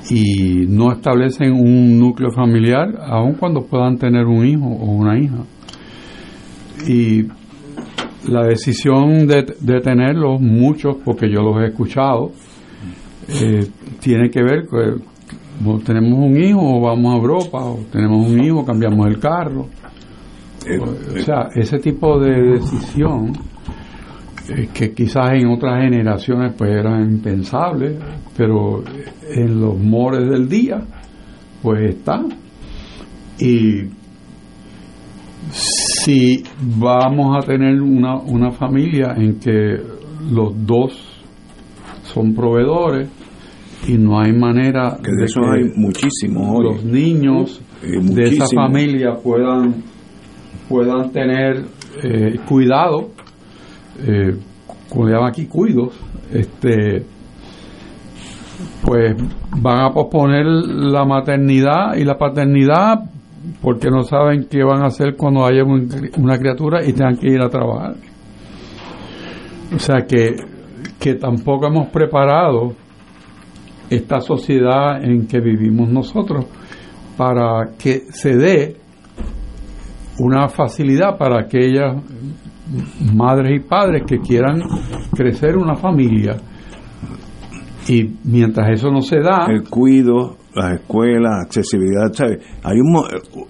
y 0.10 0.66
no 0.68 0.92
establecen 0.92 1.54
un 1.54 2.00
núcleo 2.00 2.32
familiar 2.32 2.90
aun 3.06 3.34
cuando 3.34 3.66
puedan 3.66 3.98
tener 3.98 4.26
un 4.26 4.46
hijo 4.46 4.66
o 4.66 4.92
una 4.92 5.20
hija. 5.20 5.44
Y 6.88 7.28
la 8.30 8.46
decisión 8.46 9.28
de, 9.28 9.56
de 9.60 9.82
tenerlos, 9.82 10.40
muchos, 10.42 10.98
porque 11.04 11.30
yo 11.30 11.42
los 11.42 11.62
he 11.62 11.68
escuchado, 11.68 12.32
eh, 13.28 13.68
tiene 14.00 14.30
que 14.30 14.42
ver 14.42 14.68
con 14.68 15.14
tenemos 15.86 16.20
un 16.20 16.38
hijo 16.38 16.60
o 16.60 16.82
vamos 16.82 17.14
a 17.14 17.18
Europa, 17.18 17.64
o 17.64 17.80
tenemos 17.92 18.28
un 18.28 18.44
hijo, 18.44 18.66
cambiamos 18.66 19.08
el 19.08 19.20
carro. 19.20 19.68
O 20.80 21.20
sea, 21.20 21.50
ese 21.56 21.80
tipo 21.80 22.20
de 22.20 22.54
decisión 22.54 23.34
eh, 24.50 24.70
que 24.74 24.94
quizás 24.94 25.32
en 25.34 25.48
otras 25.48 25.82
generaciones 25.82 26.54
pues 26.58 26.72
era 26.72 27.02
impensable, 27.02 27.98
pero 28.36 28.84
en 29.30 29.60
los 29.60 29.78
mores 29.78 30.30
del 30.30 30.48
día 30.48 30.82
pues 31.62 31.96
está. 31.96 32.22
Y 33.40 33.90
si 35.52 36.44
vamos 36.78 37.38
a 37.38 37.46
tener 37.46 37.82
una, 37.82 38.18
una 38.18 38.52
familia 38.52 39.14
en 39.16 39.40
que 39.40 39.78
los 40.32 40.66
dos 40.66 41.24
son 42.04 42.34
proveedores 42.34 43.10
y 43.88 43.98
no 43.98 44.20
hay 44.20 44.32
manera 44.32 44.98
que 45.04 45.12
de, 45.12 45.26
eso 45.26 45.42
hay 45.42 45.64
muchísimo 45.76 46.54
hoy. 46.54 46.64
los 46.64 46.86
niños 46.86 47.62
Eh, 47.84 48.00
de 48.02 48.24
esa 48.24 48.46
familia 48.48 49.16
puedan 49.22 49.84
puedan 50.70 51.12
tener 51.12 51.66
eh, 52.04 52.40
cuidado 52.48 53.10
eh, 54.06 54.36
como 54.90 55.08
llaman 55.08 55.30
aquí 55.30 55.46
cuidos 55.48 55.94
este 56.32 57.06
pues 58.86 59.16
van 59.62 59.82
a 59.86 59.90
posponer 59.92 60.46
la 60.46 61.06
maternidad 61.06 61.96
y 61.98 62.04
la 62.04 62.18
paternidad 62.18 63.00
porque 63.62 63.90
no 63.90 64.04
saben 64.04 64.48
qué 64.50 64.64
van 64.64 64.84
a 64.84 64.88
hacer 64.88 65.16
cuando 65.18 65.46
haya 65.46 65.64
un- 65.64 65.90
una 66.18 66.38
criatura 66.38 66.84
y 66.86 66.94
tengan 66.94 67.18
que 67.18 67.28
ir 67.30 67.42
a 67.42 67.50
trabajar. 67.50 67.96
O 69.76 69.80
sea 69.80 70.06
que 70.08 70.36
que 71.00 71.16
tampoco 71.16 71.68
hemos 71.68 71.88
preparado 71.90 72.74
esta 73.90 74.22
sociedad 74.22 75.04
en 75.04 75.28
que 75.28 75.40
vivimos 75.42 75.90
nosotros 75.90 76.46
para 77.18 77.72
que 77.78 78.04
se 78.12 78.36
dé 78.38 78.78
una 80.20 80.48
facilidad 80.50 81.18
para 81.18 81.42
aquellas 81.42 82.02
madres 83.14 83.58
y 83.58 83.68
padres 83.68 84.04
que 84.08 84.20
quieran 84.20 84.62
crecer 85.16 85.58
una 85.58 85.76
familia 85.76 86.38
y 87.88 88.16
mientras 88.24 88.72
eso 88.72 88.90
no 88.92 89.02
se 89.02 89.20
da 89.20 89.46
el 89.50 89.64
cuido, 89.64 90.38
las 90.56 90.80
escuelas, 90.80 91.46
accesibilidad, 91.46 92.14
¿sabes? 92.14 92.40
Hay 92.64 92.80
un, 92.80 93.04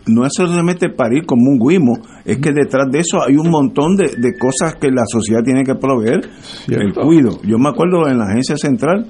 no 0.08 0.26
es 0.26 0.32
solamente 0.36 0.90
parir 0.90 1.26
como 1.26 1.52
un 1.52 1.60
guimo, 1.60 1.94
es 2.26 2.38
que 2.40 2.52
detrás 2.52 2.90
de 2.92 3.00
eso 3.00 3.22
hay 3.22 3.36
un 3.36 3.50
montón 3.50 3.96
de, 3.96 4.16
de 4.18 4.38
cosas 4.38 4.76
que 4.76 4.90
la 4.90 5.04
sociedad 5.06 5.44
tiene 5.44 5.64
que 5.64 5.76
proveer. 5.76 6.22
El 6.68 6.94
cuido. 6.94 7.42
Yo 7.44 7.58
me 7.58 7.70
acuerdo 7.70 8.08
en 8.08 8.18
la 8.18 8.26
agencia 8.26 8.58
central 8.58 9.06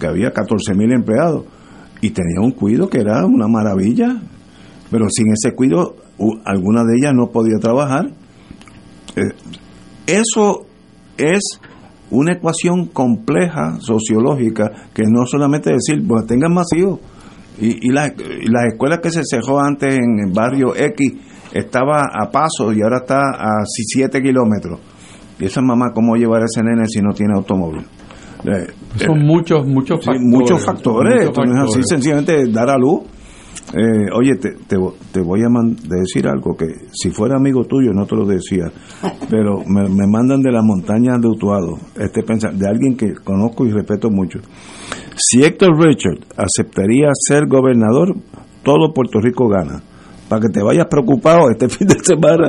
que 0.00 0.06
había 0.06 0.30
14 0.30 0.74
mil 0.74 0.92
empleados 0.92 1.44
y 2.00 2.10
tenía 2.10 2.40
un 2.40 2.52
cuido 2.52 2.88
que 2.88 2.98
era 2.98 3.24
una 3.24 3.46
maravilla, 3.46 4.20
pero 4.90 5.06
sin 5.08 5.28
ese 5.32 5.54
cuido 5.54 5.96
alguna 6.44 6.84
de 6.84 6.94
ellas 7.00 7.12
no 7.14 7.28
podía 7.30 7.58
trabajar. 7.60 8.06
Eh, 9.16 9.22
eso 10.06 10.66
es 11.16 11.60
una 12.10 12.32
ecuación 12.34 12.86
compleja 12.86 13.76
sociológica 13.80 14.70
que 14.92 15.02
no 15.08 15.26
solamente 15.26 15.70
decir, 15.72 16.06
pues 16.06 16.26
tengan 16.26 16.52
más 16.52 16.66
hijos. 16.76 17.00
Y, 17.60 17.88
y, 17.88 17.92
las- 17.92 18.12
y 18.18 18.50
las 18.50 18.64
escuelas 18.72 18.98
que 19.00 19.10
se 19.10 19.22
cerró 19.24 19.60
antes 19.60 19.94
en 19.94 20.18
el 20.26 20.32
barrio 20.32 20.74
X 20.76 21.12
estaba 21.52 22.00
a 22.12 22.30
paso 22.30 22.72
y 22.72 22.82
ahora 22.82 22.98
está 22.98 23.20
a 23.20 23.64
7 23.64 24.20
kilómetros. 24.20 24.80
Y 25.38 25.46
esa 25.46 25.60
mamá, 25.62 25.92
¿cómo 25.94 26.16
llevar 26.16 26.42
a 26.42 26.44
ese 26.46 26.62
nene 26.62 26.86
si 26.86 27.00
no 27.00 27.12
tiene 27.12 27.32
automóvil? 27.36 27.84
Eh, 28.44 28.66
son 28.96 29.20
eh, 29.20 29.24
muchos 29.24 29.66
muchos 29.66 30.00
Sí, 30.00 30.06
factores 30.06 30.22
muchos 30.22 30.64
factores. 30.64 31.14
muchos 31.14 31.28
Esto 31.28 31.44
no 31.44 31.50
es 31.52 31.56
así 31.56 31.66
factores. 31.66 31.86
sencillamente 31.88 32.52
dar 32.52 32.70
a 32.70 32.76
luz. 32.76 33.02
Eh, 33.72 34.06
oye, 34.14 34.36
te, 34.40 34.50
te, 34.68 34.76
te 35.12 35.20
voy 35.20 35.40
a 35.42 35.48
man- 35.48 35.76
decir 35.88 36.28
algo 36.28 36.56
que 36.56 36.66
si 36.92 37.10
fuera 37.10 37.36
amigo 37.36 37.64
tuyo 37.64 37.92
no 37.92 38.06
te 38.06 38.14
lo 38.14 38.24
decía, 38.24 38.64
pero 39.30 39.58
me, 39.66 39.88
me 39.88 40.06
mandan 40.06 40.40
de 40.42 40.52
las 40.52 40.62
montañas 40.64 41.20
de 41.20 41.28
Utuado, 41.28 41.78
este 41.98 42.22
de 42.22 42.68
alguien 42.68 42.96
que 42.96 43.14
conozco 43.24 43.66
y 43.66 43.72
respeto 43.72 44.10
mucho. 44.10 44.38
Si 45.16 45.42
Héctor 45.42 45.76
Richard 45.78 46.18
aceptaría 46.36 47.08
ser 47.14 47.46
gobernador, 47.48 48.14
todo 48.62 48.92
Puerto 48.92 49.20
Rico 49.20 49.48
gana. 49.48 49.80
Para 50.28 50.40
que 50.42 50.48
te 50.48 50.62
vayas 50.62 50.86
preocupado 50.90 51.50
este 51.50 51.68
fin 51.76 51.86
de 51.86 51.98
semana. 52.02 52.48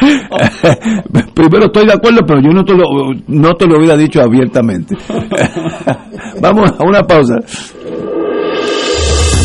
Primero 1.34 1.66
estoy 1.66 1.86
de 1.86 1.92
acuerdo, 1.92 2.20
pero 2.26 2.40
yo 2.40 2.50
no 2.50 2.64
te 2.64 2.74
lo, 2.74 2.84
no 3.28 3.54
te 3.54 3.66
lo 3.66 3.76
hubiera 3.78 3.96
dicho 3.96 4.20
abiertamente. 4.20 4.96
Vamos 6.40 6.72
a 6.78 6.84
una 6.84 7.02
pausa. 7.02 7.36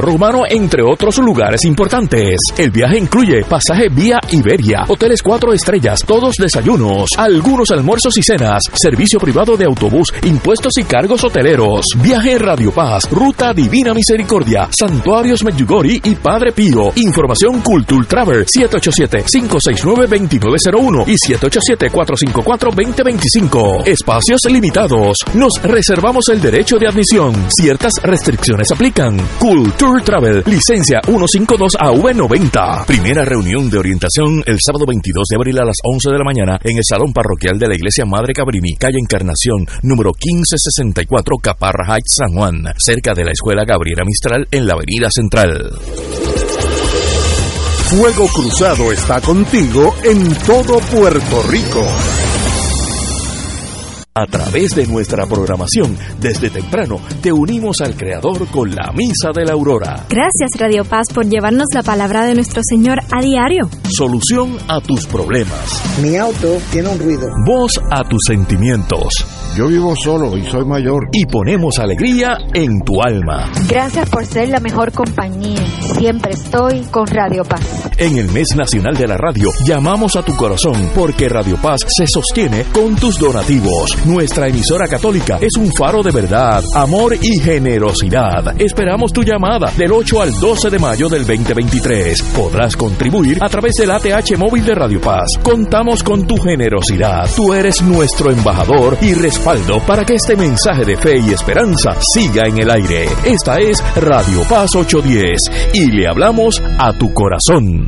Romano, 0.00 0.42
entre 0.48 0.82
otros 0.82 1.18
lugares 1.18 1.64
importantes. 1.64 2.38
El 2.58 2.70
viaje 2.70 2.98
incluye 2.98 3.44
pasaje 3.44 3.88
vía 3.88 4.18
Iberia, 4.30 4.84
hoteles 4.88 5.22
cuatro 5.22 5.52
estrellas, 5.52 6.00
todos 6.06 6.36
desayunos, 6.36 7.10
algunos 7.16 7.70
almuerzos 7.70 8.16
y 8.18 8.22
cenas, 8.22 8.62
servicio 8.74 9.18
privado 9.18 9.56
de 9.56 9.64
autobús, 9.64 10.12
impuestos 10.24 10.76
y 10.78 10.84
cargos 10.84 11.24
hoteleros. 11.24 11.86
Viaje 11.96 12.38
Radio 12.38 12.70
Paz, 12.72 13.10
Ruta 13.10 13.54
Divina 13.54 13.94
Misericordia, 13.94 14.68
Santuarios 14.76 15.44
Medjugorje 15.44 16.00
y 16.02 16.16
Padre 16.16 16.50
Pío. 16.52 16.90
Información 16.96 17.60
Cultul 17.60 18.06
Travel 18.06 18.44
787-569-2901 18.46 21.04
y 21.06 21.14
787-454-2025. 21.16 23.86
Espacios 23.86 24.40
limitados. 24.50 25.18
Nos 25.34 25.62
reservamos 25.62 26.24
el 26.30 26.40
derecho 26.40 26.78
de 26.78 26.88
admisión. 26.88 27.34
Ciertas 27.48 27.92
restricciones 28.02 28.72
aplican. 28.72 29.18
Culture 29.78 30.02
Travel, 30.02 30.42
licencia 30.46 31.02
152AV90. 31.02 32.86
Primera 32.86 33.26
reunión 33.26 33.68
de 33.68 33.76
orientación 33.76 34.42
el 34.46 34.56
sábado 34.58 34.86
22 34.86 35.24
de 35.28 35.36
abril 35.36 35.58
a 35.58 35.66
las 35.66 35.76
11 35.84 36.12
de 36.12 36.18
la 36.18 36.24
mañana 36.24 36.58
en 36.64 36.78
el 36.78 36.82
Salón 36.82 37.12
Parroquial 37.12 37.58
de 37.58 37.68
la 37.68 37.74
Iglesia 37.74 38.06
Madre 38.06 38.32
Cabrini, 38.32 38.74
calle 38.76 38.96
Encarnación, 38.98 39.66
número 39.82 40.12
1564, 40.12 41.36
Caparra 41.42 41.94
Heights, 41.94 42.14
San 42.16 42.34
Juan, 42.34 42.64
cerca 42.78 43.12
de 43.12 43.24
la 43.24 43.32
Escuela 43.32 43.64
Gabriela 43.66 44.04
Mistral 44.06 44.48
en 44.50 44.66
la 44.66 44.72
Avenida 44.72 45.08
Central. 45.10 45.72
Fuego 47.90 48.28
Cruzado 48.28 48.92
está 48.92 49.20
contigo 49.20 49.94
en 50.04 50.34
todo 50.46 50.78
Puerto 50.90 51.42
Rico. 51.50 51.86
A 54.18 54.24
través 54.24 54.74
de 54.74 54.86
nuestra 54.86 55.26
programación, 55.26 55.94
desde 56.18 56.48
temprano, 56.48 56.98
te 57.20 57.30
unimos 57.30 57.82
al 57.82 57.94
Creador 57.94 58.46
con 58.48 58.74
la 58.74 58.90
Misa 58.92 59.28
de 59.34 59.44
la 59.44 59.52
Aurora. 59.52 60.06
Gracias 60.08 60.58
Radio 60.58 60.86
Paz 60.86 61.08
por 61.14 61.28
llevarnos 61.28 61.66
la 61.74 61.82
palabra 61.82 62.24
de 62.24 62.34
nuestro 62.34 62.62
Señor 62.66 63.00
a 63.12 63.20
diario. 63.20 63.68
Solución 63.94 64.56
a 64.68 64.80
tus 64.80 65.06
problemas. 65.06 65.82
Mi 66.00 66.16
auto 66.16 66.56
tiene 66.72 66.88
un 66.88 66.98
ruido. 66.98 67.28
Voz 67.46 67.78
a 67.90 68.08
tus 68.08 68.22
sentimientos. 68.26 69.26
Yo 69.54 69.68
vivo 69.68 69.94
solo 69.94 70.34
y 70.38 70.46
soy 70.46 70.64
mayor. 70.64 71.10
Y 71.12 71.26
ponemos 71.26 71.78
alegría 71.78 72.38
en 72.54 72.80
tu 72.86 73.02
alma. 73.02 73.52
Gracias 73.68 74.08
por 74.08 74.24
ser 74.24 74.48
la 74.48 74.60
mejor 74.60 74.92
compañía. 74.92 75.60
Siempre 75.98 76.32
estoy 76.32 76.80
con 76.90 77.06
Radio 77.06 77.44
Paz. 77.44 77.75
En 77.98 78.18
el 78.18 78.30
mes 78.30 78.48
nacional 78.54 78.94
de 78.94 79.06
la 79.06 79.16
radio, 79.16 79.48
llamamos 79.64 80.16
a 80.16 80.22
tu 80.22 80.36
corazón 80.36 80.90
porque 80.94 81.30
Radio 81.30 81.56
Paz 81.56 81.80
se 81.88 82.06
sostiene 82.06 82.64
con 82.64 82.94
tus 82.94 83.18
donativos. 83.18 83.96
Nuestra 84.04 84.48
emisora 84.48 84.86
católica 84.86 85.38
es 85.40 85.56
un 85.56 85.72
faro 85.72 86.02
de 86.02 86.10
verdad, 86.10 86.62
amor 86.74 87.16
y 87.18 87.40
generosidad. 87.40 88.60
Esperamos 88.60 89.14
tu 89.14 89.22
llamada 89.22 89.72
del 89.78 89.92
8 89.92 90.20
al 90.20 90.38
12 90.38 90.68
de 90.68 90.78
mayo 90.78 91.08
del 91.08 91.24
2023. 91.26 92.22
Podrás 92.36 92.76
contribuir 92.76 93.38
a 93.40 93.48
través 93.48 93.72
del 93.78 93.90
ATH 93.90 94.36
móvil 94.36 94.66
de 94.66 94.74
Radio 94.74 95.00
Paz. 95.00 95.28
Contamos 95.42 96.02
con 96.02 96.26
tu 96.26 96.36
generosidad. 96.36 97.30
Tú 97.34 97.54
eres 97.54 97.80
nuestro 97.80 98.30
embajador 98.30 98.98
y 99.00 99.14
respaldo 99.14 99.80
para 99.86 100.04
que 100.04 100.16
este 100.16 100.36
mensaje 100.36 100.84
de 100.84 100.98
fe 100.98 101.18
y 101.18 101.30
esperanza 101.30 101.96
siga 102.12 102.46
en 102.46 102.58
el 102.58 102.70
aire. 102.70 103.08
Esta 103.24 103.56
es 103.56 103.82
Radio 103.96 104.42
Paz 104.50 104.68
810 104.76 105.72
y 105.72 105.90
le 105.92 106.06
hablamos 106.06 106.62
a 106.78 106.92
tu 106.92 107.14
corazón. 107.14 107.85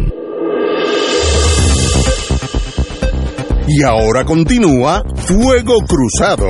Y 3.70 3.82
ahora 3.82 4.24
continúa 4.24 5.02
Fuego 5.16 5.74
Cruzado. 5.86 6.48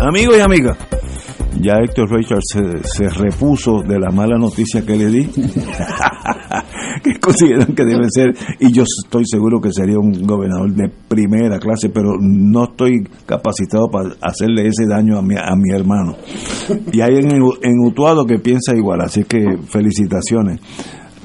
Amigos 0.00 0.36
y 0.38 0.40
amigas, 0.40 0.78
ya 1.60 1.78
Héctor 1.82 2.12
Richard 2.12 2.42
se, 2.42 2.60
se 2.84 3.08
repuso 3.08 3.82
de 3.82 3.98
la 3.98 4.10
mala 4.10 4.38
noticia 4.38 4.82
que 4.82 4.96
le 4.96 5.06
di, 5.06 5.30
consideran 7.24 7.74
que 7.74 7.84
debe 7.84 8.06
ser, 8.08 8.34
y 8.60 8.72
yo 8.72 8.82
estoy 8.82 9.24
seguro 9.26 9.60
que 9.60 9.72
sería 9.72 9.98
un 9.98 10.12
gobernador 10.26 10.72
de 10.72 10.90
primera 11.08 11.58
clase, 11.58 11.88
pero 11.88 12.10
no 12.20 12.64
estoy 12.64 13.04
capacitado 13.26 13.88
para 13.90 14.10
hacerle 14.20 14.66
ese 14.66 14.86
daño 14.88 15.18
a 15.18 15.22
mi, 15.22 15.34
a 15.36 15.54
mi 15.56 15.74
hermano. 15.74 16.16
Y 16.92 17.00
hay 17.00 17.16
en, 17.16 17.32
en 17.32 17.86
Utuado 17.86 18.24
que 18.26 18.38
piensa 18.38 18.74
igual, 18.76 19.00
así 19.00 19.24
que 19.24 19.42
felicitaciones. 19.66 20.60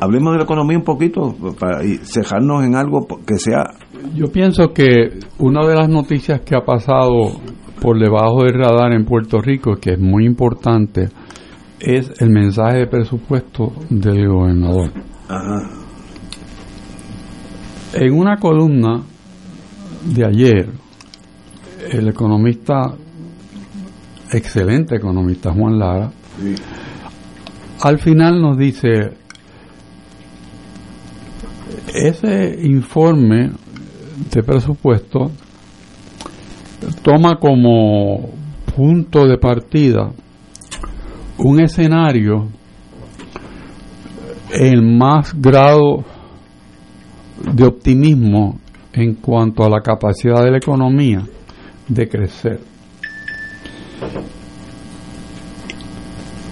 Hablemos 0.02 0.32
de 0.32 0.38
la 0.38 0.44
economía 0.46 0.78
un 0.78 0.86
poquito, 0.86 1.36
para 1.60 1.82
cejarnos 2.04 2.64
en 2.64 2.76
algo 2.76 3.06
que 3.26 3.38
sea... 3.38 3.66
Yo 4.16 4.28
pienso 4.32 4.70
que 4.74 5.20
una 5.40 5.68
de 5.68 5.76
las 5.76 5.90
noticias 5.90 6.40
que 6.42 6.56
ha 6.56 6.64
pasado 6.64 7.10
por 7.82 8.00
debajo 8.00 8.44
del 8.44 8.54
radar 8.54 8.94
en 8.94 9.04
Puerto 9.04 9.42
Rico, 9.42 9.76
que 9.76 9.94
es 9.94 10.00
muy 10.00 10.26
importante, 10.26 11.10
es 11.80 12.12
el 12.22 12.30
mensaje 12.30 12.80
de 12.80 12.88
presupuesto 12.88 13.74
del 13.90 14.28
gobernador. 14.28 14.92
En 17.94 18.14
una 18.14 18.38
columna 18.38 19.02
de 20.04 20.26
ayer, 20.26 20.70
el 21.92 22.08
economista, 22.08 22.94
excelente 24.32 24.96
economista 24.96 25.52
Juan 25.52 25.80
Lara, 25.80 26.12
al 27.82 27.98
final 27.98 28.42
nos 28.42 28.58
dice, 28.60 28.90
ese 31.92 32.60
informe 32.62 33.52
de 34.32 34.44
presupuesto 34.44 35.32
toma 37.02 37.38
como 37.40 38.30
punto 38.76 39.26
de 39.26 39.38
partida 39.40 40.12
un 41.40 41.60
escenario 41.60 42.50
en 44.52 44.98
más 44.98 45.34
grado 45.34 46.06
de 47.54 47.66
optimismo 47.66 48.60
en 48.94 49.16
cuanto 49.16 49.64
a 49.64 49.70
la 49.70 49.82
capacidad 49.82 50.44
de 50.44 50.52
la 50.52 50.58
economía 50.58 51.24
de 51.88 52.10
crecer. 52.10 52.60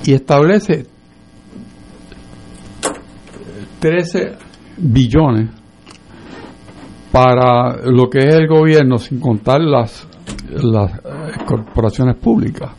Y 0.06 0.14
establece 0.14 0.86
13 3.80 4.38
billones 4.78 5.50
para 7.12 7.78
lo 7.86 8.10
que 8.10 8.20
es 8.20 8.36
el 8.36 8.48
gobierno 8.48 8.98
sin 8.98 9.20
contar 9.20 9.62
las 9.62 10.08
las 10.52 10.92
eh, 10.94 11.00
corporaciones 11.46 12.16
públicas. 12.16 12.72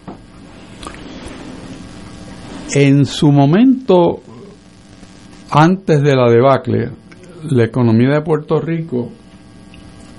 En 2.75 3.07
su 3.07 3.31
momento, 3.33 4.21
antes 5.51 6.03
de 6.03 6.15
la 6.15 6.31
debacle, 6.31 6.91
la 7.51 7.65
economía 7.65 8.15
de 8.15 8.23
Puerto 8.23 8.61
Rico 8.61 9.11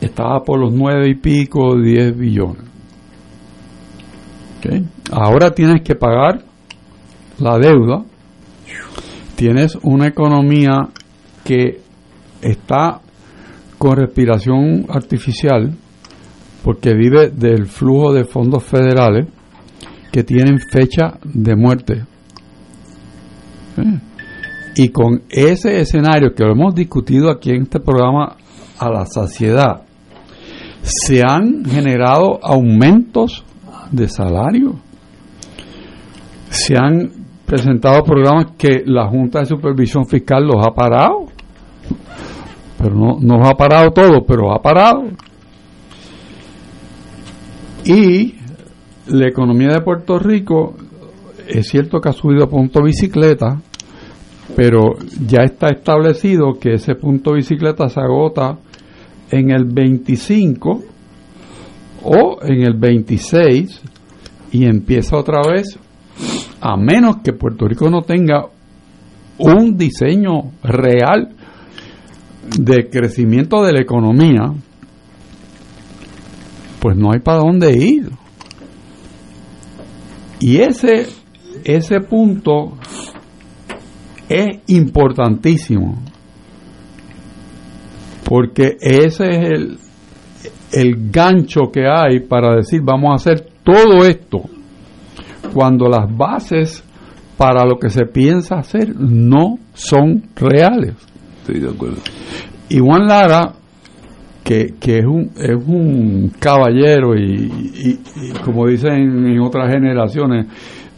estaba 0.02 0.44
por 0.44 0.60
los 0.60 0.72
nueve 0.74 1.10
y 1.10 1.16
pico, 1.16 1.76
diez 1.78 2.18
billones. 2.18 2.64
Ahora 5.12 5.52
tienes 5.52 5.82
que 5.84 5.96
pagar 5.96 6.44
la 7.40 7.58
deuda, 7.58 8.04
tienes 9.36 9.78
una 9.84 10.08
economía 10.08 10.90
que 11.44 11.80
está 12.42 13.02
con 13.78 13.96
respiración 13.96 14.86
artificial, 14.90 15.76
porque 16.64 16.94
vive 16.94 17.30
del 17.30 17.68
flujo 17.68 18.14
de 18.14 18.26
fondos 18.26 18.64
federales 18.64 19.28
que 20.12 20.24
tienen 20.24 20.60
fecha 20.60 21.18
de 21.24 21.56
muerte. 21.56 22.04
Y 24.76 24.90
con 24.90 25.24
ese 25.30 25.80
escenario 25.80 26.34
que 26.34 26.44
lo 26.44 26.52
hemos 26.52 26.76
discutido 26.76 27.30
aquí 27.30 27.52
en 27.52 27.64
este 27.64 27.80
programa 27.80 28.38
a 28.78 28.90
la 28.90 29.06
saciedad, 29.06 29.82
se 30.82 31.22
han 31.24 31.66
generado 31.66 32.40
aumentos 32.42 33.44
de 33.92 34.08
salario. 34.08 34.76
Se 36.50 36.76
han 36.78 37.12
presentado 37.46 38.04
programas 38.04 38.54
que 38.58 38.84
la 38.86 39.08
Junta 39.08 39.40
de 39.40 39.46
Supervisión 39.46 40.06
Fiscal 40.06 40.46
los 40.46 40.66
ha 40.66 40.72
parado. 40.72 41.26
Pero 42.78 42.96
no 42.96 43.18
nos 43.20 43.50
ha 43.50 43.56
parado 43.56 43.92
todo, 43.92 44.24
pero 44.26 44.54
ha 44.54 44.62
parado. 44.62 45.04
Y 47.84 48.36
la 49.08 49.28
economía 49.28 49.70
de 49.70 49.82
Puerto 49.82 50.20
Rico 50.20 50.76
es 51.48 51.68
cierto 51.68 52.00
que 52.00 52.10
ha 52.10 52.14
subido 52.14 52.44
a 52.44 52.50
punto 52.50 52.84
bicicleta, 52.84 53.62
pero 54.56 54.96
ya 55.26 55.44
está 55.44 55.68
establecido 55.68 56.60
que 56.60 56.74
ese 56.74 56.96
punto 56.96 57.34
bicicleta 57.34 57.88
se 57.90 58.00
agota 58.00 58.58
en 59.32 59.52
el 59.52 59.66
25 59.66 60.84
o 62.04 62.40
en 62.42 62.62
el 62.64 62.74
26 62.74 63.82
y 64.52 64.66
empieza 64.66 65.18
otra 65.18 65.42
vez, 65.48 65.78
a 66.62 66.76
menos 66.76 67.18
que 67.24 67.34
Puerto 67.34 67.68
Rico 67.68 67.90
no 67.90 68.02
tenga 68.02 68.48
un 69.38 69.78
diseño 69.78 70.52
real 70.64 71.36
de 72.58 72.90
crecimiento 72.90 73.64
de 73.64 73.74
la 73.74 73.82
economía, 73.82 74.54
pues 76.80 76.98
no 76.98 77.12
hay 77.14 77.20
para 77.20 77.40
dónde 77.40 77.72
ir. 77.78 78.10
Y 80.40 80.58
ese, 80.58 81.08
ese 81.64 82.00
punto 82.00 82.78
es 84.30 84.60
importantísimo, 84.68 85.98
porque 88.24 88.78
ese 88.80 89.30
es 89.30 89.50
el, 89.50 89.78
el 90.74 91.12
gancho 91.12 91.72
que 91.74 91.86
hay 91.88 92.20
para 92.22 92.56
decir 92.56 92.82
vamos 92.84 93.12
a 93.12 93.16
hacer 93.16 93.48
todo 93.64 94.06
esto 94.06 94.42
cuando 95.54 95.88
las 95.90 96.16
bases 96.16 96.84
para 97.38 97.66
lo 97.66 97.78
que 97.80 97.90
se 97.90 98.06
piensa 98.06 98.56
hacer 98.58 98.94
no 98.96 99.58
son 99.74 100.24
reales. 100.36 100.94
Estoy 101.42 101.62
de 101.62 101.70
acuerdo. 101.70 101.98
Y 102.68 102.80
Juan 102.80 103.08
Lara, 103.08 103.54
que, 104.44 104.76
que 104.80 104.98
es, 105.00 105.06
un, 105.06 105.32
es 105.38 105.56
un 105.66 106.32
caballero 106.38 107.16
y, 107.18 107.24
y- 107.24 108.00
y 108.28 108.32
como 108.44 108.68
dicen 108.68 109.26
en 109.26 109.40
otras 109.40 109.72
generaciones, 109.72 110.48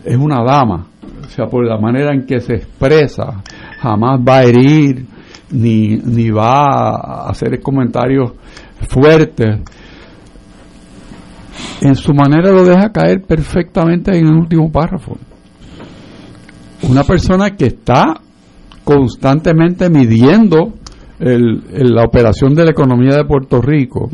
es 0.03 0.17
una 0.17 0.43
dama. 0.43 0.87
O 1.31 1.33
sea, 1.33 1.45
por 1.45 1.65
la 1.65 1.77
manera 1.77 2.13
en 2.13 2.25
que 2.25 2.41
se 2.41 2.55
expresa, 2.55 3.41
jamás 3.79 4.19
va 4.19 4.39
a 4.39 4.43
herir 4.43 5.05
ni, 5.49 5.95
ni 5.95 6.29
va 6.29 6.89
a 6.89 7.29
hacer 7.29 7.61
comentarios 7.61 8.33
fuertes. 8.89 9.61
En 11.79 11.95
su 11.95 12.13
manera 12.13 12.51
lo 12.51 12.65
deja 12.65 12.91
caer 12.91 13.21
perfectamente 13.21 14.11
en 14.11 14.27
el 14.27 14.33
último 14.33 14.69
párrafo. 14.69 15.17
Una 16.89 17.05
persona 17.05 17.51
que 17.51 17.67
está 17.67 18.19
constantemente 18.83 19.89
midiendo 19.89 20.73
la 21.19 22.03
operación 22.03 22.55
de 22.55 22.65
la 22.65 22.71
economía 22.71 23.15
de 23.15 23.23
Puerto 23.23 23.61
Rico 23.61 24.09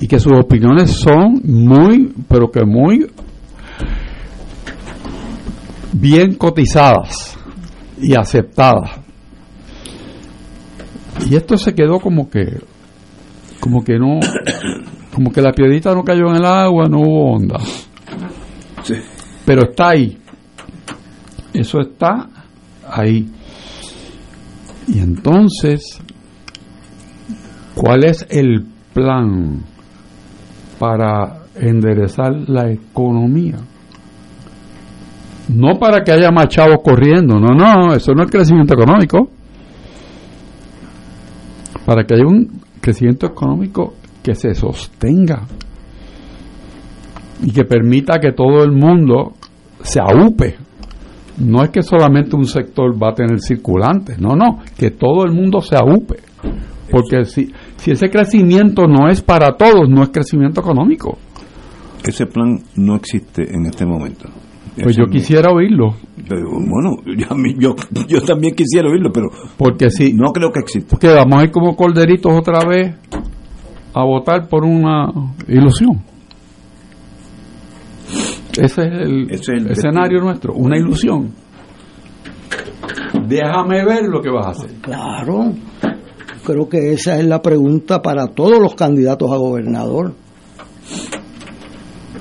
y 0.00 0.08
que 0.08 0.18
sus 0.18 0.32
opiniones 0.32 0.90
son 0.90 1.40
muy, 1.44 2.12
pero 2.28 2.50
que 2.50 2.64
muy 2.64 3.06
bien 5.94 6.34
cotizadas 6.34 7.38
y 8.00 8.14
aceptadas. 8.14 9.00
Y 11.30 11.36
esto 11.36 11.56
se 11.56 11.74
quedó 11.74 12.00
como 12.00 12.28
que, 12.28 12.60
como 13.60 13.84
que 13.84 13.98
no, 13.98 14.18
como 15.14 15.30
que 15.32 15.40
la 15.40 15.52
piedrita 15.52 15.94
no 15.94 16.02
cayó 16.02 16.28
en 16.30 16.36
el 16.36 16.44
agua, 16.44 16.88
no 16.88 17.00
hubo 17.00 17.34
onda. 17.34 17.60
Pero 19.46 19.70
está 19.70 19.90
ahí. 19.90 20.18
Eso 21.52 21.80
está 21.80 22.28
ahí. 22.86 23.30
Y 24.88 24.98
entonces, 24.98 26.00
¿cuál 27.74 28.04
es 28.04 28.26
el 28.28 28.66
plan 28.92 29.62
para 30.78 31.44
enderezar 31.54 32.32
la 32.48 32.70
economía? 32.70 33.58
No 35.48 35.78
para 35.78 36.02
que 36.02 36.12
haya 36.12 36.30
más 36.30 36.48
chavos 36.48 36.78
corriendo, 36.82 37.38
no, 37.38 37.54
no, 37.54 37.92
eso 37.94 38.12
no 38.14 38.22
es 38.22 38.30
crecimiento 38.30 38.74
económico. 38.74 39.28
Para 41.84 42.04
que 42.04 42.14
haya 42.14 42.26
un 42.26 42.62
crecimiento 42.80 43.26
económico 43.26 43.94
que 44.22 44.34
se 44.34 44.54
sostenga 44.54 45.42
y 47.42 47.52
que 47.52 47.64
permita 47.64 48.18
que 48.18 48.32
todo 48.32 48.64
el 48.64 48.72
mundo 48.72 49.34
se 49.82 50.00
aupe. 50.00 50.56
No 51.38 51.62
es 51.62 51.70
que 51.70 51.82
solamente 51.82 52.36
un 52.36 52.46
sector 52.46 52.94
va 53.00 53.10
a 53.10 53.14
tener 53.14 53.40
circulantes, 53.40 54.18
no, 54.18 54.36
no, 54.36 54.60
que 54.78 54.92
todo 54.92 55.24
el 55.24 55.32
mundo 55.32 55.60
se 55.60 55.76
aupe. 55.76 56.20
Porque 56.90 57.24
si, 57.24 57.52
si 57.76 57.90
ese 57.90 58.08
crecimiento 58.08 58.86
no 58.86 59.08
es 59.08 59.20
para 59.20 59.56
todos, 59.56 59.88
no 59.88 60.02
es 60.02 60.10
crecimiento 60.10 60.60
económico. 60.60 61.18
Ese 62.04 62.26
plan 62.26 62.60
no 62.76 62.96
existe 62.96 63.52
en 63.54 63.66
este 63.66 63.84
momento. 63.84 64.28
Pues 64.82 64.96
yo 64.96 65.06
quisiera 65.06 65.50
oírlo. 65.52 65.94
Pero, 66.28 66.48
bueno, 66.50 66.96
yo, 67.58 68.20
también 68.22 68.54
quisiera 68.54 68.88
oírlo, 68.88 69.10
pero 69.12 69.28
Porque 69.56 69.90
si. 69.90 70.12
no 70.12 70.32
creo 70.32 70.50
que 70.50 70.60
exista. 70.60 70.90
Porque 70.90 71.08
vamos 71.08 71.38
a 71.38 71.44
ir 71.44 71.50
como 71.50 71.76
corderitos 71.76 72.32
otra 72.32 72.66
vez 72.66 72.94
a 73.92 74.04
votar 74.04 74.48
por 74.48 74.64
una 74.64 75.08
ilusión. 75.46 76.02
Ese 78.60 78.64
es 78.64 78.78
el, 78.78 79.30
Ese 79.30 79.34
es 79.34 79.48
el 79.48 79.70
escenario 79.70 80.20
nuestro, 80.20 80.54
una 80.54 80.76
ilusión. 80.76 81.32
Déjame 83.28 83.84
ver 83.84 84.04
lo 84.04 84.20
que 84.20 84.30
vas 84.30 84.46
a 84.46 84.50
hacer. 84.50 84.70
Claro, 84.80 85.52
creo 86.44 86.68
que 86.68 86.92
esa 86.92 87.18
es 87.18 87.26
la 87.26 87.40
pregunta 87.40 88.02
para 88.02 88.26
todos 88.28 88.60
los 88.60 88.74
candidatos 88.74 89.30
a 89.32 89.36
gobernador. 89.36 90.14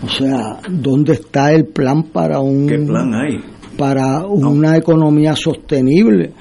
O 0.04 0.10
sea, 0.10 0.60
¿dónde 0.70 1.14
está 1.14 1.54
el 1.54 1.66
plan 1.66 2.04
para 2.04 2.40
un 2.40 2.68
¿Qué 2.68 2.78
plan 2.80 3.14
hay? 3.14 3.40
para 3.78 4.26
una 4.26 4.78
economía 4.78 5.36
sostenible? 5.36 6.34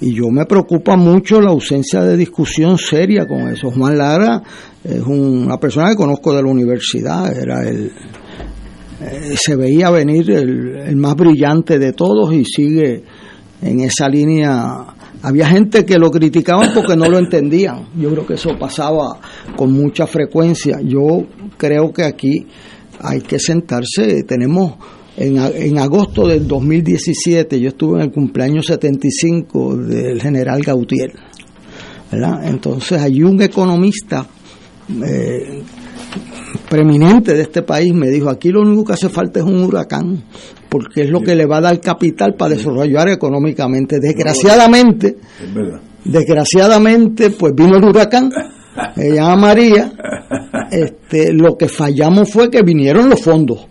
Y 0.00 0.14
yo 0.14 0.28
me 0.30 0.44
preocupa 0.46 0.96
mucho 0.96 1.40
la 1.40 1.50
ausencia 1.50 2.02
de 2.02 2.16
discusión 2.16 2.76
seria 2.76 3.26
con 3.26 3.48
eso. 3.48 3.70
Juan 3.70 3.96
Lara 3.96 4.42
es 4.82 5.00
una 5.00 5.58
persona 5.58 5.90
que 5.90 5.96
conozco 5.96 6.34
de 6.34 6.42
la 6.42 6.50
universidad, 6.50 7.36
era 7.36 7.66
el 7.68 7.92
eh, 9.00 9.34
se 9.36 9.56
veía 9.56 9.90
venir 9.90 10.30
el, 10.30 10.76
el 10.76 10.96
más 10.96 11.14
brillante 11.14 11.78
de 11.78 11.92
todos 11.92 12.32
y 12.32 12.44
sigue 12.44 13.02
en 13.62 13.80
esa 13.80 14.08
línea. 14.08 14.86
Había 15.22 15.46
gente 15.48 15.84
que 15.84 15.98
lo 15.98 16.10
criticaban 16.10 16.70
porque 16.74 16.96
no 16.96 17.08
lo 17.08 17.18
entendían. 17.18 17.88
Yo 17.96 18.10
creo 18.10 18.26
que 18.26 18.34
eso 18.34 18.50
pasaba 18.58 19.18
con 19.56 19.72
mucha 19.72 20.06
frecuencia. 20.06 20.78
Yo 20.82 21.26
creo 21.56 21.92
que 21.92 22.04
aquí 22.04 22.46
hay 23.00 23.20
que 23.20 23.38
sentarse. 23.38 24.22
Tenemos 24.24 24.74
en, 25.16 25.38
en 25.38 25.78
agosto 25.78 26.26
del 26.26 26.46
2017, 26.46 27.60
yo 27.60 27.68
estuve 27.68 27.98
en 27.98 28.04
el 28.04 28.12
cumpleaños 28.12 28.66
75 28.66 29.76
del 29.76 30.20
general 30.20 30.62
Gautier. 30.62 31.12
¿verdad? 32.10 32.46
Entonces, 32.46 33.00
hay 33.00 33.22
un 33.22 33.40
economista 33.42 34.26
eh, 34.88 35.62
preeminente 36.68 37.34
de 37.34 37.42
este 37.42 37.62
país 37.62 37.92
me 37.94 38.08
dijo, 38.08 38.28
aquí 38.28 38.50
lo 38.50 38.62
único 38.62 38.84
que 38.84 38.92
hace 38.92 39.08
falta 39.08 39.40
es 39.40 39.46
un 39.46 39.62
huracán, 39.64 40.22
porque 40.68 41.02
es 41.02 41.10
lo 41.10 41.20
que 41.20 41.34
le 41.34 41.46
va 41.46 41.58
a 41.58 41.62
dar 41.62 41.80
capital 41.80 42.34
para 42.34 42.54
desarrollar 42.54 43.08
económicamente. 43.08 43.98
Desgraciadamente, 44.00 45.16
desgraciadamente, 46.04 47.30
pues 47.30 47.54
vino 47.54 47.76
el 47.76 47.84
huracán, 47.84 48.30
se 48.94 49.14
llama 49.14 49.54
Este, 50.70 51.32
lo 51.32 51.56
que 51.56 51.68
fallamos 51.68 52.30
fue 52.30 52.50
que 52.50 52.62
vinieron 52.62 53.08
los 53.08 53.22
fondos. 53.22 53.66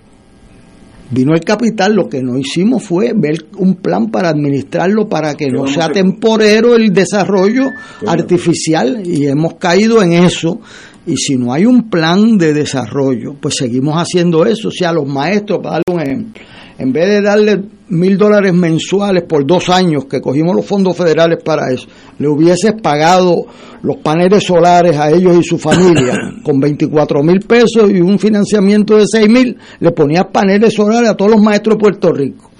Vino 1.11 1.33
el 1.33 1.41
capital, 1.41 1.93
lo 1.93 2.09
que 2.09 2.23
no 2.23 2.39
hicimos 2.39 2.83
fue 2.83 3.13
ver 3.15 3.45
un 3.57 3.75
plan 3.75 4.09
para 4.09 4.29
administrarlo 4.29 5.07
para 5.07 5.35
que 5.35 5.47
no 5.47 5.67
sea 5.67 5.89
temporero 5.89 6.75
el 6.75 6.91
desarrollo 6.91 7.65
artificial 8.07 9.03
y 9.05 9.27
hemos 9.27 9.55
caído 9.55 10.01
en 10.01 10.13
eso. 10.13 10.59
Y 11.05 11.17
si 11.17 11.35
no 11.35 11.53
hay 11.53 11.65
un 11.65 11.89
plan 11.89 12.37
de 12.37 12.53
desarrollo, 12.53 13.35
pues 13.39 13.55
seguimos 13.57 13.95
haciendo 13.95 14.45
eso. 14.45 14.69
O 14.69 14.71
sea, 14.71 14.91
los 14.91 15.05
maestros, 15.05 15.59
para 15.61 15.81
darle 15.85 15.93
un 15.93 16.01
ejemplo, 16.01 16.41
en 16.83 16.91
vez 16.91 17.07
de 17.07 17.21
darle 17.21 17.61
mil 17.87 18.17
dólares 18.17 18.53
mensuales 18.53 19.23
por 19.23 19.47
dos 19.47 19.69
años, 19.69 20.03
que 20.03 20.19
cogimos 20.19 20.53
los 20.53 20.65
fondos 20.65 20.97
federales 20.97 21.41
para 21.41 21.71
eso, 21.71 21.87
le 22.19 22.27
hubieses 22.27 22.73
pagado 22.81 23.45
los 23.83 23.97
paneles 23.97 24.43
solares 24.43 24.97
a 24.97 25.09
ellos 25.09 25.37
y 25.37 25.43
su 25.43 25.57
familia 25.57 26.13
con 26.43 26.59
24 26.59 27.23
mil 27.23 27.39
pesos 27.39 27.89
y 27.89 28.01
un 28.01 28.19
financiamiento 28.19 28.97
de 28.97 29.05
6 29.07 29.29
mil, 29.29 29.57
le 29.79 29.91
ponías 29.91 30.25
paneles 30.29 30.73
solares 30.73 31.09
a 31.09 31.15
todos 31.15 31.31
los 31.31 31.41
maestros 31.41 31.77
de 31.77 31.81
Puerto 31.81 32.11
Rico. 32.11 32.51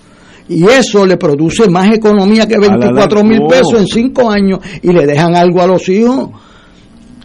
Y 0.48 0.64
eso 0.64 1.06
le 1.06 1.18
produce 1.18 1.70
más 1.70 1.94
economía 1.94 2.48
que 2.48 2.58
24 2.58 3.24
mil 3.26 3.41
pesos 3.50 3.74
en 3.74 3.88
cinco 3.88 4.32
años 4.32 4.60
y 4.82 4.94
le 4.94 5.06
dejan 5.06 5.36
algo 5.36 5.62
a 5.62 5.68
los 5.68 5.88
hijos. 5.90 6.30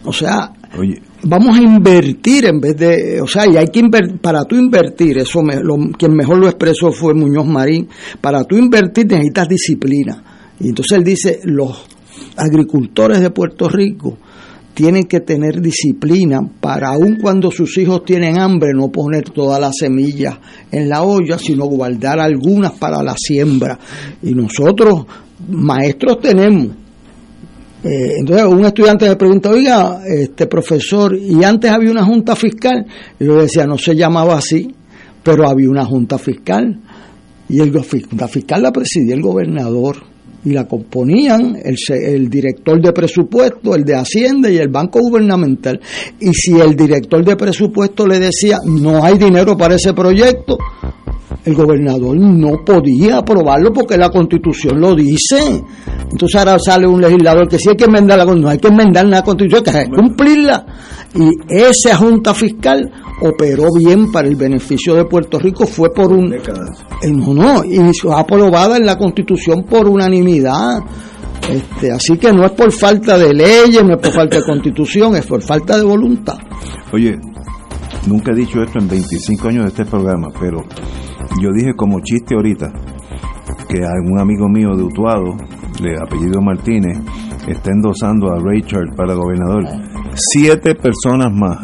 O 0.03 0.11
sea, 0.11 0.51
Oye, 0.77 1.01
vamos 1.23 1.57
a 1.57 1.61
invertir 1.61 2.45
en 2.45 2.59
vez 2.59 2.77
de, 2.77 3.21
o 3.21 3.27
sea, 3.27 3.45
y 3.47 3.57
hay 3.57 3.67
que 3.67 3.79
invertir, 3.79 4.17
para 4.19 4.43
tú 4.45 4.55
invertir, 4.55 5.17
eso 5.17 5.41
me- 5.41 5.61
lo- 5.61 5.91
quien 5.97 6.13
mejor 6.13 6.37
lo 6.37 6.47
expresó 6.47 6.91
fue 6.91 7.13
Muñoz 7.13 7.45
Marín, 7.45 7.87
para 8.21 8.43
tú 8.43 8.57
invertir 8.57 9.07
necesitas 9.07 9.47
disciplina. 9.47 10.23
Y 10.59 10.69
entonces 10.69 10.97
él 10.97 11.03
dice, 11.03 11.39
los 11.45 11.85
agricultores 12.35 13.21
de 13.21 13.29
Puerto 13.31 13.67
Rico 13.69 14.17
tienen 14.73 15.03
que 15.05 15.19
tener 15.19 15.59
disciplina 15.61 16.39
para 16.61 16.89
aun 16.89 17.17
cuando 17.21 17.51
sus 17.51 17.77
hijos 17.77 18.05
tienen 18.05 18.39
hambre 18.39 18.69
no 18.73 18.89
poner 18.89 19.29
todas 19.29 19.59
las 19.59 19.75
semillas 19.77 20.37
en 20.71 20.87
la 20.87 21.03
olla, 21.03 21.37
sino 21.37 21.65
guardar 21.65 22.19
algunas 22.19 22.73
para 22.73 23.03
la 23.03 23.15
siembra. 23.17 23.77
Y 24.23 24.33
nosotros, 24.33 25.05
maestros, 25.49 26.19
tenemos. 26.21 26.67
Eh, 27.83 28.15
entonces 28.19 28.45
un 28.45 28.65
estudiante 28.65 29.07
me 29.07 29.15
pregunta, 29.15 29.49
oiga, 29.49 30.01
este 30.05 30.47
profesor, 30.47 31.15
y 31.15 31.43
antes 31.43 31.71
había 31.71 31.91
una 31.91 32.05
junta 32.05 32.35
fiscal, 32.35 32.85
y 33.19 33.25
yo 33.25 33.41
decía, 33.41 33.65
no 33.65 33.77
se 33.77 33.95
llamaba 33.95 34.37
así, 34.37 34.73
pero 35.23 35.47
había 35.47 35.69
una 35.69 35.85
junta 35.85 36.17
fiscal, 36.17 36.77
y 37.47 37.59
el, 37.59 37.71
la 37.71 38.27
fiscal 38.27 38.61
la 38.61 38.71
presidía 38.71 39.15
el 39.15 39.21
gobernador, 39.21 39.97
y 40.43 40.51
la 40.51 40.67
componían 40.67 41.57
el, 41.63 41.75
el 41.89 42.29
director 42.29 42.81
de 42.81 42.93
presupuesto, 42.93 43.75
el 43.75 43.83
de 43.83 43.95
Hacienda 43.95 44.49
y 44.49 44.57
el 44.57 44.69
Banco 44.69 44.99
Gubernamental. 44.99 45.79
Y 46.19 46.33
si 46.33 46.57
el 46.57 46.75
director 46.77 47.23
de 47.25 47.35
presupuesto 47.35 48.07
le 48.07 48.19
decía, 48.19 48.57
no 48.65 49.03
hay 49.03 49.17
dinero 49.17 49.57
para 49.57 49.75
ese 49.75 49.93
proyecto, 49.93 50.57
el 51.49 51.55
gobernador 51.55 52.17
no 52.17 52.63
podía 52.65 53.17
aprobarlo 53.17 53.71
porque 53.73 53.97
la 53.97 54.09
constitución 54.09 54.79
lo 54.79 54.95
dice. 54.95 55.63
Entonces 56.11 56.35
ahora 56.35 56.57
sale 56.59 56.87
un 56.87 57.01
legislador 57.01 57.47
que 57.47 57.57
sí 57.57 57.69
hay 57.69 57.75
que 57.75 57.85
enmendar 57.85 58.17
la 58.17 58.25
constitución, 58.25 58.43
no 58.43 58.49
hay 58.49 58.57
que 58.59 58.67
enmendar 58.67 59.05
la 59.05 59.21
constitución, 59.23 59.75
hay 59.75 59.85
que 59.85 59.91
cumplirla. 59.91 60.65
Y 61.15 61.29
esa 61.49 61.95
junta 61.97 62.33
fiscal 62.33 62.91
operó 63.21 63.67
bien 63.77 64.11
para 64.11 64.27
el 64.27 64.35
beneficio 64.35 64.95
de 64.95 65.05
Puerto 65.05 65.39
Rico, 65.39 65.65
fue 65.65 65.91
por 65.91 66.11
un... 66.11 66.33
Eh, 66.33 66.39
No, 67.11 67.33
no, 67.33 67.63
y 67.63 67.79
fue 67.99 68.13
aprobada 68.15 68.77
en 68.77 68.85
la 68.85 68.97
constitución 68.97 69.63
por 69.63 69.87
unanimidad. 69.87 70.79
Este, 71.49 71.91
así 71.91 72.17
que 72.17 72.31
no 72.31 72.45
es 72.45 72.51
por 72.51 72.71
falta 72.71 73.17
de 73.17 73.33
leyes, 73.33 73.83
no 73.83 73.95
es 73.95 74.01
por 74.01 74.11
falta 74.11 74.37
de 74.37 74.43
constitución, 74.43 75.15
es 75.15 75.25
por 75.25 75.41
falta 75.41 75.77
de 75.77 75.83
voluntad. 75.83 76.37
oye, 76.93 77.17
nunca 78.05 78.31
he 78.31 78.35
dicho 78.35 78.61
esto 78.61 78.77
en 78.79 78.87
25 78.87 79.47
años 79.47 79.63
de 79.63 79.69
este 79.69 79.85
programa, 79.85 80.27
pero 80.39 80.63
yo 81.41 81.49
dije 81.53 81.73
como 81.75 81.99
chiste 82.01 82.35
ahorita 82.35 82.71
que 83.67 83.83
algún 83.83 84.19
amigo 84.19 84.47
mío 84.49 84.75
de 84.75 84.83
Utuado, 84.83 85.35
de 85.81 85.95
apellido 86.01 86.41
Martínez, 86.41 86.97
está 87.47 87.71
endosando 87.71 88.31
a 88.31 88.39
Ray 88.39 88.61
Charles 88.63 88.95
para 88.95 89.13
gobernador. 89.13 89.63
Siete 90.15 90.75
personas 90.75 91.31
más, 91.31 91.57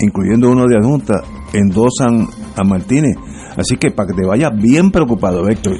incluyendo 0.00 0.50
uno 0.50 0.66
de 0.66 0.76
adjunta, 0.76 1.22
endosan 1.52 2.26
a 2.56 2.64
Martínez. 2.64 3.16
Así 3.56 3.76
que 3.76 3.92
para 3.92 4.08
que 4.08 4.14
te 4.14 4.26
vayas 4.26 4.50
bien 4.60 4.90
preocupado, 4.90 5.48
Héctor. 5.48 5.74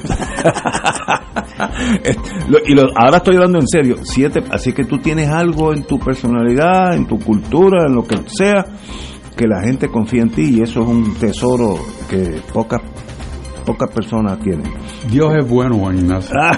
Lo- 2.49 2.59
y 2.65 2.79
ahora 2.95 3.17
estoy 3.17 3.35
hablando 3.35 3.59
en 3.59 3.67
serio. 3.67 3.97
Siete, 4.03 4.41
así 4.51 4.71
que 4.73 4.85
tú 4.85 4.97
tienes 4.99 5.29
algo 5.29 5.73
en 5.73 5.83
tu 5.83 5.99
personalidad, 5.99 6.95
en 6.95 7.05
tu 7.05 7.17
cultura, 7.19 7.85
en 7.87 7.95
lo 7.95 8.03
que 8.03 8.15
sea, 8.27 8.65
que 9.35 9.47
la 9.47 9.61
gente 9.61 9.89
confía 9.89 10.21
en 10.21 10.29
ti 10.29 10.57
y 10.57 10.61
eso 10.61 10.81
es 10.81 10.87
un 10.87 11.13
tesoro 11.15 11.77
que 12.09 12.39
pocas 12.53 12.81
pocas 13.65 13.91
personas 13.91 14.39
tienen. 14.39 14.71
Dios 15.09 15.33
es 15.37 15.49
bueno, 15.49 15.77
Juan 15.77 15.97
Ignacio. 15.97 16.35
Ah, 16.39 16.57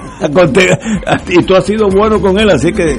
y 1.30 1.44
tú 1.44 1.56
has 1.56 1.66
sido 1.66 1.88
bueno 1.90 2.20
con 2.20 2.38
él, 2.38 2.50
así 2.50 2.72
que. 2.72 2.98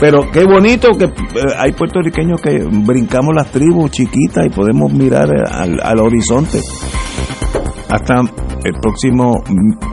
Pero 0.00 0.30
qué 0.30 0.44
bonito 0.44 0.90
que 0.90 1.04
eh, 1.04 1.10
hay 1.56 1.72
puertorriqueños 1.72 2.40
que 2.40 2.58
brincamos 2.58 3.34
las 3.34 3.50
tribus 3.50 3.90
chiquitas 3.92 4.44
y 4.46 4.50
podemos 4.50 4.92
mirar 4.92 5.28
eh, 5.28 5.42
al, 5.50 5.80
al 5.80 6.00
horizonte. 6.00 6.58
Hasta 7.88 8.20
el 8.20 8.80
próximo 8.80 9.42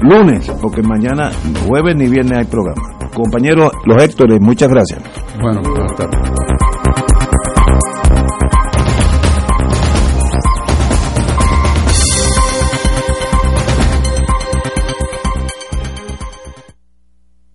lunes, 0.01 0.51
porque 0.61 0.81
mañana, 0.81 1.31
jueves 1.67 1.95
ni 1.95 2.07
viernes 2.07 2.39
hay 2.39 2.45
programa. 2.45 2.81
Compañeros, 3.13 3.71
los 3.85 4.01
Héctores, 4.01 4.41
muchas 4.41 4.69
gracias. 4.69 5.03
Bueno, 5.39 5.61
buenas 5.61 6.62